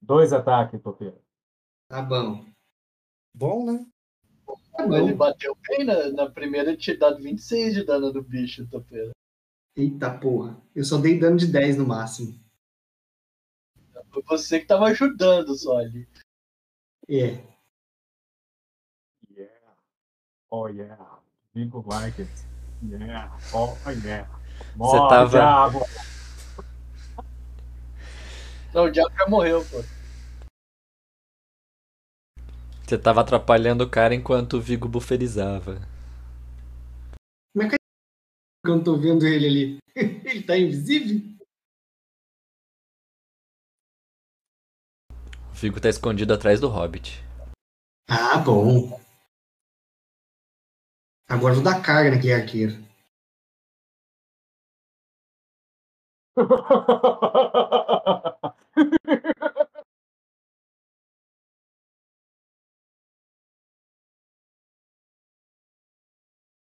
Dois 0.00 0.32
ataques, 0.32 0.80
Topeira. 0.80 1.20
Tá 1.88 2.00
bom. 2.00 2.46
Bom, 3.34 3.66
né? 3.66 3.86
Tá 4.74 4.84
Ele 4.84 5.12
bom. 5.12 5.16
bateu 5.16 5.56
bem 5.68 5.84
na, 5.84 6.10
na 6.12 6.30
primeira, 6.30 6.76
tinha 6.76 6.96
dado 6.96 7.22
26 7.22 7.74
de 7.74 7.84
dano 7.84 8.10
do 8.10 8.22
bicho, 8.22 8.66
topeira. 8.68 9.10
Eita 9.76 10.18
porra. 10.18 10.60
Eu 10.74 10.84
só 10.84 10.98
dei 10.98 11.18
dano 11.18 11.36
de 11.36 11.46
10 11.46 11.76
no 11.76 11.86
máximo. 11.86 12.42
Foi 14.10 14.22
você 14.22 14.60
que 14.60 14.66
tava 14.66 14.86
ajudando 14.86 15.54
só 15.54 15.78
ali. 15.78 16.08
É. 17.08 17.44
Yeah. 19.30 19.76
Oh, 20.50 20.68
yeah. 20.68 21.20
Vigo 21.54 21.84
like 21.86 22.22
it. 22.22 22.30
Yeah. 22.82 23.36
Oh, 23.52 23.76
yeah. 24.04 24.39
Você 24.60 24.76
Morre, 24.76 25.08
tava- 25.08 25.30
diabo. 25.30 25.80
Não, 28.72 28.84
o 28.84 28.90
diabo 28.90 29.14
já 29.16 29.26
morreu, 29.26 29.64
pô. 29.66 29.82
Você 32.84 32.98
tava 32.98 33.20
atrapalhando 33.20 33.84
o 33.84 33.90
cara 33.90 34.14
enquanto 34.14 34.54
o 34.54 34.60
Vigo 34.60 34.88
buferizava. 34.88 35.80
Eu 38.62 38.76
não 38.76 38.84
tô 38.84 38.96
vendo 38.96 39.26
ele 39.26 39.46
ali. 39.46 39.78
Ele 39.96 40.42
tá 40.42 40.56
invisível? 40.56 41.18
O 45.50 45.54
Vigo 45.54 45.80
tá 45.80 45.88
escondido 45.88 46.34
atrás 46.34 46.60
do 46.60 46.68
Hobbit. 46.68 47.24
Ah, 48.08 48.36
bom. 48.38 49.00
Agora 51.28 51.54
eu 51.54 51.62
vou 51.62 51.64
dar 51.64 51.80
carga 51.82 52.10
naquele 52.10 52.34
arqueiro. 52.34 52.89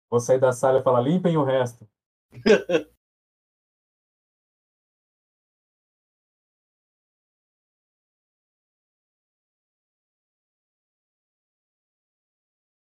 Vou 0.09 0.19
sair 0.19 0.39
da 0.39 0.51
sala 0.51 0.79
e 0.79 0.83
falar, 0.83 1.01
limpem 1.01 1.37
o 1.37 1.43
resto. 1.43 1.87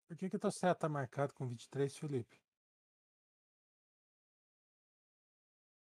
Por 0.07 0.17
que 0.17 0.31
que 0.31 0.39
teu 0.39 0.51
set 0.51 0.79
tá 0.79 0.89
marcado 0.89 1.33
com 1.35 1.47
23, 1.47 1.97
Felipe? 1.97 2.37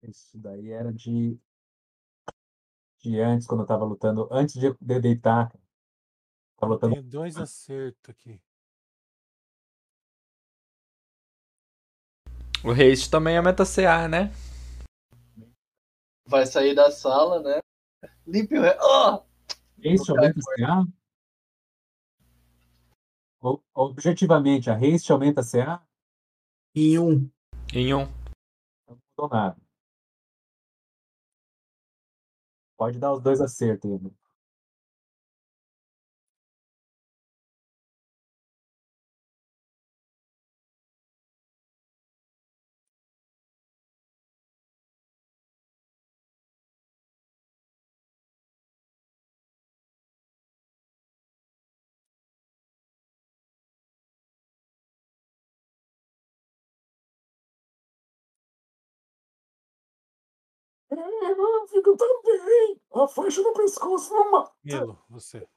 Isso 0.04 0.38
daí 0.38 0.72
era 0.72 0.92
de, 0.92 1.40
de 3.00 3.20
antes, 3.20 3.48
quando 3.48 3.62
eu 3.62 3.68
tava 3.68 3.86
lutando, 3.86 4.28
antes 4.32 4.56
de, 4.56 4.74
de 4.80 5.00
deitar. 5.00 5.52
Tava 6.58 6.74
lutando. 6.74 6.96
Tem 6.96 7.04
dois 7.04 7.38
acertos 7.38 8.10
aqui. 8.10 8.42
O 12.66 12.72
haste 12.72 13.10
também 13.10 13.36
é 13.36 13.42
meta 13.42 13.66
CA, 13.66 14.08
né? 14.08 14.32
Vai 16.26 16.46
sair 16.46 16.74
da 16.74 16.90
sala, 16.92 17.42
né? 17.42 17.60
Limpe 18.26 18.58
o. 18.58 18.62
Oh! 18.62 19.26
Haste 19.86 20.12
aumenta 20.12 20.40
CA? 20.40 20.86
Objetivamente, 23.74 24.70
a 24.70 24.76
haste 24.76 25.12
aumenta 25.12 25.42
CA? 25.44 25.86
Em 26.74 26.98
um. 26.98 27.30
Em 27.74 27.94
um. 27.94 28.06
Não 28.88 28.98
mudou 29.18 29.30
nada. 29.30 29.63
Pode 32.84 33.00
dar 33.00 33.14
os 33.14 33.22
dois 33.22 33.40
acertos 33.40 33.98
não 61.36 61.68
fico 61.68 61.96
tão 61.98 62.22
bem. 62.24 62.82
A 62.96 63.08
faixa 63.08 63.42
no 63.42 63.54
pescoço 63.54 64.14
não 64.14 64.32
mata. 64.32 64.52
Milo, 64.64 65.04
você. 65.10 65.48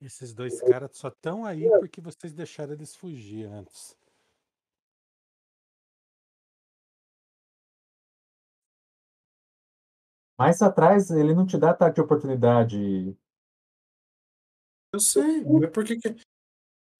Esses 0.00 0.32
dois 0.32 0.60
caras 0.60 0.96
só 0.96 1.08
estão 1.08 1.44
aí 1.44 1.68
porque 1.80 2.00
vocês 2.00 2.32
deixaram 2.32 2.72
eles 2.72 2.94
fugir 2.94 3.46
antes. 3.46 3.96
Mais 10.38 10.62
atrás, 10.62 11.10
ele 11.10 11.34
não 11.34 11.44
te 11.44 11.58
dá 11.58 11.70
ataque 11.70 11.96
de 11.96 12.00
oportunidade. 12.00 13.16
Eu 14.92 15.00
sei, 15.00 15.44
mas 15.44 15.70
por 15.70 15.84
que 15.84 15.96
que. 15.96 16.08
De 16.10 16.24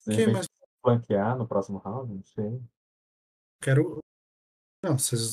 Que, 0.05 0.11
repente, 0.11 0.33
mas 0.33 0.45
flanquear 0.81 1.37
no 1.37 1.47
próximo 1.47 1.79
round, 1.79 2.13
não 2.13 2.23
sei. 2.23 2.61
quero. 3.61 3.99
Não, 4.83 4.97
vocês. 4.97 5.31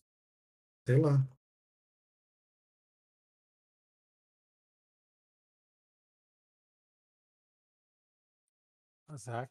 Sei 0.86 1.00
lá. 1.00 1.18
Azak. 9.08 9.50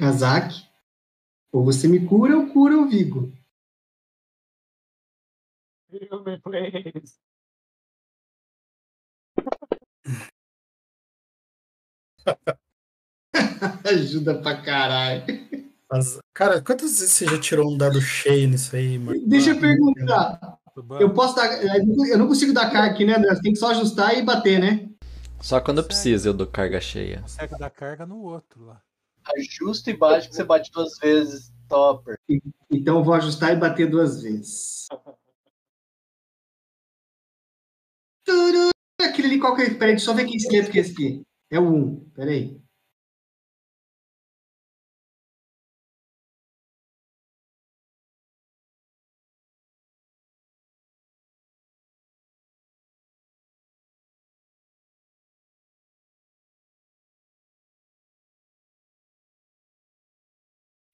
Azak. 0.00 0.66
Ou 1.52 1.64
você 1.64 1.88
me 1.88 2.04
cura 2.06 2.36
ou 2.36 2.48
cura 2.48 2.76
o 2.76 2.88
Vigo. 2.88 3.32
Heal 5.90 6.22
me, 6.24 6.38
please. 6.40 7.18
Ajuda 13.84 14.40
pra 14.42 14.60
caralho. 14.60 15.24
Mas, 15.90 16.18
cara, 16.34 16.60
quantas 16.60 16.98
vezes 16.98 17.12
você 17.12 17.26
já 17.26 17.40
tirou 17.40 17.72
um 17.72 17.78
dado 17.78 18.00
cheio 18.00 18.48
nisso 18.48 18.74
aí, 18.74 18.98
mano? 18.98 19.20
Deixa 19.26 19.50
eu 19.50 19.60
perguntar. 19.60 20.58
Eu 21.00 21.14
posso 21.14 21.36
dar. 21.36 21.48
Eu 21.62 22.18
não 22.18 22.26
consigo 22.26 22.52
dar 22.52 22.70
carga 22.70 22.92
aqui, 22.92 23.04
né, 23.04 23.16
André? 23.16 23.34
Você 23.34 23.40
tem 23.40 23.52
que 23.52 23.58
só 23.58 23.70
ajustar 23.70 24.18
e 24.18 24.22
bater, 24.22 24.58
né? 24.58 24.90
Só 25.40 25.60
quando 25.60 25.84
precisa 25.84 26.28
eu 26.28 26.34
dou 26.34 26.46
carga 26.46 26.80
cheia. 26.80 27.20
consegue 27.22 27.56
dar 27.56 27.70
carga 27.70 28.04
no 28.04 28.20
outro 28.20 28.64
lá. 28.64 28.82
Ajusta 29.34 29.90
e 29.90 29.96
bate 29.96 30.28
que 30.28 30.34
você 30.34 30.44
bate 30.44 30.70
duas 30.70 30.98
vezes, 30.98 31.52
topper. 31.68 32.18
Então 32.70 33.02
vou 33.02 33.14
ajustar 33.14 33.52
e 33.52 33.56
bater 33.56 33.88
duas 33.88 34.22
vezes. 34.22 34.86
Aquele 39.00 39.28
ali, 39.28 39.40
qual 39.40 39.56
que 39.56 39.62
é? 39.62 39.74
Peraí, 39.74 39.98
só 39.98 40.12
ver 40.12 40.26
que 40.26 40.36
esqueleto 40.36 40.70
que 40.70 40.78
é 40.78 40.80
esse 40.82 40.92
aqui. 40.92 41.22
É 41.50 41.58
o 41.58 41.64
1. 41.64 42.10
Peraí. 42.10 42.65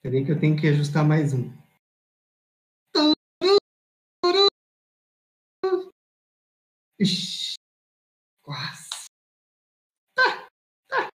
Peraí 0.03 0.25
que 0.25 0.33
eu 0.33 0.41
tenho 0.41 0.61
que 0.61 0.67
ajustar 0.67 1.07
mais 1.07 1.33
um. 1.33 1.49
Ixi, 6.99 7.55
quase. 8.43 8.91
Tá, 10.17 10.49
tá. 10.89 11.09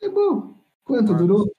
É 0.00 0.08
bom. 0.08 0.58
Quanto 0.82 1.14
durou? 1.14 1.52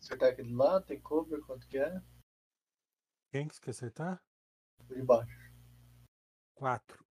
Acertar 0.00 0.30
aquele 0.30 0.52
lá, 0.52 0.82
tem 0.82 1.00
cover, 1.00 1.40
quanto 1.46 1.68
que 1.68 1.78
é? 1.78 2.02
Quem 3.30 3.46
que 3.46 3.54
você 3.54 3.60
quer 3.60 3.70
acertar? 3.70 4.20
O 4.80 4.94
de 4.94 5.02
baixo. 5.04 5.52
Quatro. 6.56 7.11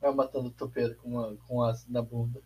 Vai 0.00 0.12
matando 0.14 0.48
o 0.48 0.52
topeiro 0.52 0.96
com, 0.96 1.10
uma, 1.10 1.36
com 1.46 1.62
ácido 1.62 1.92
na 1.92 2.02
bunda. 2.02 2.42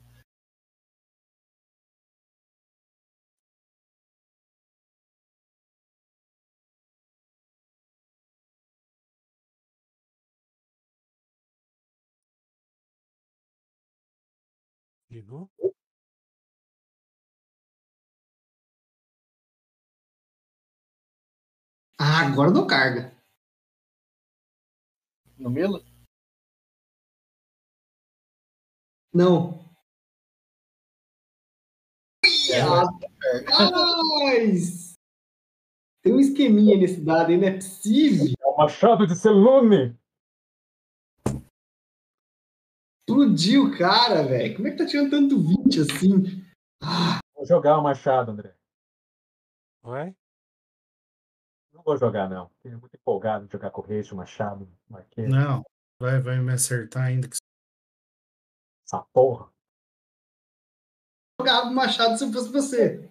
Vigo. 15.08 15.48
Ah, 21.98 22.26
agora 22.26 22.50
dou 22.52 22.66
carga. 22.66 23.12
No 25.38 25.50
Milo? 25.50 25.93
Não. 29.14 29.64
É, 32.50 32.60
Rapaz! 33.50 34.94
Tem 36.02 36.12
um 36.12 36.20
esqueminha 36.20 36.76
nesse 36.76 37.00
dado 37.00 37.30
aí, 37.30 37.36
não 37.38 37.48
é 37.48 37.54
possível. 37.54 38.26
É 38.40 38.46
o 38.46 38.56
machado 38.56 39.06
de 39.06 39.14
Selune. 39.16 39.96
Explodiu 43.08 43.64
o 43.66 43.78
cara, 43.78 44.22
velho. 44.26 44.56
Como 44.56 44.68
é 44.68 44.70
que 44.70 44.78
tá 44.78 44.86
tirando 44.86 45.10
tanto 45.10 45.38
20 45.38 45.80
assim? 45.80 46.44
Ah, 46.82 47.18
Vou 47.34 47.46
jogar 47.46 47.78
o 47.78 47.82
machado, 47.82 48.30
André. 48.32 48.54
Vai? 49.82 50.14
Não 51.72 51.82
vou 51.82 51.96
jogar, 51.96 52.28
não. 52.28 52.48
Fiquei 52.56 52.72
muito 52.76 52.94
empolgado 52.94 53.46
de 53.46 53.52
jogar 53.52 53.70
com 53.70 53.80
o 53.82 53.84
Reis, 53.84 54.10
o 54.10 54.16
machado, 54.16 54.68
o. 54.88 55.26
Não, 55.28 55.62
vai, 56.00 56.20
vai 56.20 56.38
me 56.40 56.52
acertar 56.52 57.04
ainda. 57.04 57.28
que- 57.28 57.36
Essa 58.84 59.02
porra. 59.12 59.50
jogava 61.40 61.68
o 61.68 61.74
machado 61.74 62.18
se 62.18 62.24
eu 62.24 62.32
fosse 62.32 62.52
você. 62.52 63.10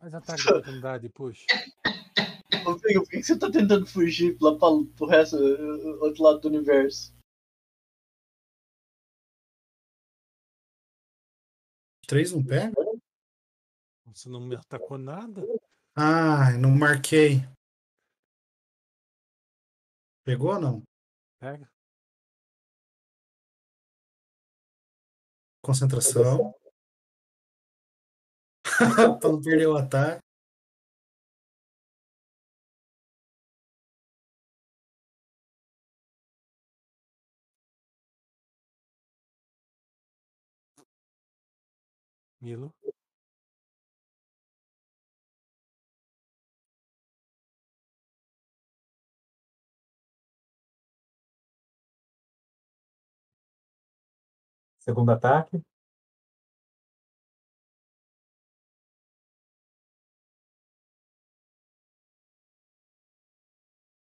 Faz 0.00 0.14
ataque 0.14 0.42
de 0.42 0.48
oportunidade, 0.48 1.08
puxa. 1.10 1.46
Ô, 2.66 2.76
por 2.76 3.08
que 3.08 3.22
você 3.22 3.38
tá 3.38 3.50
tentando 3.50 3.86
fugir 3.86 4.36
lá 4.40 4.58
pra, 4.58 4.68
pro 4.96 5.06
resto, 5.06 5.36
uh, 5.36 6.04
outro 6.04 6.24
lado 6.24 6.40
do 6.40 6.48
universo? 6.48 7.14
Três 12.06 12.32
não 12.32 12.44
pega? 12.44 12.74
Você 14.06 14.28
não 14.28 14.40
me 14.40 14.56
atacou 14.56 14.98
nada? 14.98 15.40
Ah, 15.96 16.52
não 16.58 16.70
marquei. 16.70 17.40
Pegou 20.24 20.54
ou 20.54 20.60
não? 20.60 20.82
Pega. 21.40 21.70
Concentração. 25.62 26.52
pra 29.20 29.30
não 29.30 29.40
perder 29.40 29.66
o 29.68 29.76
ataque. 29.76 30.22
Milo. 42.40 42.72
Segundo 54.84 55.12
ataque. 55.12 55.62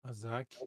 Azak. 0.04 0.58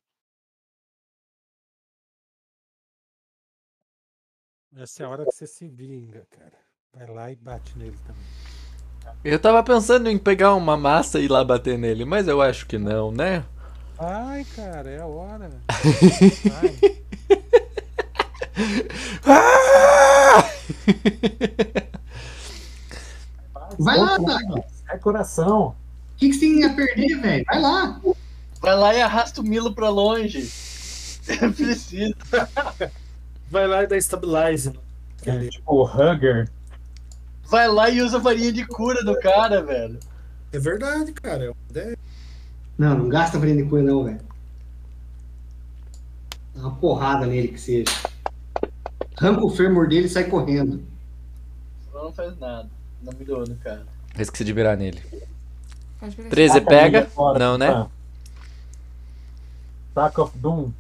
Essa 4.75 5.03
é 5.03 5.07
a 5.07 5.11
hora 5.11 5.27
que 5.27 5.33
você 5.33 5.47
se 5.47 5.69
vinga, 5.69 6.27
cara. 6.31 6.59
Vai 6.95 7.07
lá 7.07 7.31
e 7.31 7.37
bate 7.37 7.77
nele 7.77 7.99
também. 8.07 8.23
Eu 9.23 9.39
tava 9.39 9.63
pensando 9.63 10.09
em 10.09 10.19
pegar 10.19 10.55
uma 10.55 10.79
massa 10.79 11.21
e 11.21 11.25
ir 11.25 11.31
lá 11.31 11.45
bater 11.45 11.77
nele, 11.77 12.07
mas 12.07 12.27
eu 12.27 12.41
acho 12.41 12.67
que 12.67 12.79
não, 12.79 13.13
né? 13.13 13.45
Ai, 13.99 14.47
cara, 14.57 14.89
é 14.91 15.01
a 15.01 15.07
hora. 15.07 15.51
Ah! 19.25 20.45
Vai 23.79 23.99
lá, 23.99 24.19
lado, 24.19 24.65
É 24.91 24.99
coração. 24.99 25.69
O 25.69 25.75
que, 26.17 26.29
que 26.29 26.35
você 26.35 26.41
tem 26.41 26.65
a 26.65 26.75
perder, 26.75 27.21
velho? 27.21 27.45
Vai 27.47 27.61
lá. 27.61 28.01
Vai 28.61 28.77
lá 28.77 28.95
e 28.95 29.01
arrasta 29.01 29.41
o 29.41 29.45
Milo 29.45 29.73
pra 29.75 29.89
longe. 29.89 30.41
Precisa. 31.57 32.15
Vai 33.51 33.67
lá 33.67 33.85
e 33.85 33.87
dá 33.87 33.97
stabilize. 33.99 34.73
É, 35.25 35.49
tipo 35.49 35.75
o 35.75 35.85
Hugger. 35.85 36.51
Vai 37.45 37.69
lá 37.69 37.89
e 37.91 38.03
usa 38.03 38.19
a 38.19 38.21
varinha 38.21 38.53
de 38.53 38.67
cura 38.67 39.03
do 39.03 39.19
cara, 39.19 39.63
velho. 39.63 39.99
É 40.53 40.59
verdade, 40.59 41.13
cara. 41.13 41.53
É. 41.75 41.97
Não, 42.77 42.97
não 42.97 43.09
gasta 43.09 43.39
varinha 43.39 43.63
de 43.63 43.69
cura, 43.69 43.83
não, 43.83 44.05
velho. 44.05 44.21
Dá 46.55 46.63
uma 46.63 46.75
porrada 46.77 47.27
nele 47.27 47.49
que 47.49 47.61
seja. 47.61 47.91
Arranca 49.21 49.45
o 49.45 49.51
fêmur 49.51 49.87
dele 49.87 50.07
e 50.07 50.09
sai 50.09 50.25
correndo. 50.31 50.83
Senão 51.85 52.05
não 52.05 52.13
faz 52.13 52.39
nada. 52.39 52.71
Não 53.03 53.13
mirou 53.13 53.47
no 53.47 53.55
cara. 53.59 53.87
Eu 54.15 54.23
esqueci 54.23 54.45
de 54.45 54.53
virar 54.55 54.77
nele. 54.77 54.99
Pode 55.99 56.17
pegar 56.17 56.31
13 56.31 56.61
Taca 56.63 56.75
ele 56.75 56.91
pega? 56.93 57.07
fora, 57.11 57.39
Não, 57.39 57.59
né? 57.59 57.67
tá. 57.67 57.91
Sack 59.93 60.21
of 60.21 60.39
Doom. 60.39 60.73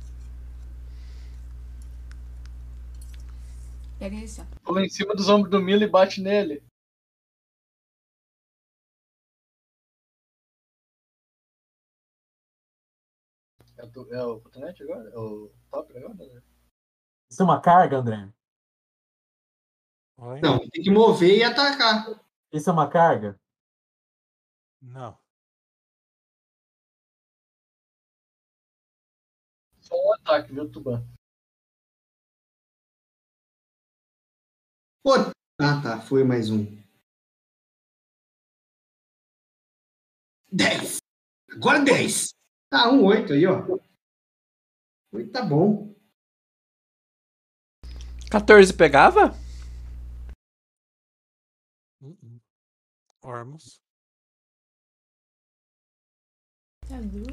Pega. 3.98 4.16
Pula 4.64 4.82
em 4.82 4.88
cima 4.88 5.14
dos 5.14 5.28
ombros 5.28 5.50
do 5.50 5.60
Milo 5.60 5.82
e 5.82 5.86
bate 5.86 6.22
nele. 6.22 6.62
É 13.78 13.84
o, 13.84 14.14
é 14.14 14.24
o 14.24 14.40
cotonete 14.40 14.82
agora? 14.82 15.08
É 15.10 15.18
o 15.18 15.50
top 15.70 15.96
agora? 15.96 16.42
Isso 17.30 17.42
é 17.42 17.44
uma 17.44 17.60
carga, 17.60 17.98
André? 17.98 18.32
Oi? 20.18 20.40
Não, 20.40 20.58
tem 20.68 20.82
que 20.82 20.90
mover 20.90 21.38
e 21.38 21.44
atacar. 21.44 22.04
Isso 22.52 22.68
é 22.68 22.72
uma 22.72 22.90
carga? 22.90 23.38
Não. 24.82 25.16
Só 29.80 29.94
um 29.94 30.12
ataque, 30.14 30.52
viu, 30.52 30.70
Tuban? 30.70 31.06
Pô. 35.02 35.12
Ah, 35.60 35.80
tá. 35.82 36.00
Foi 36.00 36.24
mais 36.24 36.50
um. 36.50 36.66
10. 40.52 40.98
Agora 41.52 41.80
10. 41.84 42.30
Tá, 42.68 42.90
um 42.90 43.04
8 43.04 43.32
aí, 43.32 43.46
ó. 43.46 43.78
8 45.12 45.30
tá 45.32 45.42
bom. 45.42 45.94
14 48.30 48.72
pegava? 48.76 49.32
Ormus. 53.20 53.82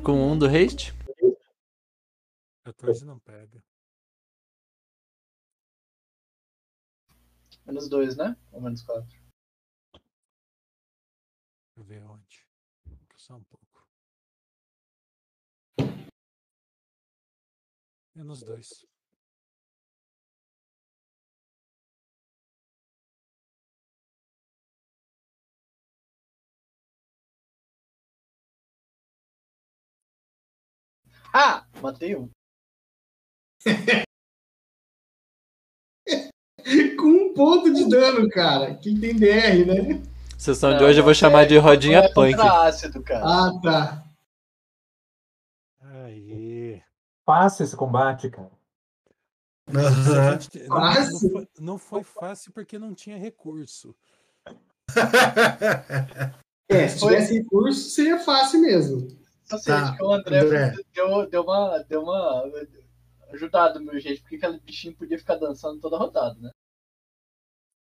Com 0.03 0.31
um 0.31 0.39
do 0.39 0.47
haste? 0.47 0.91
14 2.63 3.05
não 3.05 3.19
pega. 3.19 3.63
Menos 7.63 7.87
dois, 7.87 8.17
né? 8.17 8.35
Ou 8.51 8.59
menos 8.59 8.81
quatro? 8.81 9.07
Deixa 9.07 9.21
eu 11.77 11.83
ver 11.83 12.03
onde. 12.05 12.43
Só 13.17 13.35
um 13.35 13.43
pouco. 13.43 13.87
Menos 18.15 18.41
dois. 18.41 18.96
Ah! 31.33 31.65
Matei 31.81 32.15
um. 32.15 32.29
Com 36.97 37.07
um 37.07 37.33
ponto 37.33 37.73
de 37.73 37.89
dano, 37.89 38.27
cara. 38.29 38.75
Quem 38.75 38.99
tem 38.99 39.15
DR, 39.15 39.65
né? 39.65 40.03
Sessão 40.37 40.73
de 40.73 40.81
Não, 40.81 40.89
hoje 40.89 40.99
eu 40.99 41.03
vou 41.03 41.13
chamar 41.13 41.45
de 41.45 41.57
rodinha 41.57 41.99
é 41.99 42.13
punk. 42.13 42.39
ácido, 42.39 43.01
cara. 43.01 43.25
Ah, 43.25 43.51
tá. 43.61 44.03
Aí. 45.81 46.83
Fácil 47.25 47.63
esse 47.63 47.75
combate, 47.75 48.29
cara. 48.29 48.51
Aham. 49.69 50.39
Não, 50.67 51.11
não 51.11 51.19
foi, 51.19 51.47
não 51.59 51.77
foi 51.77 52.03
fácil 52.03 52.53
porque 52.53 52.79
não 52.79 52.93
tinha 52.93 53.17
recurso. 53.17 53.95
É, 56.69 56.85
se 56.89 56.99
tivesse 56.99 57.33
recurso, 57.33 57.89
seria 57.91 58.19
fácil 58.19 58.59
mesmo. 58.59 59.07
Só 59.47 59.57
sei 59.57 59.73
Tá, 59.73 59.95
que 59.95 60.03
o 60.03 60.11
André, 60.11 60.39
André. 60.39 60.73
Deu, 60.93 61.29
deu 61.29 61.43
uma. 61.43 61.79
Deu 61.83 62.03
uma. 62.03 62.43
Ajudado, 63.29 63.81
meu 63.81 63.99
gente, 63.99 64.21
porque 64.21 64.35
aquele 64.35 64.59
bichinho 64.59 64.95
podia 64.95 65.17
ficar 65.17 65.35
dançando 65.35 65.79
toda 65.79 65.97
rodada, 65.97 66.39
né? 66.39 66.51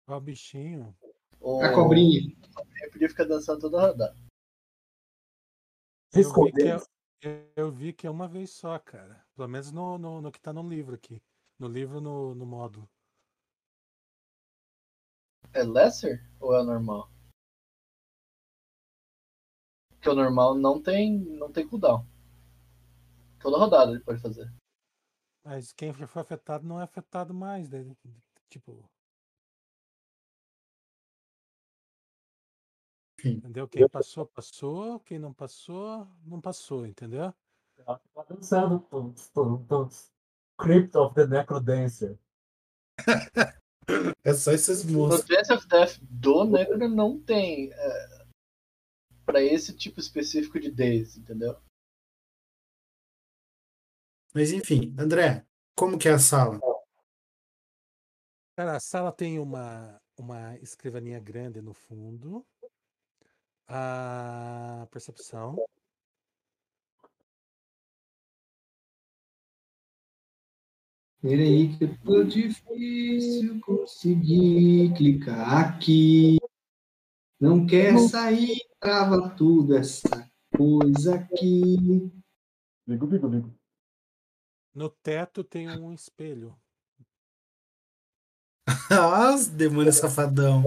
O 0.07 0.19
bichinho. 0.19 0.95
O, 1.39 1.61
A 1.61 1.73
cobrinha. 1.73 2.19
Ele 2.21 2.91
podia 2.91 3.09
ficar 3.09 3.25
dançando 3.25 3.61
toda 3.61 3.81
rodada. 3.81 4.17
Eu 6.13 6.31
vi, 6.31 6.51
que 6.51 7.27
é, 7.27 7.51
eu 7.55 7.71
vi 7.71 7.93
que 7.93 8.07
é 8.07 8.09
uma 8.09 8.27
vez 8.27 8.51
só, 8.51 8.77
cara. 8.79 9.23
Pelo 9.35 9.47
menos 9.47 9.71
no, 9.71 9.97
no, 9.97 10.21
no 10.21 10.31
que 10.31 10.39
tá 10.39 10.53
no 10.53 10.67
livro 10.67 10.95
aqui. 10.95 11.21
No 11.59 11.67
livro, 11.67 11.99
no, 11.99 12.33
no 12.33 12.45
módulo. 12.45 12.89
É 15.53 15.63
lesser 15.63 16.23
ou 16.39 16.55
é 16.55 16.63
normal? 16.63 17.09
Porque 20.05 20.19
o 20.19 20.23
normal 20.23 20.53
não 20.53 20.79
tem, 20.79 21.17
não 21.17 21.51
tem 21.51 21.67
cooldown. 21.67 22.05
Toda 23.39 23.57
rodada 23.57 23.91
ele 23.91 24.01
pode 24.01 24.21
fazer. 24.21 24.53
Mas 25.43 25.73
quem 25.73 25.91
já 25.95 26.05
foi 26.05 26.21
afetado 26.21 26.63
não 26.63 26.79
é 26.79 26.83
afetado 26.83 27.33
mais. 27.33 27.67
Daí, 27.67 27.91
tipo. 28.47 28.87
Entendeu? 33.23 33.67
Quem 33.67 33.89
passou, 33.89 34.27
passou. 34.27 34.99
Quem 34.99 35.17
não 35.17 35.33
passou, 35.33 36.07
não 36.23 36.39
passou, 36.39 36.85
entendeu? 36.85 37.33
Tá 37.83 37.99
dançando. 38.29 38.79
Tum, 38.81 39.11
tum. 39.65 39.89
Crypt 40.55 40.95
of 40.95 41.15
the 41.15 41.25
Necrodancer. 41.25 42.19
É 44.23 44.33
só 44.33 44.51
esses 44.51 44.83
No 44.83 44.93
monstros. 44.97 45.27
Dance 45.27 45.53
of 45.53 45.67
Death 45.67 45.99
do 46.01 46.43
Necro 46.45 46.89
não 46.89 47.19
tem. 47.19 47.71
é, 47.71 48.14
pra 49.25 49.43
esse 49.43 49.75
tipo 49.75 49.99
específico 49.99 50.59
de 50.59 50.71
days, 50.71 51.17
entendeu? 51.17 51.57
Mas 54.33 54.51
enfim, 54.51 54.93
André, 54.99 55.45
como 55.75 55.97
que 55.97 56.07
é 56.07 56.11
a 56.11 56.19
sala? 56.19 56.59
Cara, 58.57 58.77
a 58.77 58.79
sala 58.79 59.11
tem 59.11 59.39
uma, 59.39 60.01
uma 60.17 60.57
escrivaninha 60.59 61.19
grande 61.19 61.61
no 61.61 61.73
fundo. 61.73 62.45
A 63.67 64.87
percepção. 64.91 65.55
Peraí 71.21 71.75
que 71.75 71.87
tô 72.03 72.23
difícil 72.23 73.59
conseguir 73.61 74.93
clicar 74.95 75.69
aqui. 75.69 76.37
Não 77.39 77.65
quer 77.65 77.97
sair, 77.97 78.61
trava 78.85 79.29
tudo 79.35 79.75
essa 79.75 80.29
coisa 80.55 81.15
aqui. 81.15 82.11
Bigo, 82.87 83.07
bigo, 83.07 83.27
bigo. 83.27 83.53
No 84.75 84.91
teto 84.91 85.43
tem 85.43 85.67
um 85.69 85.91
espelho. 85.91 86.55
Ah, 88.91 89.35
demônio 89.51 89.91
safadão. 89.91 90.63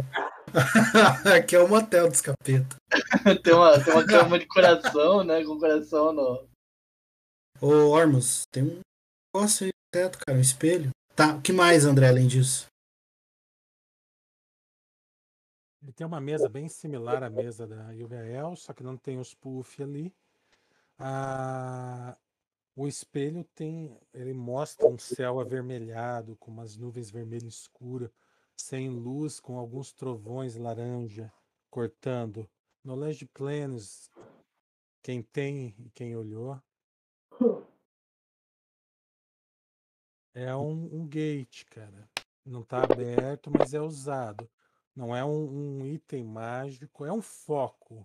Aqui 1.36 1.54
é 1.54 1.60
o 1.60 1.68
motel 1.68 2.08
dos 2.08 2.20
capeta. 2.20 2.76
tem, 3.44 3.54
uma, 3.54 3.78
tem 3.84 3.92
uma 3.92 4.04
cama 4.04 4.38
de 4.38 4.46
coração, 4.46 5.22
né? 5.22 5.44
Com 5.44 5.58
coração 5.58 6.12
no. 6.12 6.48
Ô, 7.60 7.90
Ormus, 7.90 8.42
tem 8.50 8.64
um 8.64 8.80
negócio 9.32 9.66
aí 9.66 9.70
no 9.70 9.90
teto, 9.92 10.18
cara, 10.18 10.36
um 10.36 10.40
espelho. 10.40 10.90
Tá, 11.14 11.36
o 11.36 11.42
que 11.42 11.52
mais, 11.52 11.84
André, 11.84 12.08
além 12.08 12.26
disso? 12.26 12.66
Ele 15.88 15.94
tem 15.94 16.06
uma 16.06 16.20
mesa 16.20 16.50
bem 16.50 16.68
similar 16.68 17.22
à 17.22 17.30
mesa 17.30 17.66
da 17.66 17.92
Yugael, 17.92 18.54
só 18.56 18.74
que 18.74 18.82
não 18.82 18.94
tem 18.94 19.18
os 19.18 19.32
puff 19.32 19.82
ali. 19.82 20.14
Ah, 20.98 22.14
o 22.76 22.86
espelho 22.86 23.42
tem, 23.54 23.98
ele 24.12 24.34
mostra 24.34 24.86
um 24.86 24.98
céu 24.98 25.40
avermelhado 25.40 26.36
com 26.36 26.50
umas 26.50 26.76
nuvens 26.76 27.10
vermelhas 27.10 27.54
escuras, 27.54 28.10
sem 28.54 28.90
luz, 28.90 29.40
com 29.40 29.58
alguns 29.58 29.90
trovões 29.90 30.56
laranja 30.56 31.32
cortando. 31.70 32.46
Knowledge 32.84 33.24
Planes, 33.24 34.10
quem 35.02 35.22
tem 35.22 35.74
e 35.78 35.88
quem 35.88 36.14
olhou, 36.14 36.60
é 40.34 40.54
um, 40.54 41.00
um 41.00 41.08
gate, 41.08 41.64
cara. 41.64 42.06
Não 42.44 42.62
tá 42.62 42.84
aberto, 42.84 43.50
mas 43.50 43.72
é 43.72 43.80
usado. 43.80 44.46
Não 44.98 45.14
é 45.14 45.24
um, 45.24 45.78
um 45.78 45.86
item 45.86 46.24
mágico, 46.24 47.04
é 47.04 47.12
um 47.12 47.22
foco 47.22 48.04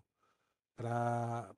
para 0.75 1.55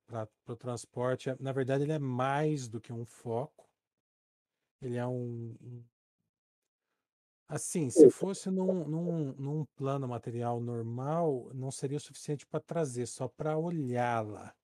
o 0.47 0.55
transporte. 0.55 1.29
Na 1.41 1.51
verdade, 1.51 1.83
ele 1.83 1.91
é 1.91 1.99
mais 1.99 2.69
do 2.69 2.79
que 2.79 2.93
um 2.93 3.03
foco. 3.03 3.69
Ele 4.81 4.95
é 4.95 5.05
um. 5.05 5.57
um- 5.61 5.83
Assim, 7.49 7.89
se 7.89 8.09
fosse 8.09 8.49
num, 8.49 8.87
num, 8.87 9.33
num 9.33 9.65
plano 9.75 10.07
material 10.07 10.61
normal, 10.61 11.51
não 11.53 11.69
seria 11.69 11.97
o 11.97 11.99
suficiente 11.99 12.47
para 12.47 12.61
trazer, 12.61 13.05
só 13.05 13.27
para 13.27 13.57
olhá-la. 13.57 14.55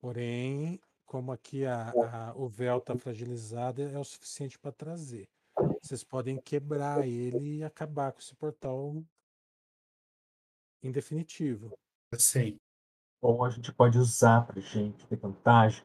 Porém, 0.00 0.80
como 1.04 1.30
aqui 1.30 1.66
a, 1.66 1.90
a- 2.30 2.34
o 2.34 2.48
véu 2.48 2.78
está 2.78 2.96
fragilizado, 2.96 3.82
é 3.82 3.98
o 3.98 4.02
suficiente 4.04 4.58
para 4.58 4.72
trazer. 4.72 5.28
Vocês 5.82 6.02
podem 6.02 6.40
quebrar 6.40 7.06
ele 7.06 7.58
e 7.58 7.64
acabar 7.64 8.12
com 8.12 8.18
esse 8.18 8.34
portal 8.34 9.04
em 10.84 10.92
definitivo. 10.92 11.72
Sim. 12.14 12.56
Ou 13.22 13.44
a 13.44 13.50
gente 13.50 13.72
pode 13.72 13.98
usar 13.98 14.46
pra 14.46 14.60
gente 14.60 15.06
ter 15.06 15.16
vantagem. 15.16 15.82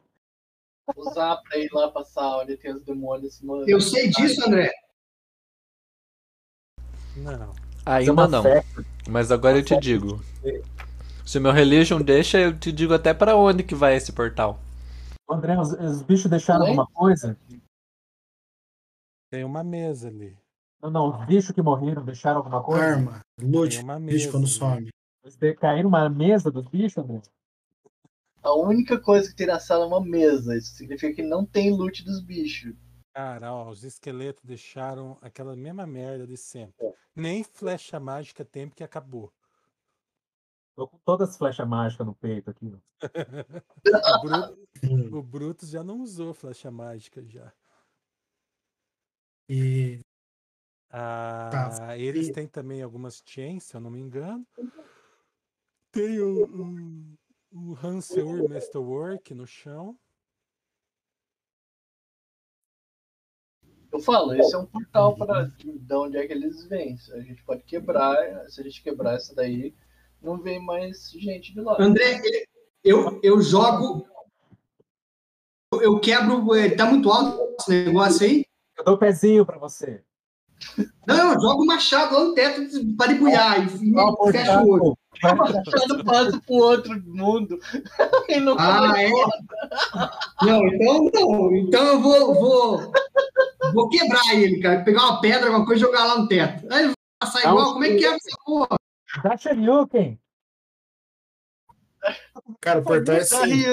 Usar 0.96 1.38
pra 1.38 1.58
ir 1.58 1.70
lá 1.72 1.90
passar 1.90 2.38
onde 2.38 2.56
tem 2.56 2.74
os 2.74 2.82
demônios. 2.82 3.40
Mano. 3.40 3.68
Eu 3.68 3.80
sei 3.80 4.10
disso, 4.10 4.44
André. 4.46 4.70
Não. 7.16 7.54
Ainda 7.86 8.12
uma 8.12 8.28
não. 8.28 8.42
festa. 8.42 8.84
Mas 9.08 9.32
agora 9.32 9.58
eu 9.58 9.64
te 9.64 9.78
digo. 9.78 10.20
Se 11.24 11.38
o 11.38 11.40
meu 11.40 11.52
religion 11.52 12.02
deixa, 12.02 12.38
eu 12.38 12.58
te 12.58 12.70
digo 12.70 12.92
até 12.92 13.14
pra 13.14 13.36
onde 13.36 13.62
que 13.62 13.74
vai 13.74 13.96
esse 13.96 14.12
portal. 14.12 14.60
André, 15.30 15.58
os, 15.58 15.72
os 15.72 16.02
bichos 16.02 16.30
deixaram 16.30 16.62
Oi? 16.62 16.68
alguma 16.68 16.86
coisa? 16.88 17.38
Tem 19.30 19.44
uma 19.44 19.62
mesa 19.62 20.08
ali. 20.08 20.36
Não, 20.82 20.90
não, 20.90 21.10
os 21.20 21.26
bichos 21.26 21.50
que 21.52 21.60
morreram 21.62 22.04
deixaram 22.04 22.38
alguma 22.38 22.62
coisa? 22.62 22.82
Arma, 22.84 23.20
loot, 23.38 23.82
bicho 24.06 24.30
quando 24.30 24.46
some. 24.46 24.90
De- 25.38 25.54
caíram 25.54 25.88
uma 25.88 26.08
mesa 26.08 26.50
dos 26.50 26.66
bichos, 26.68 27.04
André? 27.04 27.20
A 28.42 28.54
única 28.54 28.98
coisa 28.98 29.28
que 29.28 29.36
tem 29.36 29.46
na 29.46 29.60
sala 29.60 29.84
é 29.84 29.86
uma 29.88 30.00
mesa. 30.00 30.56
Isso 30.56 30.74
significa 30.74 31.14
que 31.14 31.22
não 31.22 31.44
tem 31.44 31.70
loot 31.70 32.02
dos 32.02 32.22
bichos. 32.22 32.74
Cara, 33.12 33.52
ó, 33.52 33.68
os 33.68 33.84
esqueletos 33.84 34.42
deixaram 34.44 35.18
aquela 35.20 35.54
mesma 35.54 35.86
merda 35.86 36.26
de 36.26 36.36
sempre. 36.38 36.74
Nem 37.14 37.44
flecha 37.44 38.00
mágica 38.00 38.44
tem 38.44 38.66
porque 38.68 38.82
acabou. 38.84 39.30
Tô 40.74 40.88
com 40.88 40.96
todas 41.04 41.30
as 41.30 41.36
flechas 41.36 41.68
mágicas 41.68 42.06
no 42.06 42.14
peito 42.14 42.48
aqui. 42.50 42.72
ó. 42.74 42.78
O, 43.84 44.22
Bru- 44.22 44.60
Hum. 44.84 45.18
o 45.18 45.22
Brutus 45.22 45.68
já 45.68 45.82
não 45.84 46.00
usou 46.00 46.32
flecha 46.32 46.70
mágica 46.70 47.22
já. 47.22 47.52
E 49.48 49.98
Ah, 50.92 51.96
eles 51.96 52.28
e- 52.28 52.32
têm 52.32 52.48
também 52.48 52.82
algumas 52.82 53.22
chains, 53.24 53.64
se 53.64 53.76
eu 53.76 53.80
não 53.80 53.90
me 53.90 54.00
engano. 54.00 54.44
Tem 55.92 56.20
o, 56.20 56.44
o, 57.52 57.70
o 57.72 57.78
Hanseur 57.86 58.48
Masterwork 58.48 59.32
no 59.34 59.46
chão. 59.46 59.96
Eu 63.92 63.98
falo, 64.00 64.34
esse 64.34 64.54
é 64.54 64.58
um 64.58 64.66
portal 64.66 65.16
para 65.16 65.44
de 65.44 65.94
onde 65.94 66.16
é 66.16 66.26
que 66.26 66.32
eles 66.32 66.64
vêm. 66.66 66.96
A 67.12 67.20
gente 67.20 67.42
pode 67.44 67.62
quebrar. 67.64 68.48
Se 68.48 68.60
a 68.60 68.64
gente 68.64 68.82
quebrar 68.82 69.14
essa 69.14 69.34
daí, 69.34 69.74
não 70.22 70.40
vem 70.40 70.64
mais 70.64 71.10
gente 71.10 71.52
de 71.52 71.60
lá. 71.60 71.76
André, 71.80 72.20
eu, 72.84 73.20
eu 73.22 73.40
jogo. 73.40 74.06
Eu 75.74 75.98
quebro. 76.00 76.54
eh, 76.54 76.74
Tá 76.76 76.86
muito 76.86 77.10
alto 77.10 77.56
esse 77.60 77.84
negócio 77.84 78.24
aí? 78.26 78.44
Eu 78.78 78.84
dou 78.84 78.94
o 78.94 78.98
pezinho 78.98 79.44
pra 79.44 79.58
você. 79.58 80.04
Não, 81.06 81.32
eu 81.32 81.40
jogo 81.40 81.62
o 81.62 81.66
machado 81.66 82.14
lá 82.14 82.24
no 82.24 82.34
teto 82.34 82.62
para 82.96 83.12
debulhar 83.12 83.62
e 83.62 83.92
o 83.94 84.32
fecha 84.32 84.60
o 84.62 84.68
olho. 84.68 84.98
Vai- 85.22 85.34
Machado 85.34 86.04
passa 86.04 86.40
pro 86.40 86.54
outro 86.54 87.02
mundo. 87.06 87.58
e 88.28 88.40
não 88.40 88.56
Ah, 88.58 88.94
é? 88.96 89.10
Não, 90.42 90.66
então 90.68 91.10
não. 91.12 91.56
Então 91.56 91.84
eu 91.84 92.00
vou, 92.00 92.34
vou, 92.34 92.92
vou 93.72 93.88
quebrar 93.88 94.34
ele, 94.34 94.60
cara. 94.60 94.84
Pegar 94.84 95.04
uma 95.04 95.20
pedra, 95.20 95.48
alguma 95.48 95.66
coisa 95.66 95.82
e 95.82 95.86
jogar 95.86 96.04
lá 96.04 96.18
no 96.18 96.28
teto. 96.28 96.66
Aí 96.72 96.78
ele 96.80 96.86
vai 96.88 96.94
passar 97.20 97.40
igual. 97.40 97.72
Como 97.72 97.84
é 97.84 97.88
que 97.88 97.98
quebra 97.98 98.16
essa 98.16 98.36
porra? 98.44 98.76
Dá 99.22 99.36
Shoryuken. 99.36 100.20
Cara, 102.60 102.80
o 102.80 102.84
portal 102.84 103.16
é 103.16 103.18
assim. 103.20 103.64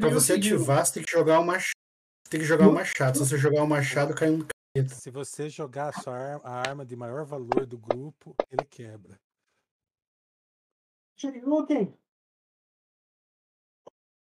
Pra 0.00 0.10
você 0.10 0.34
ativar, 0.34 0.84
você 0.84 0.94
tem 0.94 1.02
que 1.04 1.12
jogar 1.12 1.40
o 1.40 1.44
machado. 1.44 1.72
Tem 2.28 2.40
que 2.40 2.46
jogar 2.46 2.68
o 2.68 2.72
machado. 2.72 3.18
Se 3.18 3.26
você 3.26 3.38
jogar 3.38 3.62
o 3.62 3.68
machado, 3.68 4.14
cai 4.14 4.30
um. 4.30 4.44
Se 4.88 5.10
você 5.10 5.48
jogar 5.50 5.88
a 5.88 6.00
sua 6.00 6.16
arma, 6.16 6.44
a 6.48 6.52
arma 6.60 6.86
de 6.86 6.94
maior 6.94 7.24
valor 7.26 7.66
do 7.66 7.76
grupo, 7.76 8.36
ele 8.52 8.64
quebra. 8.64 9.20
Shoryuken. 11.16 11.98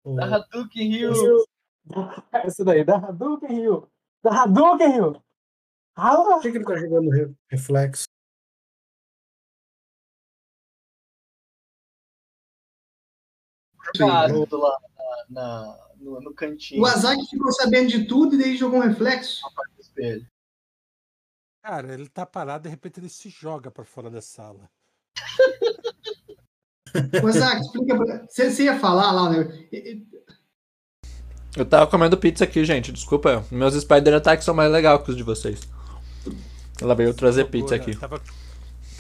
Da 0.05 0.37
Hadouken 0.37 0.91
Rio. 0.91 1.47
Essa 2.33 2.63
daí, 2.65 2.85
da 2.85 2.97
Hadouken 2.97 3.49
Ryu. 3.49 3.91
Da 4.23 4.43
Hadouken 4.43 4.93
Ryu. 4.93 5.25
Ah, 5.97 6.15
Por 6.17 6.43
que, 6.43 6.51
que 6.53 6.59
ele 6.59 6.65
tá 6.67 6.77
jogando 6.77 7.09
re- 7.11 7.35
reflexo? 7.49 8.05
Jogado 13.95 14.57
lá 14.57 14.79
na, 14.95 15.25
na- 15.31 15.87
no, 15.99 16.21
no 16.21 16.35
cantinho 16.35 16.83
O 16.83 16.87
Azak 16.87 17.25
ficou 17.31 17.53
sabendo 17.53 17.89
de 17.89 18.07
tudo 18.07 18.35
e 18.35 18.39
daí 18.39 18.57
jogou 18.57 18.81
um 18.81 18.83
reflexo. 18.83 19.41
Espelho. 19.97 20.27
Cara, 21.63 21.95
ele 21.95 22.09
tá 22.09 22.25
parado, 22.25 22.65
de 22.65 22.69
repente 22.69 23.01
ele 23.01 23.09
se 23.09 23.29
joga 23.29 23.71
pra 23.71 23.85
fora 23.85 24.11
da 24.11 24.21
sala. 24.21 24.71
O 27.23 27.27
Azak, 27.27 27.61
explica 27.61 27.95
pra... 27.95 28.27
Você, 28.27 28.51
você 28.51 28.65
ia 28.65 28.79
falar 28.81 29.13
lá, 29.13 29.29
né? 29.29 29.47
Eu 31.55 31.67
tava 31.67 31.87
comendo 31.87 32.17
pizza 32.17 32.45
aqui, 32.45 32.65
gente. 32.65 32.91
Desculpa. 32.91 33.45
Meus 33.51 33.75
Spider 33.75 34.15
Attacks 34.15 34.47
são 34.47 34.55
mais 34.55 34.73
legais 34.73 35.03
que 35.03 35.11
os 35.11 35.17
de 35.17 35.23
vocês. 35.23 35.61
Ela 36.81 36.95
veio 36.95 37.13
trazer 37.13 37.51
pizza 37.51 37.75
Agora, 37.75 37.91
aqui. 37.91 38.01
tava- 38.01 38.23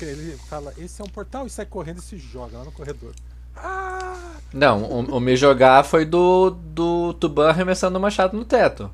Ele 0.03 0.37
fala, 0.37 0.75
esse 0.77 1.01
é 1.01 1.05
um 1.05 1.09
portal 1.09 1.47
e 1.47 1.51
sai 1.51 1.65
correndo 1.65 1.99
e 1.99 2.03
se 2.03 2.19
joga 2.19 2.59
lá 2.59 2.65
no 2.65 2.73
corredor. 2.73 3.15
Ah! 3.55 4.35
Não, 4.53 4.83
o, 4.83 5.17
o 5.17 5.21
me 5.21 5.35
jogar 5.35 5.83
foi 5.83 6.05
do, 6.05 6.51
do 6.51 7.15
Tuban 7.15 7.49
arremessando 7.49 7.97
o 7.99 8.01
machado 8.01 8.37
no 8.37 8.45
teto. 8.45 8.91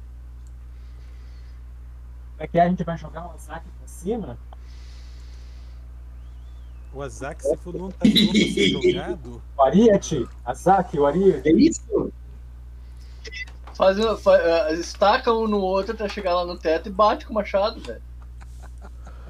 Aqui 2.43 2.59
a 2.59 2.69
gente 2.69 2.83
vai 2.83 2.99
jogar 2.99 3.29
o 3.29 3.31
Azaki 3.33 3.69
pra 3.79 3.87
cima. 3.87 4.37
O 6.93 7.01
Azak, 7.01 7.41
se 7.41 7.57
for 7.59 7.73
não 7.73 7.89
tá 7.91 8.05
jogado, 8.05 9.41
O 9.57 9.63
Ariete, 9.63 10.29
Azaki, 10.45 10.99
o 10.99 11.07
Ariete. 11.07 11.49
É 11.49 11.53
isso? 11.53 12.13
Faz, 13.75 13.97
fa, 14.21 14.37
eh, 14.37 14.75
estaca 14.75 15.33
um 15.33 15.47
no 15.47 15.59
outro 15.59 15.93
até 15.95 16.09
chegar 16.09 16.35
lá 16.35 16.45
no 16.45 16.59
teto 16.59 16.89
e 16.89 16.93
bate 16.93 17.25
com 17.25 17.33
o 17.33 17.35
machado, 17.37 17.81
velho. 17.81 18.03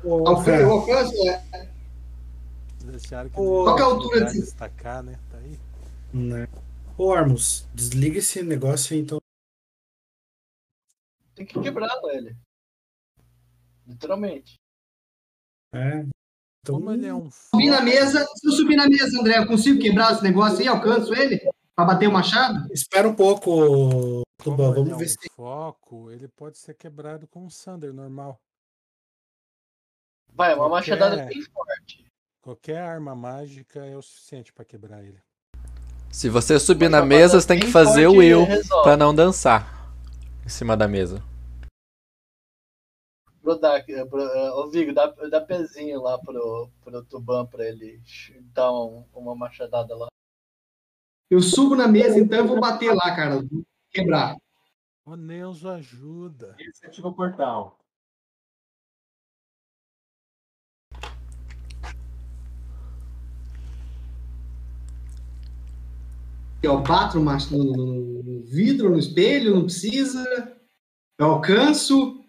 O 0.02 0.26
alcance 0.26 1.28
é. 1.28 1.68
deixaram 2.84 3.28
que 3.28 3.36
Qual 3.36 3.76
que 3.76 3.80
é 3.82 3.84
a 3.84 3.86
altura 3.88 4.24
desse- 4.24 4.40
destacar, 4.40 5.02
né? 5.02 5.16
Tá 5.30 5.36
aí. 5.38 5.58
né? 6.12 6.48
Ô, 6.96 7.12
Armus, 7.12 7.68
desliga 7.74 8.18
esse 8.18 8.42
negócio 8.42 8.94
aí, 8.96 9.02
então. 9.02 9.20
Tem 11.34 11.46
que 11.46 11.60
quebrar 11.60 11.88
ele. 12.12 12.34
Literalmente. 13.92 14.58
É. 15.74 16.00
Então, 16.60 16.76
Como 16.76 16.92
ele 16.92 17.06
é 17.06 17.14
um 17.14 17.30
Subir 17.30 17.70
na 17.70 17.80
mesa, 17.80 18.24
se 18.36 18.46
eu 18.46 18.52
subir 18.52 18.76
na 18.76 18.88
mesa, 18.88 19.18
André, 19.18 19.38
eu 19.38 19.46
consigo 19.46 19.80
quebrar 19.80 20.12
esse 20.12 20.22
negócio 20.22 20.58
aí? 20.60 20.68
Alcanço 20.68 21.12
ele? 21.14 21.38
Pra 21.74 21.84
bater 21.84 22.08
o 22.08 22.12
machado? 22.12 22.70
espera 22.72 23.08
um 23.08 23.14
pouco, 23.14 24.22
Tuban. 24.42 24.66
ele 24.66 24.74
Vamos 24.74 24.92
é 24.92 24.96
ver 24.96 25.04
um 25.04 25.08
se. 25.08 25.16
foco, 25.34 26.10
ele 26.10 26.28
pode 26.28 26.58
ser 26.58 26.74
quebrado 26.74 27.26
com 27.26 27.44
um 27.46 27.50
Sander 27.50 27.92
normal. 27.92 28.38
Vai, 30.34 30.54
uma 30.54 30.68
Qualquer- 30.68 30.70
machadada 30.96 31.24
bem 31.24 31.42
forte. 31.42 32.06
Qualquer 32.42 32.78
arma 32.78 33.14
mágica 33.14 33.84
é 33.84 33.96
o 33.96 34.02
suficiente 34.02 34.52
pra 34.52 34.64
quebrar 34.64 35.02
ele. 35.02 35.18
Se 36.10 36.28
você 36.28 36.58
subir 36.60 36.86
Uma 36.88 37.00
na 37.00 37.06
mesa, 37.06 37.40
você 37.40 37.46
tem 37.48 37.58
que 37.60 37.68
fazer 37.68 38.06
o 38.06 38.16
will 38.16 38.46
pra 38.82 38.96
não 38.96 39.14
dançar 39.14 39.90
em 40.44 40.48
cima 40.48 40.76
da 40.76 40.86
mesa. 40.86 41.22
Brodak, 43.42 43.90
eh, 43.92 44.04
bro- 44.04 44.22
eh, 44.22 44.50
ô 44.52 44.70
Vigo, 44.70 44.92
dá, 44.94 45.06
dá 45.28 45.40
pezinho 45.40 46.00
lá 46.00 46.16
pro, 46.18 46.70
pro 46.84 47.04
Tuban 47.04 47.44
pra 47.46 47.66
ele 47.68 48.00
dar 48.54 48.72
um- 48.72 49.04
uma 49.12 49.34
machadada 49.34 49.96
lá. 49.96 50.06
Eu 51.28 51.40
subo 51.40 51.74
na 51.74 51.88
mesa, 51.88 52.18
então 52.20 52.38
eu 52.38 52.46
vou 52.46 52.60
bater 52.60 52.94
lá, 52.94 53.16
cara. 53.16 53.42
vou 53.42 53.64
Quebrar. 53.90 54.36
O 55.04 55.16
Neuzo 55.16 55.68
ajuda. 55.68 56.54
Esse 56.58 56.86
ativa 56.86 57.08
o 57.08 57.14
portal. 57.14 57.78
Eu 66.62 66.80
bato 66.80 67.18
no- 67.50 67.64
no- 67.64 68.22
no 68.22 68.42
vidro, 68.44 68.90
no 68.90 68.98
espelho, 68.98 69.54
não 69.54 69.64
precisa. 69.64 70.22
Eu 71.18 71.26
alcanço. 71.26 72.21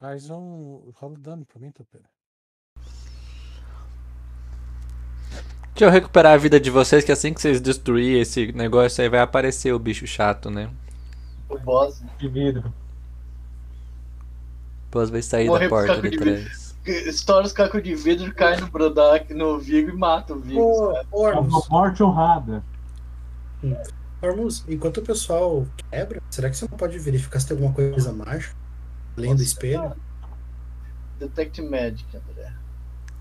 Faz 0.00 0.30
um. 0.30 0.90
Rola 0.94 1.18
dano 1.18 1.44
pra 1.44 1.60
mim, 1.60 1.70
Topeira. 1.70 2.06
Deixa 5.74 5.84
eu 5.84 5.90
recuperar 5.90 6.32
a 6.32 6.36
vida 6.38 6.58
de 6.58 6.70
vocês, 6.70 7.04
que 7.04 7.12
assim 7.12 7.34
que 7.34 7.40
vocês 7.40 7.60
destruir 7.60 8.18
esse 8.18 8.50
negócio 8.52 9.02
aí, 9.02 9.10
vai 9.10 9.20
aparecer 9.20 9.74
o 9.74 9.78
bicho 9.78 10.06
chato, 10.06 10.50
né? 10.50 10.70
O 11.50 11.58
boss. 11.58 12.02
De 12.18 12.28
vidro. 12.28 12.72
Depois 14.86 15.10
vai 15.10 15.20
sair 15.20 15.48
Morrer 15.48 15.64
da 15.64 15.68
por 15.68 15.86
porta 15.86 15.94
caco 15.96 16.10
de 16.10 16.16
trás. 16.16 16.74
Estoura 16.86 17.44
os 17.44 17.52
cacos 17.52 17.82
de 17.82 17.94
vidro, 17.94 18.34
cai 18.34 18.56
no 18.58 18.68
Brodak, 18.68 19.34
no 19.34 19.58
Vigo 19.58 19.90
e 19.90 19.92
mata 19.92 20.32
o 20.32 20.40
Vigo. 20.40 20.94
Ô, 21.12 21.28
É 21.28 21.38
uma 21.38 21.62
morte 21.68 22.02
honrada. 22.02 22.64
Armus, 24.22 24.64
enquanto 24.66 24.98
o 24.98 25.02
pessoal 25.02 25.66
quebra, 25.90 26.22
será 26.30 26.48
que 26.48 26.56
você 26.56 26.66
não 26.68 26.76
pode 26.76 26.98
verificar 26.98 27.38
se 27.38 27.48
tem 27.48 27.56
alguma 27.56 27.74
coisa 27.74 28.12
mágica 28.12 28.59
além 29.16 29.34
do 29.34 29.42
espelho? 29.42 29.94
Detect 31.18 31.60
Magic, 31.62 32.16
André. 32.16 32.52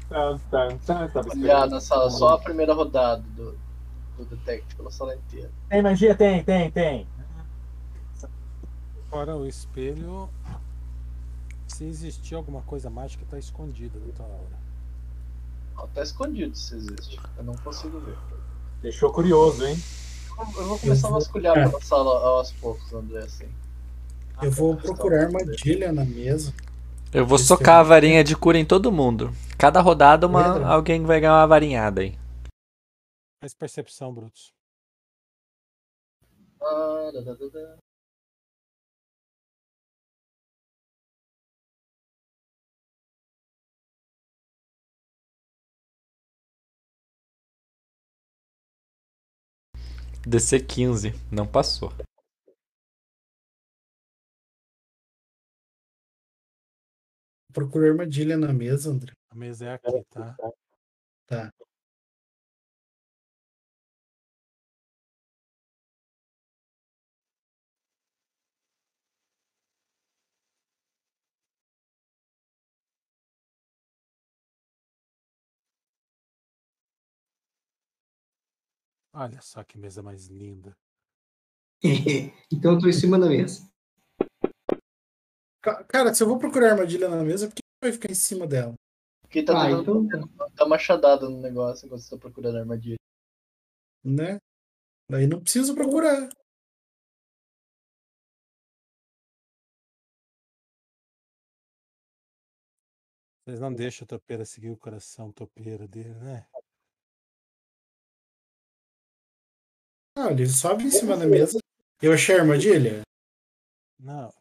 Tan, 0.08 0.40
tan, 0.50 0.78
tan, 0.78 1.08
tava 1.10 1.30
Olhar 1.30 1.36
esperando. 1.36 1.72
na 1.72 1.82
sala, 1.82 2.10
só 2.10 2.34
a 2.36 2.40
primeira 2.40 2.74
rodada 2.74 3.22
do, 3.36 3.58
do 4.18 4.26
Detect, 4.26 4.76
pela 4.76 4.90
sala 4.90 5.16
inteira. 5.16 5.52
Tem 5.70 5.82
magia? 5.82 6.16
Tem, 6.16 6.44
tem, 6.44 6.72
tem. 6.72 7.08
Fora 9.10 9.36
o 9.36 9.46
espelho. 9.46 10.30
Se 11.68 11.84
existir 11.86 12.36
alguma 12.36 12.62
coisa 12.62 12.90
mágica, 12.90 13.26
tá 13.30 13.38
escondida 13.38 14.00
da 14.00 14.14
tua 14.14 14.26
aura. 14.26 14.60
Tá 15.94 16.04
escondido 16.04 16.56
se 16.56 16.76
existe. 16.76 17.20
Eu 17.38 17.44
não 17.44 17.56
consigo 17.56 18.00
ver. 18.00 18.18
Deixou 18.82 19.12
curioso, 19.12 19.66
hein? 19.66 19.78
Eu 20.58 20.68
vou 20.68 20.80
começar 20.80 21.08
a 21.08 21.12
vasculhar 21.12 21.58
é. 21.58 21.68
pela 21.68 21.82
sala 21.82 22.20
aos 22.20 22.52
poucos, 22.54 22.94
André, 22.94 23.20
assim. 23.20 23.48
Eu 24.42 24.52
vou 24.52 24.78
procurar 24.78 25.26
armadilha 25.26 25.92
na 25.92 26.06
mesa. 26.06 26.54
Eu 27.14 27.26
vou 27.26 27.38
socar 27.38 27.78
é 27.78 27.80
a 27.80 27.84
varinha 27.84 28.24
de 28.24 28.38
cura 28.38 28.58
em 28.58 28.66
todo 28.66 28.92
mundo. 28.92 29.32
Cada 29.58 29.82
rodada 29.82 30.28
uma, 30.28 30.66
alguém 30.66 31.04
vai 31.04 31.20
ganhar 31.20 31.34
uma 31.34 31.48
varinhada 31.48 32.02
aí. 32.02 32.18
Faz 33.42 33.54
percepção, 33.54 34.14
Brutus. 34.14 34.54
DC 50.26 50.60
15, 50.62 51.14
não 51.32 51.46
passou. 51.46 51.92
Procurar 57.54 57.92
armadilha 57.92 58.38
na 58.38 58.54
mesa, 58.54 58.92
André. 58.92 59.14
A 59.30 59.36
mesa 59.36 59.66
é 59.66 59.74
aqui, 59.74 60.04
tá? 60.10 60.36
Tá. 61.26 61.54
Olha 79.14 79.42
só 79.42 79.64
que 79.64 79.78
mesa 79.78 80.02
mais 80.02 80.28
linda. 80.28 80.76
então 82.52 82.74
eu 82.74 82.80
tô 82.80 82.88
em 82.88 82.94
cima 82.94 83.18
da 83.20 83.28
mesa. 83.28 83.69
Ca- 85.62 85.84
Cara, 85.86 86.14
se 86.14 86.24
eu 86.24 86.28
vou 86.28 86.38
procurar 86.40 86.72
armadilha 86.72 87.10
na 87.10 87.24
mesa, 87.24 87.48
por 87.48 87.56
que 87.56 87.62
vai 87.84 87.92
ficar 87.92 88.12
em 88.12 88.16
cima 88.16 88.48
dela? 88.48 88.74
Porque 89.22 89.44
tá 89.44 89.54
Ah, 89.62 89.72
então. 89.72 90.08
dar 90.56 90.66
machadada 90.66 91.30
no 91.30 91.40
negócio 91.42 91.86
enquanto 91.86 92.02
você 92.02 92.10
tá 92.16 92.18
procurando 92.18 92.58
armadilha. 92.58 92.98
Né? 94.04 94.40
Daí 95.10 95.28
não 95.28 95.42
preciso 95.42 95.76
procurar. 95.76 96.30
Vocês 103.44 103.60
não 103.60 103.74
deixam 103.74 104.06
o 104.06 104.08
topeira 104.08 104.46
seguir 104.46 104.70
o 104.70 104.78
coração 104.78 105.32
topeira 105.32 105.88
dele, 105.88 106.14
né? 106.16 106.48
Ah, 110.18 110.32
ele 110.32 110.48
sobe 110.48 110.84
em 110.84 110.92
cima 110.92 111.18
da 111.18 111.26
mesa. 111.26 111.58
Eu 112.02 112.14
achei 112.14 112.36
a 112.38 112.42
armadilha. 112.42 113.02
Não. 114.00 114.32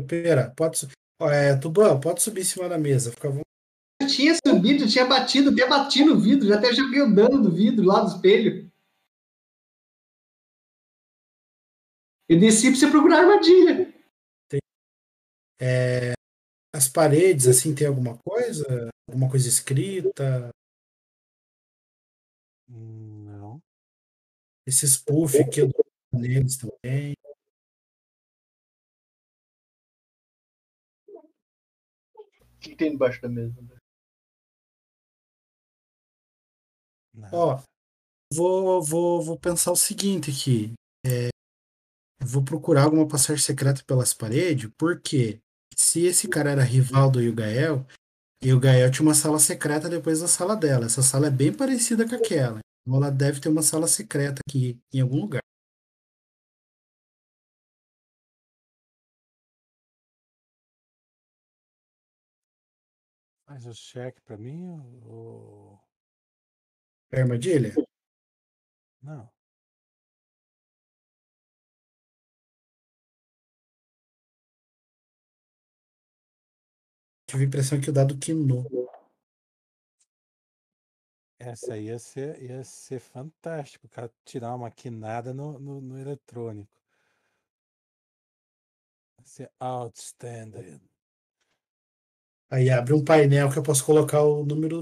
Pera, 0.00 0.50
pode 0.56 0.78
subir. 0.78 0.94
É, 1.20 1.56
Tuban, 1.56 2.00
pode 2.00 2.22
subir 2.22 2.40
em 2.40 2.44
cima 2.44 2.68
da 2.68 2.78
mesa. 2.78 3.10
Fica 3.10 3.28
à 3.28 3.30
vontade. 3.30 3.46
Eu 4.00 4.08
tinha 4.08 4.34
subido, 4.34 4.84
eu 4.84 4.88
tinha 4.88 5.06
batido, 5.06 5.50
até 5.50 5.68
bati 5.68 6.04
no 6.04 6.18
vidro, 6.18 6.48
já 6.48 6.58
até 6.58 6.72
joguei 6.72 7.00
o 7.02 7.14
dano 7.14 7.42
do 7.42 7.52
vidro 7.54 7.84
lá 7.84 8.00
do 8.00 8.08
espelho. 8.08 8.70
Eu 12.28 12.40
desci 12.40 12.70
pra 12.70 12.80
você 12.80 12.90
procurar 12.90 13.20
armadilha. 13.20 13.92
É, 15.60 16.12
as 16.74 16.88
paredes, 16.88 17.46
assim, 17.46 17.74
tem 17.74 17.86
alguma 17.86 18.18
coisa? 18.18 18.88
Alguma 19.08 19.30
coisa 19.30 19.46
escrita? 19.46 20.50
Não. 22.66 23.60
Esses 24.66 24.96
puff 24.96 25.38
aqui 25.38 25.60
eu 25.60 25.68
dou 25.68 25.84
neles 26.20 26.56
também. 26.56 27.14
Que, 32.62 32.70
que 32.70 32.76
tem 32.76 32.92
debaixo 32.92 33.20
da 33.20 33.28
mesa? 33.28 33.54
Nada. 37.14 37.36
Ó, 37.36 37.62
vou, 38.32 38.82
vou, 38.82 39.22
vou 39.22 39.38
pensar 39.38 39.72
o 39.72 39.76
seguinte 39.76 40.30
aqui. 40.30 40.72
É, 41.04 41.28
vou 42.24 42.42
procurar 42.42 42.84
alguma 42.84 43.06
passagem 43.06 43.42
secreta 43.42 43.82
pelas 43.84 44.14
paredes, 44.14 44.70
porque 44.78 45.40
se 45.76 46.04
esse 46.06 46.28
cara 46.28 46.50
era 46.50 46.62
rival 46.62 47.10
do 47.10 47.20
Yugael, 47.20 47.86
e 48.42 48.52
o 48.52 48.58
Gael 48.58 48.90
tinha 48.90 49.06
uma 49.06 49.14
sala 49.14 49.38
secreta 49.38 49.88
depois 49.88 50.20
da 50.20 50.26
sala 50.26 50.56
dela. 50.56 50.86
Essa 50.86 51.00
sala 51.00 51.28
é 51.28 51.30
bem 51.30 51.52
parecida 51.52 52.08
com 52.08 52.16
aquela. 52.16 52.58
Então 52.82 52.98
ela 52.98 53.10
deve 53.10 53.40
ter 53.40 53.48
uma 53.48 53.62
sala 53.62 53.86
secreta 53.86 54.40
aqui 54.46 54.80
em 54.92 55.00
algum 55.00 55.20
lugar. 55.20 55.42
O 63.66 63.74
cheque 63.74 64.20
pra 64.22 64.36
mim 64.36 64.80
ou. 65.04 65.78
Armadilha? 67.12 67.74
Não. 69.02 69.30
Tive 77.26 77.44
a 77.44 77.46
impressão 77.46 77.80
que 77.80 77.88
o 77.90 77.92
dado 77.92 78.18
quinou. 78.18 78.64
Essa 81.38 81.74
aí 81.74 81.86
ia 81.86 81.98
ser, 81.98 82.42
ia 82.42 82.62
ser 82.62 83.00
fantástico, 83.00 83.86
o 83.86 83.90
cara 83.90 84.12
tirar 84.24 84.54
uma 84.54 84.70
quinada 84.70 85.32
no, 85.34 85.58
no, 85.58 85.80
no 85.80 85.98
eletrônico. 85.98 86.70
Ia 89.18 89.24
ser 89.24 89.50
outstanding. 89.58 90.91
Aí 92.52 92.68
abre 92.68 92.92
um 92.92 93.02
painel 93.02 93.50
que 93.50 93.58
eu 93.58 93.62
posso 93.62 93.84
colocar 93.86 94.22
o 94.22 94.44
número, 94.44 94.80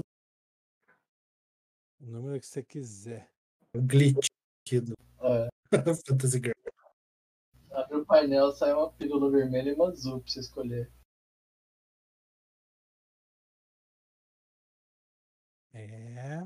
O 2.01 2.05
número 2.05 2.37
que 2.39 2.45
você 2.45 2.61
quiser. 2.61 3.31
o 3.73 3.81
glitch 3.81 4.27
aqui 4.65 4.81
do 4.81 4.93
É, 5.21 5.47
Fantasy 6.05 6.39
Girl. 6.39 6.51
abre 7.71 7.95
o 7.97 8.05
painel, 8.05 8.51
sai 8.51 8.73
uma 8.73 8.91
pílula 8.91 9.31
vermelha 9.31 9.69
e 9.69 9.73
uma 9.73 9.87
azul 9.89 10.19
pra 10.21 10.29
você 10.31 10.41
escolher. 10.41 10.91
É. 15.73 16.41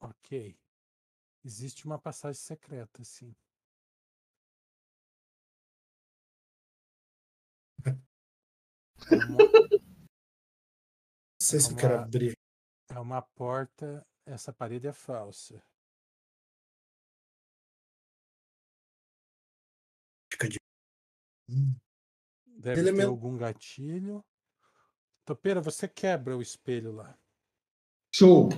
Ok. 0.00 0.56
Existe 1.44 1.84
uma 1.86 1.98
passagem 1.98 2.40
secreta, 2.40 3.02
sim. 3.02 3.34
Uma, 9.10 9.38
Não 9.38 9.48
sei 11.40 11.60
se 11.60 11.66
eu 11.66 11.70
Vamos 11.70 11.80
quero 11.80 11.94
lá. 11.96 12.02
abrir. 12.04 12.38
é 12.90 12.98
uma 12.98 13.22
porta. 13.22 14.06
Essa 14.26 14.52
parede 14.52 14.86
é 14.86 14.92
falsa. 14.92 15.62
Fica 20.32 20.48
de. 20.48 20.58
Hum, 21.48 21.74
Deve 22.46 22.82
ter 22.82 22.88
Elemento- 22.88 23.10
algum 23.10 23.36
gatilho. 23.36 24.24
Topeira, 25.26 25.60
você 25.60 25.88
quebra 25.88 26.36
o 26.36 26.42
espelho 26.42 26.92
lá. 26.92 27.18
Show. 28.14 28.48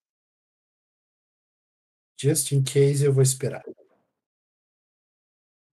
Just 2.18 2.52
in 2.54 2.64
case 2.64 3.04
eu 3.04 3.14
vou 3.14 3.22
esperar. 3.24 3.64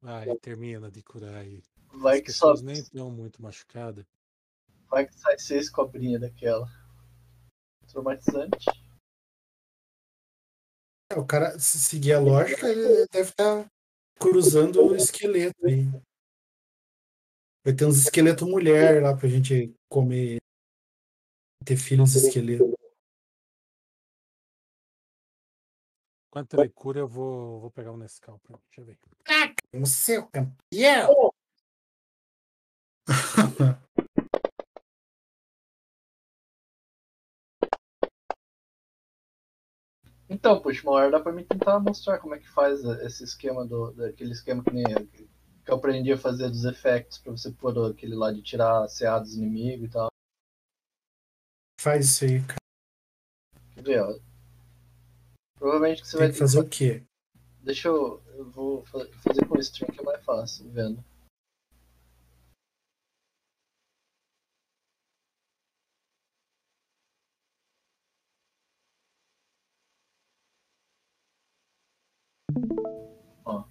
Vai, 0.00 0.36
termina 0.38 0.90
de 0.90 1.02
curar 1.02 1.36
aí. 1.36 1.62
Vai 1.94 2.18
As 2.18 2.24
que 2.24 2.32
só, 2.32 2.54
nem 2.54 2.74
estão 2.74 3.10
muito 3.10 3.40
machucadas. 3.40 4.04
vai 4.88 5.06
que 5.06 5.14
sai 5.14 5.38
seis 5.38 5.70
cobrinhas 5.70 6.20
daquela. 6.20 6.66
Traumatizante. 7.86 8.66
É, 11.12 11.18
O 11.18 11.26
cara, 11.26 11.58
se 11.58 11.78
seguir 11.78 12.14
a 12.14 12.20
lógica, 12.20 12.68
ele 12.68 13.06
deve 13.12 13.30
estar 13.30 13.70
cruzando 14.18 14.82
o 14.84 14.96
esqueleto 14.96 15.64
aí. 15.66 15.84
Vai 17.64 17.74
ter 17.74 17.86
uns 17.86 17.98
esqueletos 17.98 18.48
mulher 18.48 19.00
lá 19.02 19.16
pra 19.16 19.28
gente 19.28 19.72
comer. 19.88 20.38
Ter 21.64 21.76
filhos 21.76 22.16
esqueleto. 22.16 22.74
Enquanto 26.32 26.54
ele 26.54 26.70
cura, 26.70 26.98
eu 26.98 27.06
vou, 27.06 27.60
vou 27.60 27.70
pegar 27.70 27.92
um 27.92 27.98
Nescau 27.98 28.38
pra 28.38 28.56
mim. 28.56 28.62
Deixa 28.74 28.80
eu 28.80 28.86
ver. 28.86 28.98
O 29.74 29.84
seu 29.84 30.26
campeão! 30.28 31.30
Então, 40.30 40.62
puxa, 40.62 40.80
uma 40.82 40.92
hora 40.92 41.10
dá 41.10 41.20
pra 41.20 41.30
mim 41.30 41.44
tentar 41.44 41.78
mostrar 41.78 42.18
como 42.18 42.34
é 42.34 42.38
que 42.38 42.48
faz 42.48 42.82
esse 42.82 43.22
esquema 43.22 43.66
do. 43.66 43.92
daquele 43.92 44.32
esquema 44.32 44.64
que 44.64 44.72
nem 44.72 44.82
eu, 44.90 45.06
que 45.06 45.28
eu 45.66 45.74
aprendi 45.74 46.10
a 46.10 46.16
fazer 46.16 46.48
dos 46.48 46.64
efeitos 46.64 47.18
pra 47.18 47.32
você 47.32 47.52
pôr 47.52 47.90
aquele 47.90 48.14
lá 48.14 48.32
de 48.32 48.40
tirar 48.40 48.82
a 48.82 48.88
CA 48.88 49.18
dos 49.18 49.34
inimigos 49.34 49.88
e 49.88 49.92
tal. 49.92 50.08
Faz 51.78 52.06
isso 52.06 52.24
aí, 52.24 52.40
cara. 52.40 52.56
Quer 53.74 53.82
ver, 53.84 54.00
ó. 54.00 54.31
Provavelmente 55.62 56.02
que 56.02 56.08
você 56.08 56.16
Tem 56.18 56.26
vai 56.26 56.32
que 56.32 56.38
fazer 56.40 56.58
o 56.58 56.68
quê? 56.68 57.04
Deixa 57.62 57.86
eu. 57.86 58.20
Eu 58.34 58.50
vou 58.50 58.84
fa- 58.86 59.06
fazer 59.22 59.46
com 59.46 59.56
stream 59.60 59.92
que 59.92 60.00
é 60.00 60.02
mais 60.02 60.24
fácil, 60.24 60.68
vendo. 60.72 61.04
Ó. 73.44 73.64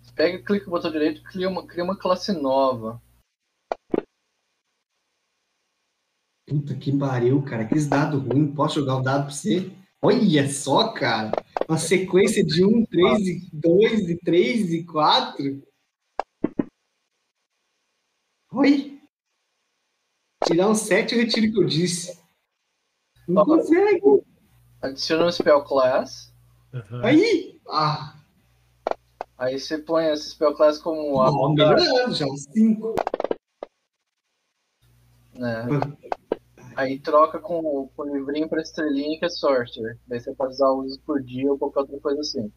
Você 0.00 0.12
pega, 0.14 0.38
clica 0.44 0.66
no 0.66 0.70
botão 0.70 0.92
direito, 0.92 1.20
cria 1.24 1.48
uma, 1.48 1.66
cria 1.66 1.82
uma 1.82 1.98
classe 1.98 2.30
nova. 2.32 3.02
Puta 6.54 6.76
que 6.76 6.96
pariu, 6.96 7.42
cara. 7.42 7.62
Aqueles 7.64 7.88
dados 7.88 8.22
ruins. 8.22 8.54
Posso 8.54 8.78
jogar 8.78 8.98
o 8.98 9.02
dado 9.02 9.24
pra 9.24 9.34
você? 9.34 9.72
Olha 10.00 10.48
só, 10.48 10.92
cara. 10.92 11.32
Uma 11.68 11.78
sequência 11.78 12.44
de 12.44 12.64
1, 12.64 12.86
3 12.86 13.18
e 13.26 13.50
2 13.52 14.08
e 14.10 14.16
3 14.18 14.72
e 14.72 14.84
4. 14.84 15.62
Oi? 18.52 19.00
Tirar 20.44 20.68
um 20.68 20.76
7 20.76 21.14
eu 21.14 21.20
retiro 21.22 21.48
o 21.48 21.52
que 21.52 21.58
eu 21.58 21.66
disse. 21.66 22.22
Não 23.26 23.42
Ó. 23.42 23.44
consegue. 23.44 24.00
Adiciona 24.80 25.26
um 25.26 25.32
spell 25.32 25.64
class. 25.64 26.32
Aí. 27.02 27.58
Ah, 27.68 28.14
Aí 29.36 29.58
você 29.58 29.78
põe 29.78 30.06
esse 30.06 30.30
spell 30.30 30.54
class 30.54 30.78
como 30.78 31.20
a 31.20 31.50
melhorando 31.52 32.14
já. 32.14 32.24
5. 32.52 32.94
né? 35.34 35.66
Aí 36.76 36.98
troca 36.98 37.38
com, 37.38 37.58
o- 37.60 37.88
com 37.96 38.02
o 38.02 38.16
livrinho 38.16 38.48
pra 38.48 38.60
estrelinha 38.62 39.18
que 39.18 39.24
é 39.24 39.28
sorcerer. 39.28 39.98
Daí 40.06 40.20
você 40.20 40.34
pode 40.34 40.52
usar 40.54 40.70
usos 40.70 40.98
por 40.98 41.22
dia 41.22 41.50
ou 41.50 41.58
qualquer 41.58 41.80
outra 41.80 42.00
coisa 42.00 42.20
assim. 42.20 42.52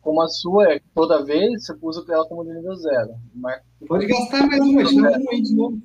Como 0.00 0.22
a 0.22 0.28
sua 0.28 0.74
é 0.74 0.80
toda 0.94 1.24
vez, 1.24 1.64
você 1.66 1.76
usa 1.82 2.04
ela 2.12 2.26
como 2.28 2.44
de 2.44 2.52
nível 2.54 2.74
zero. 2.76 3.18
Marca, 3.34 3.64
Pode 3.86 4.06
gastar 4.06 4.46
mais 4.46 4.60
uma. 4.60 5.10
Um 5.10 5.30
aí 5.30 5.42
de 5.42 5.54
novo. 5.54 5.82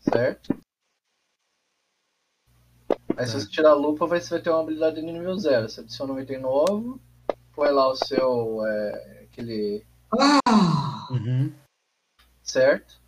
certo? 0.00 0.54
Aí 3.16 3.26
se 3.26 3.40
você 3.40 3.48
tirar 3.48 3.70
a 3.70 3.74
lupa, 3.74 4.06
vai- 4.06 4.20
você 4.20 4.30
vai 4.30 4.40
ter 4.42 4.50
uma 4.50 4.60
habilidade 4.60 4.96
de 4.96 5.02
nível 5.02 5.36
zero. 5.38 5.68
Você 5.68 5.80
adiciona 5.80 6.12
um 6.12 6.20
item 6.20 6.40
novo, 6.40 7.00
põe 7.54 7.70
lá 7.70 7.88
o 7.88 7.96
seu. 7.96 8.64
é, 8.64 9.22
aquele. 9.24 9.84
Ah! 10.18 11.08
Uhum. 11.10 11.52
Certo? 12.42 13.00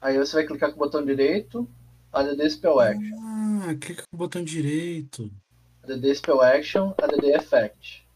Aí 0.00 0.16
você 0.18 0.36
vai 0.36 0.46
clicar 0.46 0.70
com 0.70 0.76
o 0.76 0.78
botão 0.78 1.04
direito, 1.04 1.68
ADD 2.14 2.48
Spell 2.50 2.80
Action. 2.80 3.18
Ah, 3.20 3.74
clica 3.80 4.02
com 4.02 4.16
o 4.16 4.18
botão 4.18 4.42
direito. 4.44 5.30
ADD 5.82 6.14
Spell 6.14 6.40
Action, 6.40 6.94
ADD 6.98 7.26
Effect. 7.34 8.06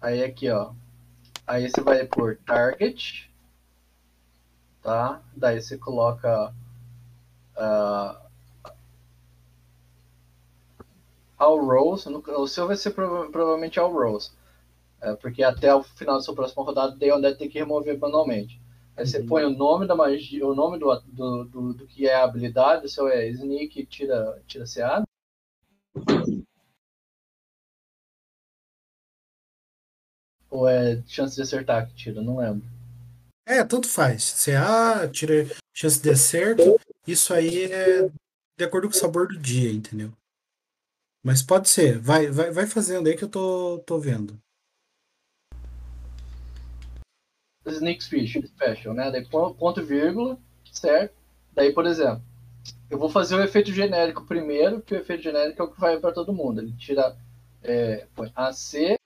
Aí 0.00 0.24
aqui, 0.24 0.50
ó. 0.50 0.72
Aí 1.46 1.68
você 1.68 1.80
vai 1.80 2.04
por 2.06 2.36
Target. 2.38 3.30
Tá? 4.82 5.22
Daí 5.36 5.60
você 5.60 5.76
coloca. 5.78 6.54
ah, 7.56 8.20
All. 11.38 11.58
No, 12.06 12.22
o 12.42 12.46
seu 12.48 12.66
vai 12.66 12.76
ser 12.76 12.90
prova- 12.90 13.30
provavelmente 13.30 13.78
All 13.78 13.92
Rows. 13.92 14.32
É, 15.00 15.14
porque 15.16 15.42
até 15.42 15.74
o 15.74 15.82
final 15.82 16.16
da 16.16 16.22
sua 16.22 16.34
próxima 16.34 16.62
rodada 16.62 16.94
tem 16.98 17.10
onde 17.12 17.34
tem 17.34 17.48
que 17.48 17.58
remover 17.58 17.98
manualmente. 17.98 18.59
Aí 19.00 19.06
você 19.06 19.18
Uhum. 19.20 19.26
põe 19.26 19.44
o 19.44 19.50
nome 19.50 19.86
da 19.86 19.96
magia, 19.96 20.46
o 20.46 20.54
nome 20.54 20.78
do, 20.78 20.94
do, 21.06 21.44
do, 21.44 21.72
do 21.72 21.86
que 21.86 22.06
é 22.06 22.16
a 22.16 22.24
habilidade, 22.24 22.84
o 22.84 22.88
seu 22.88 23.08
é 23.08 23.26
Sneak, 23.30 23.86
tira, 23.86 24.42
tira 24.46 24.66
CA. 24.66 25.02
Ou 30.50 30.68
é 30.68 31.02
chance 31.06 31.34
de 31.34 31.40
acertar 31.40 31.88
que 31.88 31.94
tira, 31.94 32.20
não 32.20 32.36
lembro. 32.36 32.68
É, 33.48 33.64
tanto 33.64 33.88
faz. 33.88 34.34
CA, 34.44 35.08
tira 35.08 35.46
chance 35.74 35.98
de 36.02 36.10
acerto. 36.10 36.78
Isso 37.06 37.32
aí 37.32 37.72
é 37.72 38.02
de 38.58 38.64
acordo 38.64 38.86
com 38.86 38.94
o 38.94 38.98
sabor 38.98 39.28
do 39.28 39.38
dia, 39.38 39.72
entendeu? 39.72 40.12
Mas 41.24 41.42
pode 41.42 41.70
ser. 41.70 41.98
Vai, 41.98 42.26
vai, 42.26 42.50
vai 42.50 42.66
fazendo 42.66 43.08
aí 43.08 43.16
que 43.16 43.24
eu 43.24 43.30
tô, 43.30 43.78
tô 43.86 43.98
vendo. 43.98 44.38
Sneak 47.66 48.02
Special, 48.02 48.44
special, 48.46 48.94
né? 48.94 49.10
Daí 49.10 49.24
pon- 49.26 49.54
ponto 49.54 49.80
e 49.80 49.84
vírgula, 49.84 50.38
certo? 50.72 51.14
Daí, 51.52 51.72
por 51.72 51.86
exemplo, 51.86 52.22
eu 52.88 52.98
vou 52.98 53.08
fazer 53.10 53.34
o 53.34 53.42
efeito 53.42 53.72
genérico 53.72 54.24
primeiro, 54.24 54.80
que 54.80 54.94
o 54.94 54.98
efeito 54.98 55.22
genérico 55.22 55.62
é 55.62 55.64
o 55.64 55.70
que 55.70 55.80
vai 55.80 55.98
para 55.98 56.12
todo 56.12 56.32
mundo. 56.32 56.60
Ele 56.60 56.72
tira, 56.76 57.16
é, 57.62 58.06
AC, 58.34 58.96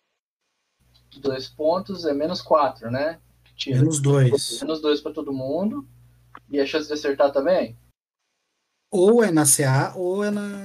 dois 1.21 1.49
pontos, 1.49 2.05
é 2.05 2.13
menos 2.13 2.41
4, 2.43 2.91
né? 2.91 3.21
Tira. 3.57 3.79
Menos 3.79 4.01
dois. 4.01 4.61
Menos 4.61 4.81
2 4.81 5.01
para 5.01 5.13
todo 5.13 5.33
mundo. 5.33 5.87
E 6.51 6.61
a 6.61 6.67
chance 6.67 6.87
de 6.89 6.93
acertar 6.95 7.33
também? 7.33 7.77
Ou 8.91 9.23
é 9.23 9.31
na 9.31 9.45
CA 9.45 9.95
ou 9.97 10.25
é 10.25 10.31
na 10.31 10.65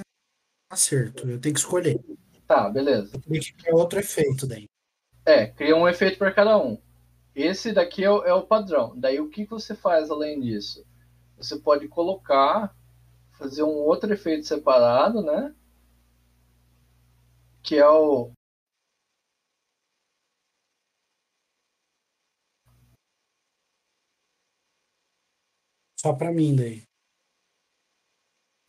acerto. 0.71 1.27
Eu 1.29 1.39
tenho 1.39 1.53
que 1.53 1.59
escolher. 1.59 1.99
Tá, 2.47 2.69
beleza. 2.69 3.19
Tem 3.19 3.39
que 3.39 3.53
criar 3.53 3.75
outro 3.75 3.99
efeito 3.99 4.47
daí. 4.47 4.65
É, 5.25 5.47
cria 5.47 5.75
um 5.75 5.87
efeito 5.87 6.17
para 6.17 6.33
cada 6.33 6.57
um. 6.57 6.79
Esse 7.35 7.71
daqui 7.71 8.03
é 8.03 8.11
o, 8.11 8.23
é 8.23 8.33
o 8.33 8.45
padrão. 8.45 8.93
Daí 8.97 9.19
o 9.19 9.29
que 9.29 9.45
que 9.45 9.51
você 9.51 9.75
faz 9.75 10.09
além 10.09 10.39
disso? 10.39 10.85
Você 11.37 11.57
pode 11.57 11.87
colocar, 11.87 12.75
fazer 13.37 13.63
um 13.63 13.77
outro 13.77 14.11
efeito 14.13 14.45
separado, 14.45 15.21
né? 15.21 15.55
Que 17.63 17.77
é 17.77 17.87
o. 17.87 18.31
Só 25.97 26.13
pra 26.13 26.31
mim 26.31 26.55
daí. 26.55 26.83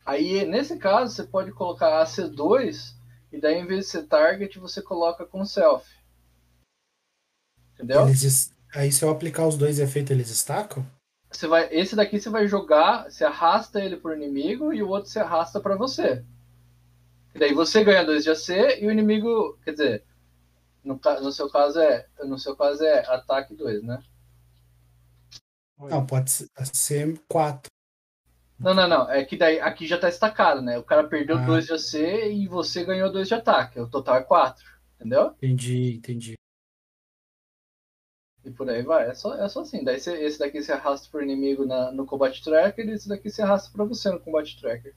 Aí, 0.05 0.45
nesse 0.45 0.77
caso, 0.77 1.13
você 1.13 1.23
pode 1.23 1.51
colocar 1.53 2.01
AC2 2.01 2.95
e 3.31 3.39
daí, 3.39 3.59
em 3.59 3.65
vez 3.65 3.85
de 3.85 3.91
ser 3.91 4.07
target, 4.07 4.59
você 4.59 4.81
coloca 4.81 5.25
com 5.25 5.45
self. 5.45 6.00
Entendeu? 7.81 8.07
Eles 8.07 8.23
es- 8.23 8.53
Aí 8.73 8.89
se 8.91 9.03
eu 9.03 9.09
aplicar 9.09 9.45
os 9.47 9.57
dois 9.57 9.79
efeitos, 9.79 10.11
eles 10.11 10.29
estacam? 10.29 10.85
Você 11.29 11.45
vai, 11.47 11.67
esse 11.73 11.95
daqui 11.95 12.19
você 12.19 12.29
vai 12.29 12.47
jogar, 12.47 13.09
você 13.09 13.25
arrasta 13.25 13.83
ele 13.83 13.97
pro 13.97 14.13
inimigo 14.15 14.71
e 14.73 14.81
o 14.81 14.87
outro 14.89 15.09
você 15.09 15.19
arrasta 15.19 15.59
para 15.59 15.75
você. 15.75 16.23
E 17.35 17.39
daí 17.39 17.53
você 17.53 17.83
ganha 17.83 18.03
2 18.05 18.23
de 18.23 18.29
AC 18.29 18.49
e 18.81 18.87
o 18.87 18.91
inimigo, 18.91 19.57
quer 19.63 19.71
dizer, 19.71 20.03
no, 20.83 20.99
no 21.21 21.31
seu 21.31 21.49
caso 21.49 21.79
é, 21.79 22.05
no 22.23 22.37
seu 22.39 22.55
caso 22.55 22.83
é 22.83 22.99
ataque 23.13 23.53
2, 23.55 23.83
né? 23.83 24.01
Não, 25.77 26.05
pode 26.05 26.31
ser- 26.31 26.47
ser 26.73 27.19
quatro. 27.27 27.69
Não, 28.59 28.73
não, 28.73 28.87
não, 28.87 29.09
é 29.09 29.25
que 29.25 29.35
daí 29.35 29.59
aqui 29.59 29.87
já 29.87 29.97
tá 29.97 30.07
estacado, 30.07 30.61
né? 30.61 30.77
O 30.77 30.83
cara 30.83 31.07
perdeu 31.07 31.37
Ah. 31.39 31.45
2 31.45 31.65
de 31.65 31.73
AC 31.73 31.97
e 32.31 32.47
você 32.47 32.83
ganhou 32.85 33.11
2 33.11 33.27
de 33.27 33.33
ataque, 33.33 33.79
o 33.79 33.87
total 33.89 34.17
é 34.17 34.23
4, 34.23 34.63
entendeu? 34.95 35.33
Entendi, 35.37 35.95
entendi. 35.95 36.33
E 38.43 38.49
por 38.51 38.69
aí 38.69 38.81
vai, 38.81 39.09
é 39.09 39.13
só, 39.13 39.35
é 39.35 39.47
só 39.47 39.61
assim. 39.61 39.83
Daí 39.83 39.99
você- 39.99 40.23
esse 40.23 40.39
daqui 40.39 40.61
você 40.61 40.71
arrasta 40.71 41.09
pro 41.09 41.21
inimigo 41.21 41.65
na, 41.65 41.91
no 41.91 42.05
Combat 42.05 42.41
Tracker 42.43 42.87
e 42.87 42.91
esse 42.91 43.07
daqui 43.07 43.29
você 43.29 43.41
arrasta 43.41 43.71
pra 43.71 43.85
você 43.85 44.09
no 44.09 44.19
Combat 44.19 44.59
Tracker. 44.59 44.95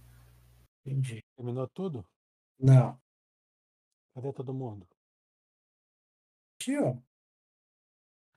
Entendi. 0.87 1.23
Terminou 1.37 1.69
tudo? 1.69 2.05
Não. 2.59 2.99
Cadê 4.15 4.33
todo 4.33 4.55
mundo? 4.55 4.87
Aqui, 6.61 6.79
ó. 6.79 6.97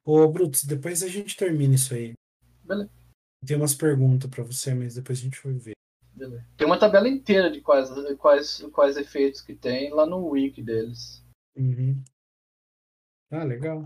Ô, 0.06 0.27
Brutus, 0.27 0.64
depois 0.64 1.03
a 1.03 1.08
gente 1.08 1.36
termina 1.38 1.76
isso 1.76 1.94
aí. 1.94 2.14
Beleza. 2.64 2.90
Tem 3.45 3.56
umas 3.56 3.76
perguntas 3.76 4.30
pra 4.30 4.44
você, 4.44 4.74
mas 4.74 4.95
depois 4.95 5.19
a 5.19 5.22
gente 5.22 5.42
vai 5.42 5.53
ver. 5.53 5.74
Beleza. 6.14 6.45
Tem 6.58 6.66
uma 6.66 6.80
tabela 6.80 7.08
inteira 7.08 7.52
de 7.52 7.61
quais, 7.61 7.90
quais, 8.18 8.61
quais 8.74 8.98
efeitos 8.98 9.42
que 9.42 9.56
tem 9.56 9.94
lá 9.94 10.06
no 10.06 10.27
wiki 10.30 10.64
deles. 10.64 11.24
Uhum. 11.56 12.03
Ah, 13.32 13.44
legal. 13.44 13.86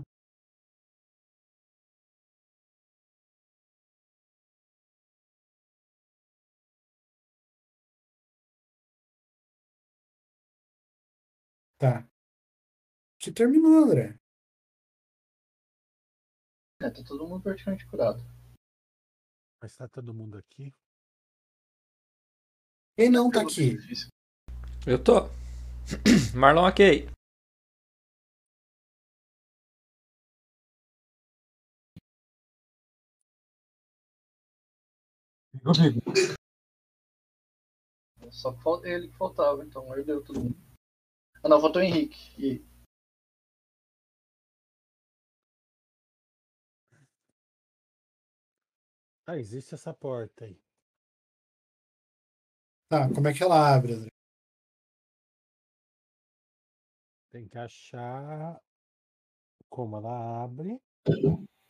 Tá. 11.82 12.08
Que 13.18 13.32
terminou, 13.32 13.74
André. 13.82 14.16
É, 16.80 16.88
tá 16.88 17.02
todo 17.02 17.26
mundo 17.26 17.42
praticamente 17.42 17.84
curado. 17.88 18.22
Mas 19.60 19.76
tá 19.76 19.88
todo 19.88 20.14
mundo 20.14 20.38
aqui? 20.38 20.72
Quem 22.96 23.10
não 23.10 23.28
tá 23.28 23.42
aqui? 23.42 23.74
Eu 24.86 25.02
tô. 25.02 25.26
Marlon 26.38 26.68
ok. 26.68 27.08
Só 38.30 38.52
que 38.52 38.62
fal- 38.62 38.84
ele 38.86 39.08
que 39.08 39.16
faltava, 39.16 39.64
então 39.64 39.92
aí 39.92 40.04
deu 40.04 40.22
todo 40.24 40.38
mundo. 40.38 40.71
Ah 41.44 41.48
não, 41.48 41.58
o 41.58 41.80
Henrique. 41.80 42.16
E 42.38 42.64
Ah, 49.26 49.36
existe 49.36 49.74
essa 49.74 49.92
porta 49.94 50.44
aí. 50.44 50.60
Tá, 52.88 53.08
como 53.12 53.28
é 53.28 53.32
que 53.32 53.42
ela 53.42 53.74
abre, 53.74 53.94
André? 53.94 54.08
Tem 57.30 57.48
que 57.48 57.56
achar 57.56 58.60
como 59.70 59.96
ela 59.96 60.44
abre 60.44 60.78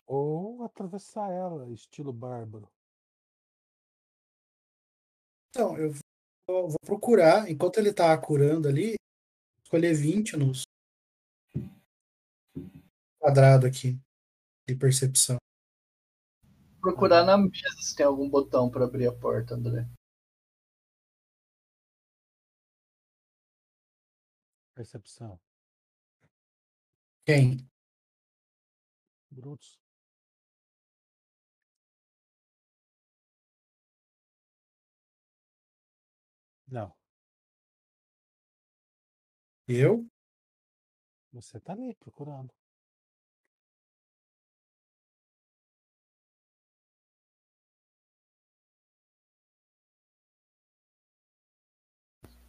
ou 0.07 0.65
atravessar 0.65 1.31
ela, 1.31 1.71
estilo 1.73 2.13
bárbaro. 2.13 2.69
Então, 5.51 5.79
eu 5.79 5.93
vou, 6.49 6.69
vou 6.69 6.79
procurar, 6.85 7.49
enquanto 7.51 7.79
ele 7.79 7.93
tá 7.93 8.17
curando 8.19 8.69
ali, 8.69 8.97
escolher 9.73 9.95
20 9.95 10.37
nos 10.37 10.65
quadrado 13.19 13.67
aqui 13.67 13.99
de 14.69 14.77
percepção. 14.77 15.39
procurar 16.79 17.25
na 17.25 17.39
mesa 17.39 17.81
se 17.81 17.97
tem 17.97 18.05
algum 18.05 18.29
botão 18.29 18.71
pra 18.71 18.85
abrir 18.85 19.07
a 19.07 19.15
porta, 19.15 19.55
André. 19.55 19.89
Percepção. 24.75 25.41
Quem? 27.25 27.67
Brutos. 29.31 29.79
Não, 36.69 36.93
Eu? 39.69 40.07
você 41.33 41.59
tá 41.61 41.73
ali 41.73 41.95
procurando. 41.97 42.53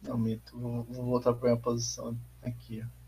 Não, 0.02 0.18
mito. 0.18 0.58
Vou, 0.58 0.84
vou 0.84 1.04
voltar 1.06 1.34
pra 1.34 1.50
minha 1.50 1.60
posição 1.62 2.16
aqui, 2.42 2.82
ó. 2.82 3.04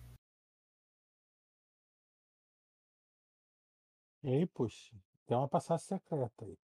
E 4.22 4.28
aí, 4.28 4.46
puxa, 4.46 4.94
Tem 5.26 5.36
uma 5.36 5.48
passagem 5.48 5.86
secreta 5.86 6.44
aí. 6.44 6.58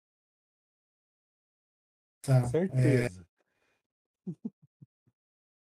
Tá. 2.23 2.39
é, 2.39 2.47
Certeza. 2.49 3.27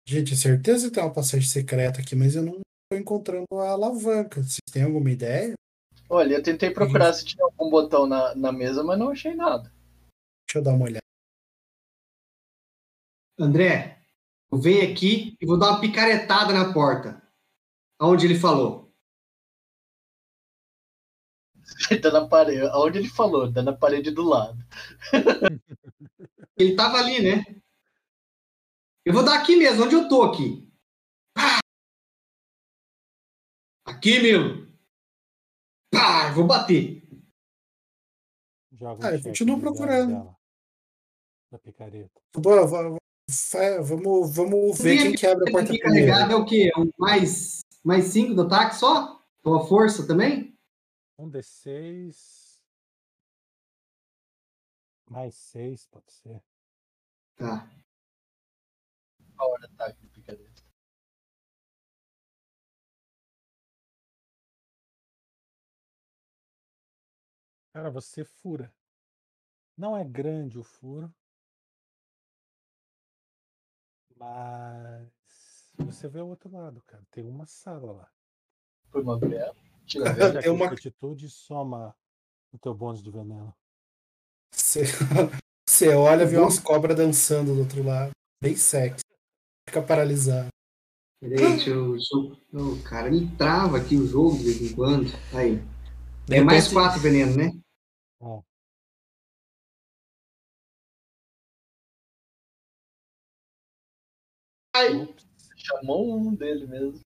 gente, 0.07 0.35
certeza 0.35 0.87
que 0.87 0.95
tem 0.95 1.03
uma 1.03 1.13
passagem 1.13 1.47
secreta 1.47 2.01
aqui, 2.01 2.15
mas 2.15 2.35
eu 2.35 2.43
não 2.43 2.59
tô 2.89 2.97
encontrando 2.97 3.45
a 3.53 3.69
alavanca. 3.69 4.41
Vocês 4.41 4.59
têm 4.71 4.83
alguma 4.83 5.11
ideia? 5.11 5.53
Olha, 6.09 6.35
eu 6.35 6.43
tentei 6.43 6.69
procurar 6.69 7.13
se 7.13 7.25
tinha 7.25 7.43
algum 7.43 7.69
botão 7.69 8.05
na, 8.05 8.35
na 8.35 8.51
mesa, 8.51 8.83
mas 8.83 8.99
não 8.99 9.09
achei 9.09 9.33
nada. 9.33 9.73
Deixa 10.47 10.59
eu 10.59 10.63
dar 10.63 10.73
uma 10.73 10.85
olhada. 10.85 10.99
André, 13.39 14.03
eu 14.51 14.59
venho 14.59 14.91
aqui 14.91 15.35
e 15.41 15.45
vou 15.45 15.57
dar 15.57 15.71
uma 15.71 15.81
picaretada 15.81 16.53
na 16.53 16.71
porta. 16.71 17.21
Aonde 17.99 18.27
ele 18.27 18.35
falou. 18.35 18.93
tá 22.01 22.11
na 22.11 22.27
parede. 22.27 22.61
Aonde 22.67 22.99
ele 22.99 23.09
falou? 23.09 23.51
Tá 23.51 23.61
na 23.61 23.73
parede 23.73 24.11
do 24.11 24.23
lado. 24.23 24.57
Ele 26.55 26.75
tava 26.75 26.97
ali, 26.97 27.19
né? 27.19 27.62
Eu 29.05 29.13
vou 29.13 29.23
dar 29.23 29.41
aqui 29.41 29.55
mesmo, 29.55 29.83
onde 29.83 29.95
eu 29.95 30.07
tô 30.07 30.23
aqui. 30.23 30.71
Pá! 31.35 31.59
Aqui, 33.85 34.19
meu. 34.21 34.67
Pá, 35.91 36.29
eu 36.29 36.35
vou 36.35 36.47
bater. 36.47 37.03
Joga 38.71 39.07
Ah, 39.07 39.11
dado 39.11 39.59
procurando. 39.59 40.37
Da 41.51 41.59
picareta. 41.59 42.21
Bora, 42.37 42.65
va- 42.65 42.97
fa- 43.29 43.81
vamos, 43.81 44.35
vamos 44.35 44.77
ver 44.79 44.97
quem 44.97 45.13
que 45.15 45.27
abre 45.27 45.49
a 45.49 45.51
porta 45.51 45.69
Aqui 45.69 45.79
primeiro. 45.79 46.07
carregado 46.07 46.33
é 46.33 46.35
o 46.35 46.45
quê? 46.45 46.71
Um 46.77 46.89
mais, 46.97 47.59
mais 47.83 48.05
cinco 48.05 48.33
do 48.33 48.43
ataque 48.43 48.75
só? 48.75 49.21
Com 49.43 49.53
a 49.55 49.67
força 49.67 50.07
também? 50.07 50.57
Um 51.19 51.29
D6. 51.29 52.41
Mais 55.09 55.35
6, 55.35 55.85
pode 55.87 56.11
ser. 56.11 56.41
Tá. 57.35 57.69
A 59.37 59.45
hora 59.47 59.69
tá 59.77 59.85
aqui, 59.85 60.07
picareta. 60.07 60.63
Cara, 67.73 67.89
você 67.89 68.23
fura. 68.23 68.73
Não 69.77 69.97
é 69.97 70.03
grande 70.03 70.59
o 70.59 70.63
furo. 70.63 71.13
Mas 74.15 75.09
você 75.77 76.07
vê 76.07 76.21
o 76.21 76.27
outro 76.27 76.51
lado, 76.51 76.81
cara. 76.83 77.03
Tem 77.09 77.25
uma 77.27 77.45
sala 77.45 77.91
lá. 77.91 78.11
Foi 78.89 79.01
uma 79.01 79.17
bela. 79.17 79.55
Tira 79.85 80.09
a 80.11 80.13
vela. 80.13 80.41
Tem 80.41 80.51
uma- 80.51 80.67
fortitude 80.69 81.25
e 81.25 81.29
soma 81.29 81.95
o 82.51 82.59
teu 82.59 82.73
bônus 82.75 83.01
de 83.03 83.09
veneno. 83.09 83.53
Você, 84.53 84.83
olha, 85.97 86.25
vê 86.27 86.37
umas 86.37 86.59
cobras 86.59 86.95
dançando 86.95 87.55
do 87.55 87.61
outro 87.61 87.83
lado. 87.83 88.11
Bem 88.41 88.55
sexy. 88.55 89.03
Fica 89.67 89.81
paralisado. 89.81 90.49
Deixa 91.21 91.69
eu. 91.69 91.97
Cara, 92.83 93.09
me 93.09 93.29
trava 93.37 93.77
aqui 93.77 93.95
o 93.95 94.05
jogo 94.05 94.37
de 94.37 94.43
vez 94.43 94.61
em 94.61 94.75
quando. 94.75 95.07
Aí. 95.33 95.61
É 96.29 96.41
mais 96.41 96.67
quatro 96.67 96.99
veneno, 96.99 97.35
né? 97.35 97.51
Ó, 98.19 98.41
ops. 104.75 105.25
Chamou 105.55 106.17
um 106.17 106.35
dele 106.35 106.67
mesmo. 106.67 106.99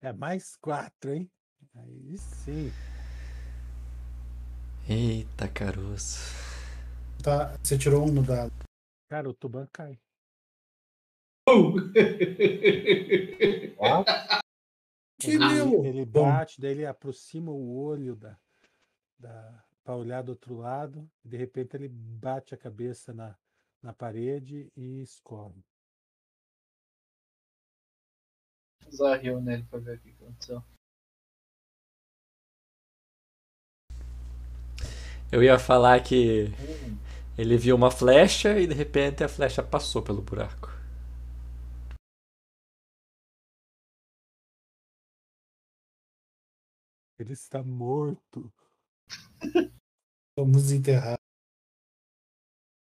É 0.00 0.12
mais 0.12 0.56
quatro, 0.56 1.12
hein? 1.12 1.30
Aí 1.74 2.16
sim. 2.18 2.70
Eita, 4.88 5.48
caroço. 5.48 6.20
Tá? 7.22 7.56
Você 7.62 7.76
tirou 7.76 8.06
um 8.06 8.12
no 8.12 8.22
dado. 8.22 8.52
Cara, 9.08 9.28
o 9.28 9.34
Tuban 9.34 9.66
cai. 9.72 9.98
Que 15.20 15.30
Ele, 15.32 15.46
Nilo? 15.46 15.84
ele 15.86 16.04
bate, 16.04 16.60
daí 16.60 16.72
ele 16.72 16.86
aproxima 16.86 17.50
o 17.52 17.76
olho 17.76 18.16
da, 18.16 18.36
da, 19.18 19.64
para 19.84 19.96
olhar 19.96 20.22
do 20.22 20.30
outro 20.30 20.56
lado, 20.56 21.08
e 21.24 21.28
de 21.28 21.36
repente 21.36 21.76
ele 21.76 21.88
bate 21.88 22.54
a 22.54 22.58
cabeça 22.58 23.12
na, 23.12 23.36
na 23.82 23.92
parede 23.92 24.72
e 24.76 25.02
escorre. 25.02 25.62
Usar 28.86 29.16
rio 29.16 29.40
nele 29.40 29.64
pra 29.64 29.78
ver 29.78 29.98
o 29.98 30.00
que 30.00 30.10
aconteceu. 30.10 30.62
Eu 35.32 35.42
ia 35.42 35.58
falar 35.58 36.02
que 36.02 36.48
ele 37.36 37.56
viu 37.56 37.74
uma 37.76 37.90
flecha 37.90 38.58
e 38.58 38.66
de 38.66 38.74
repente 38.74 39.24
a 39.24 39.28
flecha 39.28 39.62
passou 39.62 40.02
pelo 40.02 40.22
buraco. 40.22 40.73
Ele 47.18 47.32
está 47.32 47.62
morto. 47.62 48.52
Vamos 50.36 50.72
enterrar. 50.72 51.18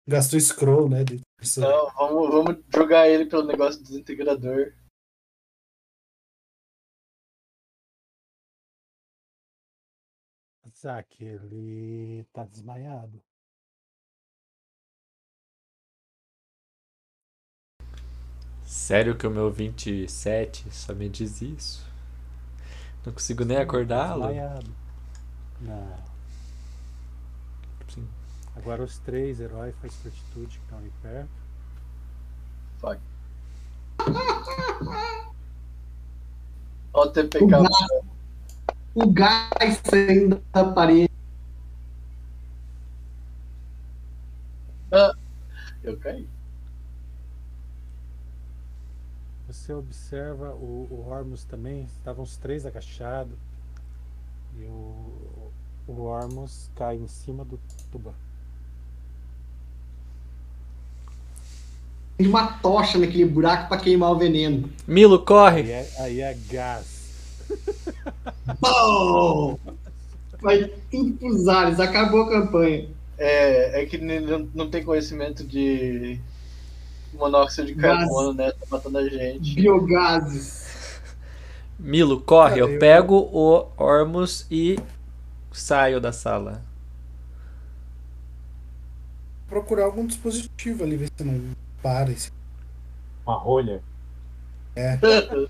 Gastou 0.07 0.39
scroll, 0.39 0.89
né? 0.89 1.03
de-. 1.03 1.21
Não, 1.57 1.91
vamos, 1.93 2.29
vamos 2.29 2.65
jogar 2.73 3.07
ele 3.07 3.25
pelo 3.25 3.47
negócio 3.47 3.79
do 3.81 3.87
desintegrador. 3.87 4.73
Zack, 10.81 11.23
ele 11.23 12.23
tá 12.33 12.43
desmaiado. 12.43 13.21
Sério 18.65 19.17
que 19.17 19.27
o 19.27 19.31
meu 19.31 19.51
27 19.51 20.71
só 20.71 20.95
me 20.95 21.07
diz 21.07 21.41
isso? 21.41 21.90
Não 23.05 23.13
consigo 23.13 23.43
nem 23.43 23.57
acordá-lo? 23.57 24.27
Desmaiado. 24.27 24.71
Não. 25.61 25.97
Sim. 27.89 28.07
Agora 28.55 28.83
os 28.83 28.99
três 28.99 29.39
heróis 29.39 29.75
faz 29.81 29.95
fortitude 29.95 30.57
que 30.57 30.63
estão 30.63 30.77
ali 30.77 30.91
perto. 31.01 31.29
Fuck. 32.79 32.99
Ó 36.93 37.03
o 37.03 37.09
TPK. 37.09 37.43
O 37.43 37.47
gás, 37.47 37.69
o 38.95 39.11
gás 39.11 39.81
saindo 39.83 40.43
da 40.51 40.65
parede. 40.65 41.11
Eu 45.83 45.97
caí. 45.99 46.27
Você 49.51 49.73
observa 49.73 50.51
o, 50.51 50.87
o 50.89 51.09
Ormus 51.09 51.43
também, 51.43 51.83
estavam 51.97 52.23
os 52.23 52.37
três 52.37 52.65
agachados. 52.65 53.37
E 54.57 54.63
o, 54.63 55.51
o 55.89 56.01
Ormus 56.03 56.69
cai 56.73 56.95
em 56.95 57.07
cima 57.07 57.43
do 57.43 57.59
Tuban. 57.91 58.13
Tem 62.17 62.27
uma 62.27 62.47
tocha 62.59 62.97
naquele 62.97 63.25
buraco 63.25 63.67
pra 63.67 63.77
queimar 63.77 64.11
o 64.11 64.17
veneno. 64.17 64.69
Milo, 64.87 65.19
corre! 65.19 65.63
Aí 65.63 65.71
é, 65.71 65.89
aí 65.99 66.21
é 66.21 66.37
gás. 66.49 67.45
Pô! 68.57 69.59
Vai 70.41 70.71
tudo 70.89 71.13
pros 71.17 71.49
ares, 71.49 71.77
acabou 71.77 72.21
a 72.21 72.29
campanha. 72.29 72.87
É, 73.17 73.81
é 73.81 73.85
que 73.85 73.97
não 73.97 74.69
tem 74.69 74.81
conhecimento 74.81 75.43
de 75.43 76.21
monóxido 77.21 77.67
de 77.67 77.73
Gás. 77.75 77.99
carbono, 77.99 78.33
né? 78.33 78.51
Tá 78.51 78.65
matando 78.69 78.97
a 78.97 79.07
gente. 79.07 79.55
Biogases. 79.55 80.99
Milo, 81.79 82.19
corre! 82.21 82.59
Eu 82.59 82.73
eu- 82.73 82.79
pego 82.79 83.15
o 83.31 83.67
Ormus 83.77 84.45
e 84.51 84.77
saio 85.51 86.01
da 86.01 86.11
sala. 86.11 86.61
Procurar 89.47 89.85
algum 89.85 90.05
dispositivo 90.05 90.83
ali, 90.83 90.97
ver 90.97 91.09
se 91.15 91.23
não 91.23 91.41
para. 91.81 92.11
Esse... 92.11 92.31
Uma 93.25 93.37
rolha. 93.37 93.81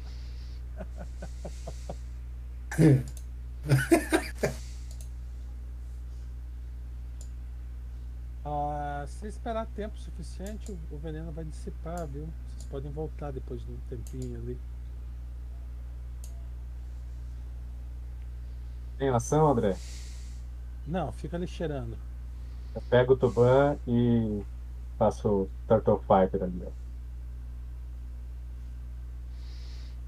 Ah, 8.44 9.06
se 9.08 9.28
esperar 9.28 9.68
tempo 9.68 9.98
suficiente, 10.00 10.76
o, 10.92 10.98
veneno 10.98 11.32
vai 11.32 11.46
dissipar, 11.46 12.08
viu? 12.08 12.28
Vocês 12.48 12.66
podem 12.66 12.92
voltar 12.92 13.32
depois 13.32 13.62
de 13.62 13.72
um 13.72 13.78
tempinho 13.90 14.40
ali. 14.40 14.58
Tem 18.98 19.10
ação, 19.10 19.48
André? 19.48 19.76
Não, 20.88 21.12
fica 21.12 21.38
ali 21.38 21.48
cheirando. 21.48 21.96
Eu 22.74 22.82
pego 22.90 23.14
o 23.14 23.18
Tuban 23.18 23.78
e 23.88 24.42
faço 24.98 25.28
o 25.28 25.50
Turtle 25.68 26.00
Fighter 26.00 26.44
ali, 26.44 26.64
ó. 26.66 26.72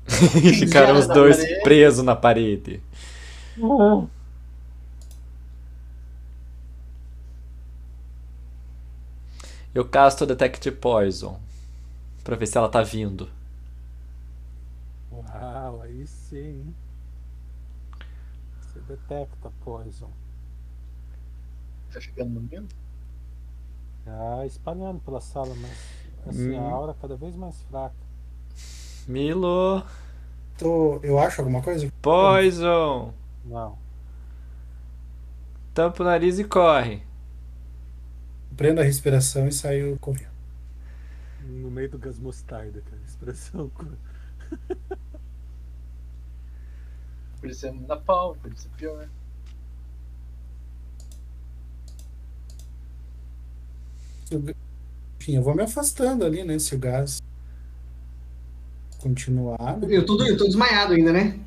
Ficaram 0.59 0.97
os 0.97 1.07
dois 1.07 1.37
presos 1.63 2.03
na 2.03 2.15
parede. 2.15 2.81
Eu 9.73 9.85
casto 9.87 10.25
Detect 10.25 10.71
Poison. 10.71 11.39
Pra 12.23 12.35
ver 12.35 12.47
se 12.47 12.57
ela 12.57 12.69
tá 12.69 12.81
vindo. 12.81 13.29
Uau, 15.11 15.81
aí 15.81 16.05
sim. 16.07 16.73
Você 18.61 18.79
detecta 18.81 19.51
poison. 19.63 20.09
Tá 21.91 21.99
chegando 22.01 22.31
no 22.31 22.41
mil? 22.41 22.67
Ah, 24.05 24.45
espalhando 24.45 24.99
pela 25.01 25.21
sala, 25.21 25.53
mas 25.55 25.71
assim, 26.27 26.55
a 26.57 26.61
Hum. 26.61 26.69
aura 26.69 26.93
cada 26.99 27.15
vez 27.15 27.35
mais 27.35 27.61
fraca. 27.63 27.95
Milo! 29.07 29.83
Tô, 30.57 30.99
eu 31.03 31.19
acho 31.19 31.41
alguma 31.41 31.61
coisa? 31.61 31.91
Poison! 32.01 33.13
Não. 33.45 33.77
Tampa 35.73 36.03
o 36.03 36.05
nariz 36.05 36.39
e 36.39 36.43
corre. 36.43 37.03
Prendo 38.55 38.81
a 38.81 38.83
respiração 38.83 39.47
e 39.47 39.51
saio 39.51 39.97
correndo. 39.99 40.31
No 41.45 41.71
meio 41.71 41.89
do 41.89 41.97
gás 41.97 42.19
mostarda, 42.19 42.81
cara. 42.81 43.01
Expressão. 43.05 43.69
co- 43.69 43.85
Podia 47.39 47.55
ser 47.55 47.73
na 47.73 47.97
pau, 47.97 48.35
podia 48.35 48.57
ser 48.57 48.69
pior. 48.77 49.09
Se 54.25 54.35
o 54.35 54.39
ga- 54.39 54.53
Enfim, 55.19 55.35
eu 55.35 55.41
vou 55.43 55.55
me 55.55 55.63
afastando 55.63 56.25
ali, 56.25 56.43
né? 56.43 56.59
Se 56.59 56.75
o 56.75 56.79
gás 56.79 57.21
continuar. 58.99 59.77
né? 59.79 59.87
Eu 59.89 60.05
tô, 60.05 60.21
eu 60.25 60.37
tô 60.37 60.45
desmaiado 60.45 60.93
ainda, 60.93 61.11
né? 61.11 61.39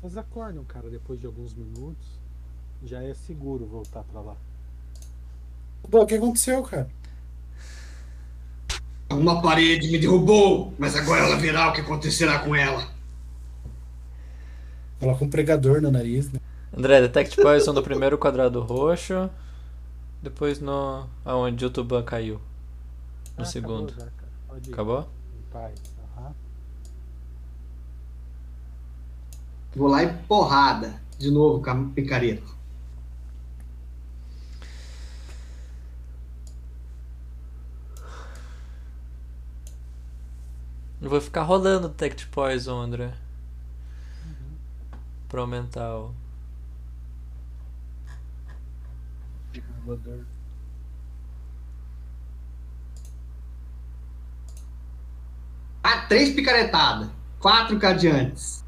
Vocês 0.00 0.16
acordam, 0.16 0.64
cara, 0.64 0.88
depois 0.90 1.20
de 1.20 1.26
alguns 1.26 1.54
minutos. 1.54 2.20
Já 2.84 3.00
é 3.02 3.14
seguro 3.14 3.64
voltar 3.66 4.02
pra 4.04 4.20
lá. 4.20 4.36
Pô, 5.90 6.02
o 6.02 6.06
que 6.06 6.14
aconteceu, 6.14 6.62
cara? 6.62 6.88
Uma 9.10 9.42
parede 9.42 9.90
me 9.90 9.98
derrubou, 9.98 10.72
mas 10.78 10.96
agora 10.96 11.22
ela 11.26 11.36
verá 11.36 11.68
o 11.68 11.72
que 11.72 11.82
acontecerá 11.82 12.38
com 12.38 12.54
ela. 12.56 12.88
Coloca 14.98 15.24
um 15.24 15.28
pregador 15.28 15.82
no 15.82 15.90
nariz, 15.90 16.30
né? 16.32 16.40
André, 16.74 17.00
Detect 17.02 17.36
Poison 17.36 17.72
no 17.72 17.82
primeiro 17.82 18.16
quadrado 18.16 18.60
roxo. 18.60 19.28
Depois 20.22 20.60
no. 20.60 21.06
aonde 21.24 21.66
o 21.66 21.70
Tuban 21.70 22.02
caiu. 22.02 22.40
No 23.36 23.42
Ah, 23.42 23.44
segundo. 23.44 23.92
Acabou. 23.92 24.16
Acabou? 24.72 25.08
Vou 29.74 29.88
lá 29.88 30.02
e 30.02 30.12
porrada. 30.24 31.00
De 31.18 31.30
novo 31.30 31.62
com 31.62 31.70
a 31.70 31.84
picareta. 31.94 32.42
Eu 41.02 41.10
vou 41.10 41.20
ficar 41.20 41.42
rolando 41.42 41.88
Detect 41.88 42.28
Poison, 42.28 42.80
André. 42.80 43.12
Pra 45.28 45.40
aumentar 45.40 45.96
o. 45.96 46.14
Ah, 55.82 56.06
três 56.06 56.32
picaretadas. 56.32 57.10
Quatro 57.40 57.80
cadeantes. 57.80 58.64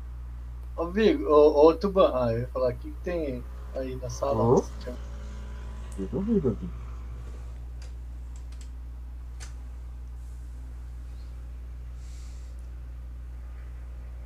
Ô, 0.76 0.88
Vigo, 0.88 1.28
ô, 1.28 1.68
ô 1.68 1.74
Tuban, 1.76 2.10
ah, 2.12 2.32
eu 2.32 2.40
ia 2.40 2.48
falar, 2.48 2.72
o 2.72 2.76
que, 2.76 2.90
que 2.90 3.00
tem 3.04 3.44
aí 3.76 3.94
na 3.94 4.10
sala? 4.10 4.42
Ô. 4.42 4.64
Eu 5.96 6.08
duvido 6.08 6.48
aqui. 6.48 6.83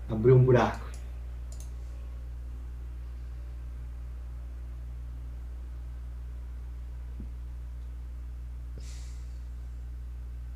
Abriu 0.09 0.37
um 0.37 0.45
buraco. 0.45 0.89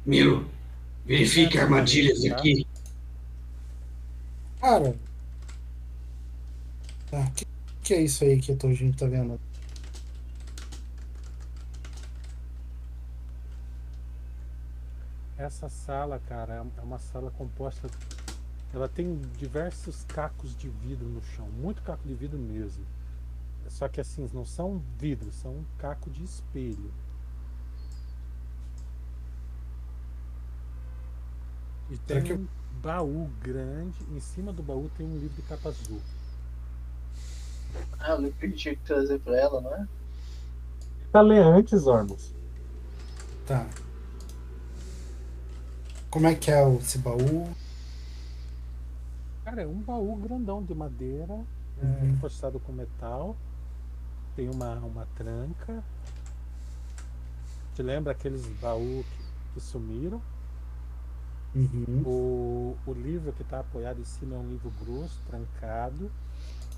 Miro, 0.04 0.50
verifique 1.04 1.58
armadilhas 1.58 2.24
aqui. 2.24 2.66
Cara. 4.60 4.96
Tá, 7.10 7.30
que, 7.36 7.46
que 7.82 7.94
é 7.94 8.00
isso 8.02 8.24
aí 8.24 8.40
que 8.40 8.52
a 8.52 8.74
gente 8.74 8.96
tá 8.96 9.06
vendo? 9.06 9.38
Essa 15.36 15.68
sala, 15.68 16.20
cara, 16.28 16.64
é 16.78 16.82
uma 16.82 16.98
sala 16.98 17.30
composta. 17.32 17.88
Ela 18.72 18.88
tem 18.88 19.20
diversos 19.36 20.04
cacos 20.04 20.56
de 20.56 20.68
vidro 20.68 21.06
no 21.06 21.22
chão, 21.22 21.46
muito 21.48 21.82
caco 21.82 22.06
de 22.06 22.14
vidro 22.14 22.38
mesmo. 22.38 22.84
Só 23.68 23.88
que 23.88 24.00
assim, 24.00 24.28
não 24.32 24.44
são 24.44 24.82
vidros, 24.98 25.34
são 25.36 25.52
um 25.52 25.64
caco 25.78 26.10
de 26.10 26.22
espelho. 26.24 26.92
E 31.90 31.98
tem 31.98 32.22
que 32.22 32.32
um 32.32 32.46
baú 32.80 33.30
grande, 33.42 33.98
em 34.10 34.20
cima 34.20 34.52
do 34.52 34.62
baú 34.62 34.90
tem 34.96 35.06
um 35.06 35.18
livro 35.18 35.36
de 35.36 35.42
capa 35.42 35.68
azul. 35.68 36.00
Ah, 37.98 38.12
eu 38.12 38.18
lembro 38.18 38.38
que 38.38 38.50
tinha 38.52 38.74
que 38.74 38.82
trazer 38.82 39.18
pra 39.20 39.36
ela, 39.38 39.60
não 39.60 39.74
é? 39.74 39.86
Tá 41.12 41.20
ler 41.20 41.42
antes, 41.44 41.86
Ormus. 41.86 42.34
Tá. 43.46 43.66
Como 46.10 46.26
é 46.26 46.34
que 46.34 46.50
é 46.50 46.64
o- 46.66 46.78
esse 46.78 46.98
baú? 46.98 47.54
Cara, 49.44 49.62
é 49.62 49.66
um 49.66 49.80
baú 49.80 50.16
grandão 50.16 50.62
de 50.62 50.74
madeira, 50.74 51.44
é, 51.80 51.84
Uhum. 51.84 52.12
reforçado 52.12 52.60
com 52.60 52.72
metal. 52.72 53.36
Tem 54.36 54.48
uma, 54.48 54.74
uma 54.76 55.06
tranca. 55.16 55.82
Te 57.74 57.82
lembra 57.82 58.12
aqueles 58.12 58.46
baús 58.60 59.04
que, 59.06 59.24
que 59.54 59.60
sumiram? 59.60 60.20
Uhum. 61.54 62.02
O, 62.06 62.76
o 62.86 62.92
livro 62.94 63.32
que 63.32 63.42
está 63.42 63.60
apoiado 63.60 64.00
em 64.00 64.04
cima 64.04 64.36
é 64.36 64.38
um 64.38 64.48
livro 64.48 64.72
grosso, 64.82 65.18
trancado. 65.26 66.10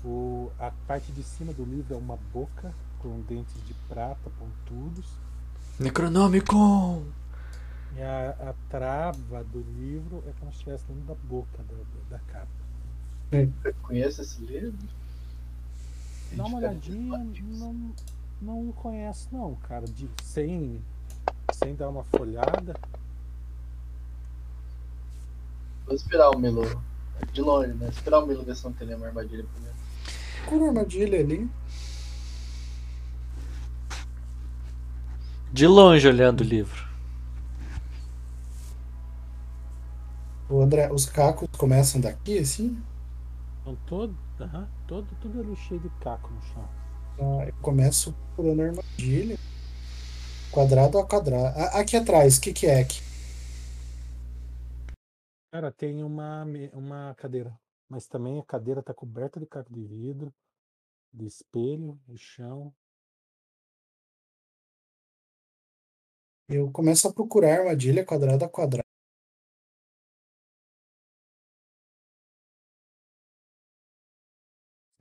O, 0.03 0.51
a 0.59 0.71
parte 0.87 1.11
de 1.11 1.23
cima 1.23 1.53
do 1.53 1.63
livro 1.63 1.93
é 1.93 1.97
uma 1.97 2.17
boca 2.33 2.73
com 2.99 3.21
dentes 3.21 3.55
de 3.65 3.73
prata 3.87 4.29
pontudos. 4.37 5.05
Necronômico! 5.79 7.03
E 7.95 8.01
a, 8.01 8.31
a 8.49 8.53
trava 8.69 9.43
do 9.45 9.61
livro 9.77 10.21
é 10.27 10.33
como 10.39 10.51
se 10.51 10.57
estivesse 10.57 10.85
dentro 10.85 11.03
da 11.03 11.15
boca 11.15 11.63
da, 11.63 12.17
da, 12.17 12.23
capa. 12.25 12.47
Eu 13.31 13.73
conheço 13.81 14.21
esse 14.21 14.41
livro? 14.41 14.77
Dá 16.33 16.45
uma 16.45 16.57
olhadinha, 16.57 17.17
não, 17.43 17.95
não 18.41 18.71
conhece 18.73 19.29
não, 19.31 19.55
cara. 19.55 19.85
De, 19.85 20.09
sem, 20.21 20.81
sem 21.53 21.73
dar 21.73 21.87
uma 21.87 22.03
folhada. 22.03 22.75
Vou 25.85 25.95
esperar 25.95 26.31
o 26.31 26.37
Milo. 26.37 26.63
De 27.31 27.41
longe, 27.41 27.73
né? 27.73 27.87
Esperar 27.87 28.19
o 28.19 28.27
Milo 28.27 28.43
ver 28.43 28.57
se 28.57 28.65
não 28.65 28.73
tem 28.73 28.87
nenhuma 28.87 29.07
armadilha 29.07 29.45
primeiro. 29.53 29.77
Procura 30.41 30.67
armadilha 30.67 31.19
ali. 31.19 31.49
De 35.53 35.65
longe 35.65 36.05
olhando 36.05 36.41
o 36.41 36.43
livro. 36.43 36.84
O 40.47 40.61
André, 40.61 40.91
os 40.91 41.07
cacos 41.07 41.47
começam 41.57 41.99
daqui, 41.99 42.37
assim? 42.37 42.77
Então 43.61 43.75
todo, 43.87 44.15
aham, 44.39 44.69
todo, 44.87 45.07
tudo 45.19 45.39
ali 45.39 45.55
cheio 45.55 45.79
de 45.79 45.89
caco 46.01 46.31
no 46.31 46.41
chão. 46.43 46.69
Ah, 47.19 47.47
eu 47.47 47.53
começo 47.63 48.13
procurando 48.35 48.61
armadilha. 48.61 49.37
Quadrado 50.51 50.99
a 50.99 51.05
quadrado. 51.05 51.57
Aqui 51.73 51.97
atrás, 51.97 52.37
o 52.37 52.41
que, 52.41 52.53
que 52.53 52.67
é 52.67 52.81
aqui? 52.81 53.01
Cara, 55.51 55.71
tem 55.71 56.03
uma, 56.03 56.45
uma 56.73 57.15
cadeira. 57.15 57.57
Mas 57.89 58.07
também 58.07 58.39
a 58.39 58.43
cadeira 58.43 58.83
tá 58.83 58.93
coberta 58.93 59.39
de 59.39 59.47
caco 59.47 59.73
de 59.73 59.83
vidro, 59.83 60.31
de 61.11 61.25
espelho, 61.25 61.99
no 62.07 62.17
chão. 62.17 62.71
Eu 66.47 66.71
começo 66.71 67.07
a 67.07 67.13
procurar 67.13 67.61
armadilha 67.61 68.05
quadrado 68.05 68.45
a 68.45 68.49
quadrado. 68.49 68.84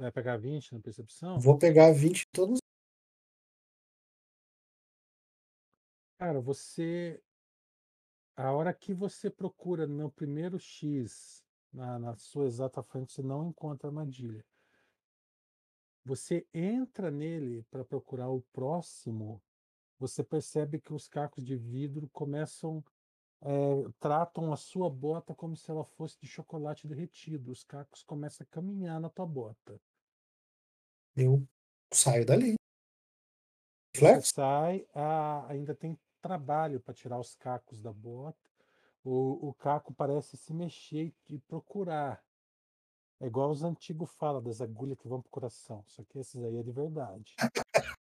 Vai 0.05 0.12
pegar 0.12 0.36
20 0.36 0.74
na 0.74 0.81
percepção? 0.81 1.39
Vou 1.39 1.58
pegar 1.58 1.92
20 1.92 2.23
em 2.23 2.26
todos. 2.33 2.58
Cara, 6.18 6.41
você. 6.41 7.23
A 8.36 8.52
hora 8.52 8.74
que 8.74 8.92
você 8.92 9.31
procura 9.31 9.86
no 9.86 10.10
primeiro 10.10 10.58
X, 10.58 11.44
na, 11.73 11.99
na 11.99 12.16
sua 12.16 12.47
exata 12.47 12.83
frente, 12.83 13.12
você 13.12 13.23
não 13.23 13.49
encontra 13.49 13.89
armadilha. 13.89 14.44
Você 16.05 16.47
entra 16.52 17.10
nele 17.10 17.62
para 17.70 17.84
procurar 17.84 18.28
o 18.28 18.42
próximo, 18.52 19.41
você 19.99 20.23
percebe 20.23 20.81
que 20.81 20.92
os 20.92 21.08
cacos 21.08 21.44
de 21.44 21.57
vidro 21.57 22.08
começam, 22.12 22.84
eh, 23.41 23.84
tratam 24.00 24.52
a 24.52 24.57
sua 24.57 24.91
bota 24.91 25.34
como 25.34 25.57
se 25.57 25.70
ela 25.70 25.84
fosse 25.84 26.18
de 26.20 26.26
chocolate 26.26 26.86
derretido. 26.86 27.52
Os 27.52 27.65
cacos 27.65 28.02
começam 28.02 28.44
a 28.44 28.52
caminhar 28.52 29.00
na 29.00 29.08
tua 29.08 29.26
bota. 29.26 29.81
Eu 31.16 31.46
saio 31.92 32.26
dali. 32.26 32.54
Você 33.94 34.00
Flex? 34.00 34.32
sai, 34.34 34.86
ah, 34.94 35.46
ainda 35.48 35.74
tem 35.74 35.98
trabalho 36.20 36.80
para 36.80 36.94
tirar 36.94 37.20
os 37.20 37.36
cacos 37.36 37.80
da 37.80 37.92
bota. 37.92 38.38
O, 39.04 39.48
o 39.48 39.54
caco 39.54 39.94
parece 39.94 40.36
se 40.36 40.52
mexer 40.52 41.14
e 41.28 41.38
procurar. 41.38 42.24
É 43.20 43.26
igual 43.26 43.50
os 43.50 43.62
antigos 43.62 44.10
falam 44.16 44.42
das 44.42 44.60
agulhas 44.60 44.98
que 44.98 45.06
vão 45.06 45.20
pro 45.20 45.30
coração. 45.30 45.84
Só 45.86 46.02
que 46.04 46.18
esses 46.18 46.42
aí 46.42 46.56
é 46.56 46.62
de 46.62 46.72
verdade. 46.72 47.34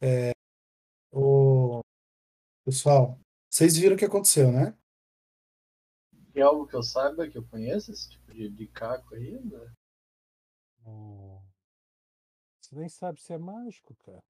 É, 0.00 0.30
o... 1.10 1.80
Pessoal, 2.64 3.18
vocês 3.50 3.76
viram 3.76 3.96
o 3.96 3.98
que 3.98 4.04
aconteceu, 4.04 4.52
né? 4.52 4.78
É 6.36 6.42
algo 6.42 6.68
que 6.68 6.76
eu 6.76 6.84
saiba, 6.84 7.28
que 7.28 7.36
eu 7.36 7.44
conheço, 7.48 7.90
esse 7.90 8.10
tipo 8.10 8.32
de, 8.32 8.48
de 8.48 8.68
caco 8.68 9.16
aí? 9.16 9.40
né? 9.40 9.74
Hum. 10.86 11.37
Você 12.68 12.76
nem 12.76 12.88
sabe 12.90 13.18
se 13.18 13.32
é 13.32 13.38
mágico, 13.38 13.96
cara. 14.04 14.22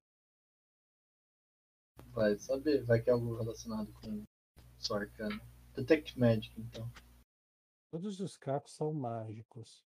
Vai 2.05 2.37
saber, 2.37 2.85
vai 2.85 3.01
que 3.01 3.09
é 3.09 3.13
algo 3.13 3.35
relacionado 3.35 3.91
com 3.91 4.23
sua 4.77 5.01
arcana. 5.01 5.41
Detect 5.75 6.17
Magic, 6.17 6.57
então. 6.57 6.89
Todos 7.91 8.21
os 8.21 8.37
cacos 8.37 8.73
são 8.73 8.93
mágicos. 8.93 9.85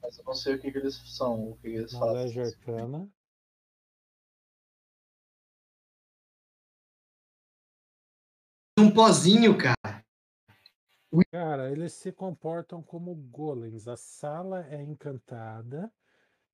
Mas 0.00 0.18
eu 0.18 0.24
não 0.24 0.34
sei 0.34 0.54
o 0.54 0.60
que, 0.60 0.70
que 0.70 0.78
eles 0.78 0.94
são, 1.16 1.50
o 1.50 1.56
que, 1.56 1.62
que 1.62 1.76
eles 1.78 1.92
Knowledge 1.92 2.34
fazem. 2.38 2.60
Arcana. 2.60 3.12
Um 8.78 8.94
pozinho, 8.94 9.58
cara. 9.58 10.01
Cara, 11.30 11.70
eles 11.70 11.92
se 11.92 12.10
comportam 12.10 12.82
como 12.82 13.14
golems. 13.14 13.86
A 13.86 13.96
sala 13.96 14.66
é 14.68 14.82
encantada 14.82 15.92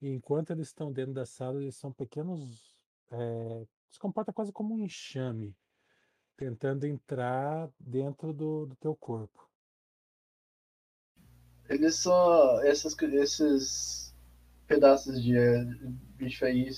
e 0.03 0.09
enquanto 0.09 0.51
eles 0.51 0.69
estão 0.69 0.93
dentro 0.93 1.15
da 1.15 1.27
sala, 1.27 1.63
eles 1.63 1.77
são 1.77 1.93
pequenos. 1.93 2.77
eh, 3.13 3.67
se 3.91 3.99
comporta 3.99 4.33
quase 4.33 4.53
como 4.53 4.75
um 4.75 4.79
enxame, 4.81 5.57
tentando 6.37 6.87
entrar 6.87 7.71
dentro 7.81 8.33
do, 8.33 8.67
do 8.67 8.77
teu 8.77 8.95
corpo. 8.97 9.49
Eles 11.69 11.97
são. 11.97 12.63
Esses, 12.65 12.97
esses 13.03 14.15
pedaços 14.67 15.23
de 15.23 15.35
bicho 16.17 16.45
aí. 16.45 16.69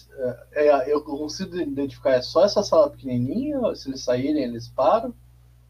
eh, 0.52 0.68
é, 0.68 0.92
eu 0.92 1.02
consigo 1.02 1.56
identificar, 1.56 2.12
é 2.12 2.22
só 2.22 2.44
essa 2.44 2.62
sala 2.62 2.90
pequenininha? 2.90 3.74
Se 3.74 3.88
eles 3.88 4.02
saírem, 4.02 4.44
eles 4.44 4.68
param? 4.68 5.14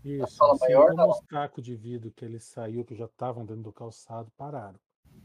Isso, 0.04 0.26
sala 0.36 0.54
assim 0.54 0.64
maior, 0.64 1.08
os 1.10 1.20
cacos 1.26 1.62
de 1.64 1.76
vidro 1.76 2.10
que 2.10 2.24
eles 2.24 2.44
saiu, 2.44 2.84
que 2.84 2.94
já 2.94 3.04
estavam 3.04 3.44
dentro 3.44 3.62
do 3.64 3.72
calçado, 3.72 4.30
pararam. 4.36 4.78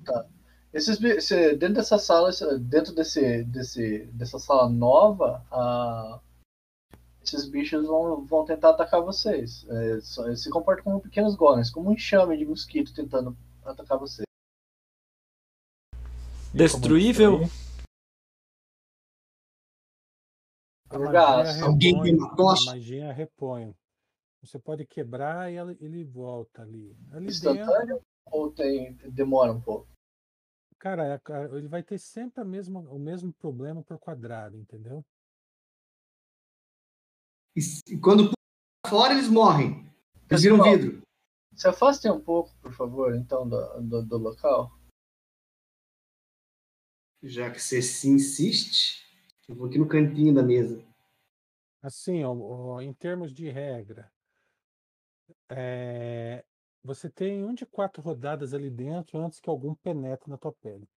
Tá. 0.03 0.25
Esses, 0.73 0.99
bi- 0.99 1.21
se- 1.21 1.55
dentro 1.55 1.75
dessa 1.75 1.97
sala, 1.97 2.29
dentro 2.59 2.93
desse, 2.93 3.43
desse, 3.45 4.05
dessa 4.07 4.37
sala 4.37 4.67
nova, 4.69 5.45
ah, 5.49 6.19
esses 7.23 7.47
bichos 7.47 7.87
vão, 7.87 8.25
vão 8.25 8.43
tentar 8.43 8.71
atacar 8.71 9.01
vocês. 9.01 9.65
É, 9.69 10.01
só- 10.01 10.25
eles 10.27 10.43
se 10.43 10.49
comportam 10.49 10.83
como 10.83 10.99
pequenos 11.01 11.35
golems, 11.35 11.71
como 11.71 11.89
um 11.89 11.93
enxame 11.93 12.37
de 12.37 12.45
mosquito 12.45 12.93
tentando 12.93 13.35
atacar 13.63 13.97
vocês. 13.97 14.25
Destruível? 16.53 17.39
A 20.89 21.63
Alguém 21.65 22.01
tem 22.01 22.15
uma 22.15 22.31
a 22.31 22.35
tocha? 22.35 22.71
magia 22.71 23.11
repõe. 23.11 23.73
Você 24.45 24.59
pode 24.59 24.85
quebrar 24.85 25.51
e 25.51 25.57
ele 25.57 26.03
volta 26.03 26.61
ali. 26.61 26.95
Ali 27.11 27.27
instantâneo 27.27 27.95
dentro, 27.95 28.05
ou 28.25 28.51
tem, 28.51 28.95
demora 29.11 29.51
um 29.51 29.61
pouco? 29.61 29.95
cara, 30.85 31.15
é 31.15 31.57
ele 31.57 31.67
vai 31.67 31.81
ter 31.81 31.97
sempre 31.97 32.41
a 32.41 32.45
mesma, 32.45 32.79
o 32.79 32.99
mesmo 32.99 33.33
problema 33.33 33.81
por 33.83 33.97
quadrado, 33.97 34.55
entendeu? 34.55 35.03
E, 37.55 37.59
e 37.87 37.97
quando 37.97 38.25
pula 38.25 38.35
fora, 38.87 39.13
eles 39.13 39.27
morrem. 39.27 39.91
Eles 40.29 40.43
viram 40.43 40.61
vidro. 40.61 41.01
Se 41.55 41.67
afastem 41.67 42.11
um 42.11 42.21
pouco, 42.21 42.53
por 42.59 42.71
favor, 42.73 43.15
então, 43.15 43.47
do, 43.47 43.81
do, 43.81 44.05
do 44.05 44.17
local. 44.17 44.71
Já 47.23 47.49
que 47.49 47.59
você 47.59 47.81
se 47.81 48.07
insiste, 48.07 49.03
eu 49.47 49.55
vou 49.55 49.67
aqui 49.67 49.79
no 49.79 49.87
cantinho 49.87 50.35
da 50.35 50.43
mesa. 50.43 50.85
Assim, 51.81 52.23
ó, 52.23 52.33
ó, 52.33 52.81
em 52.81 52.93
termos 52.93 53.33
de 53.33 53.49
regra, 53.49 54.11
é, 55.49 56.43
você 56.83 57.09
tem 57.09 57.43
um 57.43 57.53
de 57.53 57.65
quatro 57.65 58.01
rodadas 58.01 58.53
ali 58.53 58.69
dentro 58.69 59.19
antes 59.19 59.39
que 59.39 59.49
algum 59.49 59.75
penetre 59.75 60.29
na 60.29 60.37
tua 60.37 60.53
pele. 60.53 60.87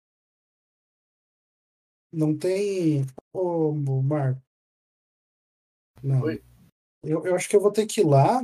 Não 2.12 2.36
tem. 2.36 3.04
Ô, 3.32 3.72
Marco. 3.72 4.40
Não. 6.02 6.22
Oi? 6.22 6.42
Eu, 7.02 7.26
eu 7.26 7.34
acho 7.34 7.48
que 7.48 7.56
eu 7.56 7.60
vou 7.60 7.70
ter 7.72 7.86
que 7.86 8.00
ir 8.00 8.06
lá 8.06 8.40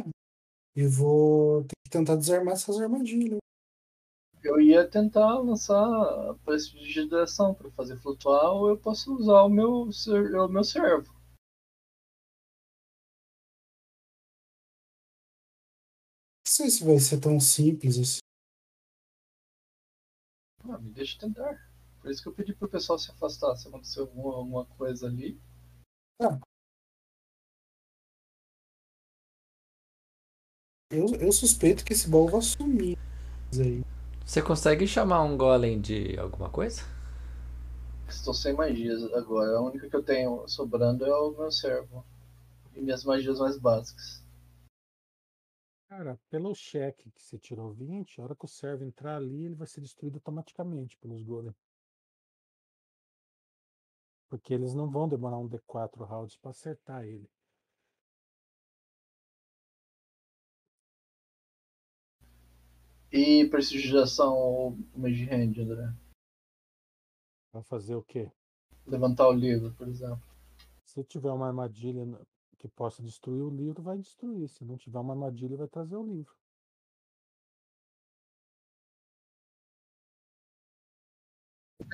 e 0.77 0.87
vou 0.87 1.63
ter 1.65 1.75
que 1.85 1.91
tentar 1.91 2.17
desarmar 2.17 2.55
essas 2.55 2.79
armadilhas. 2.79 3.39
Eu 4.43 4.61
ia 4.61 4.87
tentar 4.87 5.39
lançar 5.39 5.87
prestidigitação 6.45 7.55
para 7.55 7.71
fazer 7.71 7.97
flutuar, 7.97 8.53
ou 8.53 8.69
eu 8.69 8.77
posso 8.77 9.15
usar 9.15 9.43
o 9.43 9.49
meu, 9.49 9.91
ser- 9.91 10.35
o 10.35 10.49
meu 10.49 10.63
servo. 10.63 11.15
Sei 16.55 16.71
se 16.71 16.85
vai 16.85 16.99
ser 17.01 17.21
tão 17.21 17.41
simples 17.41 17.99
assim. 17.99 18.19
Ah, 20.63 20.79
me 20.79 20.91
deixa 20.93 21.19
tentar. 21.19 21.59
Por 22.01 22.11
isso 22.11 22.23
que 22.23 22.29
eu 22.29 22.33
pedi 22.33 22.55
pro 22.55 22.69
pessoal 22.69 22.99
se 22.99 23.11
afastar. 23.11 23.57
Se 23.57 23.67
acontecer 23.67 24.01
alguma, 24.01 24.37
alguma 24.37 24.67
coisa 24.67 25.07
ali. 25.09 25.39
Eu, 30.93 31.07
eu 31.21 31.33
suspeito 31.33 31.85
que 31.85 31.93
esse 31.93 32.09
baú 32.09 32.29
vai 32.29 32.41
sumir. 32.41 32.97
Você 34.25 34.41
consegue 34.41 34.87
chamar 34.87 35.25
um 35.25 35.37
golem 35.37 35.81
de 35.81 36.17
alguma 36.19 36.49
coisa? 36.49 36.83
Estou 38.09 38.33
sem 38.33 38.53
magias 38.55 39.03
agora. 39.13 39.57
A 39.57 39.61
única 39.61 39.89
que 39.89 39.97
eu 39.97 40.05
tenho 40.05 40.47
sobrando 40.47 41.05
é 41.05 41.13
o 41.13 41.33
meu 41.33 41.51
servo. 41.51 42.05
E 42.77 42.81
minhas 42.81 43.05
magias 43.05 43.41
mais 43.41 43.59
básicas. 43.59 44.24
Cara, 45.89 46.19
pelo 46.29 46.55
cheque 46.55 47.11
que 47.11 47.23
você 47.23 47.39
tirou 47.39 47.73
20, 47.73 48.21
a 48.21 48.25
hora 48.25 48.35
que 48.35 48.45
o 48.45 48.49
servo 48.49 48.85
entrar 48.85 49.17
ali, 49.17 49.45
ele 49.45 49.55
vai 49.55 49.67
ser 49.67 49.81
destruído 49.81 50.17
automaticamente 50.17 50.97
pelos 50.99 51.23
golems. 51.23 51.57
Porque 54.29 54.53
eles 54.53 54.75
não 54.75 54.91
vão 54.91 55.09
demorar 55.09 55.39
um 55.39 55.49
D4 55.49 56.05
rounds 56.05 56.37
pra 56.37 56.51
acertar 56.51 57.05
ele. 57.05 57.31
E 63.13 63.49
prestidigitação 63.49 64.35
ou 64.35 64.77
mage 64.97 65.25
hand, 65.31 65.57
André? 65.61 65.95
Vai 67.53 67.63
fazer 67.63 67.95
o 67.95 68.03
quê? 68.03 68.33
Levantar 68.85 69.29
o 69.29 69.33
livro, 69.33 69.73
por 69.75 69.87
exemplo. 69.87 70.21
Se 70.85 71.05
tiver 71.05 71.31
uma 71.31 71.47
armadilha 71.47 72.05
que 72.69 72.75
possa 72.77 73.03
destruir 73.03 73.43
o 73.43 73.51
livro, 73.51 73.83
vai 73.83 73.99
destruir. 73.99 74.49
Se 74.49 74.65
não 74.65 74.77
tiver 74.79 74.99
uma 74.99 75.13
armadilha, 75.13 75.57
vai 75.57 75.69
trazer 75.69 75.97
o 75.97 76.03
livro. 76.03 76.35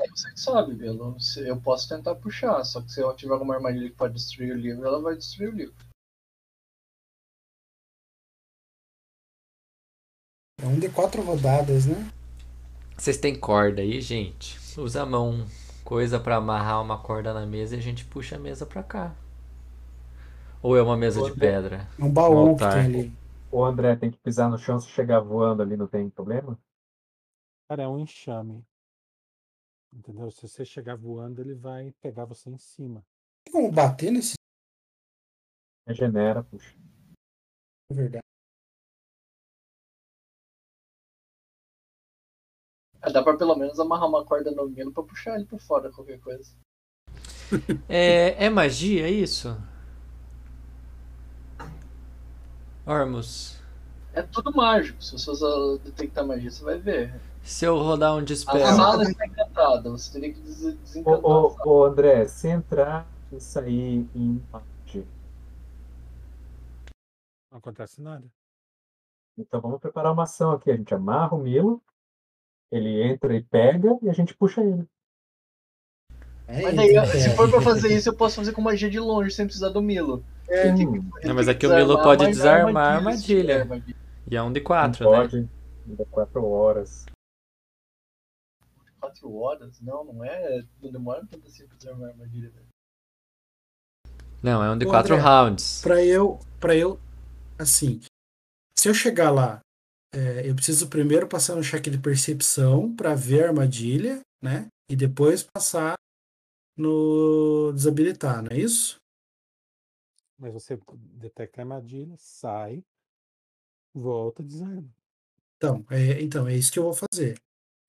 É 0.02 0.08
você 0.10 0.30
que 0.32 0.40
sabe, 0.40 0.74
Belo. 0.74 1.18
Se- 1.20 1.48
Eu 1.48 1.60
posso 1.60 1.88
tentar 1.88 2.14
puxar, 2.16 2.62
só 2.64 2.80
que 2.82 2.90
se 2.90 3.00
eu 3.00 3.14
tiver 3.16 3.32
alguma 3.32 3.54
armadilha 3.56 3.90
que 3.90 3.96
pode 3.96 4.14
destruir 4.14 4.52
o 4.52 4.58
livro, 4.58 4.86
ela 4.86 5.00
vai 5.00 5.16
destruir 5.16 5.48
o 5.52 5.56
livro. 5.56 5.74
É 10.62 10.66
um 10.66 10.78
de 10.78 10.88
quatro 10.90 11.22
rodadas, 11.22 11.86
né? 11.86 12.10
Vocês 12.96 13.16
têm 13.16 13.38
corda 13.38 13.82
aí, 13.82 14.00
gente? 14.00 14.58
Usa 14.78 15.02
a 15.02 15.06
mão, 15.06 15.46
coisa 15.84 16.20
pra 16.20 16.36
amarrar 16.36 16.80
uma 16.82 16.98
corda 16.98 17.32
na 17.34 17.46
mesa 17.46 17.74
e 17.74 17.78
a 17.78 17.82
gente 17.82 18.04
puxa 18.04 18.36
a 18.36 18.38
mesa 18.38 18.64
pra 18.66 18.82
cá. 18.82 19.14
Ou 20.62 20.76
é 20.76 20.82
uma 20.82 20.96
mesa 20.96 21.22
de 21.22 21.38
pedra? 21.38 21.88
É 21.98 22.04
um 22.04 22.12
baú 22.12 22.54
que 22.54 22.60
tem 22.60 22.68
ali. 22.84 23.12
O 23.50 23.64
André 23.64 23.96
tem 23.96 24.10
que 24.10 24.18
pisar 24.18 24.50
no 24.50 24.58
chão 24.58 24.78
se 24.78 24.88
chegar 24.88 25.20
voando 25.20 25.62
ali, 25.62 25.76
não 25.76 25.86
tem 25.86 26.08
problema? 26.10 26.58
Cara, 27.68 27.84
é 27.84 27.88
um 27.88 27.98
enxame. 27.98 28.64
Entendeu? 29.92 30.30
Se 30.30 30.46
você 30.46 30.64
chegar 30.64 30.96
voando, 30.96 31.40
ele 31.40 31.54
vai 31.54 31.92
pegar 32.00 32.24
você 32.26 32.50
em 32.50 32.58
cima. 32.58 33.04
Tem 33.44 33.52
como 33.52 33.72
bater 33.72 34.12
nesse. 34.12 34.34
Regenera, 35.88 36.44
puxa. 36.44 36.76
É 37.90 37.94
verdade. 37.94 38.24
Ah, 43.02 43.10
Dá 43.10 43.22
pra 43.24 43.36
pelo 43.36 43.56
menos 43.56 43.80
amarrar 43.80 44.08
uma 44.08 44.24
corda 44.24 44.50
no 44.50 44.68
Milo 44.68 44.92
pra 44.92 45.02
puxar 45.02 45.36
ele 45.36 45.46
pra 45.46 45.58
fora, 45.58 45.90
qualquer 45.90 46.20
coisa. 46.20 46.54
É, 47.88 48.44
é 48.44 48.48
magia 48.50 49.08
isso? 49.08 49.48
Ormus, 52.86 53.58
É 54.12 54.22
tudo 54.22 54.52
mágico. 54.54 55.02
Se 55.02 55.12
você 55.12 55.30
usar 55.30 55.78
detectar 55.84 56.26
magia, 56.26 56.50
você 56.50 56.64
vai 56.64 56.78
ver. 56.78 57.14
se 57.42 57.64
eu 57.64 57.78
rodar 57.78 58.14
um 58.14 58.18
A 58.18 58.24
dispel, 58.24 58.66
sala 58.66 59.02
está 59.04 59.26
encantada, 59.26 59.90
você 59.90 60.12
teria 60.12 60.34
que 60.34 60.40
des- 60.40 60.64
Ô, 60.64 60.72
desencantar. 60.72 61.24
ô, 61.24 61.56
ô, 61.64 61.84
André, 61.84 62.26
se 62.26 62.48
entrar 62.48 63.06
e 63.32 63.40
sair 63.40 64.08
em 64.14 64.42
magia, 64.50 65.06
Não 67.52 67.58
acontece 67.58 68.00
nada. 68.00 68.24
então 69.38 69.60
vamos 69.60 69.80
preparar 69.80 70.12
uma 70.12 70.24
ação 70.24 70.52
aqui. 70.52 70.70
A 70.70 70.76
gente 70.76 70.92
amarra 70.94 71.34
o 71.34 71.38
Milo, 71.42 71.80
ele 72.70 73.02
entra 73.02 73.34
e 73.36 73.42
pega 73.42 73.96
e 74.02 74.08
a 74.10 74.12
gente 74.12 74.34
puxa 74.34 74.60
ele. 74.62 74.86
É 76.46 76.62
Mas 76.72 76.90
isso, 76.90 77.18
se 77.18 77.28
é. 77.30 77.36
for 77.36 77.48
pra 77.48 77.60
fazer 77.62 77.94
isso, 77.94 78.08
eu 78.08 78.16
posso 78.16 78.34
fazer 78.36 78.52
com 78.52 78.60
magia 78.60 78.90
de 78.90 78.98
longe, 78.98 79.30
sem 79.30 79.46
precisar 79.46 79.68
do 79.68 79.80
Milo. 79.80 80.24
É, 80.50 80.74
que- 80.74 80.84
Não, 81.26 81.34
mas 81.34 81.48
aqui 81.48 81.60
que 81.60 81.66
o 81.66 81.74
Milo 81.74 82.02
pode 82.02 82.24
mas 82.24 82.36
desarmar 82.36 82.84
a 82.84 82.94
armadilha. 82.96 83.40
tiver 83.40 83.60
armadilha. 83.60 83.96
e 84.30 84.36
é 84.36 84.42
um 84.42 84.52
de 84.52 84.60
não 84.60 84.66
4, 84.66 85.10
né? 85.10 85.16
pode, 85.16 85.48
ainda 85.88 86.04
quatro 86.06 86.44
horas. 86.46 87.06
Quatro 89.00 89.34
horas? 89.36 89.80
Não, 89.80 90.04
não 90.04 90.24
é. 90.24 90.62
Não 90.82 90.90
demora 90.92 91.24
tanto 91.30 91.46
assim 91.46 91.66
pra 91.66 91.76
desarmar 91.76 92.08
a 92.08 92.12
armadilha. 92.12 92.50
velho. 92.50 92.66
Não, 94.42 94.62
é 94.64 94.70
um 94.70 94.78
de 94.78 94.86
4 94.86 95.14
André, 95.14 95.24
rounds. 95.26 95.80
Pra 95.82 96.02
eu, 96.04 96.38
pra 96.58 96.74
eu, 96.74 96.98
assim, 97.58 98.00
se 98.76 98.88
eu 98.88 98.94
chegar 98.94 99.30
lá, 99.30 99.60
é, 100.14 100.48
eu 100.48 100.54
preciso 100.54 100.88
primeiro 100.88 101.26
passar 101.28 101.56
um 101.56 101.62
cheque 101.62 101.90
de 101.90 101.98
percepção 101.98 102.94
pra 102.96 103.14
ver 103.14 103.44
a 103.44 103.48
armadilha, 103.48 104.20
né? 104.42 104.66
E 104.90 104.96
depois 104.96 105.42
passar 105.42 105.94
no 106.76 107.70
desabilitar, 107.74 108.42
não 108.42 108.50
é 108.50 108.58
isso? 108.58 108.96
Mas 110.40 110.54
você 110.54 110.80
detecta 111.18 111.60
a 111.60 111.62
armadilha, 111.62 112.14
sai, 112.18 112.82
volta, 113.94 114.42
desarma. 114.42 114.88
Então, 115.58 115.84
é, 115.90 116.22
então, 116.22 116.48
é 116.48 116.56
isso 116.56 116.72
que 116.72 116.78
eu 116.78 116.84
vou 116.84 116.94
fazer. 116.94 117.38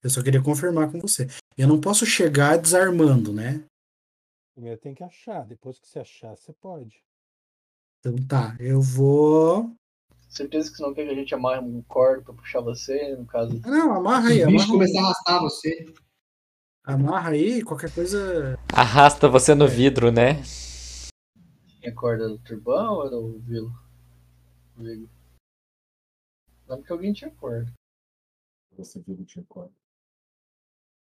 Eu 0.02 0.10
só 0.10 0.22
queria 0.22 0.42
confirmar 0.42 0.92
com 0.92 1.00
você. 1.00 1.26
Eu 1.56 1.66
não 1.66 1.80
posso 1.80 2.04
chegar 2.04 2.58
desarmando, 2.58 3.32
né? 3.32 3.64
Primeiro 4.54 4.78
tem 4.78 4.94
que 4.94 5.02
achar, 5.02 5.46
depois 5.46 5.78
que 5.78 5.88
você 5.88 6.00
achar, 6.00 6.36
você 6.36 6.52
pode. 6.52 7.02
Então 8.00 8.16
tá, 8.26 8.54
eu 8.60 8.82
vou. 8.82 9.74
Certeza 10.28 10.70
que 10.70 10.76
você 10.76 10.82
não 10.82 10.92
quer 10.92 11.06
que 11.06 11.10
a 11.12 11.14
gente 11.14 11.34
amarre 11.34 11.60
um 11.60 11.80
corda 11.82 12.22
pra 12.22 12.34
puxar 12.34 12.60
você, 12.60 13.16
no 13.16 13.24
caso. 13.24 13.58
Ah, 13.64 13.70
Não, 13.70 13.94
amarra 13.94 14.26
Se 14.26 14.32
aí, 14.32 14.46
bichos 14.46 14.62
amarra, 14.62 14.72
começarem 14.72 15.00
a 15.00 15.04
arrastar 15.04 15.40
você. 15.40 15.94
amarra 16.84 17.30
aí, 17.30 17.62
qualquer 17.62 17.94
coisa. 17.94 18.58
Arrasta 18.74 19.26
você 19.28 19.54
no 19.54 19.66
vidro, 19.66 20.10
né? 20.12 20.42
Tinha 21.82 21.94
corda 21.96 22.28
do 22.28 22.38
turbão 22.38 22.94
ou 22.94 23.06
era 23.06 23.16
o 23.18 23.40
Vilo? 23.40 23.72
Vigo. 24.76 25.10
Lembro 26.68 26.84
que 26.86 26.92
alguém 26.92 27.12
tinha 27.12 27.28
corda. 27.34 27.72
Você 28.78 29.00
viu 29.00 29.16
que 29.16 29.24
tinha 29.24 29.44
corda. 29.46 29.74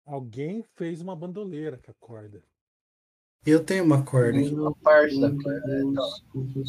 Alguém 0.06 0.62
fez 0.76 1.00
uma 1.00 1.16
bandoleira 1.16 1.78
com 1.78 1.90
a 1.90 1.94
corda. 1.94 2.44
Eu 3.44 3.64
tenho 3.66 3.82
uma 3.84 4.04
corda 4.04 4.38
aqui. 4.38 4.54
Uma 4.54 4.72
parte 4.76 5.20
da 5.20 5.30
corda. 5.30 5.72
é, 5.74 5.82
Então, 5.82 6.64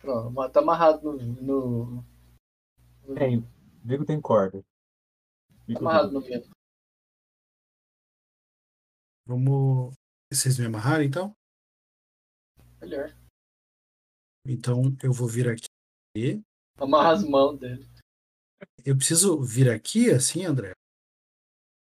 pronto, 0.00 0.52
tá 0.52 0.58
amarrado 0.60 1.12
no. 1.12 2.02
no, 2.02 3.14
Tem, 3.14 3.40
Vigo 3.84 4.04
tem 4.04 4.20
corda. 4.20 4.62
tá 4.62 5.64
Vigo 5.64 5.78
amarrado 5.78 6.08
tem. 6.08 6.14
no 6.14 6.20
vento. 6.20 6.50
Vamos. 9.26 9.94
Vocês 10.32 10.58
me 10.58 10.66
amarraram 10.66 11.04
então? 11.04 11.32
Melhor. 12.80 13.16
Então 14.50 14.96
eu 15.02 15.12
vou 15.12 15.28
vir 15.28 15.46
aqui. 15.48 16.42
Amarra 16.78 17.12
as 17.12 17.22
mãos 17.22 17.58
dele. 17.58 17.86
Eu 18.84 18.96
preciso 18.96 19.42
vir 19.42 19.70
aqui 19.70 20.10
assim, 20.10 20.44
André? 20.44 20.72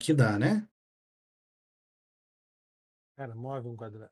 Que 0.01 0.13
dá, 0.13 0.39
né? 0.39 0.67
Cara, 3.15 3.35
move 3.35 3.67
um 3.67 3.77
quadrado. 3.77 4.11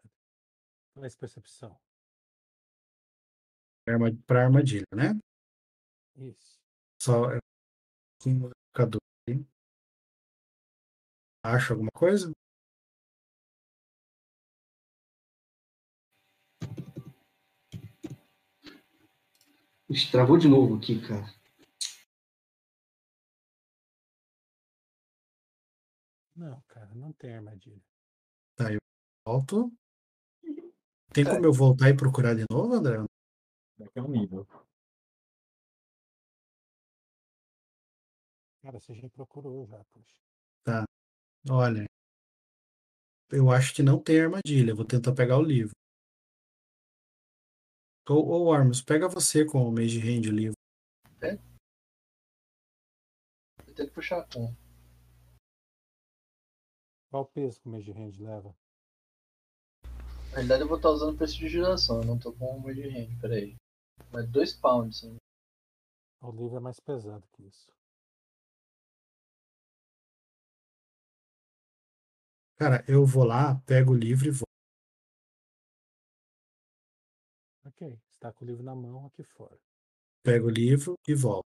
Faz 0.95 1.15
percepção. 1.15 1.75
Arma- 3.87 4.15
Pra 4.27 4.43
armadilha, 4.45 4.85
né? 4.95 5.19
Isso. 6.15 6.59
Só 7.01 7.31
é, 7.33 7.39
com 8.21 8.29
o 8.29 8.51
marcador 8.71 9.01
aí. 9.27 9.43
Acha 11.43 11.73
alguma 11.73 11.89
coisa? 11.91 12.31
Ixi, 19.93 20.11
travou 20.11 20.39
de 20.39 20.47
novo 20.47 20.77
aqui, 20.77 20.99
cara. 21.07 21.23
Não, 26.35 26.59
cara, 26.63 26.91
não 26.95 27.13
tem 27.13 27.35
armadilha. 27.35 27.79
Volto. 29.23 29.71
Tem 31.13 31.23
como 31.23 31.45
eu 31.45 31.53
voltar 31.53 31.91
e 31.91 31.95
procurar 31.95 32.33
de 32.33 32.43
novo, 32.49 32.73
André? 32.73 32.97
Daqui 33.77 33.99
é 33.99 34.01
um 34.01 34.09
nível. 34.09 34.47
Cara, 38.63 38.79
você 38.79 38.95
já 38.95 39.07
procurou 39.11 39.67
já, 39.67 39.83
poxa. 39.91 40.87
Olha. 41.51 41.85
Eu 43.29 43.51
acho 43.51 43.75
que 43.75 43.83
não 43.83 44.01
tem 44.01 44.21
armadilha. 44.21 44.73
Vou 44.73 44.85
tentar 44.85 45.13
pegar 45.13 45.37
o 45.37 45.43
livro. 45.43 45.82
Ou, 48.09 48.27
ou 48.27 48.53
Armus, 48.53 48.81
pega 48.81 49.07
você 49.07 49.45
com 49.45 49.67
o 49.67 49.71
Mage 49.71 49.99
Hand 49.99 50.27
o 50.27 50.35
livro. 50.35 50.57
Eu 53.65 53.73
tenho 53.73 53.87
que 53.89 53.95
puxar 53.95 54.27
com. 54.27 54.53
Qual 57.09 57.23
o 57.23 57.25
peso 57.25 57.59
que 57.61 57.67
o 57.67 57.71
Mage 57.71 57.91
Hand 57.91 58.19
leva? 58.19 58.55
Na 60.29 60.35
realidade 60.35 60.61
eu 60.63 60.67
vou 60.67 60.77
estar 60.77 60.89
usando 60.89 61.17
prestidigitação, 61.17 62.01
eu 62.01 62.05
não 62.05 62.19
tô 62.19 62.33
com 62.33 62.57
uma 62.57 62.73
de 62.73 62.81
rende, 62.81 63.15
peraí. 63.21 63.55
Mas 64.11 64.29
2 64.29 64.53
pounds. 64.53 65.03
né? 65.03 65.15
O 66.21 66.31
livro 66.31 66.57
é 66.57 66.59
mais 66.59 66.79
pesado 66.79 67.23
que 67.33 67.43
isso. 67.43 67.71
Cara, 72.57 72.83
eu 72.87 73.05
vou 73.05 73.23
lá, 73.23 73.55
pego 73.65 73.93
o 73.93 73.97
livro 73.97 74.27
e 74.27 74.31
vou. 74.31 74.52
Ok, 77.65 77.97
está 78.11 78.31
com 78.31 78.43
o 78.43 78.47
livro 78.47 78.63
na 78.63 78.75
mão 78.75 79.05
aqui 79.07 79.23
fora. 79.23 79.57
Pego 80.23 80.47
o 80.47 80.51
livro 80.51 80.95
e 81.07 81.13
volto. 81.13 81.45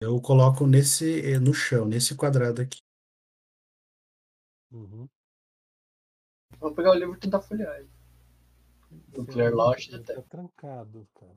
Eu 0.00 0.20
coloco 0.20 0.66
nesse, 0.66 1.20
eh, 1.20 1.38
no 1.38 1.54
chão, 1.54 1.86
nesse 1.86 2.14
quadrado 2.14 2.60
aqui. 2.60 2.78
Uhum. 4.70 5.08
Vou 6.58 6.74
pegar 6.74 6.90
o 6.90 6.94
livro 6.94 7.14
e 7.14 7.20
tentar 7.20 7.40
folhear 7.40 7.76
ele. 7.76 7.90
Launch 9.54 9.88
ele 9.88 9.98
Detect. 9.98 10.22
Tá 10.22 10.28
trancado, 10.28 11.08
cara. 11.14 11.36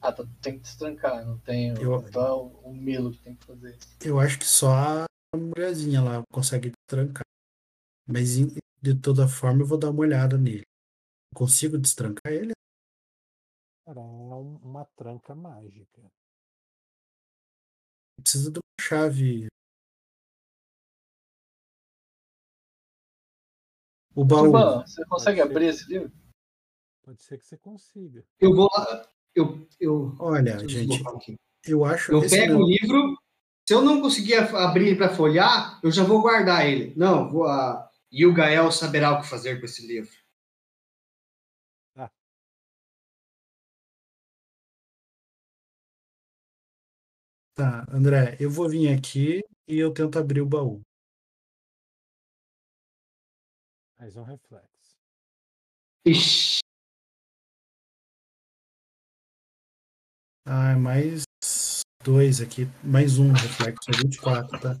Ah, 0.00 0.12
tá, 0.12 0.24
tem 0.42 0.54
que 0.54 0.60
destrancar, 0.60 1.24
não 1.24 1.38
tem. 1.38 1.68
Eu- 1.68 2.00
Então 2.06 2.60
é 2.64 2.68
o 2.68 2.72
Milo 2.74 3.12
que 3.12 3.20
tem 3.20 3.36
que 3.36 3.44
fazer 3.44 3.76
isso. 3.76 3.96
Eu 4.04 4.18
acho 4.20 4.38
que 4.38 4.46
só 4.46 4.68
a 4.74 5.06
mulherzinha 5.36 6.02
lá 6.02 6.22
consegue 6.32 6.72
trancar. 6.88 7.24
Mas 8.08 8.36
de 8.82 8.94
toda 9.00 9.26
forma 9.28 9.62
eu 9.62 9.66
vou 9.66 9.78
dar 9.78 9.90
uma 9.90 10.00
olhada 10.00 10.36
nele. 10.38 10.62
Consigo 11.40 11.76
destrancar 11.76 12.32
ele? 12.32 12.52
Cara, 13.84 14.00
é 14.00 14.02
um- 14.02 14.56
uma 14.62 14.86
tranca 14.96 15.34
mágica. 15.34 16.10
Precisa 18.18 18.50
de 18.50 18.58
uma 18.58 18.80
chave. 18.80 19.48
O 24.14 24.24
baú. 24.24 24.44
Tuban, 24.46 24.80
você 24.86 25.04
consegue 25.04 25.36
Pode 25.42 25.48
ser. 25.50 25.56
abrir 25.56 25.66
esse 25.66 25.88
livro? 25.92 26.12
Pode 27.04 27.22
ser 27.22 27.38
que 27.38 27.44
você 27.44 27.58
consiga. 27.58 28.24
Eu 28.40 28.54
vou 28.54 28.70
lá. 28.74 29.06
Eu, 29.34 29.68
eu, 29.78 30.16
Olha, 30.18 30.56
eu 30.62 30.68
gente, 30.68 31.02
eu 31.66 31.84
acho 31.84 32.12
Eu 32.12 32.20
pego 32.22 32.54
o 32.64 32.66
livro. 32.66 33.14
Se 33.68 33.74
eu 33.74 33.82
não 33.82 34.00
conseguir 34.00 34.36
a- 34.36 34.64
abrir 34.70 34.96
para 34.96 35.14
folhear, 35.14 35.78
eu 35.82 35.90
já 35.90 36.02
vou 36.02 36.22
guardar 36.22 36.66
ele. 36.66 36.94
Não, 36.96 37.30
vou, 37.30 37.44
a 37.44 37.90
Yilgael 38.10 38.72
saberá 38.72 39.12
o 39.12 39.20
que 39.20 39.28
fazer 39.28 39.58
com 39.60 39.66
esse 39.66 39.86
livro. 39.86 40.10
Tá, 47.56 47.86
André, 47.90 48.36
eu 48.38 48.50
vou 48.50 48.68
vir 48.68 48.92
aqui 48.92 49.40
e 49.66 49.78
eu 49.78 49.90
tento 49.90 50.18
abrir 50.18 50.42
o 50.42 50.46
baú. 50.46 50.82
Mas 53.98 54.14
é 54.14 54.20
um 54.20 54.24
reflexo. 54.24 54.94
Ixi, 56.04 56.60
Ah, 60.44 60.72
é 60.72 60.76
mais 60.76 61.24
dois 62.04 62.42
aqui, 62.42 62.66
mais 62.84 63.18
um 63.18 63.32
reflexo, 63.32 63.90
é 63.90 63.96
24, 63.96 64.60
tá? 64.60 64.78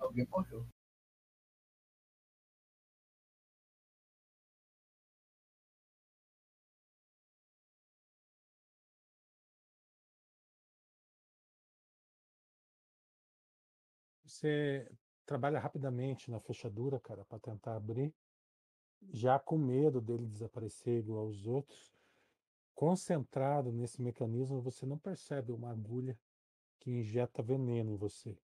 Alguém 0.00 0.26
morreu. 0.30 0.73
Você 14.44 14.86
trabalha 15.24 15.58
rapidamente 15.58 16.30
na 16.30 16.38
fechadura, 16.38 17.00
cara, 17.00 17.24
para 17.24 17.38
tentar 17.38 17.76
abrir, 17.76 18.14
já 19.10 19.38
com 19.38 19.56
medo 19.56 20.02
dele 20.02 20.26
desaparecer 20.26 20.98
igual 20.98 21.20
aos 21.20 21.46
outros. 21.46 21.90
Concentrado 22.74 23.72
nesse 23.72 24.02
mecanismo, 24.02 24.60
você 24.60 24.84
não 24.84 24.98
percebe 24.98 25.50
uma 25.50 25.70
agulha 25.70 26.20
que 26.78 26.90
injeta 26.90 27.42
veneno 27.42 27.90
em 27.90 27.96
você. 27.96 28.38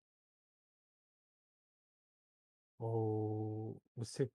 Ou 2.78 3.78
você 3.94 4.32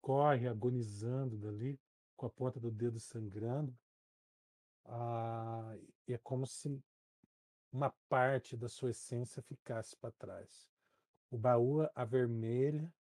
corre 0.00 0.48
agonizando 0.48 1.36
dali, 1.36 1.78
com 2.16 2.24
a 2.24 2.30
ponta 2.30 2.58
do 2.58 2.70
dedo 2.70 2.98
sangrando. 2.98 3.76
Ah, 4.86 5.76
é 6.08 6.16
como 6.16 6.46
se 6.46 6.82
uma 7.70 7.90
parte 8.08 8.56
da 8.56 8.70
sua 8.70 8.92
essência 8.92 9.42
ficasse 9.42 9.94
para 9.98 10.10
trás. 10.12 10.73
O 11.34 11.36
baú 11.36 11.80
avermelha, 11.96 12.94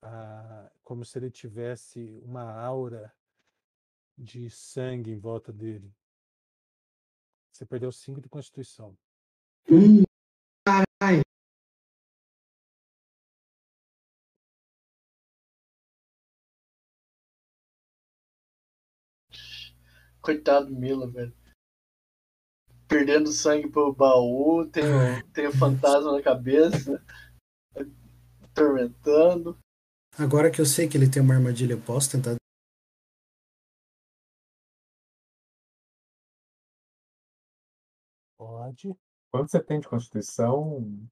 ah, 0.00 0.70
como 0.84 1.04
se 1.04 1.18
ele 1.18 1.32
tivesse 1.32 2.20
uma 2.22 2.44
aura 2.52 3.12
de 4.16 4.48
sangue 4.48 5.10
em 5.10 5.18
volta 5.18 5.52
dele. 5.52 5.92
Você 7.52 7.66
perdeu 7.66 7.90
5 7.90 8.20
de 8.20 8.28
constituição. 8.28 8.96
Hum, 9.68 10.04
caralho. 10.64 11.22
Coitado 20.20 20.66
do 20.66 20.76
Mila, 20.78 21.10
velho. 21.10 21.47
Perdendo 22.88 23.30
sangue 23.30 23.68
pro 23.68 23.92
baú, 23.92 24.66
tem 24.66 24.82
o, 24.82 25.32
tem 25.32 25.46
o 25.46 25.52
fantasma 25.52 26.12
na 26.12 26.22
cabeça, 26.22 27.04
atormentando. 28.42 29.58
Agora 30.18 30.50
que 30.50 30.60
eu 30.60 30.66
sei 30.66 30.88
que 30.88 30.96
ele 30.96 31.10
tem 31.10 31.22
uma 31.22 31.34
armadilha, 31.34 31.74
eu 31.74 31.80
posso 31.80 32.10
tentar. 32.10 32.36
Pode. 38.38 38.96
Quanto 39.30 39.50
você 39.50 39.62
tem 39.62 39.80
de 39.80 39.88
constituição? 39.88 41.08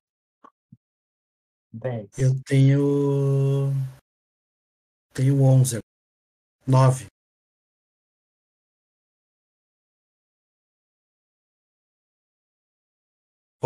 10. 1.72 2.18
Eu 2.18 2.42
tenho. 2.44 3.70
Tenho 5.12 5.42
11. 5.42 5.78
9. 6.66 7.06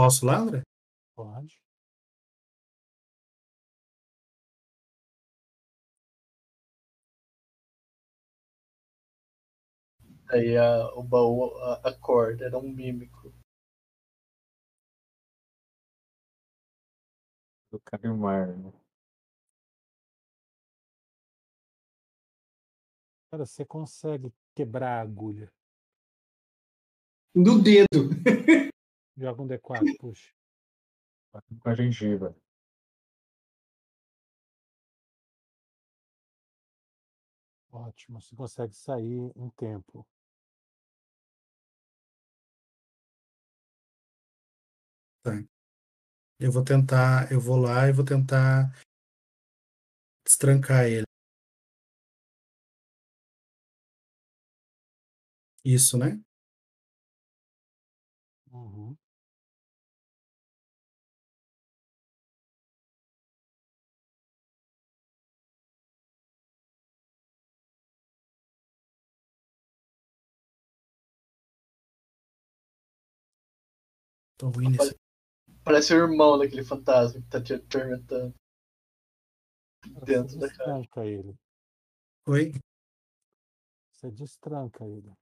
Posso 0.01 0.25
lá, 0.25 0.39
André? 0.39 0.63
Pode. 1.15 1.61
Aí 10.31 10.57
a, 10.57 10.89
o 10.95 11.03
baú 11.03 11.55
a- 11.59 11.83
acorda, 11.91 12.47
era 12.47 12.57
um 12.57 12.63
mímico. 12.73 13.31
Do 17.71 17.79
Carimar, 17.81 18.57
né? 18.57 18.73
Cara, 23.31 23.45
você 23.45 23.67
consegue 23.67 24.33
quebrar 24.55 24.97
a 24.97 25.03
agulha. 25.03 25.53
Do 27.35 27.61
dedo. 27.63 28.09
Joga 29.21 29.43
um 29.43 29.47
D4, 29.47 29.85
puxa. 29.99 30.33
Com 31.61 31.69
a 31.69 31.75
gengiva. 31.75 32.35
Ótimo, 37.71 38.19
você 38.19 38.35
consegue 38.35 38.75
sair 38.75 39.31
em 39.37 39.51
tempo. 39.51 40.07
Tá. 45.23 45.33
Eu 46.39 46.51
vou 46.51 46.65
tentar. 46.65 47.31
Eu 47.31 47.39
vou 47.39 47.59
lá 47.59 47.89
e 47.89 47.93
vou 47.93 48.07
tentar 48.07 48.73
destrancar 50.25 50.87
ele. 50.87 51.05
Isso, 55.63 55.99
né? 55.99 56.19
Tô 74.41 74.49
ruim 74.49 74.71
nesse. 74.71 74.97
Parece 75.63 75.93
o 75.93 75.99
irmão 75.99 76.39
daquele 76.39 76.65
fantasma 76.65 77.21
que 77.21 77.29
tá 77.29 77.43
te 77.43 77.53
atormentando. 77.53 78.35
Dentro 80.03 80.39
da 80.39 80.49
caixa. 80.49 80.65
destranca 80.65 81.05
ele. 81.05 81.35
Oi? 82.27 82.53
Você 83.93 84.11
destranca 84.11 84.87
ele. 84.87 85.13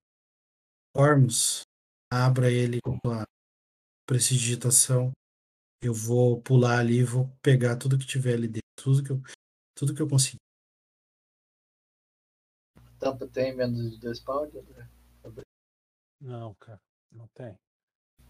Ormus. 0.97 1.63
Abra 2.09 2.49
ele 2.49 2.79
com 2.81 2.97
a 3.11 3.25
prestidigitação. 4.07 5.11
Eu 5.83 5.93
vou 5.93 6.41
pular 6.41 6.79
ali 6.79 7.01
e 7.01 7.05
vou 7.05 7.29
pegar 7.43 7.77
tudo 7.77 7.99
que 7.99 8.07
tiver 8.07 8.35
ali 8.35 8.47
dentro. 8.47 8.69
Tudo 8.77 9.03
que 9.03 9.11
eu, 9.11 9.21
tudo 9.77 9.95
que 9.97 10.01
eu 10.01 10.09
conseguir. 10.09 10.39
Tampa 13.01 13.27
tem 13.27 13.53
menos 13.57 13.91
de 13.91 13.99
dois 13.99 14.21
pounds? 14.21 14.55
Não, 16.21 16.55
cara, 16.55 16.81
não 17.11 17.27
tem. 17.35 17.59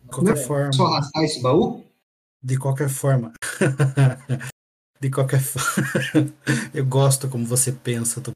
De 0.02 0.08
qualquer 0.10 0.34
tem. 0.34 0.44
forma. 0.44 0.72
Só 0.72 0.86
arrastar 0.86 1.24
esse 1.24 1.42
baú? 1.42 1.84
De 2.42 2.58
qualquer 2.58 2.88
forma. 2.88 3.32
De 5.00 5.10
qualquer 5.10 5.40
forma. 5.40 6.34
Eu 6.74 6.84
gosto 6.84 7.28
como 7.28 7.46
você 7.46 7.72
pensa. 7.72 8.20
Tô... 8.20 8.32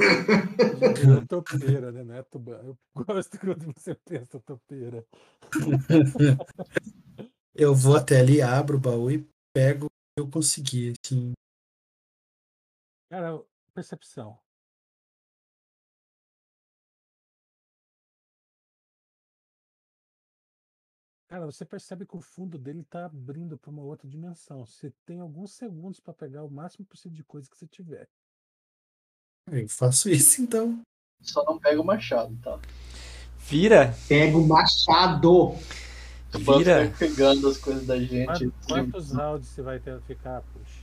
É 0.00 1.26
topeira, 1.26 1.92
né? 1.92 2.04
Não 2.04 2.14
é 2.14 2.22
tubarão. 2.22 2.68
Eu 2.68 3.04
gosto 3.04 3.38
quando 3.38 3.72
você 3.74 3.94
pensa 3.94 4.40
topeira. 4.40 5.04
Eu 7.54 7.74
vou 7.74 7.96
até 7.96 8.20
ali, 8.20 8.40
abro 8.40 8.76
o 8.76 8.80
baú 8.80 9.10
e 9.10 9.28
pego 9.52 9.86
o 9.86 9.88
que 9.88 10.20
eu 10.20 10.30
conseguir. 10.30 10.94
Assim. 11.04 11.32
Cara, 13.10 13.42
percepção. 13.74 14.38
Cara, 21.30 21.46
você 21.46 21.64
percebe 21.64 22.04
que 22.04 22.16
o 22.16 22.20
fundo 22.20 22.58
dele 22.58 22.82
tá 22.82 23.06
abrindo 23.06 23.56
para 23.56 23.70
uma 23.70 23.82
outra 23.82 24.08
dimensão. 24.08 24.66
Você 24.66 24.92
tem 25.06 25.20
alguns 25.20 25.52
segundos 25.52 26.00
para 26.00 26.12
pegar 26.12 26.42
o 26.42 26.50
máximo 26.50 26.84
possível 26.84 27.14
de 27.16 27.22
coisa 27.22 27.48
que 27.48 27.56
você 27.56 27.68
tiver. 27.68 28.08
Eu 29.48 29.68
faço 29.68 30.10
isso 30.10 30.42
então. 30.42 30.80
Só 31.22 31.44
não 31.44 31.56
pega 31.56 31.80
o 31.80 31.84
machado, 31.84 32.36
tá? 32.42 32.58
Vira, 33.38 33.94
Pega 34.08 34.36
o 34.36 34.44
machado. 34.44 35.54
Vira. 36.32 36.86
ficar 36.86 36.98
pegando 36.98 37.48
as 37.48 37.58
coisas 37.58 37.86
da 37.86 38.00
gente. 38.00 38.26
Quantos, 38.26 38.66
quantos 38.66 39.12
rounds 39.12 39.46
você 39.46 39.62
vai 39.62 39.78
ter 39.78 40.00
ficar, 40.02 40.42
puxa? 40.42 40.80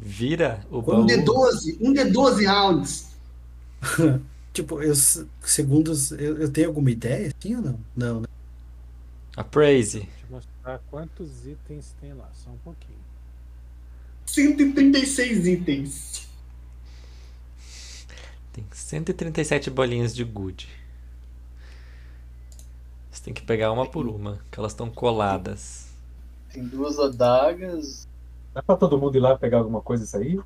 Vira 0.00 0.66
o 0.70 0.80
Um 0.80 0.82
baú. 0.82 1.06
de 1.06 1.22
12. 1.22 1.78
Um 1.80 1.94
de 1.94 2.04
12 2.10 2.44
rounds. 2.44 3.14
Tipo, 4.54 4.80
eu, 4.80 4.94
segundos, 5.42 6.12
eu, 6.12 6.38
eu 6.38 6.48
tenho 6.48 6.68
alguma 6.68 6.88
ideia? 6.88 7.34
Sim 7.40 7.56
ou 7.56 7.62
não? 7.62 7.80
Não, 7.96 8.20
né? 8.20 8.28
Appraise. 9.36 9.98
Deixa 9.98 10.12
eu 10.22 10.30
mostrar 10.30 10.78
quantos 10.88 11.44
itens 11.44 11.92
tem 12.00 12.14
lá, 12.14 12.30
só 12.32 12.50
um 12.50 12.58
pouquinho. 12.58 13.00
136 14.26 15.46
itens. 15.48 16.28
Tem 18.52 18.64
137 18.70 19.70
bolinhas 19.70 20.14
de 20.14 20.22
good. 20.22 20.68
Você 23.10 23.24
tem 23.24 23.34
que 23.34 23.42
pegar 23.42 23.72
uma 23.72 23.90
por 23.90 24.06
uma, 24.06 24.38
que 24.52 24.60
elas 24.60 24.70
estão 24.70 24.88
coladas. 24.88 25.88
Tem 26.52 26.64
duas 26.64 26.96
adagas. 27.00 28.06
Dá 28.52 28.62
pra 28.62 28.76
todo 28.76 28.96
mundo 28.96 29.16
ir 29.16 29.20
lá 29.20 29.36
pegar 29.36 29.58
alguma 29.58 29.80
coisa 29.80 30.04
e 30.04 30.06
sair? 30.06 30.40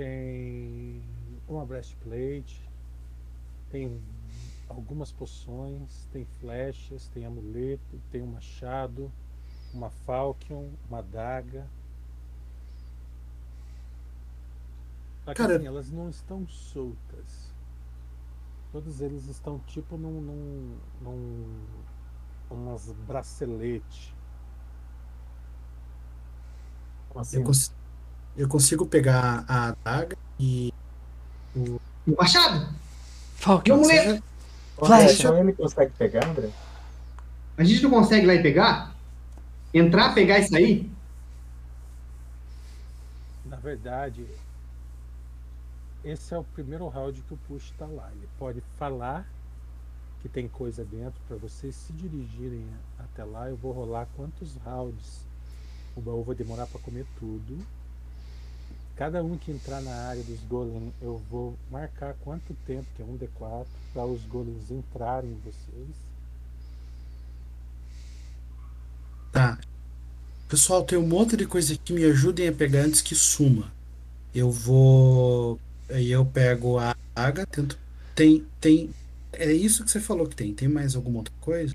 Tem 0.00 1.02
uma 1.46 1.66
breastplate, 1.66 2.66
tem 3.70 4.00
algumas 4.66 5.12
poções, 5.12 6.08
tem 6.10 6.24
flechas, 6.24 7.06
tem 7.08 7.26
amuleto, 7.26 8.00
tem 8.10 8.22
um 8.22 8.28
machado, 8.28 9.12
uma 9.74 9.90
falchion, 9.90 10.70
uma 10.88 11.00
adaga. 11.00 11.68
Só 15.22 15.32
que 15.32 15.36
Cara- 15.36 15.56
assim, 15.56 15.66
elas 15.66 15.90
não 15.90 16.08
estão 16.08 16.48
soltas. 16.48 17.52
Todos 18.72 19.02
eles 19.02 19.26
estão 19.26 19.58
tipo 19.66 19.98
num. 19.98 20.18
num, 20.18 20.78
num 21.02 21.66
umas 22.48 22.90
bracelete. 23.06 24.14
Assim? 27.14 27.36
Eu, 27.36 27.44
cons- 27.44 27.74
eu 28.40 28.48
consigo 28.48 28.86
pegar 28.86 29.44
a 29.46 29.68
adaga 29.68 30.16
e. 30.38 30.72
O 31.54 31.78
machado? 32.16 32.68
O 32.70 33.36
Falcon. 33.36 33.74
amuleto? 33.74 34.24
Qual 34.76 34.90
Flecha. 34.90 35.28
ação 35.28 35.38
ele 35.38 35.52
consegue 35.52 35.92
pegar, 35.92 36.26
André? 36.26 36.48
A 37.58 37.64
gente 37.64 37.82
não 37.82 37.90
consegue 37.90 38.26
lá 38.26 38.34
e 38.34 38.42
pegar? 38.42 38.94
Entrar, 39.74 40.14
pegar 40.14 40.38
e 40.38 40.48
sair? 40.48 40.90
Na 43.44 43.56
verdade, 43.56 44.26
esse 46.02 46.32
é 46.32 46.38
o 46.38 46.44
primeiro 46.44 46.88
round 46.88 47.20
que 47.20 47.34
o 47.34 47.36
Push 47.46 47.64
está 47.64 47.84
lá. 47.84 48.10
Ele 48.16 48.28
pode 48.38 48.62
falar 48.78 49.28
que 50.22 50.30
tem 50.30 50.48
coisa 50.48 50.82
dentro 50.82 51.20
para 51.28 51.36
vocês 51.36 51.74
se 51.74 51.92
dirigirem 51.92 52.66
até 52.98 53.22
lá. 53.22 53.50
Eu 53.50 53.56
vou 53.56 53.72
rolar 53.72 54.08
quantos 54.16 54.56
rounds 54.64 55.26
o 55.94 56.00
baú 56.00 56.22
vai 56.22 56.34
demorar 56.34 56.66
para 56.66 56.80
comer 56.80 57.04
tudo. 57.18 57.58
Cada 58.96 59.22
um 59.24 59.38
que 59.38 59.50
entrar 59.50 59.80
na 59.80 59.94
área 60.08 60.22
dos 60.22 60.40
golems, 60.40 60.92
eu 61.00 61.20
vou 61.30 61.56
marcar 61.70 62.14
quanto 62.22 62.54
tempo, 62.66 62.86
que 62.94 63.02
é 63.02 63.04
um 63.04 63.16
D4, 63.16 63.66
para 63.94 64.04
os 64.04 64.22
golems 64.24 64.70
entrarem 64.70 65.30
em 65.30 65.40
vocês. 65.40 66.10
Tá. 69.32 69.58
Pessoal, 70.48 70.84
tem 70.84 70.98
um 70.98 71.06
monte 71.06 71.36
de 71.36 71.46
coisa 71.46 71.74
aqui. 71.74 71.92
Me 71.92 72.04
ajudem 72.04 72.48
a 72.48 72.52
pegar 72.52 72.80
antes 72.80 73.00
que 73.00 73.14
suma. 73.14 73.72
Eu 74.34 74.50
vou. 74.50 75.58
Aí 75.88 76.10
eu 76.10 76.26
pego 76.26 76.78
a 76.78 76.94
adaga, 77.14 77.46
tento. 77.46 77.78
Tem. 78.14 78.44
Tem. 78.60 78.90
É 79.32 79.52
isso 79.52 79.84
que 79.84 79.90
você 79.90 80.00
falou 80.00 80.26
que 80.26 80.36
tem. 80.36 80.52
Tem 80.52 80.68
mais 80.68 80.96
alguma 80.96 81.18
outra 81.18 81.34
coisa? 81.40 81.74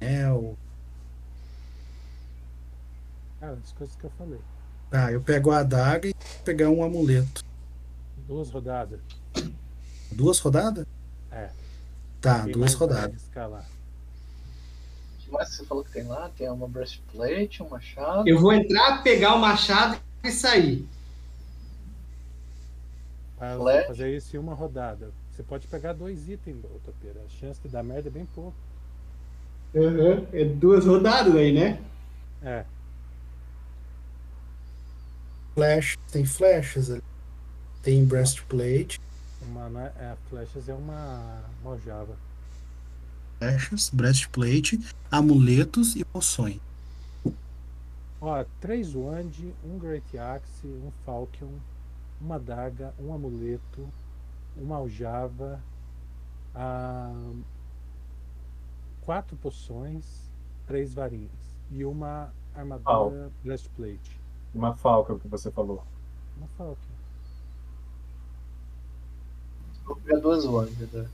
É 0.00 0.28
o. 0.30 0.56
Ah, 3.40 3.54
as 3.62 3.72
coisas 3.72 3.94
que 3.94 4.04
eu 4.04 4.10
falei. 4.18 4.40
Tá, 4.90 5.12
eu 5.12 5.20
pego 5.20 5.50
a 5.50 5.58
adaga 5.58 6.08
e 6.08 6.12
vou 6.12 6.44
pegar 6.44 6.70
um 6.70 6.82
amuleto. 6.82 7.44
Duas 8.26 8.50
rodadas. 8.50 9.00
Duas 10.12 10.38
rodadas? 10.38 10.86
É. 11.30 11.50
Tá, 12.20 12.44
Quem 12.44 12.52
duas 12.52 12.74
rodadas. 12.74 13.22
que 15.18 15.30
você 15.30 15.64
falou 15.64 15.84
que 15.84 15.92
tem 15.92 16.04
lá? 16.04 16.30
Tem 16.36 16.50
uma 16.50 16.66
breastplate, 16.66 17.62
um 17.62 17.68
machado. 17.68 18.26
Eu 18.28 18.38
vou 18.40 18.52
entrar, 18.52 19.02
pegar 19.02 19.34
o 19.34 19.38
machado 19.38 20.00
e 20.24 20.30
sair. 20.30 20.88
Para 23.38 23.56
Flash. 23.56 23.86
fazer 23.86 24.16
isso 24.16 24.34
em 24.34 24.38
uma 24.38 24.54
rodada. 24.54 25.10
Você 25.30 25.42
pode 25.42 25.68
pegar 25.68 25.92
dois 25.92 26.28
itens, 26.28 26.56
Topeira. 26.84 27.20
A 27.24 27.28
chance 27.28 27.60
de 27.62 27.68
dar 27.68 27.82
merda 27.82 28.08
é 28.08 28.10
bem 28.10 28.26
pouco. 28.26 28.54
Aham, 29.76 30.26
É 30.32 30.44
duas 30.44 30.86
rodadas 30.86 31.34
aí, 31.36 31.52
né? 31.52 31.78
É. 32.42 32.64
Flash, 35.58 35.96
tem 36.12 36.24
flechas 36.24 36.88
ali. 36.88 37.02
Tem 37.82 38.04
breastplate, 38.04 39.00
Uma, 39.40 39.68
não 39.68 39.80
é, 39.80 40.16
flechas 40.28 40.68
é 40.68 40.74
uma 40.74 41.50
mojava. 41.60 42.16
flechas, 43.40 43.90
breastplate, 43.90 44.78
amuletos 45.10 45.96
e 45.96 46.04
poções. 46.04 46.60
Ó, 48.20 48.44
três 48.60 48.94
wand, 48.94 49.32
um 49.64 49.78
Great 49.78 50.16
Axe, 50.16 50.66
um 50.66 50.90
Falcon, 51.04 51.60
uma 52.20 52.36
adaga, 52.36 52.94
um 52.98 53.12
amuleto, 53.12 53.92
uma 54.56 54.76
aljava, 54.76 55.64
ah, 56.54 57.34
quatro 59.00 59.36
poções, 59.36 60.30
três 60.66 60.94
varinhas 60.94 61.58
e 61.70 61.84
uma 61.84 62.32
armadura 62.54 63.32
breastplate. 63.42 64.17
Uma 64.54 64.74
falca, 64.74 65.12
o 65.12 65.18
que 65.18 65.28
você 65.28 65.50
falou. 65.50 65.84
Uma 66.36 66.48
Falcon. 66.56 66.76
Vou 69.84 69.96
pegar 69.96 70.20
duas 70.20 70.44
wands. 70.44 70.92
Né? 70.92 71.08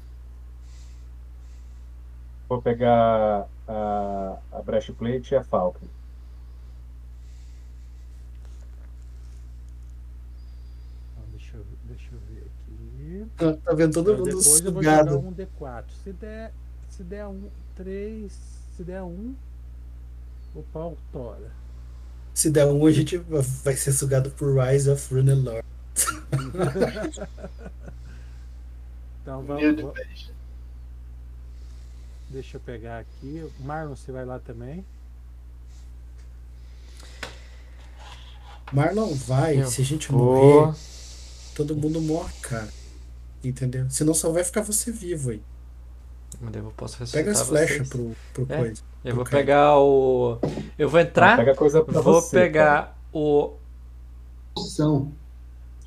Vou 2.48 2.60
pegar 2.60 3.48
a, 3.66 4.38
a 4.52 4.62
breastplate 4.62 5.32
e 5.32 5.36
a 5.36 5.44
falca. 5.44 5.80
Deixa, 11.30 11.56
eu, 11.56 11.64
deixa 11.84 12.10
eu 12.12 12.18
ver 12.28 12.42
aqui. 12.42 13.30
Tá, 13.36 13.56
tá 13.56 13.74
vendo 13.74 13.94
todo 13.94 14.12
mundo 14.12 14.24
depois 14.24 14.60
eu 14.60 14.72
vou 14.72 14.82
jogar 14.82 15.04
sugado. 15.04 15.18
um 15.18 15.32
D4. 15.32 15.84
Se 16.02 16.12
der, 16.12 16.52
se 16.90 17.02
der 17.02 17.26
um, 17.26 17.48
três, 17.74 18.32
se 18.76 18.82
der 18.82 19.02
um, 19.02 19.34
o 20.54 20.62
pau 20.64 20.96
tora. 21.12 21.63
Se 22.34 22.50
der 22.50 22.66
um, 22.66 22.84
a 22.84 22.90
gente 22.90 23.16
vai 23.16 23.76
ser 23.76 23.92
sugado 23.92 24.30
por 24.32 24.58
Rise 24.58 24.90
of 24.90 25.14
Runelord. 25.14 25.64
Então 29.24 29.42
vamos, 29.42 29.94
deixa 32.28 32.58
eu 32.58 32.60
pegar 32.60 32.98
aqui. 32.98 33.50
Marlon, 33.60 33.96
você 33.96 34.12
vai 34.12 34.22
lá 34.26 34.38
também? 34.38 34.84
Marlon, 38.70 39.14
vai. 39.14 39.62
Eu 39.62 39.66
Se 39.66 39.80
a 39.80 39.84
gente 39.84 40.12
Vou. 40.12 40.66
morrer, 40.66 40.76
todo 41.54 41.74
mundo 41.74 42.02
morre, 42.02 42.34
cara. 42.42 42.68
Entendeu? 43.42 43.88
Senão 43.88 44.12
só 44.12 44.30
vai 44.30 44.44
ficar 44.44 44.60
você 44.60 44.92
vivo 44.92 45.30
aí. 45.30 45.42
Eu 46.54 46.72
posso 46.76 46.98
Pega 47.12 47.30
ressuscitar 47.30 47.32
as 47.32 47.48
flechas 47.48 47.88
pro, 47.88 48.16
pro 48.32 48.46
É. 48.48 48.56
coisa. 48.58 48.82
Eu 49.04 49.14
vou 49.14 49.24
pro 49.24 49.30
cara. 49.32 49.42
pegar 49.42 49.78
o. 49.78 50.38
Eu 50.78 50.88
vou 50.88 51.00
entrar. 51.00 51.36
Pega 51.36 51.54
coisa 51.54 51.84
pra 51.84 52.00
Vou 52.00 52.14
você, 52.20 52.36
cara. 52.36 52.42
pegar 52.46 52.98
o. 53.12 53.54
Poção. 54.54 55.12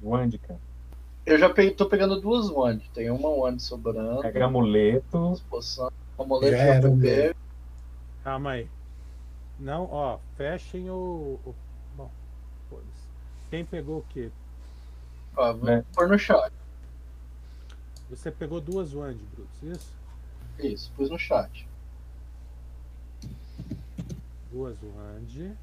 Wand, 0.04 0.32
cara. 0.48 0.60
Eu 1.26 1.38
já 1.38 1.50
peguei, 1.50 1.72
tô 1.72 1.86
pegando 1.88 2.22
duas 2.22 2.50
wands. 2.50 2.88
Tem 2.94 3.10
uma 3.10 3.30
wand 3.30 3.60
sobrando. 3.60 4.22
Pega 4.22 4.46
amuleto. 4.46 5.06
duas 5.12 5.40
poções. 5.42 5.94
O 6.18 6.24
amuleto 6.24 6.52
Já 6.52 6.58
já 6.58 6.74
era, 6.76 6.92
pego. 6.92 7.36
Calma 8.24 8.52
aí. 8.52 8.70
Não, 9.60 9.90
ó, 9.92 10.20
fechem 10.38 10.90
o. 10.90 11.40
o- 11.46 11.56
bom, 11.98 12.10
foda-se. 12.70 12.88
Quem 13.50 13.66
pegou 13.66 14.00
o 14.00 14.06
quê? 14.10 14.30
Ó, 15.36 15.54
vou 15.54 15.66
Né? 15.66 15.84
pôr 15.96 16.08
no 16.08 16.18
chat. 16.18 16.52
Você 18.10 18.32
pegou 18.32 18.62
duas 18.62 18.94
Wand, 18.94 19.18
Brutus, 19.36 19.64
isso? 19.64 19.97
Isso, 20.60 20.92
pus 20.96 21.10
no 21.10 21.18
chat. 21.20 21.68
Duas 24.52 24.76
Wand. 24.82 25.56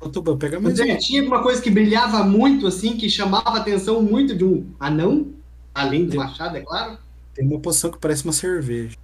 Ô, 0.00 0.08
Tuban, 0.08 0.36
pega 0.36 0.58
Mas 0.58 0.78
mais 0.78 0.90
um. 0.90 0.98
tinha 0.98 1.20
alguma 1.20 1.42
coisa 1.42 1.62
que 1.62 1.70
brilhava 1.70 2.24
muito, 2.24 2.66
assim, 2.66 2.96
que 2.96 3.08
chamava 3.08 3.50
a 3.50 3.58
atenção 3.58 4.02
muito 4.02 4.34
de 4.34 4.44
um 4.44 4.66
anão? 4.80 5.32
Além 5.74 6.06
do 6.06 6.16
machado, 6.16 6.56
é 6.56 6.60
claro. 6.60 6.98
Tem 7.34 7.46
uma 7.46 7.60
poção 7.60 7.90
que 7.90 7.98
parece 7.98 8.24
uma 8.24 8.32
cerveja. 8.32 8.96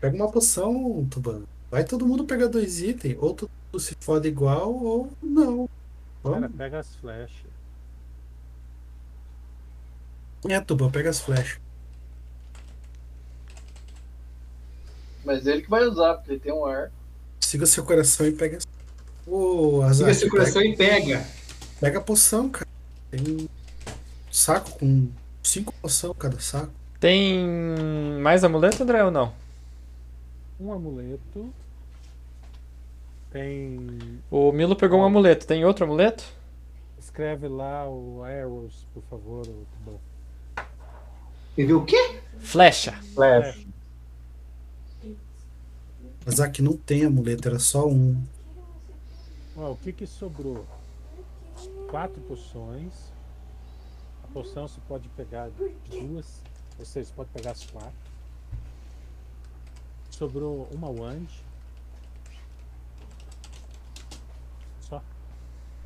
Pega 0.00 0.16
uma 0.16 0.30
poção, 0.30 1.06
Tuban. 1.10 1.42
Vai 1.70 1.84
todo 1.84 2.06
mundo 2.06 2.24
pegar 2.24 2.48
dois 2.48 2.80
itens. 2.80 3.16
Ou 3.20 3.34
mundo 3.34 3.48
se 3.80 3.96
foda 4.00 4.28
igual, 4.28 4.72
ou 4.74 5.12
não. 5.22 5.68
Cara, 6.22 6.40
Vamos. 6.40 6.56
pega 6.56 6.78
as 6.78 6.94
flechas. 6.96 7.52
É, 10.48 10.60
Tuban, 10.60 10.90
pega 10.90 11.10
as 11.10 11.20
flechas. 11.20 11.60
Mas 15.24 15.46
ele 15.46 15.62
que 15.62 15.70
vai 15.70 15.84
usar, 15.84 16.14
porque 16.14 16.32
ele 16.32 16.40
tem 16.40 16.52
um 16.52 16.66
ar. 16.66 16.90
Siga 17.40 17.66
seu 17.66 17.84
coração 17.84 18.26
e 18.26 18.32
pega. 18.32 18.58
Ô, 19.26 19.82
Azar, 19.82 20.08
Siga 20.08 20.14
seu 20.14 20.30
coração 20.30 20.62
e 20.62 20.76
pega. 20.76 21.18
Pega, 21.18 21.26
pega 21.80 21.98
a 21.98 22.02
poção, 22.02 22.48
cara. 22.48 22.66
Tem 23.10 23.20
um 23.20 23.48
saco 24.30 24.78
com 24.78 25.08
cinco 25.42 25.72
poção 25.74 26.12
cada 26.14 26.40
saco. 26.40 26.72
Tem 26.98 27.44
mais 28.20 28.42
amuleto, 28.42 28.82
André, 28.82 29.04
ou 29.04 29.10
não? 29.10 29.32
Um 30.58 30.72
amuleto. 30.72 31.52
Tem. 33.32 34.20
O 34.30 34.52
Milo 34.52 34.76
pegou 34.76 35.00
um 35.00 35.04
amuleto. 35.04 35.46
Tem 35.46 35.64
outro 35.64 35.84
amuleto? 35.84 36.24
Escreve 36.98 37.48
lá 37.48 37.88
o 37.88 38.22
Arrows, 38.22 38.86
por 38.92 39.02
favor, 39.04 39.44
Tuban. 39.44 39.98
Entendeu 41.52 41.78
o 41.80 41.84
quê? 41.84 42.20
Flecha. 42.38 42.92
Flash. 43.14 43.66
Mas 46.24 46.40
aqui 46.40 46.62
não 46.62 46.76
tem 46.76 47.04
amuleto, 47.04 47.48
era 47.48 47.58
só 47.58 47.86
um. 47.86 48.22
Ó, 49.56 49.72
o 49.72 49.76
que 49.76 49.92
que 49.92 50.06
sobrou? 50.06 50.64
Quatro 51.90 52.20
poções. 52.22 53.12
A 54.24 54.26
poção 54.32 54.68
você 54.68 54.80
pode 54.86 55.08
pegar 55.10 55.50
duas, 55.90 56.40
ou 56.78 56.84
seja, 56.84 57.08
você 57.08 57.14
pode 57.14 57.30
pegar 57.30 57.50
as 57.50 57.64
quatro. 57.66 57.92
Sobrou 60.10 60.68
uma 60.72 60.88
wand. 60.88 61.26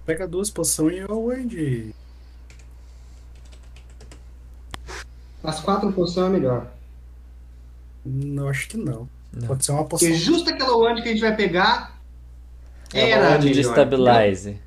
Pega 0.07 0.27
duas 0.29 0.51
poções 0.51 0.95
e 0.95 0.99
eu 0.99 1.29
onde? 1.29 1.93
As 5.43 5.61
quatro 5.61 5.93
poções 5.93 6.29
é 6.29 6.31
melhor. 6.31 6.69
Não, 8.05 8.49
acho 8.49 8.69
que 8.69 8.77
não. 8.77 9.09
Não. 9.33 9.49
Pode 9.49 9.65
ser 9.65 9.73
uma 9.73 9.85
poção. 9.85 10.09
Porque 10.09 10.15
justo 10.21 10.49
aquela 10.51 10.77
wand 10.77 11.03
que 11.03 11.09
a 11.09 11.13
gente 11.13 11.21
vai 11.21 11.35
pegar 11.37 11.99
É 12.95 13.11
era 13.11 13.31
wand 13.31 13.41
de 13.41 13.51
melhor. 13.51 13.73
stabilize. 13.73 14.59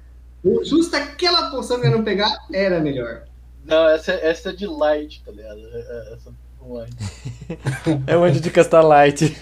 Justo 0.63 0.95
aquela 0.95 1.49
poção 1.51 1.79
que 1.81 1.87
eu 1.87 1.91
não 1.91 2.03
pegar 2.03 2.29
era 2.53 2.77
a 2.77 2.81
melhor. 2.81 3.23
Não, 3.65 3.87
essa, 3.89 4.11
essa 4.13 4.49
é 4.49 4.53
de 4.53 4.67
light, 4.67 5.21
tá 5.25 5.31
ligado? 5.31 5.59
É- 5.59 5.79
é- 5.79 6.13
Essa 6.15 6.33
light. 6.61 6.93
É 8.07 8.15
o 8.17 8.21
wand 8.21 8.31
de 8.39 8.49
castar 8.51 8.83
light. 8.83 9.35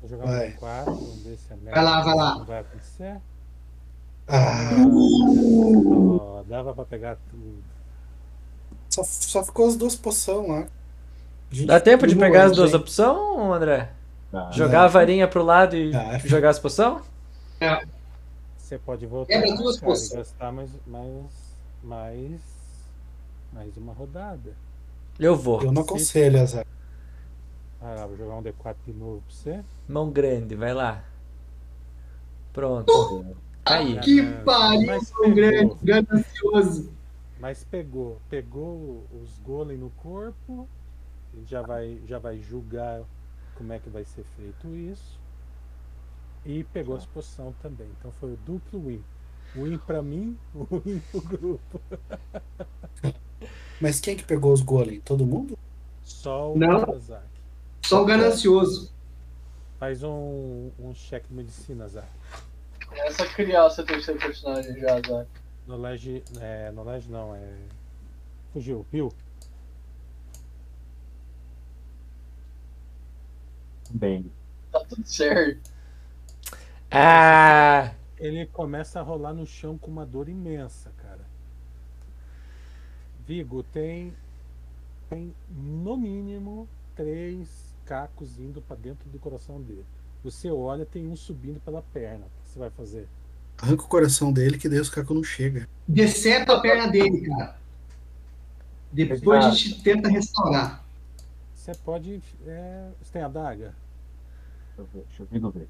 Vou 0.00 0.08
jogar 0.08 0.26
Vai. 0.26 0.48
um 0.48 0.52
D4, 0.52 0.84
vamos 0.84 1.22
ver 1.22 1.36
se 1.36 1.54
merda 1.54 1.70
Vai 1.72 1.84
lá, 1.84 2.02
vai 2.02 2.14
lá. 2.14 2.34
não 2.38 2.44
vai 2.44 2.60
acontecer. 2.60 3.16
Ah, 4.30 4.70
Ó, 6.20 6.42
dava 6.44 6.72
pra 6.74 6.84
pegar 6.84 7.16
tudo. 7.30 7.62
só, 8.88 9.02
só 9.04 9.42
ficou 9.44 9.66
as 9.68 9.76
duas 9.76 9.96
poções 9.96 10.48
lá. 10.48 10.66
Gente 11.50 11.66
Dá 11.66 11.80
tempo 11.80 12.06
de 12.06 12.14
pegar 12.14 12.42
as 12.44 12.46
antes, 12.48 12.56
duas 12.58 12.74
opções, 12.74 13.52
André? 13.56 13.90
Tá. 14.30 14.50
Jogar 14.52 14.84
a 14.84 14.88
varinha 14.88 15.26
pro 15.26 15.42
lado 15.42 15.76
e 15.76 15.92
Ah. 15.94 16.18
jogar 16.18 16.50
as 16.50 16.58
poções? 16.58 17.02
Você 18.56 18.78
pode 18.78 19.04
voltar 19.06 19.34
lá, 19.34 19.56
duas 19.56 19.80
cara, 19.80 19.92
e 19.92 20.08
gastar 20.16 20.52
mais, 20.52 20.70
mais, 20.86 21.26
mais, 21.82 22.40
mais 23.52 23.76
uma 23.76 23.92
rodada. 23.92 24.52
Eu 25.18 25.36
vou. 25.36 25.60
Eu 25.62 25.72
não 25.72 25.82
aconselho, 25.82 26.40
Azar. 26.40 26.64
Vai 27.80 27.96
lá, 27.96 28.06
vou 28.06 28.16
jogar 28.16 28.36
um 28.36 28.42
D4 28.42 28.76
de 28.86 28.92
novo 28.92 29.22
pra 29.26 29.34
você. 29.34 29.64
Mão 29.88 30.08
grande, 30.10 30.54
vai 30.54 30.72
lá. 30.72 31.02
Pronto. 32.52 33.26
Caí. 33.70 34.00
Que 34.00 34.20
Ah, 34.20 34.42
pariu, 34.44 35.04
sou 35.04 35.34
grande, 35.34 35.76
ganancioso. 35.82 36.92
Mas 37.38 37.64
pegou, 37.64 38.20
pegou 38.28 39.06
os 39.22 39.38
golem 39.38 39.78
no 39.78 39.90
corpo, 39.90 40.68
ele 41.32 41.46
já 41.46 41.62
vai, 41.62 41.98
já 42.06 42.18
vai 42.18 42.38
julgar 42.38 43.02
como 43.54 43.72
é 43.72 43.78
que 43.78 43.88
vai 43.88 44.04
ser 44.04 44.24
feito 44.36 44.68
isso. 44.74 45.18
E 46.44 46.64
pegou 46.64 46.96
as 46.96 47.06
poção 47.06 47.54
também. 47.62 47.86
Então 47.98 48.10
foi 48.12 48.32
o 48.32 48.38
duplo 48.44 48.80
win. 48.86 49.02
Win 49.54 49.78
pra 49.78 50.02
mim, 50.02 50.36
win 50.54 51.00
pro 51.10 51.20
grupo. 51.20 51.80
Mas 53.80 54.00
quem 54.00 54.16
que 54.16 54.24
pegou 54.24 54.52
os 54.52 54.62
golem? 54.62 55.00
Todo 55.00 55.24
mundo? 55.24 55.58
Só 56.02 56.52
o 56.52 56.58
Não. 56.58 57.00
Só 57.82 58.02
o 58.02 58.04
ganancioso. 58.04 58.92
Faz 59.78 60.02
um, 60.02 60.70
um 60.78 60.94
cheque 60.94 61.28
de 61.28 61.34
medicina, 61.34 61.88
Zé. 61.88 62.04
Essa 62.92 63.26
criança 63.26 63.84
tem 63.84 63.98
que 63.98 64.04
ser 64.04 64.18
personagem 64.18 64.78
já, 64.78 65.00
Zac. 65.00 65.28
Knowledge. 65.66 66.22
É, 66.40 66.70
knowledge 66.72 67.10
não, 67.10 67.34
é. 67.34 67.54
Fugiu, 68.52 68.86
Rio. 68.92 69.12
Bem. 73.90 74.30
Tá 74.72 74.80
tudo 74.84 75.06
certo. 75.06 75.70
Ah! 76.90 77.92
Ele 78.18 78.46
começa 78.46 79.00
a 79.00 79.02
rolar 79.02 79.32
no 79.32 79.46
chão 79.46 79.78
com 79.78 79.90
uma 79.90 80.04
dor 80.04 80.28
imensa, 80.28 80.92
cara. 80.98 81.24
Vigo 83.26 83.62
tem. 83.62 84.14
Tem 85.08 85.34
no 85.48 85.96
mínimo 85.96 86.68
três 86.94 87.74
cacos 87.84 88.38
indo 88.38 88.60
pra 88.60 88.76
dentro 88.76 89.08
do 89.08 89.18
coração 89.18 89.60
dele. 89.60 89.86
Você 90.22 90.50
olha, 90.50 90.84
tem 90.84 91.08
um 91.08 91.16
subindo 91.16 91.60
pela 91.60 91.82
perna. 91.82 92.26
Que 92.50 92.54
você 92.54 92.58
vai 92.58 92.70
fazer? 92.70 93.08
Arranca 93.58 93.84
o 93.84 93.88
coração 93.88 94.32
dele 94.32 94.58
que 94.58 94.68
daí 94.68 94.80
os 94.80 94.90
cacos 94.90 95.14
não 95.14 95.22
chega. 95.22 95.68
Decepa 95.86 96.54
a 96.56 96.60
perna 96.60 96.88
dele, 96.90 97.28
cara. 97.28 97.56
Depois 98.92 99.44
a 99.44 99.50
gente 99.50 99.80
tenta 99.82 100.08
restaurar. 100.08 100.82
Você 101.54 101.72
pode. 101.84 102.20
é, 102.46 102.88
Você 103.00 103.12
tem 103.12 103.22
a 103.22 103.28
daga? 103.28 103.74
Deixa 104.76 104.78
eu 104.78 104.84
ver, 104.92 105.04
deixa 105.30 105.46
eu 105.46 105.50
ver. 105.50 105.68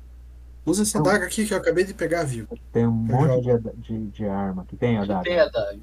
Usa 0.64 0.82
essa 0.82 0.98
Então- 0.98 1.12
daga 1.12 1.26
aqui 1.26 1.46
que 1.46 1.52
eu 1.52 1.58
acabei 1.58 1.84
de 1.84 1.92
pegar, 1.92 2.22
viu? 2.24 2.46
Tem 2.72 2.86
um 2.86 2.90
monte 2.92 3.42
de, 3.42 3.58
de, 3.82 4.06
de 4.08 4.24
arma 4.26 4.62
aqui. 4.62 4.76
Tem 4.76 4.96
a 4.98 5.04
daga. 5.04 5.22
Tem 5.22 5.38
a 5.38 5.46
daga. 5.48 5.74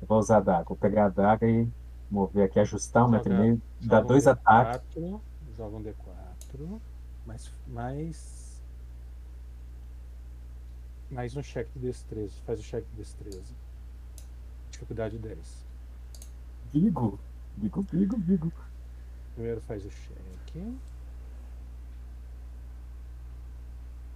Eu 0.00 0.06
vou 0.08 0.18
usar 0.18 0.38
a 0.38 0.40
daga. 0.40 0.64
Vou 0.64 0.76
pegar 0.76 1.06
a 1.06 1.08
daga 1.10 1.46
e 1.46 1.68
mover 2.10 2.44
aqui, 2.46 2.58
ajustar 2.60 3.04
um 3.04 3.08
metro 3.10 3.28
e 3.32 3.36
Joga- 3.36 3.42
meio. 3.42 3.62
Dá 3.80 3.96
Joga 3.96 4.04
um 4.04 4.08
dois 4.08 4.26
ataques. 4.26 4.80
D4, 4.96 5.20
Joga 5.58 5.76
um 5.76 5.82
D4. 5.82 6.80
Mais. 7.26 7.50
Mais. 7.68 8.41
Mais 11.12 11.36
um 11.36 11.42
cheque 11.42 11.70
de 11.78 11.86
destreza. 11.86 12.32
Faz 12.46 12.58
o 12.58 12.62
cheque 12.62 12.86
de 12.90 12.96
destreza. 12.96 13.54
Dificuldade 14.70 15.18
10. 15.18 15.38
Vigo. 16.72 17.18
Vigo, 17.58 17.82
Vigo, 17.92 18.16
Vigo. 18.16 18.52
Primeiro 19.34 19.60
faz 19.60 19.84
o 19.84 19.90
cheque. 19.90 20.74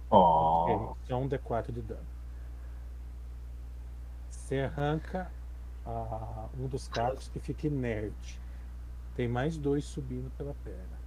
Ó. 0.09 0.95
É 1.07 1.15
um 1.15 1.29
D4 1.29 1.71
de 1.71 1.81
dano. 1.81 2.01
Você 4.31 4.59
arranca 4.61 5.29
ah, 5.85 6.47
um 6.59 6.67
dos 6.67 6.87
cacos 6.87 7.27
que 7.27 7.39
fica 7.39 7.67
inerte. 7.67 8.39
Tem 9.15 9.27
mais 9.27 9.55
dois 9.57 9.85
subindo 9.85 10.31
pela 10.35 10.55
perna. 10.63 10.97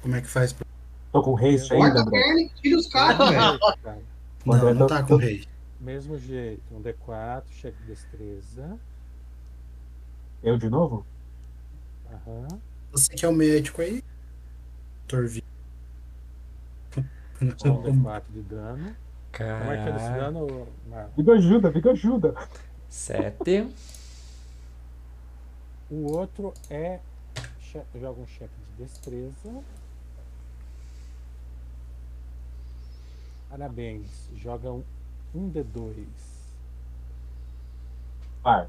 Como 0.00 0.14
é 0.14 0.20
que 0.20 0.28
faz? 0.28 0.52
pra- 0.52 0.66
Tô 1.10 1.22
com 1.22 1.34
haste 1.36 1.70
Corta 1.70 1.84
ainda, 1.86 1.98
a 1.98 2.02
André. 2.02 2.20
perna 2.22 2.40
e 2.40 2.48
tira 2.50 2.78
os 2.78 2.86
cacos, 2.88 3.30
velho. 3.30 3.58
Não, 4.56 4.74
não 4.74 4.86
tá 4.86 5.02
com 5.02 5.16
rei. 5.16 5.46
Mesmo 5.80 6.18
jeito, 6.18 6.62
um 6.72 6.82
D4, 6.82 7.44
cheque 7.50 7.78
de 7.78 7.86
destreza. 7.86 8.78
Eu 10.42 10.56
de 10.58 10.68
novo? 10.68 11.06
Aham. 12.10 12.48
Você 12.92 13.14
que 13.14 13.24
é 13.24 13.28
o 13.28 13.32
médico 13.32 13.82
aí? 13.82 14.02
Torvi. 15.06 15.44
Um 17.40 17.48
D4 17.50 18.22
de 18.30 18.42
dano. 18.42 18.96
Como 19.32 19.70
é 19.70 19.82
que 19.84 19.88
é 19.88 19.96
esse 19.96 20.04
Caralho. 20.04 20.20
dano, 20.20 20.68
Marlon? 20.88 21.10
Vigo 21.16 21.32
ajuda, 21.32 21.70
Vigo 21.70 21.90
ajuda. 21.90 22.34
Sete. 22.88 23.68
O 25.90 26.12
outro 26.12 26.52
é. 26.70 27.00
Joga 27.94 28.20
um 28.20 28.26
cheque 28.26 28.54
de 28.76 28.84
destreza. 28.84 29.62
Parabéns. 33.48 34.30
Joga 34.36 34.70
um, 34.72 34.84
um 35.34 35.50
D2. 35.50 36.06
Par. 38.42 38.68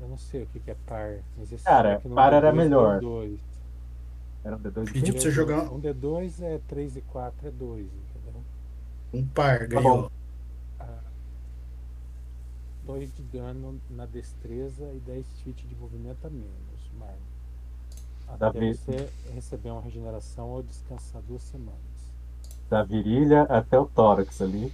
Eu 0.00 0.08
não 0.08 0.18
sei 0.18 0.42
o 0.42 0.46
que 0.46 0.60
que 0.60 0.70
é 0.70 0.76
par. 0.86 1.18
Mas 1.36 1.52
esse 1.52 1.64
Cara, 1.64 2.00
par 2.14 2.32
era 2.32 2.52
D2 2.52 2.56
melhor. 2.56 3.00
dois. 3.00 3.40
Era 4.44 4.56
um 4.56 4.60
D2 4.60 4.92
Pedi 4.92 5.12
pra 5.12 5.20
você 5.20 5.30
jogar 5.30 5.72
Um 5.72 5.80
D2 5.80 6.40
é 6.42 6.60
3 6.68 6.96
e 6.96 7.00
4 7.02 7.48
é 7.48 7.50
2, 7.50 7.86
entendeu? 7.86 8.42
um 9.12 9.26
par, 9.26 9.60
Tá 9.60 9.66
ganhou. 9.66 10.02
bom. 10.02 10.10
2 12.84 13.12
de 13.16 13.22
dano 13.24 13.80
na 13.90 14.06
destreza 14.06 14.84
e 14.94 15.00
10 15.00 15.26
feet 15.40 15.66
de 15.66 15.74
movimento 15.74 16.24
a 16.24 16.30
menos, 16.30 16.90
Marlon. 16.96 17.16
Da 18.38 18.48
Até 18.48 18.58
vi- 18.60 18.74
você 18.74 19.08
receber 19.34 19.70
uma 19.70 19.80
regeneração 19.80 20.48
ou 20.50 20.62
descansar 20.62 21.22
duas 21.22 21.42
semanas. 21.42 21.74
Da 22.68 22.82
virilha 22.82 23.42
até 23.44 23.78
o 23.78 23.86
tórax 23.86 24.42
ali. 24.42 24.72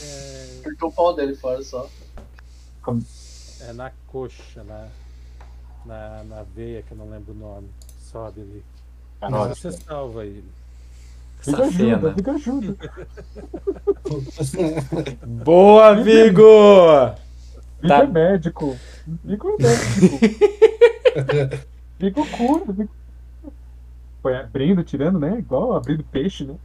É, 0.00 0.84
o 0.84 0.90
pau 0.90 1.14
dele 1.14 1.36
fora 1.36 1.62
só. 1.62 1.88
Como- 2.82 3.04
é 3.60 3.72
na 3.72 3.92
coxa, 4.08 4.64
na, 4.64 4.88
na, 5.84 6.24
na 6.24 6.42
veia, 6.42 6.82
que 6.82 6.92
eu 6.92 6.96
não 6.98 7.08
lembro 7.08 7.32
o 7.32 7.36
nome. 7.36 7.68
Sobe 8.00 8.40
ali. 8.40 8.64
Canora. 9.20 9.50
Mas 9.50 9.58
você 9.58 9.72
salva 9.72 10.24
ele. 10.26 10.44
Vigo 11.44 11.62
ajuda. 11.62 12.10
Vigo 12.14 12.30
ajuda. 12.30 12.76
Boa, 15.44 15.94
Vigo! 15.96 16.42
Vigo 16.42 17.24
Tá. 17.86 17.98
é 17.98 18.06
médico. 18.06 18.76
Vigo 19.22 19.48
é 19.50 19.62
médico. 19.62 20.18
Vigo 21.98 22.26
cura. 22.30 22.72
Vigo... 22.72 22.90
Foi 24.22 24.36
abrindo, 24.36 24.82
tirando, 24.82 25.18
né? 25.18 25.38
Igual 25.38 25.74
abrindo 25.74 26.02
peixe, 26.04 26.44
né? 26.44 26.56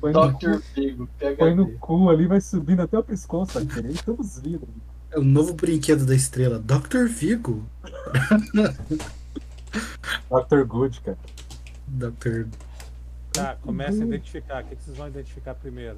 Põe 0.00 0.12
no, 0.12 0.32
Dr. 0.32 0.38
cu, 0.38 0.62
Vigo, 0.74 1.08
põe 1.36 1.54
no 1.54 1.78
cu 1.78 2.08
ali, 2.08 2.26
vai 2.26 2.40
subindo 2.40 2.82
até 2.82 2.98
o 2.98 3.02
pescoço. 3.02 3.54
Vai 3.54 3.66
querer 3.66 4.02
todos 4.02 4.36
os 4.36 4.42
vidros. 4.42 4.68
É 5.10 5.18
o 5.18 5.24
novo 5.24 5.54
brinquedo 5.54 6.06
da 6.06 6.14
estrela, 6.14 6.58
Dr. 6.58 7.06
Vigo. 7.08 7.64
Dr. 10.30 10.64
Good, 10.66 11.00
cara. 11.00 11.18
Dr. 11.88 12.46
Tá, 13.32 13.56
começa 13.62 14.02
a 14.02 14.06
identificar. 14.06 14.62
O 14.62 14.66
que 14.66 14.76
vocês 14.76 14.96
vão 14.96 15.08
identificar 15.08 15.54
primeiro? 15.54 15.96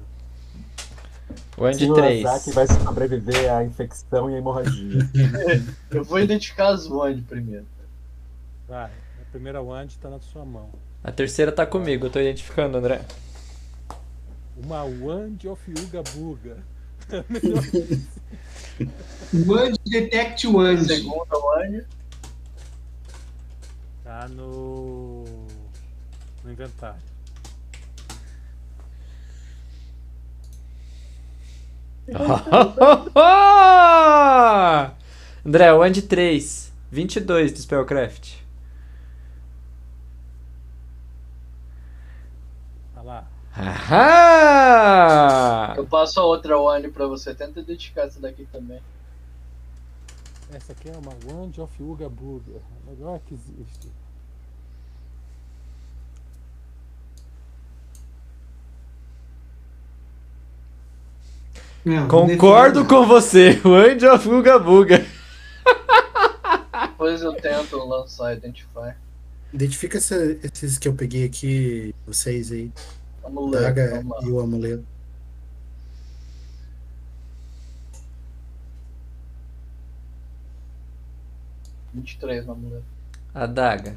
O 1.57 1.65
Andy 1.65 1.89
o 1.89 1.93
3. 1.93 2.25
Azaki 2.25 2.51
vai 2.51 2.67
sobreviver 2.67 3.53
à 3.53 3.63
infecção 3.63 4.29
e 4.29 4.35
à 4.35 4.37
hemorragia. 4.37 4.99
Eu 5.91 6.03
vou 6.03 6.19
identificar 6.19 6.69
as 6.69 6.87
Wand 6.87 7.21
primeiro. 7.27 7.65
Vai. 8.67 8.89
A 9.21 9.31
primeira 9.31 9.61
wand 9.61 9.87
tá 10.01 10.09
na 10.09 10.19
sua 10.19 10.45
mão. 10.45 10.69
A 11.03 11.11
terceira 11.11 11.51
tá 11.51 11.65
comigo, 11.65 12.05
eu 12.05 12.09
tô 12.09 12.19
identificando, 12.19 12.77
André. 12.77 13.01
Uma 14.55 14.83
wand 14.83 15.37
of 15.45 15.61
Yuga 15.69 16.03
Buga. 16.13 16.57
Wand 19.33 19.73
Detect 19.85 20.47
Wand. 20.47 20.83
Segunda 20.85 21.37
Wand. 21.37 21.83
Tá 24.03 24.27
no. 24.29 25.23
no 26.43 26.51
inventário. 26.51 27.10
André, 35.45 35.73
o 35.73 35.81
Andy 35.81 36.01
3. 36.01 36.71
22 36.91 37.53
do 37.53 37.59
Spellcraft. 37.59 38.41
Lá. 43.03 43.27
Ahá! 43.55 44.93
Eu 45.75 45.87
passo 45.87 46.19
a 46.19 46.23
outra 46.23 46.59
Wand 46.59 46.91
pra 46.91 47.07
você. 47.07 47.33
Tenta 47.33 47.59
identificar 47.59 48.03
essa 48.03 48.19
daqui 48.19 48.45
também. 48.51 48.79
Essa 50.53 50.73
aqui 50.73 50.89
é 50.89 50.97
uma 50.97 51.13
wand 51.25 51.53
of 51.57 51.81
Buga. 51.81 52.05
A 52.05 52.91
melhor 52.91 53.19
que 53.25 53.33
existe. 53.33 53.91
Não, 61.83 62.07
Concordo 62.07 62.85
com 62.85 63.05
você, 63.07 63.59
o 63.65 63.73
Andy 63.73 64.05
of 64.05 64.27
Uga 64.29 64.59
Buga. 64.59 65.03
Depois 66.83 67.21
eu 67.21 67.33
tento 67.33 67.77
lançar 67.83 68.35
Identify. 68.37 68.93
Identifica 69.53 69.97
essa- 69.97 70.37
esses 70.43 70.77
que 70.77 70.87
eu 70.87 70.93
peguei 70.93 71.25
aqui, 71.25 71.93
vocês 72.05 72.51
aí. 72.51 72.71
Ler. 73.27 73.61
Daga 73.61 74.03
e 74.21 74.29
o 74.29 74.39
amuleto. 74.39 74.85
Vinte 81.93 82.13
e 82.13 82.17
três, 82.19 82.45
vamos 82.45 82.71
ler. 82.71 82.83
A 83.33 83.45
daga. 83.45 83.95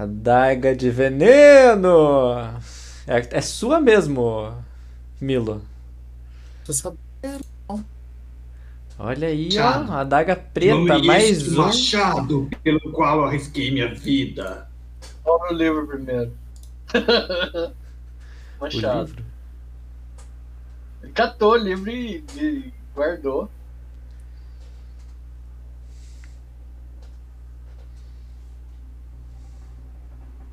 A 0.00 0.06
daga 0.06 0.74
de 0.74 0.88
veneno! 0.88 2.38
É, 3.06 3.36
é 3.36 3.40
sua 3.42 3.78
mesmo, 3.78 4.50
Milo. 5.20 5.60
Tô 6.64 6.72
sabendo. 6.72 7.44
Olha 8.98 9.28
aí, 9.28 9.44
Machado. 9.54 9.92
ó. 9.92 9.94
A 9.96 10.04
daga 10.04 10.36
preta, 10.36 10.98
mais 11.00 11.52
um. 11.52 11.56
machado 11.58 12.48
pelo 12.62 12.80
qual 12.92 13.26
arrisquei 13.26 13.70
minha 13.70 13.94
vida. 13.94 14.66
Abre 15.22 15.52
o 15.52 15.58
livro 15.58 15.86
primeiro. 15.86 16.32
O 18.58 18.64
Machado. 18.64 19.06
livro. 19.06 19.24
Ele 21.02 21.12
catou 21.12 21.52
o 21.52 21.56
livro 21.56 21.90
e, 21.90 22.24
e 22.38 22.72
guardou. 22.94 23.50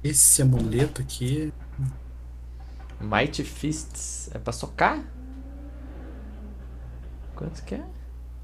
Esse 0.03 0.41
amuleto 0.41 1.01
aqui. 1.01 1.53
Mighty 2.99 3.43
Fists. 3.43 4.29
É 4.33 4.39
pra 4.39 4.53
socar? 4.53 5.03
Quanto 7.35 7.63
que 7.63 7.75
é? 7.75 7.85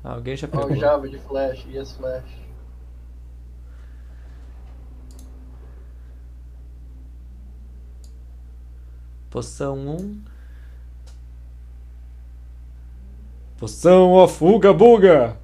Ah, 0.03 0.13
alguém 0.13 0.35
já 0.35 0.47
pegou. 0.47 0.67
Aljava 0.67 1.07
de 1.07 1.17
flash. 1.19 1.65
E 1.67 1.77
as 1.77 1.91
flash. 1.93 2.43
Poção 9.29 9.77
1. 9.97 10.23
Poção 13.57 14.11
of 14.11 14.43
Uga 14.43 14.73
Buga. 14.73 15.37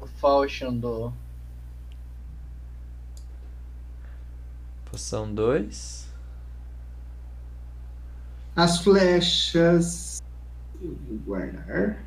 O 0.00 0.06
Falchion 0.06 0.76
do. 0.76 1.12
Poção 4.92 5.34
2. 5.34 6.06
As 8.54 8.78
flechas. 8.84 10.22
Eu 10.82 10.94
vou 11.08 11.16
guardar. 11.20 12.04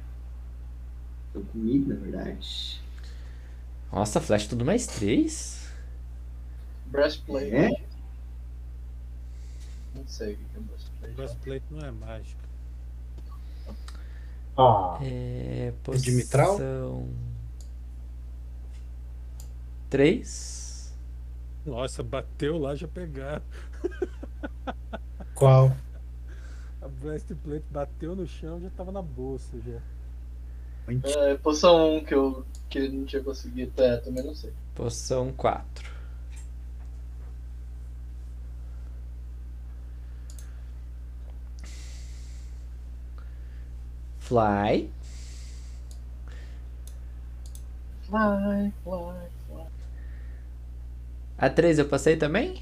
Estão 1.25 1.41
comigo, 1.45 1.89
na 1.89 1.95
verdade. 1.95 2.79
Nossa, 3.91 4.21
flash 4.21 4.45
tudo 4.45 4.63
mais 4.63 4.85
3? 4.85 5.67
Breastplate. 6.85 7.55
É? 7.55 7.69
Não 9.95 10.07
sei 10.07 10.33
o 10.35 10.37
que 10.37 10.43
é 10.55 10.59
breastplate. 10.59 11.13
Breastplate 11.15 11.65
não 11.71 11.87
é 11.87 11.91
mágica. 11.91 12.45
Ah, 14.55 14.99
É. 15.01 15.73
É 15.87 15.95
de 15.97 16.11
mitral? 16.11 16.51
Poção. 16.51 17.09
3. 19.89 20.64
Nossa, 21.65 22.03
bateu 22.03 22.57
lá, 22.57 22.75
já 22.75 22.87
pegaram. 22.87 23.41
Qual? 25.33 25.75
A 26.81 26.87
breastplate 26.87 27.65
bateu 27.71 28.15
no 28.15 28.27
chão, 28.27 28.61
já 28.61 28.69
tava 28.69 28.91
na 28.91 29.01
bolsa 29.01 29.59
já. 29.65 29.79
É, 31.03 31.35
poção 31.35 31.97
1 31.97 32.05
que 32.05 32.13
eu 32.13 32.45
que 32.69 32.87
não 32.87 33.05
tinha 33.05 33.23
conseguido. 33.23 33.81
É, 33.81 33.97
também 33.97 34.23
não 34.23 34.35
sei. 34.35 34.53
Poção 34.75 35.33
4. 35.33 35.89
Fly. 44.19 44.91
Fly, 48.03 48.09
fly, 48.09 48.73
fly. 48.83 49.34
A 51.37 51.49
3 51.49 51.79
eu 51.79 51.87
passei 51.87 52.15
também? 52.15 52.61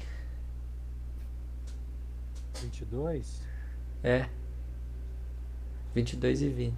22? 2.60 3.40
É. 4.02 4.26
22 5.94 6.42
e 6.42 6.48
20. 6.48 6.74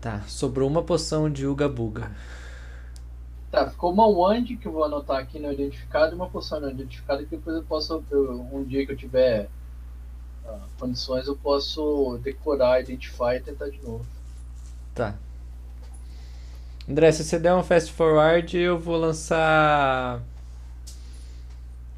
Tá, 0.00 0.22
sobrou 0.22 0.68
uma 0.68 0.82
poção 0.82 1.30
de 1.30 1.46
Uga 1.46 1.68
Buga. 1.68 2.10
Tá, 3.50 3.68
ficou 3.68 3.92
uma 3.92 4.06
wand 4.06 4.44
que 4.44 4.66
eu 4.66 4.72
vou 4.72 4.84
anotar 4.84 5.18
aqui 5.18 5.38
no 5.38 5.52
identificado 5.52 6.12
e 6.12 6.14
uma 6.14 6.30
poção 6.30 6.60
não 6.60 6.70
identificada 6.70 7.22
que 7.22 7.36
depois 7.36 7.56
eu 7.56 7.64
posso, 7.64 8.02
eu- 8.10 8.40
um 8.52 8.64
dia 8.64 8.86
que 8.86 8.92
eu 8.92 8.96
tiver 8.96 9.48
ah, 10.46 10.66
condições, 10.78 11.26
eu 11.26 11.36
posso 11.36 12.18
decorar, 12.22 12.80
identificar 12.80 13.36
e 13.36 13.40
tentar 13.40 13.68
de 13.68 13.82
novo. 13.82 14.06
Tá. 14.94 15.14
André, 16.90 17.12
se 17.12 17.22
você 17.22 17.38
der 17.38 17.54
um 17.54 17.62
fast 17.62 17.92
forward, 17.92 18.56
eu 18.58 18.78
vou 18.78 18.96
lançar 18.96 20.20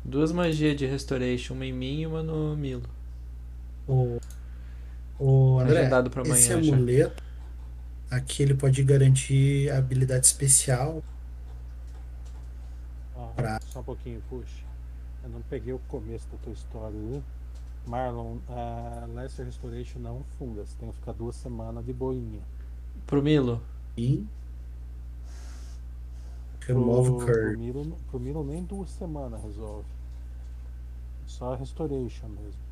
duas 0.05 0.31
magias 0.33 0.77
de 0.77 0.85
restoration, 0.87 1.55
uma 1.55 1.65
em 1.65 1.73
mim 1.73 2.01
e 2.01 2.07
uma 2.07 2.23
no 2.23 2.55
Milo. 2.57 2.83
O, 3.89 4.19
o 5.19 5.59
André, 5.61 5.81
Agendado 5.81 6.11
pra 6.11 6.21
amanhã 6.23 6.35
esse 6.37 6.63
já. 6.63 6.75
amuleto 6.75 7.23
aqui 8.11 8.43
ele 8.43 8.53
pode 8.55 8.83
garantir 8.85 9.71
habilidade 9.71 10.27
especial. 10.27 11.03
Ó, 13.17 13.29
Pra- 13.29 13.59
Só 13.63 13.81
um 13.81 13.85
pouquinho, 13.85 14.23
puxa. 14.29 14.63
Eu 15.25 15.31
não 15.31 15.41
peguei 15.49 15.73
o 15.73 15.79
começo 15.89 16.27
da 16.31 16.37
tua 16.39 16.53
história, 16.53 16.99
viu? 16.99 17.23
Marlon, 17.87 18.37
a 18.51 19.07
Lesser 19.15 19.47
Restoration 19.47 19.99
não 20.01 20.23
funga. 20.39 20.67
Você 20.67 20.77
tem 20.79 20.91
que 20.91 20.97
ficar 20.99 21.13
duas 21.13 21.35
semanas 21.37 21.85
de 21.87 21.93
boinha. 21.95 22.41
Pro 23.07 23.23
Milo. 23.23 23.63
E 23.97 24.25
remove 26.67 27.11
pro, 27.11 27.17
pro, 27.19 27.27
curve. 27.27 27.57
Milo, 27.57 27.97
pro 28.11 28.21
Milo 28.21 28.45
nem 28.45 28.63
duas 28.65 28.91
semanas 28.91 29.43
resolve. 29.43 29.87
Só 31.27 31.53
a 31.53 31.57
Restoration 31.57 32.29
mesmo. 32.29 32.63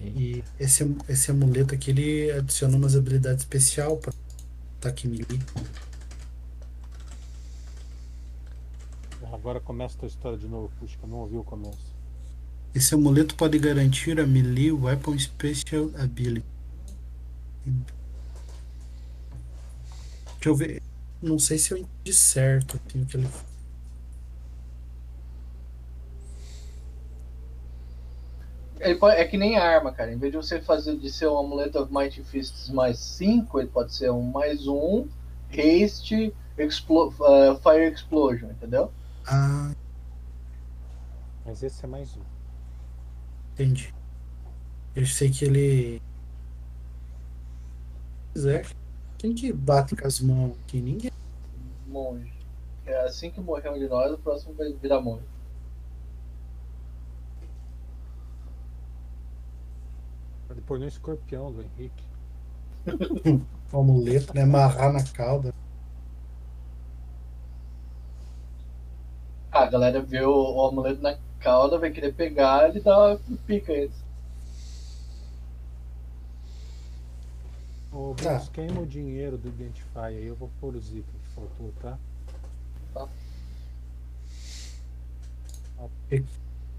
E 0.00 0.44
esse, 0.60 0.96
esse 1.08 1.30
amuleto 1.30 1.74
aqui 1.74 1.90
ele 1.90 2.30
adiciona 2.30 2.76
umas 2.76 2.94
habilidades 2.94 3.42
especial 3.42 3.96
para 3.96 4.12
ataque 4.78 5.08
melee. 5.08 5.40
Agora 9.32 9.60
começa 9.60 9.96
a 9.96 9.98
tua 10.00 10.08
história 10.08 10.38
de 10.38 10.46
novo, 10.46 10.70
puxa, 10.78 10.96
eu 11.02 11.08
não 11.08 11.18
ouvi 11.18 11.36
o 11.36 11.44
começo. 11.44 11.94
Esse 12.74 12.94
amuleto 12.94 13.34
pode 13.36 13.58
garantir 13.58 14.20
a 14.20 14.26
melee 14.26 14.72
weapon 14.72 15.18
special 15.18 15.90
ability. 15.98 16.44
Deixa 20.46 20.48
eu 20.48 20.54
ver. 20.54 20.82
Não 21.20 21.38
sei 21.40 21.58
se 21.58 21.72
eu 21.72 21.78
entendi 21.78 22.12
certo 22.14 22.78
assim, 22.86 23.02
o 23.02 23.06
que 23.06 23.16
ele 23.16 23.26
Ele 28.78 28.94
pode- 28.96 29.16
é 29.16 29.24
que 29.24 29.36
nem 29.38 29.56
arma, 29.56 29.90
cara. 29.90 30.12
Em 30.12 30.18
vez 30.18 30.30
de 30.32 30.36
você 30.36 30.60
fazer 30.60 30.96
de 30.98 31.10
ser 31.10 31.26
um 31.28 31.38
amuleto 31.38 31.78
of 31.80 31.92
Mighty 31.92 32.22
Fists 32.22 32.68
mais 32.68 32.98
5, 32.98 33.58
ele 33.58 33.68
pode 33.68 33.94
ser 33.94 34.10
um 34.10 34.22
mais 34.22 34.66
um, 34.68 35.06
haste, 35.50 36.32
explo 36.58 37.12
ah, 37.22 37.56
fire 37.62 37.92
explosion, 37.92 38.50
entendeu? 38.50 38.92
Ah, 39.26 39.72
Mas 41.44 41.62
esse 41.62 41.84
é 41.84 41.88
mais 41.88 42.14
um. 42.16 42.20
entendi. 43.54 43.94
Eu 44.94 45.06
sei 45.06 45.30
que 45.30 45.44
ele. 45.44 46.02
É. 48.36 48.62
Quem 49.18 49.34
que 49.34 49.52
bate 49.52 49.96
com 49.96 50.06
as 50.06 50.20
mãos 50.20 50.56
aqui? 50.64 50.80
Ninguém. 50.80 51.10
Monge. 51.86 52.32
É 52.84 53.04
assim 53.04 53.30
que 53.30 53.40
morrer 53.40 53.70
um 53.70 53.78
de 53.78 53.88
nós, 53.88 54.12
o 54.12 54.18
próximo 54.18 54.54
vai 54.54 54.72
virar 54.72 55.00
monge. 55.00 55.24
Pôr 60.66 60.80
no 60.80 60.86
escorpião 60.86 61.52
do 61.52 61.62
Henrique. 61.62 62.04
O 63.72 63.80
amuleto, 63.80 64.32
né? 64.32 64.42
Amarrar 64.42 64.92
na 64.92 65.02
cauda. 65.02 65.52
Ah, 69.50 69.64
a 69.64 69.66
galera 69.66 70.00
vê 70.00 70.22
o, 70.22 70.32
o 70.32 70.66
amuleto 70.68 71.02
na 71.02 71.18
cauda, 71.40 71.78
vai 71.78 71.90
querer 71.90 72.14
pegar 72.14 72.68
ele 72.68 72.78
e 72.78 72.82
dá 72.82 72.96
uma 72.96 73.20
pica 73.44 73.72
eles. 73.72 74.05
Ô, 77.96 78.14
Tá. 78.14 78.34
Bruce, 78.34 78.50
queima 78.50 78.82
o 78.82 78.86
dinheiro 78.86 79.38
do 79.38 79.48
Identify 79.48 79.98
aí, 80.08 80.26
eu 80.26 80.36
vou 80.36 80.50
pôr 80.60 80.76
os 80.76 80.90
itens 80.92 81.16
que 81.22 81.28
faltou, 81.34 81.72
tá? 81.80 81.98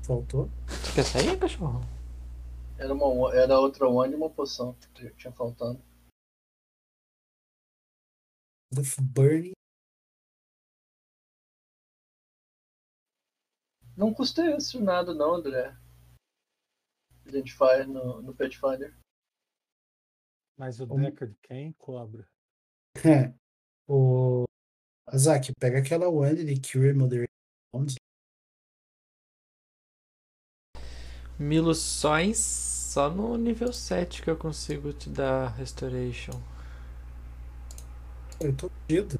Faltou. 0.03 0.47
Tu 0.67 0.93
quer 0.93 1.03
sair, 1.03 1.39
cachorro? 1.39 1.81
Era, 2.77 2.93
uma, 2.93 3.33
era 3.33 3.59
outra 3.59 3.89
one 3.89 4.13
e 4.13 4.15
uma 4.15 4.29
poção 4.29 4.75
que 4.93 5.09
tinha 5.15 5.33
faltando. 5.33 5.81
With 8.75 9.01
Burning. 9.01 9.53
Não 13.97 14.13
custa 14.13 14.55
isso 14.55 14.79
nada 14.79 15.15
não, 15.15 15.33
André. 15.33 15.75
Identifier 17.25 17.87
no, 17.87 18.21
no 18.21 18.35
Pathfinder. 18.35 18.95
Mas 20.57 20.79
o 20.79 20.87
Como- 20.87 21.03
Decker 21.03 21.29
de 21.29 21.37
quem 21.43 21.71
cobra? 21.73 22.27
o 23.87 24.45
Azaki, 25.05 25.53
pega 25.59 25.79
aquela 25.79 26.09
one 26.09 26.43
de 26.43 26.59
Cure 26.59 26.93
Moderate 26.93 27.31
Wounds. 27.73 27.95
Miluções 31.39 32.39
só 32.39 33.11
no 33.11 33.37
nível 33.37 33.71
7 33.71 34.23
que 34.23 34.29
eu 34.29 34.35
consigo 34.35 34.91
te 34.91 35.07
dar 35.09 35.49
Restoration. 35.49 36.33
Eu 38.39 38.55
tô 38.55 38.69
fudido. 38.69 39.19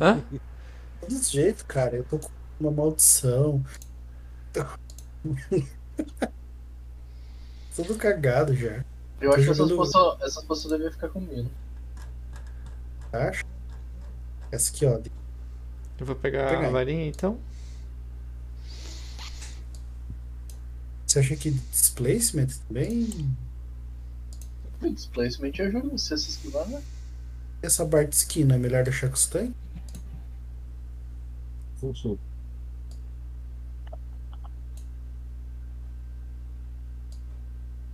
Hã? 0.00 0.22
Desse 1.08 1.32
jeito, 1.32 1.64
cara. 1.66 1.96
Eu 1.96 2.04
tô 2.04 2.18
com 2.18 2.28
uma 2.58 2.70
maldição. 2.72 3.64
Tudo 7.74 7.96
cagado 7.96 8.54
já. 8.54 8.84
Eu 9.20 9.32
acho 9.32 9.44
que 9.44 9.50
essas 9.50 9.72
poções, 9.72 10.22
essas 10.22 10.44
poções 10.44 10.72
deviam 10.72 10.92
ficar 10.92 11.08
comigo. 11.10 11.50
Acho. 13.12 13.44
Essa 14.50 14.70
aqui, 14.70 14.86
ó. 14.86 15.00
Eu 15.98 16.06
vou 16.06 16.16
pegar 16.16 16.48
Pegar 16.48 16.68
a 16.68 16.70
varinha 16.70 17.06
então. 17.06 17.38
Você 21.06 21.18
acha 21.18 21.36
que 21.36 21.50
displacement 21.50 22.48
também? 22.66 23.36
Displacement 24.80 25.52
ajuda 25.58 25.88
você 25.90 26.14
a 26.14 26.16
se 26.16 26.30
esquivar, 26.30 26.66
né? 26.68 26.82
Essa 27.62 27.84
bar 27.84 28.06
de 28.06 28.14
esquina 28.14 28.54
é 28.54 28.58
melhor 28.58 28.84
deixar 28.84 29.08
com 29.08 29.14
os 29.14 29.26
tanques? 29.26 29.54
Puxa, 31.80 32.16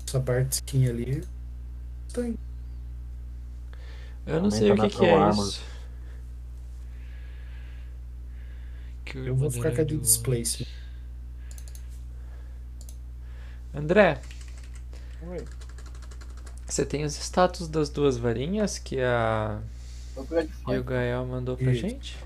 Essa 0.07 0.21
bar 0.21 0.45
de 0.45 0.55
skin 0.55 0.89
ali. 0.89 1.25
Tanque. 2.13 2.39
Eu 4.27 4.41
não 4.41 4.45
Aumenta 4.47 4.57
sei 4.57 4.71
o 4.71 4.75
que, 4.75 4.83
Natural 4.83 5.33
que 5.33 5.41
é 5.41 5.43
isso. 5.43 5.63
Cure 9.05 9.27
Eu 9.29 9.37
vou 9.37 9.51
ficar 9.51 9.73
com 9.73 9.81
a 9.81 9.85
de 9.85 9.97
displacement. 9.97 10.67
André, 13.75 14.21
Oi. 15.23 15.45
você 16.67 16.87
tem 16.87 17.05
os 17.05 17.15
status 17.17 17.69
das 17.69 17.91
duas 17.91 18.17
varinhas 18.17 18.79
que 18.79 19.01
a 19.01 19.61
e 20.69 20.79
o. 20.79 20.85
Gael 20.85 21.27
mandou 21.27 21.57
pra 21.57 21.73
Isso. 21.73 21.83
gente? 21.83 22.26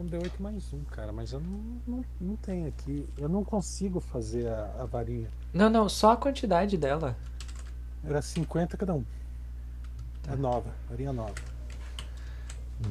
É 0.00 0.02
um 0.02 0.06
D8 0.06 0.40
mais 0.40 0.72
um, 0.72 0.82
cara, 0.84 1.12
mas 1.12 1.32
eu 1.32 1.40
não, 1.40 1.60
não, 1.86 2.04
não 2.18 2.36
tenho 2.36 2.66
aqui. 2.68 3.06
Eu 3.18 3.28
não 3.28 3.44
consigo 3.44 4.00
fazer 4.00 4.48
a, 4.48 4.76
a 4.80 4.86
varinha. 4.86 5.28
Não, 5.52 5.68
não, 5.68 5.90
só 5.90 6.12
a 6.12 6.16
quantidade 6.16 6.78
dela. 6.78 7.14
Era 8.02 8.22
50 8.22 8.78
cada 8.78 8.94
um. 8.94 9.04
Tá. 10.22 10.32
É 10.32 10.36
nova, 10.36 10.74
varinha 10.88 11.12
nova. 11.12 11.34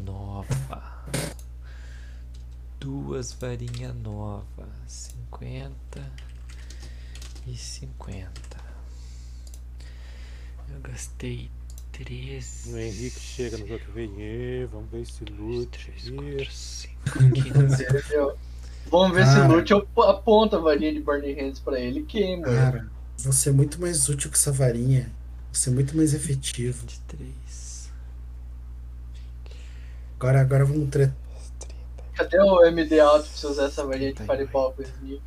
Nova. 0.06 1.04
Duas 2.80 3.34
varinhas 3.34 3.96
novas. 3.96 4.70
50 4.86 6.12
e 7.48 7.58
50. 7.58 8.30
Eu 10.72 10.80
gastei 10.82 11.50
13. 12.04 12.74
O 12.74 12.78
Henrique 12.78 13.20
chega 13.20 13.58
no 13.58 13.68
jogo 13.68 13.80
que 13.86 13.92
vem. 13.92 14.14
"Ê, 14.22 14.66
Vamos 14.72 14.90
ver 14.90 15.02
esse 15.02 15.24
loot. 15.26 15.70
3, 15.70 16.08
Ê, 16.08 16.12
4, 16.12 16.52
5, 16.52 17.34
15. 17.34 17.84
Entendeu? 17.84 18.38
Vamos 18.90 19.16
ver 19.16 19.26
se 19.28 19.34
Cara. 19.36 19.50
o 19.50 19.56
Lute 19.58 19.74
ap- 19.74 20.00
aponta 20.00 20.58
a 20.58 20.60
varinha 20.60 20.94
de 20.94 21.00
Burning 21.02 21.34
Hands 21.34 21.60
pra 21.60 21.80
ele 21.80 22.00
e 22.00 22.06
queima. 22.06 22.46
Cara, 22.46 22.90
você 23.18 23.50
é 23.50 23.52
muito 23.52 23.80
mais 23.80 24.10
útil 24.10 24.32
que 24.32 24.38
essa 24.38 24.52
varinha. 24.52 25.12
Você 25.52 25.70
é 25.70 25.74
muito 25.74 25.96
mais 25.96 26.14
efetivo. 26.14 26.82
23. 26.82 27.92
Agora, 30.16 30.42
agora 30.42 30.66
vamos 30.66 30.90
tre... 30.90 31.12
Cadê 32.16 32.38
o 32.40 32.66
MD 32.66 33.00
alto 33.00 33.28
pra 33.30 33.38
você 33.38 33.48
usar 33.48 33.66
essa 33.66 33.86
varinha 33.86 34.14
de 34.14 34.22
Fireball 34.24 34.74
com 34.74 34.82
Sneak? 34.82 35.22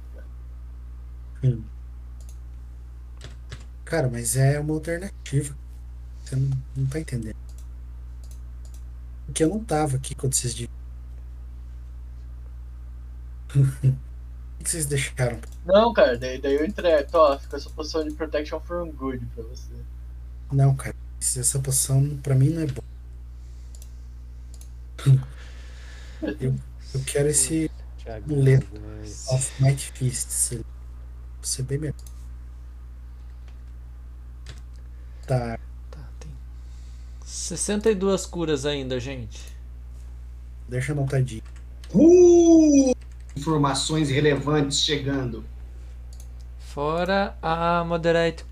Cara, 3.84 4.08
mas 4.08 4.36
é 4.36 4.58
uma 4.60 4.74
alternativa. 4.74 5.56
Você 6.32 6.36
não, 6.36 6.50
não 6.76 6.86
tá 6.86 6.98
entendendo. 6.98 7.36
Porque 9.26 9.44
eu 9.44 9.50
não 9.50 9.62
tava 9.62 9.96
aqui 9.96 10.14
quando 10.14 10.34
vocês. 10.34 10.66
O 14.58 14.64
que 14.64 14.70
vocês 14.70 14.86
deixaram? 14.86 15.40
Não, 15.66 15.92
cara, 15.92 16.16
daí, 16.16 16.40
daí 16.40 16.54
eu 16.54 16.64
entrego. 16.64 17.08
Ó, 17.14 17.36
fica 17.36 17.56
essa 17.56 17.68
posição 17.70 18.04
de 18.04 18.14
Protection 18.14 18.60
from 18.60 18.92
Good 18.92 19.26
pra 19.34 19.42
você. 19.42 19.72
Não, 20.52 20.76
cara. 20.76 20.94
Essa 21.20 21.58
poção 21.58 22.16
pra 22.22 22.36
mim 22.36 22.50
não 22.50 22.62
é 22.62 22.66
boa. 22.66 22.84
Eu, 26.40 26.54
eu 26.94 27.00
quero 27.04 27.28
esse 27.28 27.68
Amuleto. 28.06 28.68
Off 29.30 29.60
Might 29.60 29.90
Fists. 29.92 30.50
Pra 30.50 30.62
ser 31.42 31.64
bem 31.64 31.78
melhor. 31.78 31.96
Tá. 35.26 35.58
Tá, 37.42 37.48
tem 37.48 37.56
62 37.56 38.26
curas 38.26 38.64
ainda, 38.64 39.00
gente. 39.00 39.40
Deixa 40.68 40.92
anotadinho. 40.92 41.42
Uh! 41.92 42.94
Informações 43.36 44.10
relevantes 44.10 44.78
chegando. 44.78 45.44
Fora 46.58 47.36
a 47.42 47.84
Moderate, 47.84 48.44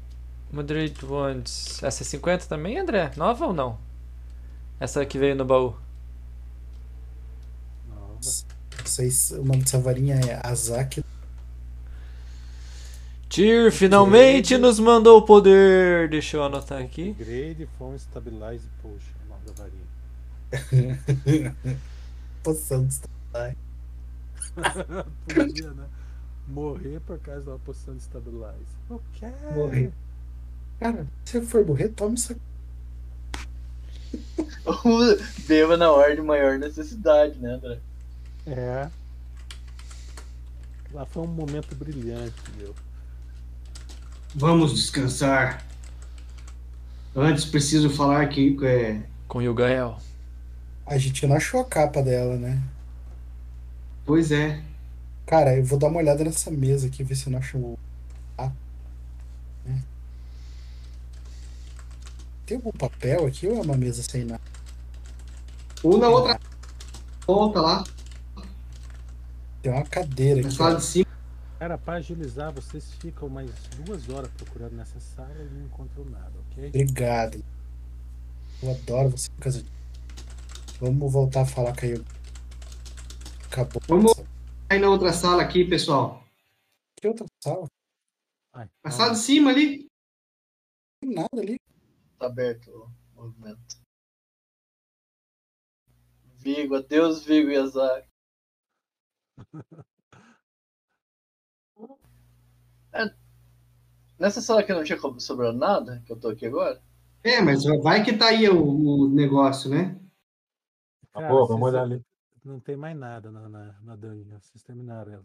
moderate 0.52 1.04
Ones. 1.06 1.82
Essa 1.82 2.02
é 2.02 2.04
50 2.04 2.46
também, 2.46 2.78
André? 2.78 3.12
Nova 3.16 3.46
ou 3.46 3.52
não? 3.52 3.78
Essa 4.78 5.06
que 5.06 5.18
veio 5.18 5.36
no 5.36 5.44
baú. 5.44 5.74
Nova. 7.88 8.20
Vocês, 8.84 9.30
o 9.30 9.44
nome 9.44 9.62
dessa 9.62 9.78
varinha 9.78 10.16
é 10.16 10.40
Azaki. 10.46 11.04
Tyr 13.30 13.70
finalmente 13.70 14.58
nos 14.58 14.80
mandou 14.80 15.18
o 15.18 15.22
poder. 15.22 16.08
Deixa 16.08 16.36
eu 16.36 16.42
anotar 16.42 16.82
aqui. 16.82 17.10
Upgrade 17.10 17.68
Phone 17.78 17.96
Stabilize 17.96 18.68
Potion. 18.82 19.14
O 19.24 19.28
nome 19.30 19.42
da 19.46 19.52
varinha. 20.82 21.56
Poção 22.42 22.84
de 22.84 22.94
stabilize. 22.94 23.56
Podia, 25.32 25.70
né? 25.70 25.86
Morrer 26.48 26.98
por 27.06 27.20
causa 27.20 27.50
uma 27.50 27.58
poção 27.60 27.94
de 27.94 28.02
stabilize. 28.02 28.66
Eu 28.90 29.00
quero. 29.14 29.54
Morrer. 29.54 29.92
Cara, 30.80 31.06
se 31.24 31.40
for 31.42 31.64
morrer, 31.64 31.90
toma 31.90 32.16
isso 32.16 32.32
aqui. 32.32 32.40
Beba 35.46 35.76
na 35.76 35.92
hora 35.92 36.16
de 36.16 36.22
maior 36.22 36.58
necessidade, 36.58 37.38
né, 37.38 37.52
André? 37.54 37.78
É. 38.44 38.90
Lá 40.92 41.06
foi 41.06 41.22
um 41.22 41.28
momento 41.28 41.76
brilhante, 41.76 42.34
meu. 42.58 42.74
Vamos 44.34 44.74
descansar. 44.74 45.64
Antes 47.14 47.44
preciso 47.44 47.90
falar 47.90 48.28
que 48.28 48.56
é, 48.64 49.02
Com 49.26 49.42
Yugael. 49.42 49.98
A 50.86 50.96
gente 50.98 51.26
não 51.26 51.36
achou 51.36 51.60
a 51.60 51.64
capa 51.64 52.02
dela, 52.02 52.36
né? 52.36 52.62
pois 54.04 54.32
é. 54.32 54.62
Cara, 55.26 55.56
eu 55.56 55.64
vou 55.64 55.78
dar 55.78 55.86
uma 55.88 55.98
olhada 55.98 56.24
nessa 56.24 56.50
mesa 56.50 56.88
aqui, 56.88 57.04
ver 57.04 57.14
se 57.14 57.26
eu 57.28 57.32
não 57.32 57.38
acho. 57.38 57.78
Ah. 58.36 58.50
né? 59.64 59.80
Tem 62.46 62.56
algum 62.56 62.72
papel 62.72 63.26
aqui 63.26 63.46
ou 63.46 63.58
é 63.58 63.60
uma 63.60 63.76
mesa 63.76 64.02
sem 64.02 64.24
nada? 64.24 64.40
Ou 65.82 65.98
na 65.98 66.08
outra 66.08 66.38
ponta 67.24 67.60
lá, 67.60 67.84
Tem 69.62 69.70
uma 69.72 69.84
cadeira 69.84 70.40
na 70.42 70.48
aqui. 70.48 70.56
sala 70.56 70.74
ó. 70.74 70.78
de 70.78 70.84
cima. 70.84 71.06
Cara, 71.60 71.76
pra 71.76 71.94
agilizar, 71.96 72.50
vocês 72.54 72.90
ficam 72.94 73.28
mais 73.28 73.50
duas 73.84 74.08
horas 74.08 74.30
procurando 74.32 74.72
nessa 74.76 74.98
sala 74.98 75.30
e 75.42 75.44
não 75.50 75.66
encontram 75.66 76.06
nada, 76.06 76.32
ok? 76.40 76.68
Obrigado. 76.68 77.44
Eu 78.62 78.70
adoro 78.70 79.10
você 79.10 79.30
por 79.30 79.42
causa. 79.42 79.62
Vamos 80.80 81.12
voltar 81.12 81.42
a 81.42 81.46
falar 81.46 81.74
com 81.78 81.84
a 81.84 81.88
Yu. 81.90 82.04
Acabou. 83.46 83.82
Vamos- 83.86 84.14
Aí 84.70 84.78
na 84.78 84.88
outra 84.88 85.12
sala 85.12 85.42
aqui, 85.42 85.64
pessoal. 85.68 86.24
Que 86.98 87.08
outra 87.08 87.26
sala? 87.44 87.66
Ai, 88.54 88.64
Na 88.64 88.90
calma. 88.90 88.96
sala 88.96 89.12
de 89.12 89.18
cima 89.18 89.50
ali. 89.50 89.86
Não 91.02 91.08
tem 91.10 91.14
nada 91.14 91.28
ali. 91.42 91.60
Tá 92.18 92.26
aberto 92.26 92.70
o 92.70 92.90
movimento. 93.22 93.76
Vigo, 96.36 96.74
adeus 96.76 97.22
Vigo 97.22 97.50
e 97.50 97.56
Azar. 97.58 98.08
É, 102.92 103.14
nessa 104.18 104.40
sala 104.40 104.60
aqui 104.60 104.72
não 104.72 104.84
tinha 104.84 104.98
sobrado 105.18 105.56
nada, 105.56 106.02
que 106.06 106.12
eu 106.12 106.18
tô 106.18 106.28
aqui 106.28 106.46
agora? 106.46 106.82
É, 107.22 107.40
mas 107.40 107.64
vai 107.82 108.02
que 108.04 108.16
tá 108.16 108.28
aí 108.28 108.48
o, 108.48 108.62
o 108.64 109.08
negócio, 109.08 109.70
né? 109.70 109.98
Tá 111.12 111.28
bom, 111.28 111.46
vamos 111.46 111.68
olhar 111.68 111.82
ali. 111.82 112.02
Não 112.44 112.58
tem 112.58 112.76
mais 112.76 112.96
nada 112.96 113.30
na, 113.30 113.48
na, 113.48 113.80
na 113.82 113.96
dungeon. 113.96 114.38
Vocês 114.40 114.62
terminaram 114.62 115.12
ela. 115.12 115.24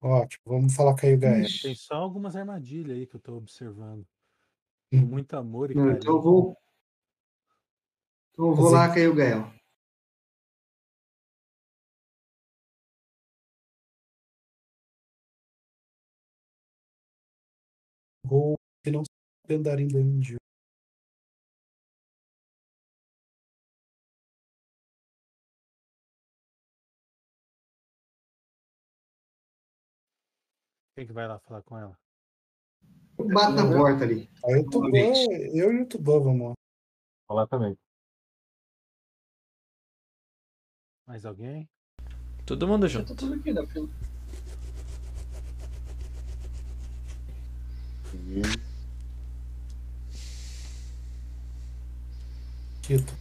Ótimo, 0.00 0.42
vamos 0.46 0.74
falar 0.74 0.94
com 0.98 1.04
a 1.06 1.08
Yugael. 1.10 1.44
Tem 1.60 1.74
só 1.74 1.96
algumas 1.96 2.34
armadilhas 2.36 2.96
aí 2.96 3.06
que 3.06 3.16
eu 3.16 3.20
tô 3.20 3.36
observando. 3.36 4.06
Com 4.90 4.96
Hum. 4.98 5.06
muito 5.06 5.34
amor 5.36 5.70
e 5.70 5.74
Não, 5.74 5.82
carinho. 5.82 5.98
então 5.98 6.14
eu 6.16 6.22
vou. 6.22 6.56
Então 8.32 8.46
eu 8.48 8.54
vou 8.54 8.64
Fazer- 8.70 8.76
lá 8.76 8.94
cair 8.94 9.08
o 9.08 9.14
Gael. 9.14 9.52
Vou 18.28 18.54
que 18.82 18.90
não 18.90 19.02
andarim 19.50 19.88
da 19.88 20.00
Índia. 20.00 20.36
Quem 30.96 31.06
que 31.06 31.12
vai 31.12 31.28
lá 31.28 31.38
falar 31.40 31.62
com 31.62 31.78
ela? 31.78 31.96
Bate 33.32 33.52
na 33.52 33.66
porta 33.66 34.04
ali. 34.04 34.30
Aí 34.44 34.60
o 34.60 34.70
Tubã, 34.70 34.88
Novamente. 34.88 35.30
eu 35.56 35.72
e 35.72 35.82
o 35.82 35.86
Tubã 35.88 36.20
vamos 36.20 36.48
lá. 36.48 36.54
Vou 37.28 37.36
lá 37.38 37.46
também. 37.46 37.76
Mais 41.06 41.24
alguém? 41.24 41.68
Todo 42.46 42.66
mundo 42.66 42.86
Eu 42.86 42.90
junto. 42.90 43.08
tô 43.08 43.14
tudo 43.16 43.34
aqui 43.34 43.52
na 43.52 43.66
fila. 43.66 43.88
Tito. 52.82 53.12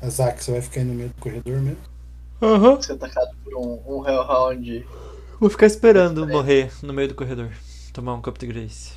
Azak, 0.00 0.42
você 0.42 0.52
vai 0.52 0.62
ficar 0.62 0.80
aí 0.80 0.86
no 0.86 0.94
meio 0.94 1.08
do 1.08 1.14
corredor 1.20 1.60
mesmo? 1.60 1.78
Aham. 2.40 2.80
Ser 2.80 2.92
atacado 2.92 3.36
por 3.42 3.54
um, 3.56 3.80
um 3.86 4.06
Hellhound. 4.06 4.86
Vou 5.40 5.50
ficar 5.50 5.66
esperando 5.66 6.26
morrer 6.26 6.70
no 6.82 6.92
meio 6.92 7.08
do 7.08 7.14
corredor. 7.14 7.50
Tomar 7.92 8.14
um 8.14 8.22
Cup 8.22 8.38
de 8.38 8.46
Grace. 8.46 8.92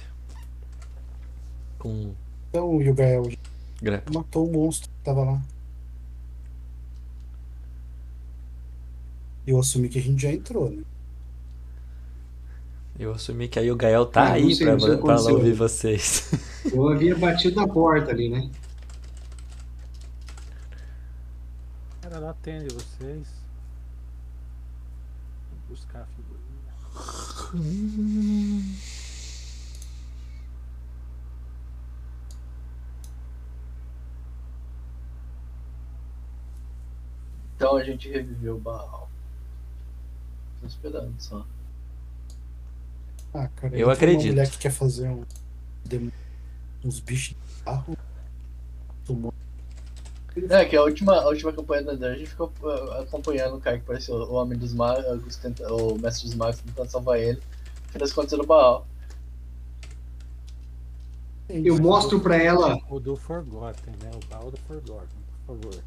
Com 1.79 2.13
Então 2.49 2.75
o 2.75 2.81
Yugael 2.81 3.31
grepo. 3.81 4.13
matou 4.13 4.47
o 4.47 4.51
monstro 4.53 4.87
que 4.89 5.03
tava 5.03 5.23
lá. 5.23 5.41
Eu 9.45 9.59
assumi 9.59 9.89
que 9.89 9.97
a 9.97 10.01
gente 10.01 10.21
já 10.21 10.31
entrou, 10.31 10.69
né? 10.69 10.83
Eu 13.01 13.13
assumi 13.13 13.47
que 13.47 13.57
aí 13.57 13.71
o 13.71 13.75
Gael 13.75 14.05
tá 14.05 14.21
Ah, 14.21 14.33
aí 14.33 14.53
sei, 14.53 14.67
pra, 14.67 14.77
pra 14.77 14.85
ela 14.85 14.95
aconteceu. 14.95 15.33
ouvir 15.35 15.53
vocês. 15.53 16.29
Eu 16.71 16.87
havia 16.87 17.15
batido 17.15 17.55
na 17.59 17.67
porta 17.67 18.11
ali, 18.11 18.29
né? 18.29 18.47
Cara, 21.99 22.17
ela 22.17 22.29
atende 22.29 22.71
vocês. 22.71 23.27
Vou 25.49 25.59
buscar 25.69 26.01
a 26.01 26.05
figurinha. 26.05 26.41
Então 37.55 37.75
a 37.75 37.83
gente 37.83 38.09
reviveu 38.09 38.55
o 38.55 38.59
Baal. 38.59 39.09
Tô 40.59 40.67
esperando 40.67 41.13
só. 41.19 41.45
Ah, 43.33 43.47
cara, 43.55 43.77
Eu 43.77 43.89
acredito. 43.89 44.23
Uma 44.25 44.31
mulher 44.31 44.49
que 44.49 44.57
quer 44.57 44.71
fazer 44.71 45.09
um, 45.09 45.23
uns 46.83 46.99
bichos 46.99 47.29
de 47.57 47.63
carro. 47.63 47.97
É, 50.49 50.63
que 50.65 50.75
a 50.77 50.81
última, 50.83 51.15
a 51.15 51.27
última 51.27 51.51
campanha 51.51 51.83
da 51.83 51.91
Dungeon 51.93 52.11
a 52.13 52.17
gente 52.17 52.29
ficou 52.29 52.51
uh, 52.63 52.91
acompanhando 53.01 53.57
o 53.57 53.59
cara 53.59 53.77
que 53.79 53.85
parecia 53.85 54.15
o 54.15 54.33
Homem 54.33 54.57
dos 54.57 54.73
Magos, 54.73 55.35
tenta- 55.35 55.71
o 55.73 55.97
Mestre 55.99 56.27
dos 56.27 56.35
Magos 56.35 56.59
tentando 56.61 56.89
salvar 56.89 57.19
ele. 57.19 57.39
No 57.93 57.99
das 57.99 58.13
contas 58.13 58.31
era 58.31 58.41
o 58.41 58.45
Baal. 58.45 58.87
Eu 61.49 61.77
mostro 61.79 62.21
pra 62.21 62.37
ela. 62.37 62.77
O 62.89 62.97
do 62.99 63.17
Forgotten, 63.17 63.93
né? 64.01 64.09
O 64.15 64.25
baú 64.27 64.51
do 64.51 64.57
Forgotten, 64.57 65.19
por 65.45 65.57
favor. 65.57 65.83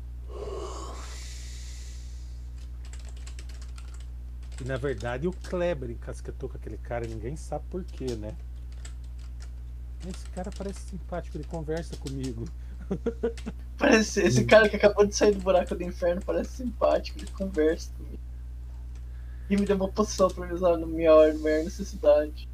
E 4.60 4.65
na 4.65 4.76
verdade 4.76 5.26
o 5.26 5.33
Kleber 5.33 5.91
encasquetou 5.91 6.49
com 6.49 6.57
aquele 6.57 6.78
cara, 6.78 7.07
ninguém 7.07 7.36
sabe 7.36 7.65
por 7.70 7.84
quê, 7.84 8.15
né? 8.15 8.34
Esse 10.08 10.26
cara 10.31 10.50
parece 10.57 10.81
simpático, 10.81 11.36
ele 11.36 11.44
conversa 11.44 11.97
comigo. 11.97 12.44
Parece, 13.78 14.20
esse 14.20 14.44
cara 14.44 14.68
que 14.68 14.76
acabou 14.76 15.07
de 15.07 15.16
sair 15.16 15.33
do 15.34 15.41
buraco 15.41 15.74
do 15.74 15.83
inferno 15.83 16.23
parece 16.24 16.62
simpático, 16.62 17.18
ele 17.18 17.31
conversa 17.33 17.91
comigo. 17.97 18.20
E 19.49 19.57
me 19.57 19.66
deu 19.66 19.76
uma 19.76 19.89
poção 19.89 20.28
pra 20.28 20.47
me 20.47 20.52
usar 20.52 20.76
na 20.76 20.86
minha 20.86 21.12
hora 21.12 21.33
necessidade. 21.33 22.49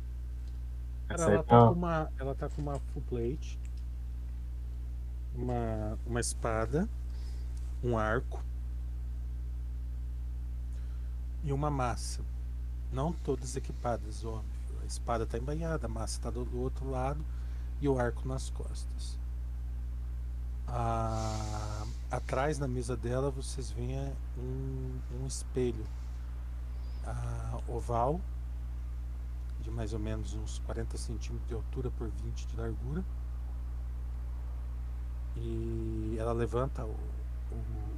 Cara, 1.08 1.22
ela 1.24 1.42
tá, 1.42 1.42
tá- 1.42 1.66
com 1.66 1.72
uma, 1.72 2.10
ela 2.18 2.34
tá 2.34 2.48
com 2.48 2.62
uma 2.62 2.78
full 2.78 3.02
plate, 3.08 3.58
uma, 5.34 5.98
uma 6.06 6.20
espada, 6.20 6.88
um 7.82 7.98
arco 7.98 8.42
e 11.42 11.52
uma 11.52 11.70
massa. 11.70 12.22
Não 12.92 13.12
todas 13.12 13.56
equipadas, 13.56 14.24
óbvio. 14.24 14.50
A 14.82 14.86
espada 14.86 15.26
tá 15.26 15.38
embanhada, 15.38 15.86
a 15.86 15.88
massa 15.88 16.20
tá 16.20 16.30
do, 16.30 16.44
do 16.44 16.60
outro 16.60 16.88
lado 16.90 17.24
e 17.80 17.88
o 17.88 17.98
arco 17.98 18.26
nas 18.26 18.50
costas. 18.50 19.18
Ah, 20.66 21.84
atrás 22.10 22.58
na 22.58 22.68
mesa 22.68 22.96
dela 22.96 23.30
vocês 23.30 23.70
veem 23.70 24.12
um, 24.38 25.00
um 25.20 25.26
espelho 25.26 25.84
ah, 27.04 27.58
oval 27.66 28.20
de 29.60 29.70
mais 29.70 29.92
ou 29.92 29.98
menos 29.98 30.34
uns 30.34 30.58
40 30.60 30.96
centímetros 30.96 31.48
de 31.48 31.54
altura 31.54 31.90
por 31.90 32.08
20 32.08 32.46
de 32.46 32.56
largura. 32.56 33.04
E 35.36 36.16
ela 36.18 36.32
levanta 36.32 36.84
o, 36.84 36.96
o, 37.52 37.89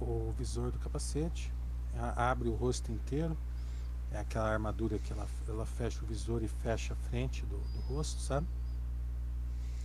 o- 0.00 0.32
visor 0.38 0.70
do 0.70 0.78
capacete, 0.78 1.52
abre 2.16 2.48
o 2.48 2.54
rosto 2.54 2.90
inteiro. 2.92 3.36
É 4.12 4.18
aquela 4.20 4.50
armadura 4.50 4.98
que 4.98 5.12
ela, 5.12 5.26
ela 5.46 5.66
fecha 5.66 5.98
o 6.02 6.06
visor 6.06 6.42
e 6.42 6.48
fecha 6.48 6.94
a 6.94 6.96
frente 7.10 7.42
do, 7.44 7.58
do 7.58 7.80
rosto, 7.94 8.20
sabe? 8.20 8.46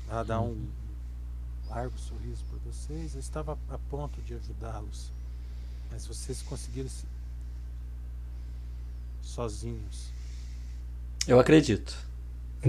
Ela 0.09 0.23
dá 0.23 0.39
um 0.41 0.65
largo 1.67 1.97
sorriso 1.97 2.43
para 2.45 2.57
vocês. 2.71 3.15
Eu 3.15 3.19
estava 3.19 3.57
a 3.69 3.77
ponto 3.89 4.21
de 4.21 4.33
ajudá-los, 4.35 5.11
mas 5.91 6.07
vocês 6.07 6.41
conseguiram 6.41 6.87
se... 6.89 7.05
sozinhos. 9.21 10.11
Eu 11.27 11.39
acredito. 11.39 11.97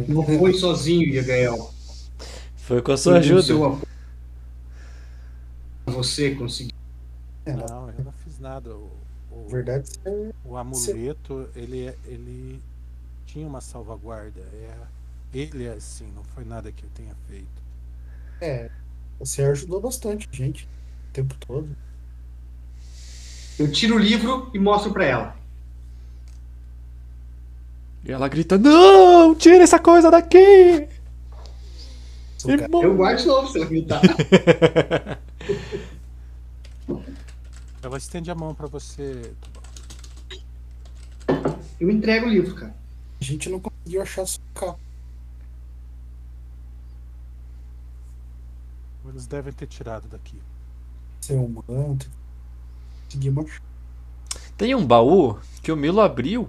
Não 0.09 0.25
foi 0.25 0.55
sozinho, 0.55 1.09
Yagael. 1.15 1.73
Foi 2.57 2.83
com 2.83 2.93
a 2.93 2.97
sua 2.97 3.13
Foi 3.15 3.21
ajuda. 3.21 3.43
seu. 3.43 3.81
Você 5.87 6.35
conseguiu. 6.35 6.74
É, 7.47 7.53
Não, 7.53 7.91
eu 7.91 8.05
não 8.05 8.13
fiz 8.25 8.39
nada. 8.39 8.75
O, 8.75 8.91
o- 9.31 9.47
verdade, 9.49 9.91
o 10.45 10.57
amuleto, 10.57 11.49
ele, 11.55 11.87
é- 11.89 11.97
ele 12.07 12.63
tinha 13.27 13.47
uma 13.47 13.61
salvaguarda. 13.61 14.41
É, 14.41 14.75
ele 15.33 15.65
é 15.65 15.73
assim, 15.73 16.07
não 16.15 16.23
foi 16.25 16.45
nada 16.45 16.71
que 16.73 16.85
eu 16.85 16.91
tenha 16.95 17.15
feito. 17.29 17.63
é. 18.41 18.71
Você 19.19 19.43
ajudou 19.45 19.81
bastante, 19.81 20.29
gente. 20.33 20.65
O 20.65 21.13
tempo 21.13 21.35
todo. 21.47 21.69
Eu 23.59 23.71
tiro 23.71 23.95
o 23.95 23.99
livro 23.99 24.51
e 24.53 24.59
mostro 24.59 24.93
pra 24.93 25.05
ela. 25.05 25.37
E 28.05 28.11
ela 28.11 28.27
grita: 28.29 28.59
Não! 28.59 29.35
Tira 29.37 29.63
essa 29.63 29.79
coisa 29.79 30.11
daqui! 30.11 30.89
Eu 32.83 32.95
guardo 32.97 33.21
de 33.21 33.27
novo 33.27 33.49
se 33.49 33.57
ela 33.59 33.67
gritar. 33.67 34.03
Ela 37.85 37.99
estende 37.99 38.31
a 38.31 38.35
mão 38.35 38.55
para 38.55 38.67
você. 38.67 39.35
Eu 41.79 41.91
entrego 41.91 42.25
o 42.25 42.31
livro, 42.31 42.55
cara. 42.55 42.75
A 43.21 43.25
gente 43.25 43.51
não 43.51 43.61
conseguiu 43.61 44.01
achar 44.01 44.25
sua 44.25 44.43
capa. 44.55 44.79
Eles 49.07 49.27
devem 49.27 49.53
ter 49.53 49.67
tirado 49.67 50.09
daqui. 50.09 50.41
Seu 51.21 51.47
manto. 51.47 52.11
Conseguimos 53.05 53.45
achar. 53.45 53.63
Tem 54.57 54.75
um 54.75 54.87
baú 54.87 55.39
que 55.63 55.71
o 55.71 55.77
Milo 55.77 56.01
abriu 56.01 56.49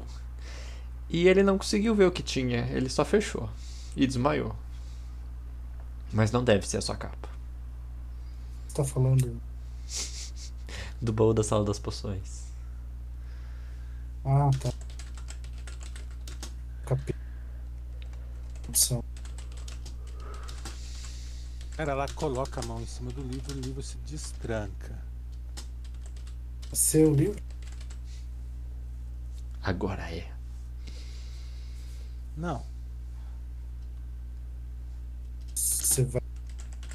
e 1.10 1.28
ele 1.28 1.44
não 1.44 1.58
conseguiu 1.58 1.94
ver 1.94 2.06
o 2.06 2.12
que 2.12 2.24
tinha. 2.24 2.62
Ele 2.68 2.88
só 2.88 3.04
fechou 3.04 3.50
e 3.94 4.08
desmaiou. 4.08 4.56
Mas 6.14 6.32
não 6.32 6.46
deve 6.46 6.66
ser 6.66 6.78
a 6.78 6.82
sua 6.82 6.96
capa. 6.96 7.28
Você 8.70 8.76
tá 8.78 8.86
falando. 8.86 9.38
Do 11.02 11.14
baú 11.14 11.34
da 11.34 11.44
sala 11.44 11.64
das 11.64 11.80
poções. 11.80 12.46
Ah, 14.24 14.50
tá. 14.60 14.74
Capítulo. 16.86 17.26
Cara, 21.78 21.92
ela 21.92 22.08
coloca 22.10 22.62
a 22.62 22.66
mão 22.66 22.82
em 22.82 22.88
cima 22.88 23.12
do 23.12 23.22
livro 23.22 23.56
e 23.56 23.60
o 23.60 23.62
livro 23.62 23.84
se 23.84 23.98
destranca. 23.98 24.98
Seu 26.74 27.14
livro? 27.14 27.42
Agora 29.62 30.10
é. 30.12 30.32
Não, 32.36 32.64
Você 35.96 36.04
vai 36.04 36.22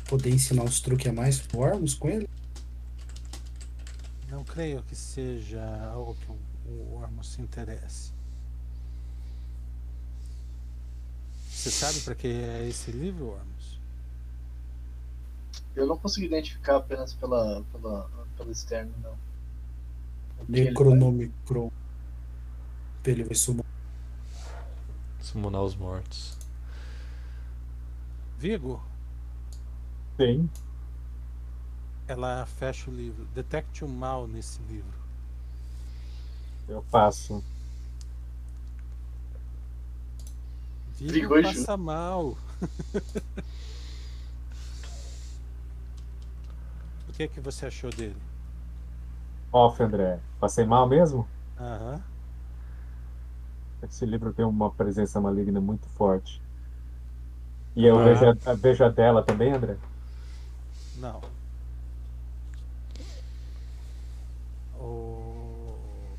poder 0.06 0.28
ensinar 0.28 0.62
os 0.62 0.78
truques 0.78 1.06
a 1.06 1.12
mais 1.12 1.40
pro 1.40 1.60
Ormus 1.60 1.94
com 1.94 2.10
ele? 2.10 2.28
Não 4.30 4.44
creio 4.44 4.82
que 4.82 4.94
seja 4.94 5.62
algo 5.92 6.14
que 6.14 6.30
o, 6.30 6.38
o 6.70 7.00
Ormus 7.00 7.32
se 7.32 7.42
interesse. 7.42 8.12
Você 11.48 11.70
sabe 11.70 12.00
para 12.00 12.14
que 12.14 12.28
é 12.28 12.68
esse 12.68 12.90
livro, 12.90 13.30
Ormus? 13.30 13.80
Eu 15.76 15.86
não 15.86 15.98
consegui 15.98 16.26
identificar 16.26 16.76
apenas 16.76 17.12
pela, 17.12 17.62
pela, 17.72 18.10
pelo 18.36 18.50
externo, 18.50 18.92
não. 19.02 19.12
O 20.40 20.46
que 20.46 20.52
ele 20.52 20.70
Necronomicron. 20.70 21.70
Ele 23.04 23.24
vai 23.24 23.34
sumar. 23.34 23.66
Summonar 25.20 25.62
os 25.62 25.76
mortos. 25.76 26.36
Vigo, 28.38 28.82
Sim. 30.20 30.50
Ela 32.10 32.44
fecha 32.46 32.90
o 32.90 32.94
livro. 32.94 33.24
Detecte 33.34 33.84
o 33.84 33.88
mal 33.88 34.26
nesse 34.26 34.60
livro. 34.62 34.98
Eu 36.68 36.82
Brigou 41.12 41.38
e 41.38 41.42
passa 41.42 41.76
mal. 41.76 42.36
o 47.08 47.12
que 47.12 47.22
é 47.22 47.28
que 47.28 47.40
você 47.40 47.66
achou 47.66 47.90
dele? 47.90 48.16
Off, 49.52 49.82
André. 49.82 50.20
Passei 50.38 50.64
mal 50.64 50.88
mesmo? 50.88 51.26
Aham. 51.58 52.02
Esse 53.82 54.04
livro 54.04 54.32
tem 54.32 54.44
uma 54.44 54.70
presença 54.70 55.20
maligna 55.20 55.60
muito 55.60 55.88
forte. 55.90 56.40
E 57.74 57.86
eu 57.86 57.98
Ah. 57.98 58.04
vejo, 58.04 58.24
a, 58.46 58.54
vejo 58.54 58.84
a 58.84 58.88
dela 58.88 59.22
também, 59.22 59.52
André? 59.52 59.76
Não. 60.96 61.20
O... 64.78 66.16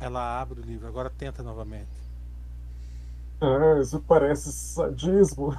Ela 0.00 0.40
abre 0.40 0.60
o 0.60 0.64
livro, 0.64 0.88
agora 0.88 1.10
tenta 1.10 1.42
novamente. 1.42 2.00
Ah, 3.40 3.78
isso 3.80 4.00
parece 4.00 4.50
sadismo. 4.50 5.54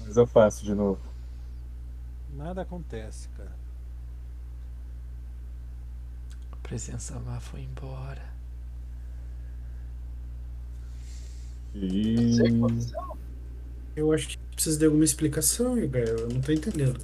Mas 0.00 0.16
eu 0.16 0.26
faço 0.26 0.64
de 0.64 0.74
novo. 0.74 1.00
Nada 2.34 2.62
acontece, 2.62 3.28
cara. 3.36 3.52
A 6.52 6.56
presença 6.56 7.18
má 7.20 7.38
foi 7.38 7.60
embora. 7.62 8.34
E... 11.72 12.36
Eu 13.96 14.12
acho 14.12 14.28
que 14.28 14.38
precisa 14.38 14.78
de 14.78 14.84
alguma 14.84 15.04
explicação, 15.04 15.74
Gael. 15.88 16.18
Eu 16.18 16.28
não 16.28 16.40
tô 16.40 16.50
entendendo. 16.50 17.00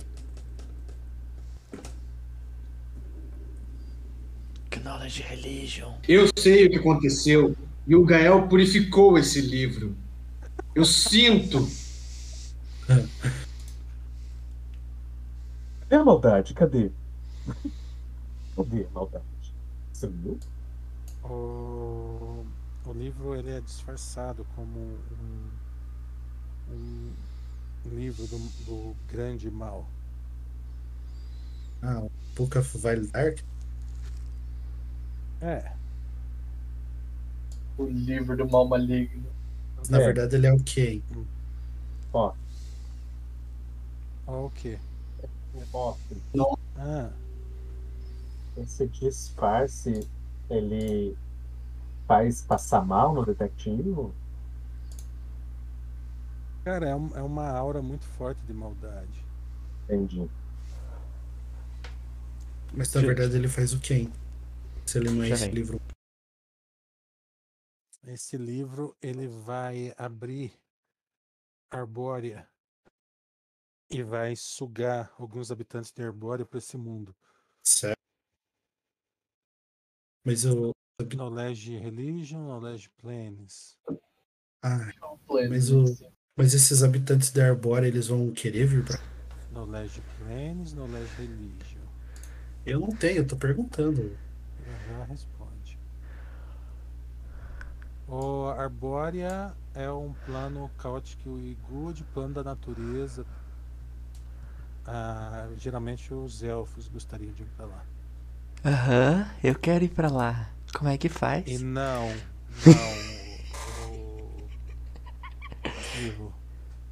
Knowledge 4.78 5.22
Religion. 5.22 5.94
Eu 6.06 6.28
sei 6.38 6.66
o 6.66 6.70
que 6.70 6.76
aconteceu. 6.76 7.56
E 7.86 7.96
o 7.96 8.04
Gael 8.04 8.46
purificou 8.46 9.18
esse 9.18 9.40
livro. 9.40 9.96
Eu 10.74 10.84
sinto. 10.84 11.66
Cadê 15.80 15.96
a 15.96 16.04
maldade? 16.04 16.54
Cadê? 16.54 16.90
Cadê 18.54 18.84
a 18.84 18.90
maldade? 18.94 19.24
Sumiu? 19.92 20.38
O, 21.24 22.46
o 22.86 22.92
livro 22.94 23.34
ele 23.34 23.50
é 23.50 23.60
disfarçado 23.60 24.46
como 24.54 24.78
um, 24.78 25.50
um 26.70 27.12
livro 27.96 28.26
do, 28.26 28.38
do 28.64 28.96
grande 29.08 29.50
mal. 29.50 29.88
Ah, 31.82 32.00
o 32.00 32.10
Book 32.36 32.56
of 32.56 32.78
Vile 32.78 33.06
Dark? 33.08 33.40
É, 35.42 35.72
O 37.78 37.86
livro 37.86 38.36
do 38.36 38.48
mal 38.50 38.68
maligno. 38.68 39.24
Na 39.88 39.98
É. 39.98 40.04
verdade, 40.04 40.36
ele 40.36 40.46
é 40.46 40.52
o 40.52 40.62
quê? 40.62 41.00
Ó, 42.12 42.32
ó 44.26 44.46
o 44.46 44.50
quê? 44.50 44.78
ó, 45.72 45.94
Ah, 46.76 47.10
esse 48.58 48.86
disfarce, 48.88 50.06
ele 50.50 51.16
faz 52.06 52.42
passar 52.42 52.84
mal 52.84 53.14
no 53.14 53.24
detectivo? 53.24 54.14
cara, 56.64 56.88
é, 56.90 56.94
um- 56.94 57.16
é 57.16 57.22
uma 57.22 57.48
aura 57.50 57.80
muito 57.80 58.04
forte 58.04 58.40
de 58.46 58.52
maldade. 58.52 59.24
Entendi. 59.84 60.28
Mas 62.74 62.92
na 62.94 63.00
Gente. 63.00 63.08
verdade 63.14 63.36
ele 63.36 63.48
faz 63.48 63.72
o 63.72 63.80
quê? 63.80 64.08
Se 64.90 64.98
ele 64.98 65.08
não 65.10 65.22
é 65.22 65.28
esse 65.28 65.48
livro. 65.48 65.80
Esse 68.08 68.36
livro 68.36 68.96
ele 69.00 69.28
vai 69.28 69.94
abrir 69.96 70.52
Arbórea 71.70 72.48
e 73.88 74.02
vai 74.02 74.34
sugar 74.34 75.14
alguns 75.16 75.52
habitantes 75.52 75.92
de 75.92 76.02
Arbórea 76.02 76.44
para 76.44 76.58
esse 76.58 76.76
mundo. 76.76 77.14
Certo. 77.62 78.00
Mas 80.26 80.44
eu. 80.44 80.72
Knowledge 81.14 81.76
Religion, 81.76 82.40
Knowledge 82.40 82.90
Planes. 83.00 83.78
Ah, 84.60 84.90
Mas 85.48 85.70
o- 85.70 85.84
assim. 85.84 86.12
mas 86.36 86.52
esses 86.52 86.82
habitantes 86.82 87.30
da 87.30 87.46
Arbórea, 87.46 87.86
eles 87.86 88.08
vão 88.08 88.32
querer 88.32 88.66
vir 88.66 88.84
pra. 88.84 88.98
Knowledge 89.52 90.02
Planes, 90.18 90.72
Knowledge 90.72 91.14
Religion. 91.14 91.80
Eu 92.66 92.80
não 92.80 92.88
tenho, 92.90 93.18
eu 93.18 93.26
tô 93.28 93.36
perguntando. 93.36 94.18
Já 95.00 95.06
responde. 95.06 95.78
O 98.06 98.48
Arbórea 98.48 99.54
é 99.72 99.90
um 99.90 100.12
plano 100.26 100.70
caótico 100.76 101.38
e 101.38 101.56
good, 101.70 102.04
plano 102.12 102.34
da 102.34 102.44
natureza. 102.44 103.24
Ah, 104.84 105.48
geralmente 105.56 106.12
os 106.12 106.42
elfos 106.42 106.86
gostariam 106.86 107.32
de 107.32 107.44
ir 107.44 107.48
pra 107.56 107.64
lá. 107.64 107.82
Aham, 108.62 109.26
eu 109.42 109.54
quero 109.54 109.84
ir 109.84 109.88
pra 109.88 110.10
lá. 110.10 110.50
Como 110.74 110.90
é 110.90 110.98
que 110.98 111.08
faz? 111.08 111.46
E 111.48 111.64
não, 111.64 112.08
não, 112.66 112.92
o, 116.18 116.32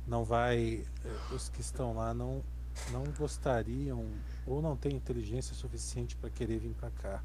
não 0.06 0.24
vai, 0.24 0.82
os 1.30 1.50
que 1.50 1.60
estão 1.60 1.94
lá 1.94 2.14
não, 2.14 2.42
não 2.90 3.04
gostariam 3.18 4.06
ou 4.46 4.62
não 4.62 4.74
têm 4.78 4.96
inteligência 4.96 5.54
suficiente 5.54 6.16
para 6.16 6.30
querer 6.30 6.58
vir 6.58 6.72
para 6.72 6.90
cá. 6.90 7.22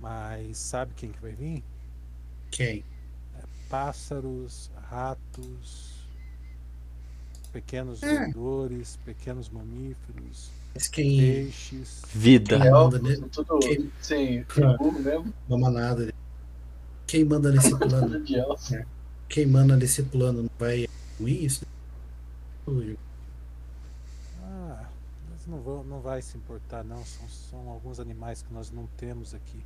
Mas 0.00 0.58
sabe 0.58 0.92
quem 0.94 1.10
que 1.10 1.20
vai 1.20 1.32
vir? 1.32 1.64
Quem? 2.50 2.84
Pássaros, 3.68 4.70
ratos, 4.88 6.06
pequenos 7.52 8.02
É. 8.02 8.18
roedores, 8.24 8.96
pequenos 9.04 9.48
mamíferos, 9.48 10.50
quem. 10.92 11.18
peixes. 11.18 12.02
Vida. 12.14 12.58
Quem 12.60 12.70
manda 12.70 12.96
Elfos, 12.96 13.02
nele? 13.02 13.28
tudo 13.30 13.58
Quem- 13.58 13.92
sim, 14.00 14.44
Ah. 14.62 14.92
mesmo. 15.00 15.34
Uma 15.48 15.58
manada. 15.58 16.12
Quem 17.06 17.24
manda 17.24 17.50
nesse 17.50 17.70
plano? 17.78 18.24
Elfo. 18.28 18.86
Quem 19.28 19.46
manda 19.46 19.76
nesse 19.76 20.02
plano 20.04 20.42
não 20.42 20.50
vai 20.58 20.86
ruim 21.18 21.44
isso? 21.44 21.64
Ah, 24.42 24.88
mas 25.30 25.46
não, 25.46 25.60
vão, 25.60 25.82
não 25.84 26.00
vai 26.00 26.20
se 26.22 26.36
importar 26.36 26.84
não, 26.84 27.04
são, 27.04 27.28
são 27.28 27.68
alguns 27.68 27.98
animais 28.00 28.42
que 28.42 28.52
nós 28.52 28.70
não 28.70 28.86
temos 28.96 29.34
aqui. 29.34 29.60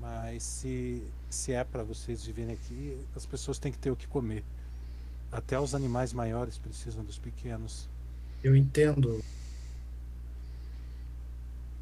Mas 0.00 0.42
se, 0.42 1.02
se 1.28 1.52
é 1.52 1.62
para 1.64 1.84
vocês 1.84 2.24
viverem 2.24 2.54
aqui, 2.54 2.98
as 3.14 3.26
pessoas 3.26 3.58
têm 3.58 3.72
que 3.72 3.78
ter 3.78 3.90
o 3.90 3.96
que 3.96 4.06
comer. 4.06 4.44
Até 5.32 5.58
os 5.60 5.74
animais 5.74 6.12
maiores 6.12 6.58
precisam 6.58 7.04
dos 7.04 7.18
pequenos. 7.18 7.88
Eu 8.42 8.54
entendo 8.56 9.20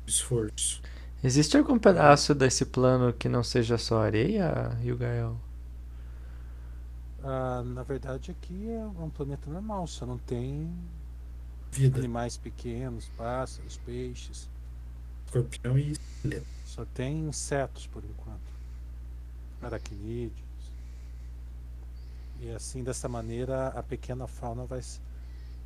esforço. 0.06 0.80
Existe 1.22 1.56
algum 1.56 1.78
pedaço 1.78 2.34
desse 2.34 2.64
plano 2.64 3.12
que 3.12 3.28
não 3.28 3.42
seja 3.44 3.76
só 3.78 4.02
areia, 4.02 4.76
Yugael? 4.82 5.36
Ah, 7.22 7.62
na 7.64 7.82
verdade 7.84 8.30
aqui 8.30 8.70
é 8.70 8.84
um 8.84 9.10
planeta 9.10 9.50
normal, 9.50 9.86
só 9.86 10.06
não 10.06 10.18
tem 10.18 10.72
Vida, 11.72 11.98
animais 11.98 12.36
pequenos, 12.36 13.08
pássaros, 13.10 13.76
peixes. 13.78 14.50
escorpião 15.26 15.78
e 15.78 15.94
Só 16.78 16.84
tem 16.94 17.26
insetos 17.26 17.88
por 17.88 18.04
enquanto. 18.04 18.52
Aracnídeos. 19.60 20.70
E 22.40 22.50
assim, 22.50 22.84
dessa 22.84 23.08
maneira, 23.08 23.66
a 23.70 23.82
pequena 23.82 24.28
fauna 24.28 24.64
vai 24.64 24.80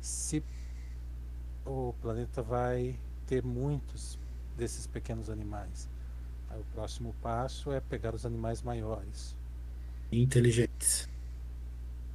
se- 0.01 0.43
o 1.63 1.93
planeta 2.01 2.41
vai 2.41 2.99
ter 3.27 3.43
muitos 3.43 4.17
desses 4.57 4.87
pequenos 4.87 5.29
animais. 5.29 5.87
Aí 6.49 6.59
o 6.59 6.65
próximo 6.73 7.13
passo 7.21 7.71
é 7.71 7.79
pegar 7.79 8.15
os 8.15 8.25
animais 8.25 8.63
maiores. 8.63 9.35
inteligentes. 10.11 11.07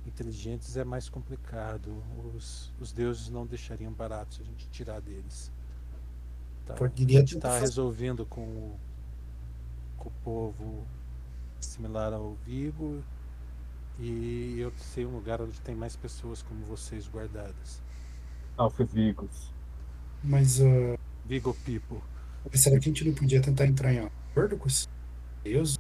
Inteligentes 0.05 0.77
é 0.77 0.83
mais 0.83 1.09
complicado. 1.09 2.03
Os, 2.35 2.73
os 2.81 2.91
deuses 2.91 3.29
não 3.29 3.47
deixariam 3.47 3.93
barato 3.93 4.35
se 4.35 4.43
a 4.43 4.45
gente 4.45 4.69
tirar 4.71 5.01
deles. 5.01 5.53
Tá? 6.67 6.75
Poderia 6.75 7.19
a 7.19 7.21
gente 7.21 7.37
está 7.37 7.59
resolvendo 7.61 8.27
com 8.27 8.41
o, 8.43 8.81
com 9.99 10.09
o 10.09 10.13
povo 10.25 10.87
similar 11.61 12.13
ao 12.13 12.35
Vigo 12.47 13.03
e 13.99 14.59
eu 14.61 14.73
sei 14.77 15.05
um 15.05 15.11
lugar 15.11 15.43
onde 15.43 15.61
tem 15.61 15.75
mais 15.75 15.97
pessoas 15.97 16.41
como 16.43 16.65
vocês 16.65 17.09
guardadas. 17.09 17.83
Alfevigos. 18.57 19.53
Mas 20.23 20.61
ah, 20.61 20.99
Vigo 21.27 21.55
People. 21.65 22.01
será 22.55 22.79
que 22.79 22.89
a 22.89 22.93
gente 22.93 23.05
não 23.05 23.15
podia 23.15 23.43
tentar 23.43 23.67
entrar 23.67 23.93
em 23.93 23.99
acordo 23.99 24.57
com 24.57 24.69
esses 24.69 24.89
deuses? 25.43 25.79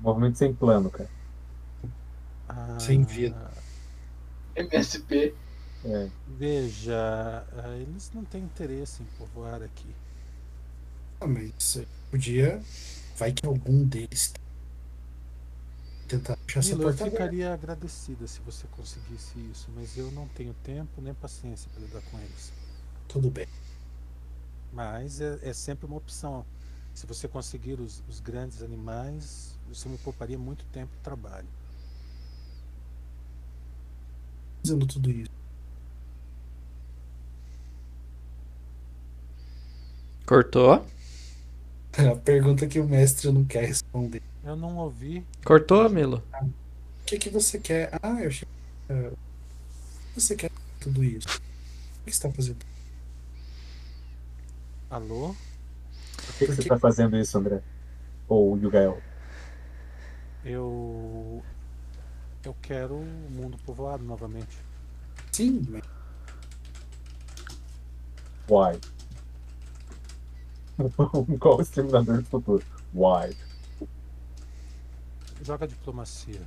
Movimento 0.00 0.38
sem 0.38 0.52
plano, 0.52 0.90
cara. 0.90 1.10
Sem 2.78 3.04
vida. 3.04 3.50
MSP. 4.56 5.34
É. 5.84 6.10
Veja, 6.26 7.46
ah, 7.52 7.76
eles 7.76 8.10
não 8.14 8.24
têm 8.24 8.42
interesse 8.42 9.02
em 9.02 9.06
povoar 9.18 9.62
aqui. 9.62 9.94
Ah, 11.22 11.26
mas 11.26 11.78
podia. 12.10 12.60
Vai 13.16 13.32
que 13.32 13.46
algum 13.46 13.84
deles 13.84 14.32
tentar 16.08 16.36
puxar 16.36 16.60
essa 16.60 16.72
eu 16.74 16.78
porta 16.78 17.04
aberta. 17.04 17.10
ficaria 17.10 17.54
agradecida 17.54 18.26
se 18.26 18.40
você 18.40 18.66
conseguisse 18.72 19.38
isso, 19.50 19.70
mas 19.74 19.96
eu 19.96 20.10
não 20.10 20.26
tenho 20.28 20.52
tempo 20.62 21.00
nem 21.00 21.14
paciência 21.14 21.70
para 21.72 21.82
lidar 21.82 22.02
com 22.10 22.18
eles. 22.18 22.52
Tudo 23.08 23.30
bem. 23.30 23.46
Mas 24.72 25.20
é, 25.20 25.38
é 25.42 25.52
sempre 25.52 25.86
uma 25.86 25.96
opção. 25.96 26.44
Se 26.92 27.06
você 27.06 27.28
conseguir 27.28 27.80
os, 27.80 28.02
os 28.08 28.20
grandes 28.20 28.62
animais, 28.62 29.56
você 29.68 29.88
me 29.88 29.98
pouparia 29.98 30.38
muito 30.38 30.64
tempo 30.66 30.92
e 30.98 31.04
trabalho. 31.04 31.48
Fazendo 34.62 34.86
tudo 34.86 35.10
isso. 35.10 35.30
Cortou? 40.26 40.84
A 42.12 42.16
pergunta 42.16 42.66
que 42.66 42.80
o 42.80 42.84
mestre 42.86 43.30
não 43.30 43.44
quer 43.44 43.66
responder. 43.66 44.22
Eu 44.44 44.56
não 44.56 44.78
ouvi. 44.78 45.24
Cortou, 45.44 45.88
Milo? 45.88 46.22
O 46.42 47.04
que, 47.04 47.18
que 47.18 47.30
você 47.30 47.58
quer? 47.58 47.90
Ah, 48.02 48.20
eu 48.20 48.28
achei. 48.28 48.48
ah, 48.88 49.12
você 50.14 50.34
quer 50.34 50.50
tudo 50.80 51.04
isso? 51.04 51.28
O 51.28 52.04
que 52.04 52.04
você 52.04 52.10
está 52.10 52.30
fazendo? 52.30 52.64
Alô? 54.90 55.34
Por 56.16 56.34
que, 56.38 56.46
que 56.46 56.52
você 56.52 56.68
tá 56.68 56.78
fazendo 56.78 57.16
isso, 57.16 57.36
André? 57.38 57.62
Ou 58.28 58.56
Yugael? 58.58 59.00
Eu. 60.44 61.42
Eu 62.44 62.56
quero 62.60 62.94
o 62.96 63.30
mundo 63.30 63.56
povoado 63.64 64.02
novamente. 64.02 64.58
Sim, 65.30 65.62
mas 65.68 65.82
Why? 68.48 68.78
Qual 71.38 71.58
o 71.58 71.62
exterminador 71.62 72.22
do 72.22 72.24
futuro? 72.24 72.64
Why? 72.94 73.36
Joga 75.42 75.66
diplomacia. 75.66 76.40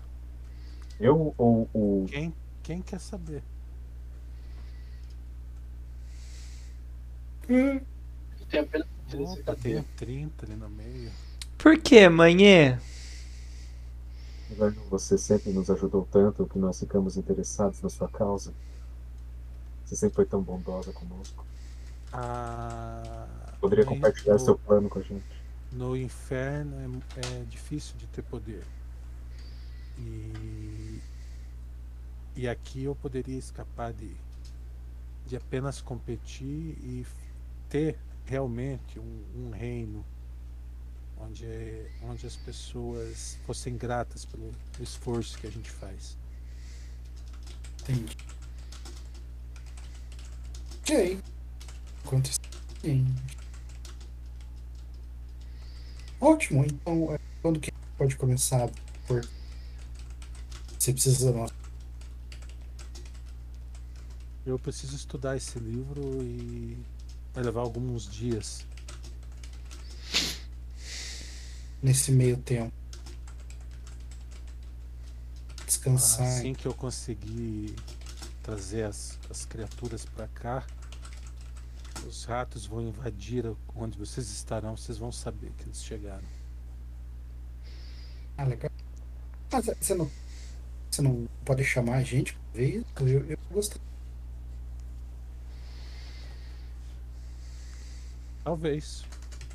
Eu 0.99 1.33
ou 1.37 1.69
o. 1.73 2.05
Quem, 2.09 2.33
quem 2.63 2.81
quer 2.81 2.99
saber? 2.99 3.43
Tem 8.49 8.59
apenas 8.59 8.87
Opa, 9.13 9.55
tem 9.55 9.75
cadê? 9.75 9.81
30 9.97 10.45
ali 10.45 10.55
no 10.55 10.69
meio. 10.69 11.11
Por 11.57 11.77
que, 11.77 12.07
manhê? 12.09 12.77
Velho, 14.49 14.81
Você 14.89 15.17
sempre 15.17 15.51
nos 15.51 15.69
ajudou 15.69 16.07
tanto 16.11 16.45
que 16.47 16.57
nós 16.57 16.79
ficamos 16.79 17.17
interessados 17.17 17.81
na 17.81 17.89
sua 17.89 18.07
causa. 18.07 18.53
Você 19.85 19.95
sempre 19.95 20.15
foi 20.15 20.25
tão 20.25 20.41
bondosa 20.41 20.91
conosco. 20.93 21.45
Ah, 22.11 23.27
Poderia 23.65 23.85
no- 23.85 23.91
compartilhar 23.91 24.33
no- 24.33 24.39
seu 24.39 24.57
plano 24.57 24.89
com 24.89 24.99
a 24.99 25.01
gente. 25.01 25.25
No 25.71 25.95
inferno 25.97 27.01
é, 27.17 27.41
é 27.41 27.43
difícil 27.45 27.95
de 27.97 28.07
ter 28.07 28.21
poder. 28.23 28.63
E, 29.97 31.01
e 32.35 32.47
aqui 32.47 32.83
eu 32.83 32.95
poderia 32.95 33.37
escapar 33.37 33.93
de, 33.93 34.11
de 35.25 35.35
apenas 35.35 35.81
competir 35.81 36.45
e 36.81 37.05
ter 37.69 37.97
realmente 38.25 38.99
um, 38.99 39.23
um 39.35 39.49
reino 39.51 40.05
onde, 41.17 41.45
onde 42.03 42.25
as 42.27 42.35
pessoas 42.35 43.37
fossem 43.45 43.77
gratas 43.77 44.25
pelo 44.25 44.51
esforço 44.79 45.37
que 45.37 45.47
a 45.47 45.51
gente 45.51 45.69
faz. 45.71 46.17
entendi. 47.81 48.17
Ok. 50.83 51.19
Sim. 52.81 53.05
Ótimo, 56.19 56.65
então 56.65 57.13
é, 57.13 57.19
quando 57.41 57.59
que 57.59 57.71
pode 57.97 58.15
começar 58.15 58.69
por. 59.07 59.27
Você 60.77 60.91
precisa. 60.93 61.33
Eu 64.45 64.59
preciso 64.59 64.95
estudar 64.95 65.35
esse 65.35 65.57
livro 65.57 66.23
e 66.23 66.77
vai 67.33 67.43
levar 67.43 67.61
alguns 67.61 68.07
dias. 68.07 68.65
nesse 71.85 72.11
meio 72.11 72.35
tempo. 72.37 72.73
Descansar. 75.67 76.25
Assim 76.25 76.53
que 76.55 76.65
eu 76.65 76.73
conseguir 76.73 77.75
trazer 78.41 78.83
as, 78.83 79.19
as 79.29 79.45
criaturas 79.45 80.03
para 80.03 80.27
cá, 80.29 80.65
os 82.07 82.25
ratos 82.25 82.65
vão 82.65 82.81
invadir 82.81 83.45
onde 83.75 83.97
vocês 83.97 84.29
estarão, 84.29 84.75
vocês 84.75 84.97
vão 84.97 85.11
saber 85.11 85.51
que 85.57 85.63
eles 85.63 85.83
chegaram. 85.83 86.27
Ah, 88.37 88.43
legal. 88.43 88.71
Mas 89.51 89.65
você 89.65 89.95
não, 89.95 90.09
você 90.89 91.01
não 91.01 91.27
pode 91.43 91.63
chamar 91.63 91.95
a 91.95 92.03
gente 92.03 92.37
isso? 92.53 92.85
Eu, 92.99 93.25
eu 93.25 93.37
gostei. 93.51 93.81
Talvez. 98.43 99.03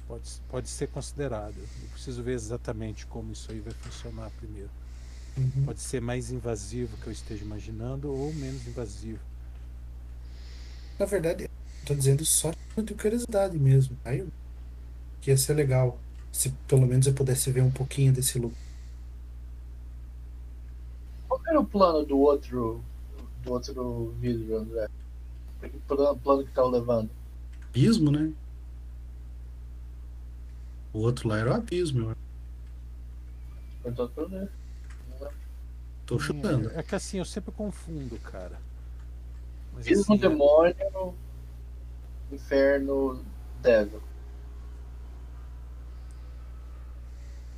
Pode, 0.07 0.29
pode 0.49 0.69
ser 0.69 0.89
considerado. 0.89 1.55
Eu 1.57 1.89
preciso 1.93 2.23
ver 2.23 2.33
exatamente 2.33 3.07
como 3.07 3.33
isso 3.33 3.53
aí 3.53 3.61
vai 3.61 3.73
funcionar 3.73 4.31
primeiro. 4.39 4.71
Uhum. 5.37 5.65
Pode 5.67 5.81
ser 5.81 6.01
mais 6.01 6.31
invasivo 6.31 6.97
que 6.97 7.07
eu 7.07 7.13
esteja 7.13 7.45
imaginando 7.45 8.13
ou 8.13 8.33
menos 8.35 8.67
invasivo. 8.67 9.21
Na 10.99 11.07
verdade, 11.07 11.50
tô 11.91 11.95
dizendo 11.95 12.25
só 12.25 12.53
de 12.77 12.95
curiosidade 12.95 13.59
mesmo. 13.59 13.97
Aí 14.05 14.27
que 15.21 15.31
ia 15.31 15.37
ser 15.37 15.55
legal. 15.55 15.99
Se 16.33 16.51
pelo 16.69 16.87
menos 16.87 17.07
eu 17.07 17.13
pudesse 17.13 17.51
ver 17.51 17.63
um 17.63 17.71
pouquinho 17.71 18.13
desse 18.13 18.39
lugar. 18.39 18.57
Qual 21.29 21.41
era 21.47 21.61
o 21.61 21.65
plano 21.65 22.07
do 22.07 22.19
outro, 22.19 22.83
do 23.43 23.53
outro 23.53 24.15
vidro, 24.21 24.59
André? 24.59 24.89
Que 25.61 25.69
plano, 25.81 26.19
plano 26.21 26.45
que 26.45 26.53
tava 26.53 26.69
levando? 26.69 27.11
Abismo, 27.69 28.13
né? 28.13 28.33
O 30.93 31.01
outro 31.01 31.29
lá 31.29 31.39
era 31.39 31.51
o 31.51 31.55
abismo. 31.55 32.11
eu 32.11 32.17
Perguntando 33.83 34.11
pra 34.11 34.25
André. 34.25 34.49
Tô 36.07 36.19
chutando. 36.19 36.71
É, 36.71 36.79
é 36.79 36.83
que 36.83 36.95
assim, 36.95 37.19
eu 37.19 37.25
sempre 37.25 37.53
confundo, 37.53 38.17
cara. 38.19 38.59
Mas, 39.75 39.87
Abismo, 39.87 40.15
assim, 40.15 40.17
demônio, 40.17 40.75
inferno, 42.35 43.25
devil. 43.61 44.03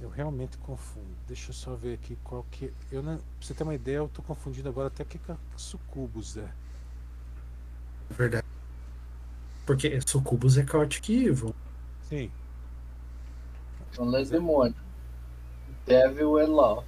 Eu 0.01 0.11
realmente 0.11 0.59
confundo. 0.59 1.15
Deixa 1.29 1.51
eu 1.51 1.55
só 1.55 1.77
ver 1.77 1.95
aqui 1.95 2.17
qual 2.25 2.45
que. 2.51 2.73
Eu 2.91 3.03
não... 3.03 3.17
Pra 3.17 3.25
você 3.41 3.55
ter 3.55 3.63
uma 3.63 3.75
ideia, 3.75 3.99
eu 3.99 4.09
tô 4.09 4.21
confundindo 4.23 4.69
agora 4.69 4.89
até 4.89 5.05
que 5.05 5.19
com 5.19 5.37
sucubus 5.57 6.37
é. 6.37 6.53
É 8.11 8.15
verdade. 8.15 8.47
Porque 9.65 10.01
Sucubus 10.07 10.59
é 10.59 10.67
Chaotic 10.67 11.09
Evil. 11.09 11.55
Sim. 12.09 12.31
Então 13.91 14.17
é 14.17 14.25
demônio. 14.25 14.75
Devil 15.87 16.39
é 16.39 16.47
love. 16.47 16.87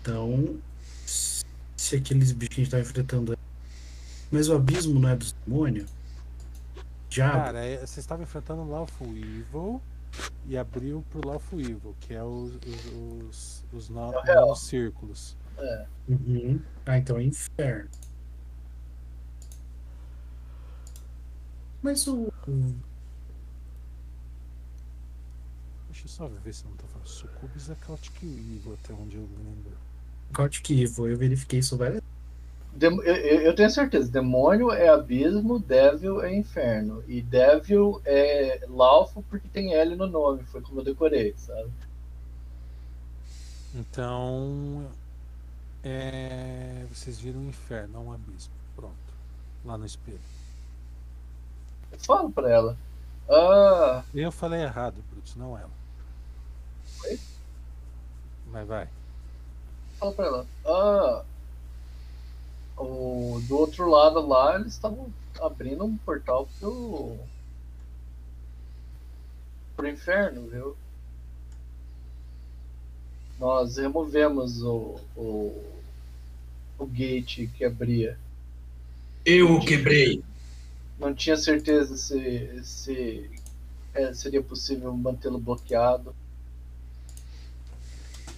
Então, 0.00 0.58
se 1.04 1.96
aqueles 1.96 2.32
bichos 2.32 2.54
que 2.54 2.60
a 2.60 2.64
gente 2.64 2.70
tá 2.70 2.80
enfrentando. 2.80 3.38
Mas 4.30 4.48
o 4.48 4.54
abismo 4.56 4.98
não 5.00 5.08
é 5.08 5.16
dos 5.16 5.32
demônios? 5.46 5.90
Diabo. 7.08 7.32
Cara, 7.38 7.64
é- 7.64 7.78
vocês 7.78 7.98
estavam 7.98 8.22
enfrentando 8.24 8.62
o 8.62 8.70
Lawful 8.70 9.08
Evil 9.16 9.80
e 10.46 10.56
abriu 10.56 11.04
pro 11.10 11.26
Lawful 11.26 11.60
Evil, 11.60 11.94
que 12.00 12.12
é 12.14 12.22
os, 12.22 12.52
os, 12.54 12.92
os, 12.92 13.64
os 13.72 13.88
no- 13.88 14.12
É 14.26 14.34
novos 14.34 14.60
círculos. 14.62 15.36
É. 15.56 15.86
Uhum. 16.08 16.60
Ah, 16.86 16.98
então 16.98 17.16
é 17.16 17.24
inferno. 17.24 17.88
Mas 21.82 22.06
o. 22.06 22.30
Deixa 25.88 26.04
eu 26.04 26.08
só 26.08 26.28
ver 26.28 26.52
se 26.52 26.64
eu 26.64 26.70
não 26.70 26.76
tô 26.76 26.86
falando. 26.86 27.06
Sucubus 27.08 27.70
é 27.70 27.76
Chaotic 27.86 28.22
Evil, 28.22 28.76
até 28.82 28.92
onde 28.92 29.16
eu 29.16 29.22
lembro. 29.22 29.72
Chaotic 30.36 30.70
Evil, 30.70 31.08
eu 31.08 31.16
verifiquei 31.16 31.60
isso 31.60 31.76
várias 31.76 32.02
Dem- 32.78 33.02
eu, 33.02 33.40
eu 33.42 33.54
tenho 33.54 33.68
certeza. 33.70 34.10
Demônio 34.10 34.70
é 34.70 34.88
abismo, 34.88 35.58
devil 35.58 36.22
é 36.22 36.32
inferno. 36.34 37.02
E 37.08 37.20
devil 37.20 38.00
é 38.04 38.64
laufo 38.68 39.22
porque 39.28 39.48
tem 39.48 39.74
L 39.74 39.96
no 39.96 40.06
nome. 40.06 40.44
Foi 40.44 40.60
como 40.60 40.80
eu 40.80 40.84
decorei, 40.84 41.34
sabe? 41.36 41.70
Então. 43.74 44.88
É, 45.82 46.84
vocês 46.92 47.18
viram 47.20 47.40
um 47.40 47.48
inferno, 47.48 47.94
não 47.94 48.06
um 48.08 48.12
abismo. 48.12 48.52
Pronto. 48.74 48.94
Lá 49.64 49.76
no 49.76 49.86
espelho. 49.86 50.20
Eu 51.92 51.98
falo 52.00 52.30
pra 52.30 52.50
ela. 52.50 52.76
Ah, 53.28 54.02
Eu 54.14 54.32
falei 54.32 54.62
errado, 54.62 55.02
Brutus, 55.10 55.36
não 55.36 55.56
ela. 55.58 55.70
Oi? 57.04 57.18
Mas 58.50 58.66
vai. 58.66 58.88
fala 59.98 60.12
pra 60.12 60.26
ela. 60.26 60.46
Ah, 60.64 61.24
o, 62.78 63.40
do 63.46 63.58
outro 63.58 63.88
lado 63.88 64.26
lá, 64.26 64.56
eles 64.56 64.74
estavam 64.74 65.12
abrindo 65.40 65.84
um 65.84 65.96
portal 65.98 66.48
pro. 66.58 67.16
pro 69.76 69.88
inferno, 69.88 70.48
viu? 70.48 70.76
Nós 73.38 73.76
removemos 73.76 74.62
o, 74.62 75.00
o, 75.16 75.64
o 76.78 76.86
gate 76.86 77.48
que 77.56 77.64
abria. 77.64 78.18
Eu 79.24 79.54
o 79.54 79.64
quebrei. 79.64 80.22
Não 80.98 81.14
tinha 81.14 81.36
certeza 81.36 81.96
se, 81.96 82.60
se 82.64 83.30
é, 83.94 84.12
seria 84.12 84.42
possível 84.42 84.92
mantê-lo 84.92 85.38
bloqueado. 85.38 86.14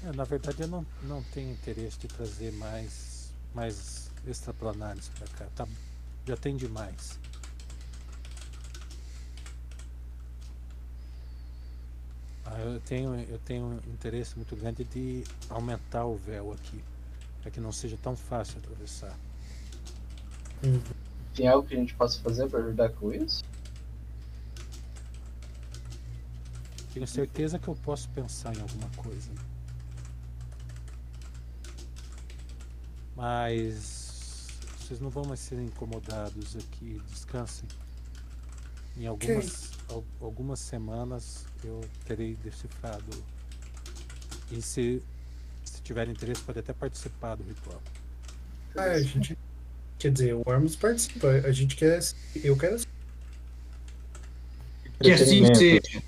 É, 0.05 0.13
na 0.13 0.25
verdade, 0.25 0.63
eu 0.63 0.69
não, 0.69 0.85
não 1.03 1.23
tenho 1.23 1.51
interesse 1.51 1.99
de 1.99 2.09
trazer 2.09 2.53
mais, 2.53 3.33
mais 3.55 4.10
extraplanares 4.27 5.09
pra 5.11 5.27
cá. 5.29 5.47
Tá, 5.55 5.69
já 6.27 6.37
tem 6.37 6.57
demais. 6.57 7.19
Ah, 12.45 12.59
eu, 12.61 12.81
tenho, 12.81 13.15
eu 13.15 13.39
tenho 13.39 13.65
um 13.65 13.93
interesse 13.93 14.37
muito 14.37 14.57
grande 14.57 14.83
de 14.85 15.25
aumentar 15.49 16.05
o 16.05 16.17
véu 16.17 16.53
aqui, 16.53 16.83
para 17.41 17.51
que 17.51 17.61
não 17.61 17.71
seja 17.71 17.97
tão 18.03 18.17
fácil 18.17 18.59
atravessar. 18.59 19.17
Tem 21.35 21.47
algo 21.49 21.67
que 21.67 21.75
a 21.75 21.79
gente 21.79 21.95
possa 21.95 22.21
fazer 22.21 22.49
para 22.49 22.59
ajudar 22.59 22.91
com 22.91 23.13
isso? 23.13 23.45
Tenho 26.93 27.07
certeza 27.07 27.59
que 27.59 27.69
eu 27.69 27.77
posso 27.77 28.09
pensar 28.11 28.55
em 28.57 28.61
alguma 28.61 28.89
coisa. 28.97 29.31
Mas 33.15 34.00
vocês 34.91 34.99
não 34.99 35.09
vão 35.09 35.25
mais 35.25 35.39
ser 35.39 35.57
incomodados 35.61 36.57
aqui. 36.57 37.01
Descansem. 37.09 37.69
Em 38.97 39.07
algumas, 39.07 39.71
al- 39.89 40.05
algumas 40.21 40.59
semanas 40.59 41.47
eu 41.63 41.81
terei 42.05 42.35
decifrado. 42.43 43.25
E 44.51 44.61
se, 44.61 45.01
se 45.65 45.81
tiver 45.83 46.09
interesse, 46.09 46.43
pode 46.43 46.59
até 46.59 46.73
participar 46.73 47.37
do 47.37 47.45
ritual. 47.45 47.81
Ah, 48.77 48.83
a 48.83 49.01
gente. 49.01 49.39
Quer 49.97 50.11
dizer, 50.11 50.35
o 50.35 50.43
Armus 50.51 50.75
participa. 50.75 51.29
A 51.29 51.53
gente 51.53 51.77
quer. 51.77 52.01
Eu 52.43 52.57
quero. 52.57 52.81
Que 55.01 55.13
assim 55.13 55.55
seja. 55.55 56.03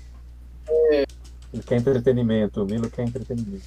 Ele 1.53 1.63
quer 1.65 1.77
entretenimento, 1.77 2.61
o 2.61 2.65
Milo 2.65 2.89
quer 2.89 3.07
entretenimento. 3.07 3.63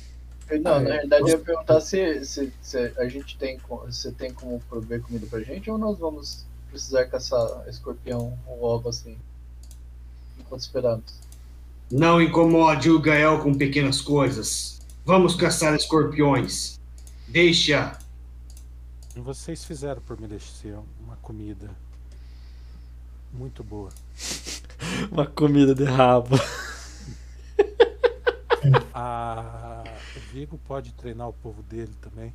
Não, 0.62 0.74
Ah, 0.74 0.80
na 0.80 0.88
é. 0.88 0.92
realidade 0.92 1.22
eu 1.22 1.28
ia 1.28 1.38
perguntar 1.38 1.80
se, 1.80 2.24
se, 2.24 2.52
se 2.62 2.78
a 2.98 3.08
gente 3.08 3.36
tem, 3.36 3.58
se 3.90 4.12
tem 4.12 4.32
como 4.32 4.60
prover 4.68 5.02
comida 5.02 5.26
pra 5.26 5.40
gente 5.40 5.70
ou 5.70 5.76
nós 5.76 5.98
vamos 5.98 6.46
precisar 6.70 7.06
caçar 7.06 7.64
escorpião 7.68 8.38
ou 8.46 8.70
algo 8.70 8.88
assim. 8.88 9.16
Enquanto 10.38 10.60
esperamos. 10.60 11.14
Não 11.90 12.20
incomode 12.20 12.90
o 12.90 13.00
Gael 13.00 13.40
com 13.42 13.54
pequenas 13.54 14.00
coisas. 14.00 14.80
Vamos 15.04 15.34
caçar 15.34 15.74
escorpiões. 15.74 16.78
Deixa. 17.28 17.98
E 19.14 19.20
vocês 19.20 19.64
fizeram 19.64 20.02
por 20.02 20.20
merecer 20.20 20.76
uma 21.00 21.16
comida 21.16 21.70
muito 23.32 23.64
boa. 23.64 23.90
Uma 25.10 25.26
comida 25.26 25.74
de 25.74 25.84
rabo. 25.84 26.36
A... 28.94 29.62
O 30.36 30.38
Vigo 30.38 30.58
pode 30.68 30.92
treinar 30.92 31.30
o 31.30 31.32
povo 31.32 31.62
dele 31.62 31.94
também. 31.98 32.30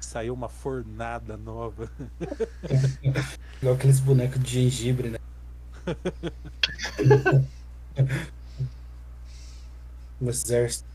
Saiu 0.00 0.32
uma 0.32 0.48
fornada 0.48 1.36
nova. 1.36 1.92
Igual 3.60 3.74
aqueles 3.74 4.00
bonecos 4.00 4.42
de 4.42 4.48
gengibre, 4.70 5.10
né? 5.10 5.18
Um 10.18 10.30
exército. 10.30 10.88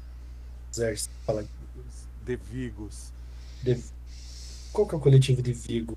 Exército. 0.73 1.13
Fala. 1.27 1.45
De 2.25 2.35
Vigos. 2.37 3.13
De... 3.61 3.79
Qual 4.71 4.87
que 4.87 4.95
é 4.95 4.97
o 4.97 5.01
coletivo 5.01 5.43
de 5.43 5.53
Vigo? 5.53 5.95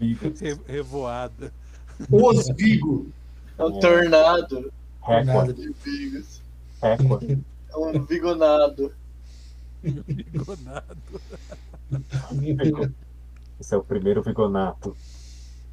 Vigo, 0.00 0.34
Re- 0.40 0.60
Revoada. 0.66 1.52
Os 2.10 2.48
Vigo. 2.56 3.06
É 3.56 3.64
um 3.64 3.78
tornado 3.78 4.72
Récord, 5.02 5.54
de 5.56 5.72
vigos. 5.84 6.40
Récord. 6.82 7.38
É 7.70 7.76
um 7.76 8.04
vigonado. 8.04 8.92
Vigonado. 9.82 10.96
Esse 13.60 13.74
é 13.74 13.76
o 13.76 13.82
primeiro 13.82 14.22
Vigonato. 14.22 14.96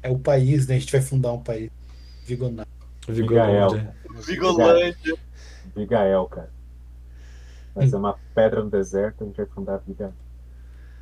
É 0.02 0.10
o 0.10 0.18
país, 0.18 0.66
né? 0.66 0.76
A 0.76 0.78
gente 0.78 0.90
vai 0.92 1.00
fundar 1.00 1.32
um 1.32 1.42
país. 1.42 1.70
Vigonato. 2.24 2.68
Vigolândia. 3.08 3.94
Vigolândia. 4.20 5.16
Vigael, 5.74 6.26
cara. 6.26 6.50
Vai 7.74 7.86
ser 7.88 7.96
uma 7.96 8.18
pedra 8.34 8.64
no 8.64 8.70
deserto, 8.70 9.22
a 9.22 9.26
gente 9.26 9.36
vai 9.36 9.46
fundar 9.46 9.78
Vigael. 9.86 10.12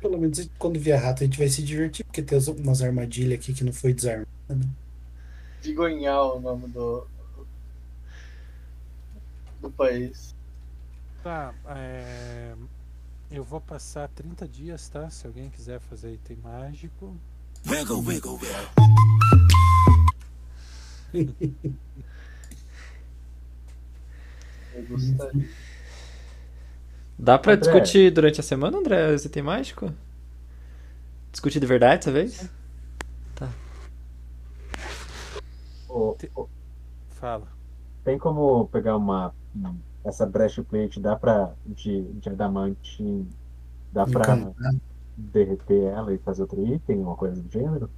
Pelo 0.01 0.17
menos 0.19 0.47
quando 0.59 0.79
vier 0.79 1.01
rato 1.01 1.23
a 1.23 1.25
gente 1.25 1.37
vai 1.39 1.47
se 1.47 1.63
divertir, 1.63 2.05
porque 2.05 2.21
tem 2.21 2.37
as- 2.37 2.47
umas 2.47 2.81
armadilhas 2.81 3.39
aqui 3.39 3.53
que 3.53 3.63
não 3.63 3.73
foi 3.73 3.93
desarmada. 3.93 4.27
né? 4.49 4.67
Vigonhal, 5.63 6.37
o 6.37 6.41
nome 6.41 6.67
do. 6.67 7.07
Do 9.61 9.69
país. 9.71 10.35
Tá, 11.23 11.53
é, 11.67 12.53
eu 13.31 13.43
vou 13.43 13.59
passar 13.59 14.07
30 14.09 14.47
dias, 14.47 14.87
tá? 14.89 15.09
Se 15.09 15.25
alguém 15.25 15.49
quiser 15.49 15.79
fazer 15.79 16.13
item 16.13 16.37
mágico. 16.37 17.15
Wiggle, 17.67 17.99
wiggle, 18.05 18.33
wiggle. 18.35 18.69
Eu 24.73 24.83
gostaria. 24.87 25.49
Dá 27.17 27.39
pra 27.39 27.53
André. 27.53 27.71
discutir 27.71 28.11
durante 28.11 28.39
a 28.41 28.43
semana, 28.43 28.77
André, 28.77 29.13
esse 29.13 29.27
item 29.27 29.43
mágico? 29.43 29.91
Discutir 31.31 31.59
de 31.59 31.65
verdade 31.65 31.99
dessa 31.99 32.11
vez? 32.11 32.49
Ô, 35.87 36.17
ô, 36.35 36.49
Fala. 37.09 37.54
Tem 38.05 38.17
como 38.17 38.67
pegar 38.69 38.95
uma. 38.95 39.33
um- 39.55 39.77
Essa 40.05 40.25
breastplate, 40.25 40.99
dá 41.01 41.15
pra. 41.17 41.53
de, 41.65 42.03
de 42.13 42.29
adamante. 42.29 43.25
Dá 43.91 44.05
pra 44.05 44.35
Encantar. 44.37 44.75
derreter 45.17 45.83
ela 45.85 46.13
e 46.13 46.17
fazer 46.19 46.43
outro 46.43 46.65
item, 46.65 46.99
uma 47.01 47.15
coisa 47.15 47.41
do 47.41 47.51
gênero? 47.51 47.89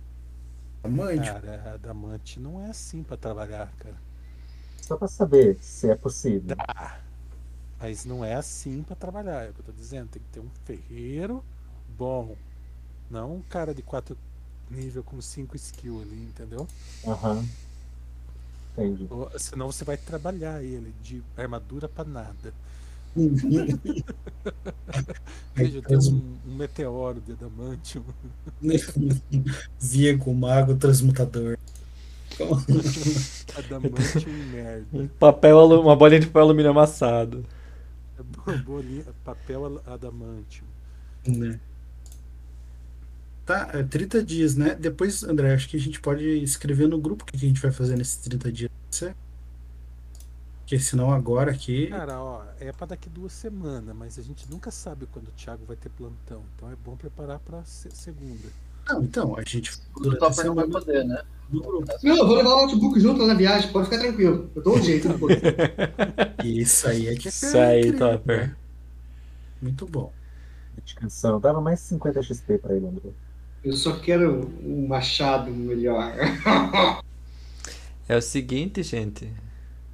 Tamanho. 0.82 1.22
Cara, 1.24 1.74
adamante 1.74 2.40
não 2.40 2.62
é 2.62 2.70
assim 2.70 3.04
pra 3.04 3.18
trabalhar, 3.18 3.72
cara. 3.80 3.96
Só 4.82 4.96
pra 4.96 5.08
saber 5.08 5.58
se 5.62 5.90
é 5.90 5.96
possível. 5.96 6.56
Dá. 6.56 7.00
Mas 7.80 8.06
não 8.06 8.24
é 8.24 8.36
assim 8.36 8.84
pra 8.84 8.96
trabalhar, 8.96 9.46
é 9.46 9.50
o 9.50 9.54
que 9.54 9.60
eu 9.60 9.66
tô 9.66 9.72
dizendo. 9.72 10.08
Tem 10.10 10.22
que 10.22 10.30
ter 10.30 10.40
um 10.40 10.50
ferreiro 10.66 11.44
bom. 11.98 12.36
Não 13.10 13.36
um 13.36 13.42
cara 13.42 13.74
de 13.74 13.82
4 13.82 14.18
nível 14.70 15.04
com 15.04 15.20
5 15.22 15.56
skill 15.56 16.02
ali, 16.02 16.24
entendeu? 16.30 16.68
Aham. 17.06 17.44
Entendi. 18.78 19.08
Senão 19.38 19.72
você 19.72 19.84
vai 19.84 19.98
trabalhar 19.98 20.64
ele 20.64 20.94
de 21.02 21.24
armadura 21.36 21.88
pra 21.90 22.04
nada. 22.06 22.54
Veja, 25.56 25.82
tem 25.82 25.98
um, 25.98 26.38
um 26.48 26.56
meteoro 26.56 27.20
de 27.22 27.32
adamantium. 27.32 28.04
Viego, 29.80 30.34
mago, 30.34 30.76
transmutador. 30.76 31.58
Adamantium 33.58 34.30
e 34.32 34.46
merda. 34.52 34.86
Um 34.94 35.08
papel, 35.08 35.58
uma 35.82 35.96
bolinha 35.96 36.20
de 36.20 36.28
papel 36.28 36.42
alumínio 36.44 36.70
amassado. 36.72 37.44
É 38.20 38.22
bo- 38.22 38.58
bolinha- 38.64 39.06
papel 39.24 39.82
adamantium. 39.88 40.68
Né? 41.26 41.60
Tá, 43.48 43.70
é 43.74 43.82
30 43.82 44.22
dias, 44.22 44.56
né? 44.58 44.76
Depois, 44.76 45.24
André, 45.24 45.54
acho 45.54 45.70
que 45.70 45.78
a 45.78 45.80
gente 45.80 46.02
pode 46.02 46.24
escrever 46.44 46.88
no 46.88 47.00
grupo 47.00 47.24
o 47.24 47.26
que 47.26 47.36
a 47.38 47.40
gente 47.40 47.62
vai 47.62 47.72
fazer 47.72 47.96
nesses 47.96 48.18
30 48.18 48.52
dias. 48.52 48.70
certo? 48.92 49.16
Porque 50.60 50.78
senão 50.78 51.12
agora 51.14 51.50
aqui. 51.52 51.88
Cara, 51.88 52.22
ó, 52.22 52.44
é 52.60 52.74
pra 52.74 52.86
daqui 52.88 53.08
duas 53.08 53.32
semanas, 53.32 53.96
mas 53.96 54.20
a 54.20 54.22
gente 54.22 54.52
nunca 54.52 54.70
sabe 54.70 55.06
quando 55.14 55.30
o 55.30 55.32
Thiago 55.32 55.64
vai 55.66 55.78
ter 55.78 55.88
plantão. 55.88 56.44
Então 56.56 56.70
é 56.70 56.76
bom 56.76 56.98
preparar 56.98 57.40
pra 57.40 57.64
se- 57.64 57.90
segunda. 57.94 58.50
Não, 58.90 59.02
então, 59.02 59.38
a 59.38 59.44
gente. 59.44 59.72
O 59.96 60.02
durante 60.02 60.24
a 60.26 60.28
Topper 60.28 60.46
não 60.46 60.56
vai 60.56 60.68
poder, 60.68 61.06
né? 61.06 61.24
Não, 61.50 62.18
eu 62.18 62.28
vou 62.28 62.36
levar 62.36 62.50
o 62.54 62.66
notebook 62.66 63.00
junto 63.00 63.26
na 63.26 63.34
viagem, 63.34 63.72
pode 63.72 63.86
ficar 63.90 64.00
tranquilo. 64.02 64.52
Eu 64.54 64.62
dou 64.62 64.76
um 64.78 64.84
jeito 64.84 65.08
depois. 65.08 65.38
Isso 66.44 66.86
aí 66.90 67.08
é 67.08 67.16
que 67.16 67.30
é 67.30 67.32
Isso 67.32 67.58
aí, 67.58 67.80
incrível, 67.88 68.00
Topper. 68.18 68.48
né? 68.50 68.56
Muito 69.62 69.86
bom. 69.88 70.12
Descansão. 70.84 71.40
Dava 71.40 71.62
mais 71.62 71.80
50 71.80 72.22
XP 72.22 72.58
pra 72.58 72.76
ele, 72.76 72.88
André. 72.88 73.10
Eu 73.64 73.74
só 73.74 73.98
quero 74.00 74.48
um 74.64 74.88
machado 74.88 75.52
melhor. 75.52 76.14
É 78.10 78.16
o 78.16 78.22
seguinte, 78.22 78.82
gente. 78.84 79.30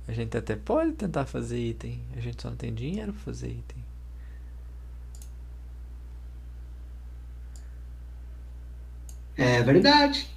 A 0.07 0.11
gente 0.13 0.37
até 0.37 0.55
pode 0.55 0.91
tentar 0.93 1.25
fazer 1.25 1.57
item. 1.59 1.99
A 2.15 2.19
gente 2.19 2.39
só 2.39 2.49
não 2.51 2.55
tem 2.55 2.71
dinheiro 2.71 3.11
pra 3.11 3.21
fazer 3.23 3.47
item. 3.47 3.83
É 9.35 9.61
verdade. 9.63 10.29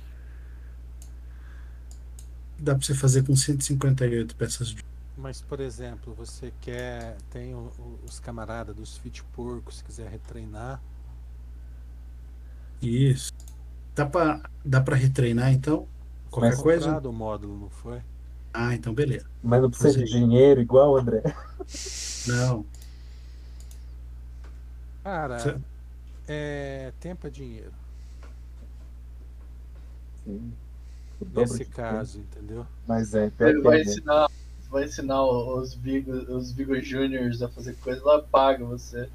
Dá 2.59 2.75
pra 2.75 2.85
você 2.85 2.95
fazer 2.95 3.25
com 3.25 3.37
158 3.37 4.35
peças 4.37 4.69
de. 4.69 4.83
Mas, 5.17 5.41
por 5.43 5.61
exemplo, 5.61 6.15
você 6.15 6.53
quer. 6.61 7.17
Tem 7.31 7.55
o- 7.55 7.71
o- 7.79 7.99
os 8.07 8.19
camaradas 8.19 8.75
dos 8.75 8.97
fit 8.97 9.23
porcos, 9.35 9.79
se 9.79 9.85
quiser 9.85 10.09
retreinar. 10.11 10.81
Isso. 12.87 13.33
Dá 13.95 14.07
pra, 14.07 14.41
dá 14.65 14.81
pra 14.81 14.95
retreinar 14.97 15.53
então? 15.53 15.87
Qualquer 16.31 16.51
Mas- 16.51 16.63
coisa? 16.63 16.85
Comprado 16.87 17.11
o 17.11 17.13
módulo, 17.13 17.59
não 17.59 17.71
foi? 17.71 18.01
Ah, 18.53 18.75
então 18.75 18.95
beleza. 18.95 19.27
Mas 19.43 19.61
não 19.63 19.71
precisa 19.71 19.99
de 19.99 20.05
dinheiro 20.11 20.61
igual, 20.61 20.97
André. 20.97 21.23
Não. 22.27 22.65
Cara, 25.03 25.39
Cê- 25.39 25.57
é, 26.27 26.93
tempo 27.01 27.27
é 27.27 27.31
dinheiro. 27.31 27.73
Sim. 30.25 30.53
Nesse 31.35 31.59
tempo. 31.61 31.71
caso, 31.71 32.19
entendeu? 32.19 32.67
Mas 32.87 33.15
é, 33.15 33.31
Ele 33.41 33.63
vai 33.63 33.77
né? 33.79 33.83
ensinar, 33.85 34.29
vai 34.71 34.85
ensinar 34.85 35.23
os 35.25 35.75
Vigo, 35.75 36.13
os 36.13 36.53
Vigo 36.53 36.79
Juniors 36.81 37.41
a 37.43 37.49
fazer 37.49 37.75
coisa, 37.77 38.05
lá 38.05 38.21
paga 38.23 38.65
você. 38.65 39.09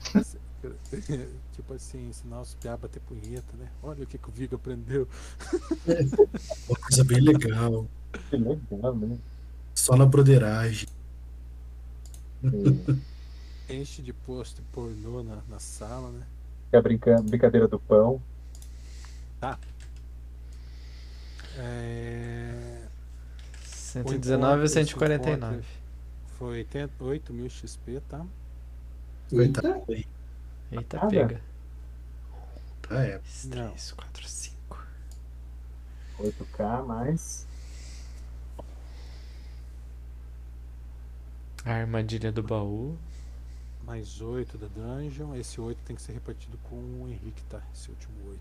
tipo 1.58 1.74
assim, 1.74 2.08
ensinar 2.08 2.40
os 2.40 2.54
piá 2.54 2.74
a 2.74 2.76
bater 2.76 3.00
punheta, 3.00 3.52
né? 3.58 3.68
Olha 3.82 4.04
o 4.04 4.06
que, 4.06 4.16
que 4.16 4.28
o 4.28 4.32
Vigo 4.32 4.54
aprendeu. 4.54 5.08
Uma 6.68 6.78
coisa 6.78 7.02
bem 7.04 7.20
legal. 7.20 7.84
Que 8.30 8.36
legal, 8.36 8.94
né? 8.94 9.18
Só 9.74 9.96
na 9.96 10.06
broderagem. 10.06 10.88
Sim. 12.40 13.02
Enche 13.68 14.02
de 14.02 14.12
posto 14.12 14.62
pornô 14.72 15.22
na, 15.24 15.38
na 15.48 15.58
sala, 15.58 16.10
né? 16.12 16.24
Que 16.70 16.76
é 16.76 16.78
a 16.78 16.82
brinca- 16.82 17.22
brincadeira 17.22 17.66
do 17.66 17.80
pão. 17.80 18.22
É... 21.56 22.82
119 23.64 24.62
ou 24.62 24.68
149. 24.68 25.62
Foi 26.38 26.58
80 26.58 27.04
8 27.04 27.32
mil 27.32 27.50
XP, 27.50 28.00
tá? 28.08 28.24
Eita, 29.32 29.82
Nada. 30.96 31.08
pega. 31.08 31.47
Ah, 32.90 33.02
é. 33.02 33.20
3, 33.50 33.92
4, 33.92 34.28
5. 34.28 34.86
8K 36.18 36.86
mais. 36.86 37.46
A 41.64 41.72
armadilha 41.72 42.32
do 42.32 42.42
baú. 42.42 42.96
Mais 43.84 44.20
8 44.20 44.56
da 44.58 44.66
dungeon. 44.68 45.34
Esse 45.34 45.60
8 45.60 45.78
tem 45.84 45.96
que 45.96 46.02
ser 46.02 46.12
repartido 46.12 46.58
com 46.64 46.76
o 46.76 47.08
Henrique, 47.08 47.42
tá? 47.44 47.62
Esse 47.74 47.90
último 47.90 48.14
8. 48.30 48.40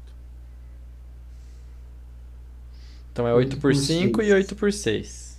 Então 3.11 3.27
é 3.27 3.33
8 3.33 3.57
por 3.57 3.75
5 3.75 4.21
e 4.21 4.31
8 4.31 4.55
por 4.55 4.71
6. 4.71 5.36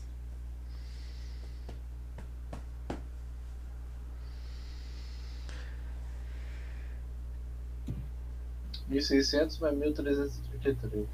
Mil 8.89 9.02
seiscentos 9.02 9.58
mais 9.58 9.76
mil 9.76 9.92
trezentos 9.92 10.39
e 10.39 10.58
trinta 10.58 10.86
e 10.86 10.91
três. 10.91 11.08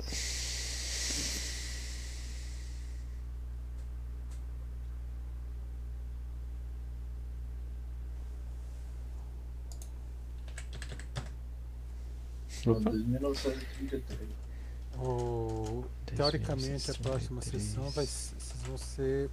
Opa. 12.67 12.91
2933. 12.91 14.31
O... 14.97 15.85
Teoricamente, 16.07 16.91
a 16.91 16.95
próxima 16.95 17.41
2.633. 17.41 17.51
sessão 17.51 17.91
vai, 17.91 18.07
vocês 18.07 18.63
vão 18.67 18.79
ser 18.79 19.31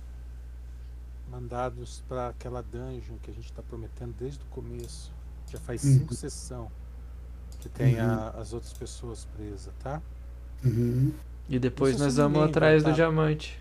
mandados 1.29 2.03
para 2.07 2.29
aquela 2.29 2.61
dungeon 2.61 3.17
que 3.21 3.29
a 3.31 3.33
gente 3.33 3.45
está 3.45 3.61
prometendo 3.61 4.13
desde 4.17 4.41
o 4.43 4.47
começo. 4.47 5.13
Já 5.49 5.59
faz 5.59 5.83
Uhum. 5.83 5.99
cinco 5.99 6.13
sessões 6.15 6.69
que 7.61 7.69
tem 7.69 7.99
a- 7.99 8.29
as 8.31 8.53
outras 8.53 8.73
pessoas 8.73 9.25
presas, 9.35 9.71
tá? 9.83 10.01
Uhum. 10.65 11.13
E 11.47 11.59
depois 11.59 11.95
Isso 11.95 12.03
nós 12.03 12.15
vamos 12.17 12.41
atrás 12.43 12.83
do 12.83 12.89
inventar. 12.89 12.93
diamante. 12.95 13.59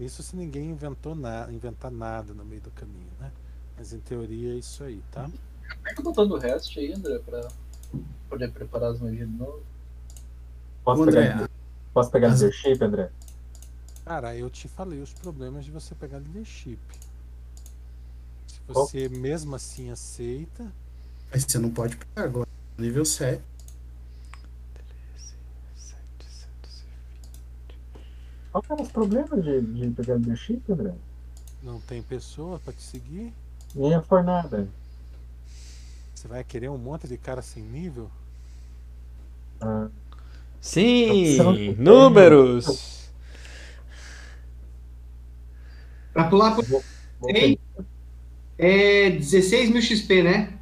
Isso 0.00 0.22
se 0.22 0.34
ninguém 0.34 0.70
inventou 0.70 1.14
na, 1.14 1.50
inventar 1.52 1.90
nada 1.90 2.34
no 2.34 2.44
meio 2.44 2.60
do 2.60 2.70
caminho, 2.72 3.10
né? 3.20 3.30
Mas 3.76 3.92
em 3.92 3.98
teoria 4.00 4.54
é 4.54 4.56
isso 4.58 4.82
aí, 4.82 5.00
tá? 5.12 5.22
Como 5.24 5.88
é 5.88 5.94
que 5.94 6.00
eu 6.00 6.04
tô 6.04 6.12
dando 6.12 6.34
o 6.34 6.38
resto 6.38 6.78
aí, 6.80 6.92
André, 6.92 7.18
pra 7.20 7.48
poder 8.28 8.50
preparar 8.50 8.90
as 8.90 9.00
magias 9.00 9.28
de 9.28 9.36
novo? 9.36 9.62
Posso 10.84 11.02
André, 11.02 11.28
pegar, 11.32 11.50
posso 11.94 12.10
pegar 12.10 12.28
as- 12.28 12.40
leadership, 12.40 12.82
André? 12.84 13.10
Cara, 14.04 14.34
eu 14.36 14.50
te 14.50 14.66
falei 14.66 15.00
os 15.00 15.12
problemas 15.12 15.64
de 15.64 15.70
você 15.70 15.94
pegar 15.94 16.18
leadership. 16.18 16.78
Se 18.48 18.60
você 18.66 19.08
mesmo 19.08 19.54
assim 19.54 19.90
aceita, 19.90 20.66
Mas 21.30 21.44
você 21.44 21.58
não 21.58 21.70
pode 21.70 21.96
pegar 21.96 22.24
agora. 22.26 22.48
Nível 22.78 23.04
7. 23.04 23.40
Qual 28.50 28.62
que 28.62 28.72
eram 28.72 28.82
os 28.84 28.92
problemas 28.92 29.42
de, 29.42 29.60
de 29.62 29.90
pegar 29.90 30.14
leadership, 30.14 30.62
André? 30.70 30.92
não 31.62 31.80
tem 31.80 32.02
pessoa 32.02 32.58
pra 32.58 32.72
te 32.72 32.82
seguir, 32.82 33.32
Nem 33.74 33.94
a 33.94 34.02
fornada. 34.02 34.68
você 36.14 36.26
vai 36.28 36.42
querer 36.44 36.68
um 36.68 36.76
monte 36.78 37.06
de 37.06 37.16
cara 37.16 37.40
sem 37.40 37.62
nível? 37.62 38.10
Ah, 39.60 39.88
Sim, 40.60 41.36
tem. 41.54 41.74
números. 41.76 43.08
Pra 46.12 46.28
pular 46.28 46.56
pensar. 46.56 46.82
é 48.58 49.10
16 49.10 49.70
mil 49.70 49.80
XP, 49.82 50.22
né? 50.22 50.58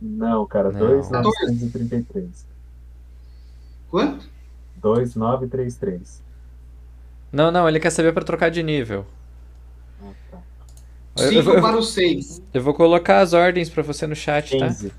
Não, 0.00 0.46
cara, 0.46 0.70
Não. 0.70 0.78
2,933. 0.78 2.46
Quanto? 3.90 4.28
2,933. 4.76 6.22
Não, 7.32 7.50
não, 7.50 7.68
ele 7.68 7.80
quer 7.80 7.90
saber 7.90 8.12
pra 8.12 8.24
trocar 8.24 8.50
de 8.50 8.62
nível. 8.62 9.04
Ah, 10.02 10.12
tá. 10.30 10.38
Eu, 11.18 11.24
eu 11.24 11.30
5 11.30 11.42
vou- 11.44 11.54
eu- 11.54 11.62
para 11.62 11.76
o 11.76 11.82
6. 11.82 12.40
eu 12.54 12.62
vou 12.62 12.74
colocar 12.74 13.20
as 13.20 13.32
ordens 13.32 13.68
pra 13.68 13.82
você 13.82 14.06
no 14.06 14.14
chat, 14.14 14.56
tá? 14.58 14.68
15. 14.68 14.92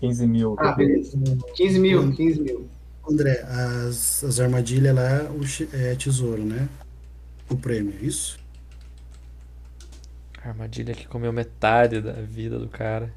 15 0.00 0.26
mil. 0.26 0.56
Ah, 0.58 0.72
beleza. 0.72 1.18
15 1.54 1.78
mil, 1.78 2.12
15 2.14 2.40
mil. 2.40 2.66
André, 3.08 3.40
as, 3.42 4.24
as 4.24 4.40
armadilhas 4.40 4.94
lá 4.94 5.24
o 5.30 5.40
é 5.76 5.94
tesouro, 5.96 6.42
né? 6.44 6.68
O 7.50 7.56
prêmio, 7.56 7.92
é 8.00 8.04
isso? 8.04 8.38
A 10.42 10.48
armadilha 10.48 10.94
que 10.94 11.06
comeu 11.06 11.32
metade 11.32 12.00
da 12.00 12.12
vida 12.12 12.58
do 12.58 12.68
cara. 12.68 13.12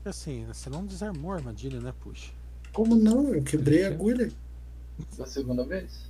Porque 0.00 0.08
assim, 0.08 0.46
você 0.46 0.70
não 0.70 0.86
desarmou 0.86 1.32
a 1.32 1.36
armadilha, 1.36 1.78
né, 1.78 1.92
puxa? 2.00 2.32
Como 2.72 2.94
não? 2.96 3.34
Eu 3.34 3.42
quebrei 3.42 3.84
a 3.84 3.88
agulha. 3.88 4.32
Da 5.18 5.26
segunda 5.26 5.62
vez? 5.62 6.08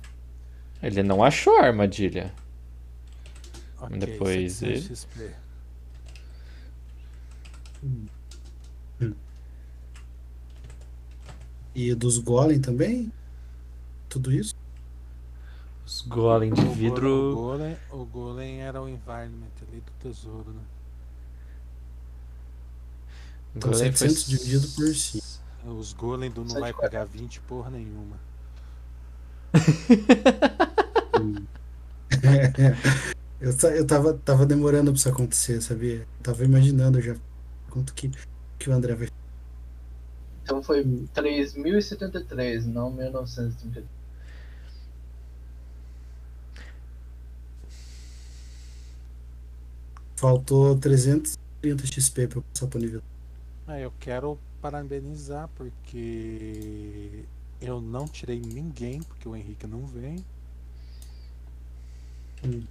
Ele 0.81 1.03
não 1.03 1.21
achou 1.21 1.57
a 1.59 1.65
armadilha. 1.65 2.33
Ok, 3.81 3.97
Depois 3.97 4.53
700 4.53 4.63
ele- 4.63 4.95
XP. 4.95 5.35
E 11.73 11.93
dos 11.95 12.17
golem 12.17 12.59
também? 12.59 13.11
Tudo 14.09 14.31
isso? 14.31 14.55
Os 15.85 16.01
golem 16.01 16.53
de 16.53 16.61
O 16.61 16.65
go- 16.65 16.71
O 16.71 16.73
vidro. 16.75 17.35
golem, 17.35 17.77
o 17.91 18.05
golem 18.05 18.61
era 18.61 18.81
o 18.81 18.89
environment 18.89 19.51
ali 19.67 19.81
do 19.81 19.91
tesouro, 19.99 20.51
né? 20.51 20.61
Então 23.55 23.71
golem 23.71 23.91
foi 23.91 24.09
700 24.09 24.25
dividido 24.27 24.67
por 24.69 24.87
5. 24.95 25.25
Os 25.65 25.93
golem 25.93 26.31
do 26.31 26.43
não 26.43 26.59
vai 26.59 26.73
pegar 26.73 27.05
20 27.05 27.41
porra 27.41 27.69
nenhuma. 27.69 28.17
eu, 33.39 33.51
eu 33.69 33.85
tava, 33.85 34.13
tava 34.13 34.45
demorando 34.45 34.91
pra 34.91 34.97
isso 34.97 35.09
acontecer, 35.09 35.61
sabia? 35.61 35.97
Eu 35.97 36.07
tava 36.23 36.43
imaginando 36.43 37.01
já 37.01 37.15
quanto 37.69 37.93
que, 37.93 38.09
que 38.57 38.69
o 38.69 38.73
André 38.73 38.95
vai. 38.95 39.09
Então 40.43 40.63
foi 40.63 40.83
3.073, 40.83 42.65
não 42.65 42.91
1933. 42.91 43.85
Faltou 50.15 50.77
330 50.77 51.85
XP 51.87 52.27
pra 52.27 52.39
eu 52.39 52.43
passar 52.43 52.67
pro 52.67 52.79
nível. 52.79 53.01
Ah, 53.71 53.79
eu 53.79 53.93
quero 54.01 54.37
parabenizar 54.61 55.47
porque 55.55 57.23
eu 57.61 57.79
não 57.79 58.05
tirei 58.05 58.37
ninguém, 58.41 59.01
porque 59.01 59.29
o 59.29 59.33
Henrique 59.33 59.65
não 59.65 59.85
vem. 59.85 60.25
Hum. 62.43 62.65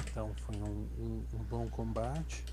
Então 0.00 0.32
foi 0.36 0.54
um, 0.56 0.86
um- 1.00 1.24
um 1.34 1.42
bom 1.50 1.66
combate. 1.68 2.44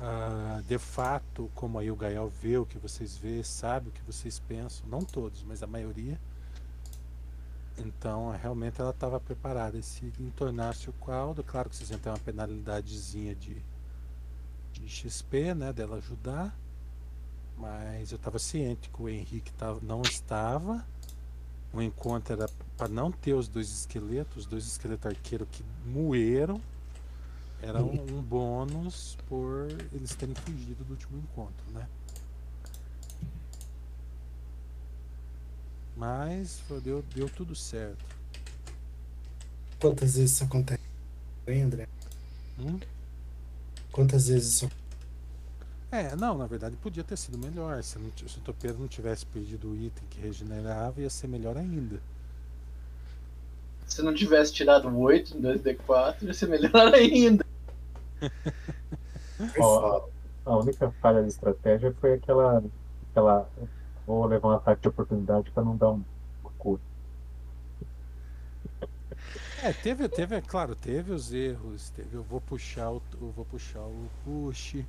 Ah, 0.00 0.62
de 0.66 0.78
fato, 0.78 1.50
como 1.54 1.78
aí 1.78 1.90
o 1.90 1.96
Gael 1.96 2.30
vê 2.30 2.56
o 2.56 2.64
que 2.64 2.78
vocês 2.78 3.14
vê, 3.18 3.44
sabe 3.44 3.90
o 3.90 3.92
que 3.92 4.00
vocês 4.02 4.38
pensam, 4.38 4.86
não 4.88 5.00
todos, 5.04 5.42
mas 5.42 5.62
a 5.62 5.66
maioria. 5.66 6.18
Então, 7.76 8.30
realmente 8.30 8.80
ela 8.80 8.90
estava 8.90 9.20
preparada. 9.20 9.76
E 9.76 9.82
se 9.82 10.06
entornasse 10.18 10.88
o 10.88 10.94
caldo, 10.94 11.44
claro 11.44 11.68
que 11.68 11.76
vocês 11.76 11.90
iam 11.90 11.98
ter 11.98 12.08
uma 12.08 12.18
penalidadezinha 12.18 13.34
de, 13.34 13.62
de 14.82 14.88
XP, 14.88 15.54
né, 15.54 15.72
dela 15.72 15.96
ajudar. 15.96 16.56
Mas 17.56 18.10
eu 18.10 18.16
estava 18.16 18.38
ciente 18.38 18.88
que 18.88 19.02
o 19.02 19.08
Henrique 19.08 19.52
tava, 19.52 19.80
não 19.82 20.02
estava. 20.02 20.84
O 21.72 21.80
encontro 21.80 22.34
era 22.34 22.48
para 22.76 22.88
não 22.88 23.10
ter 23.10 23.34
os 23.34 23.48
dois 23.48 23.70
esqueletos, 23.70 24.38
os 24.38 24.46
dois 24.46 24.66
esqueletos 24.66 25.06
arqueiros 25.06 25.48
que 25.50 25.64
moeram. 25.86 26.60
Era 27.62 27.82
um, 27.82 28.18
um 28.18 28.20
bônus 28.20 29.16
por 29.28 29.68
eles 29.92 30.14
terem 30.16 30.34
fugido 30.34 30.82
do 30.84 30.92
último 30.92 31.18
encontro, 31.18 31.64
né? 31.72 31.88
Mas 35.96 36.60
deu, 36.82 37.04
deu 37.14 37.28
tudo 37.28 37.54
certo. 37.54 38.04
Quantas 39.78 40.16
vezes 40.16 40.32
isso 40.32 40.44
acontece? 40.44 40.82
André? 41.46 41.88
Hum? 42.58 42.80
Quantas 43.92 44.28
vezes 44.28 44.54
isso 44.54 44.70
É, 45.90 46.16
não, 46.16 46.36
na 46.36 46.46
verdade 46.46 46.74
podia 46.76 47.04
ter 47.04 47.16
sido 47.18 47.38
melhor. 47.38 47.82
Se, 47.82 47.98
não 47.98 48.10
se 48.16 48.38
o 48.38 48.40
topeiro 48.40 48.78
não 48.78 48.88
tivesse 48.88 49.26
perdido 49.26 49.70
o 49.70 49.76
item 49.76 50.04
que 50.08 50.20
regenerava, 50.20 51.00
ia 51.00 51.10
ser 51.10 51.28
melhor 51.28 51.56
ainda. 51.56 52.00
Se 53.86 54.00
não 54.02 54.14
tivesse 54.14 54.54
tirado 54.54 54.88
8 54.88 55.36
em 55.36 55.42
2D4, 55.42 56.22
ia 56.22 56.32
ser 56.32 56.48
melhor 56.48 56.74
ainda. 56.94 57.44
Ó, 59.58 60.08
a, 60.46 60.50
a 60.52 60.56
única 60.56 60.90
falha 61.02 61.22
de 61.22 61.28
estratégia 61.28 61.94
foi 62.00 62.14
aquela. 62.14 62.64
aquela 63.10 63.48
vou 64.06 64.24
levar 64.26 64.48
um 64.48 64.52
ataque 64.52 64.82
de 64.82 64.88
oportunidade 64.88 65.50
pra 65.50 65.62
não 65.62 65.76
dar 65.76 65.90
um 65.90 66.02
uma 66.42 66.50
cura. 66.58 66.80
É, 69.62 69.72
teve, 69.72 70.08
teve, 70.08 70.34
é 70.34 70.40
claro, 70.40 70.74
teve 70.74 71.12
os 71.12 71.32
erros. 71.32 71.90
Teve, 71.90 72.16
eu 72.16 72.22
vou 72.24 72.40
puxar 72.40 72.90
o, 72.90 73.00
eu 73.20 73.30
vou 73.30 73.44
puxar 73.44 73.80
o 73.80 74.08
push. 74.24 74.76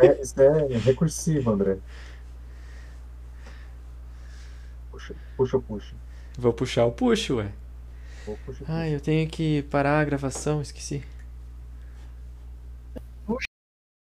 É, 0.00 0.22
isso 0.22 0.40
é 0.40 0.78
recursivo, 0.78 1.50
André. 1.50 1.78
Puxa, 4.90 5.14
puxa, 5.36 5.58
puxa. 5.58 5.94
Vou 6.38 6.52
puxar 6.52 6.86
o 6.86 6.92
push, 6.92 7.30
ué. 7.30 7.52
Vou 8.24 8.38
puxar. 8.46 8.64
Ai, 8.68 8.94
eu 8.94 9.00
tenho 9.00 9.28
que 9.28 9.62
parar 9.64 10.00
a 10.00 10.04
gravação, 10.04 10.62
esqueci. 10.62 11.04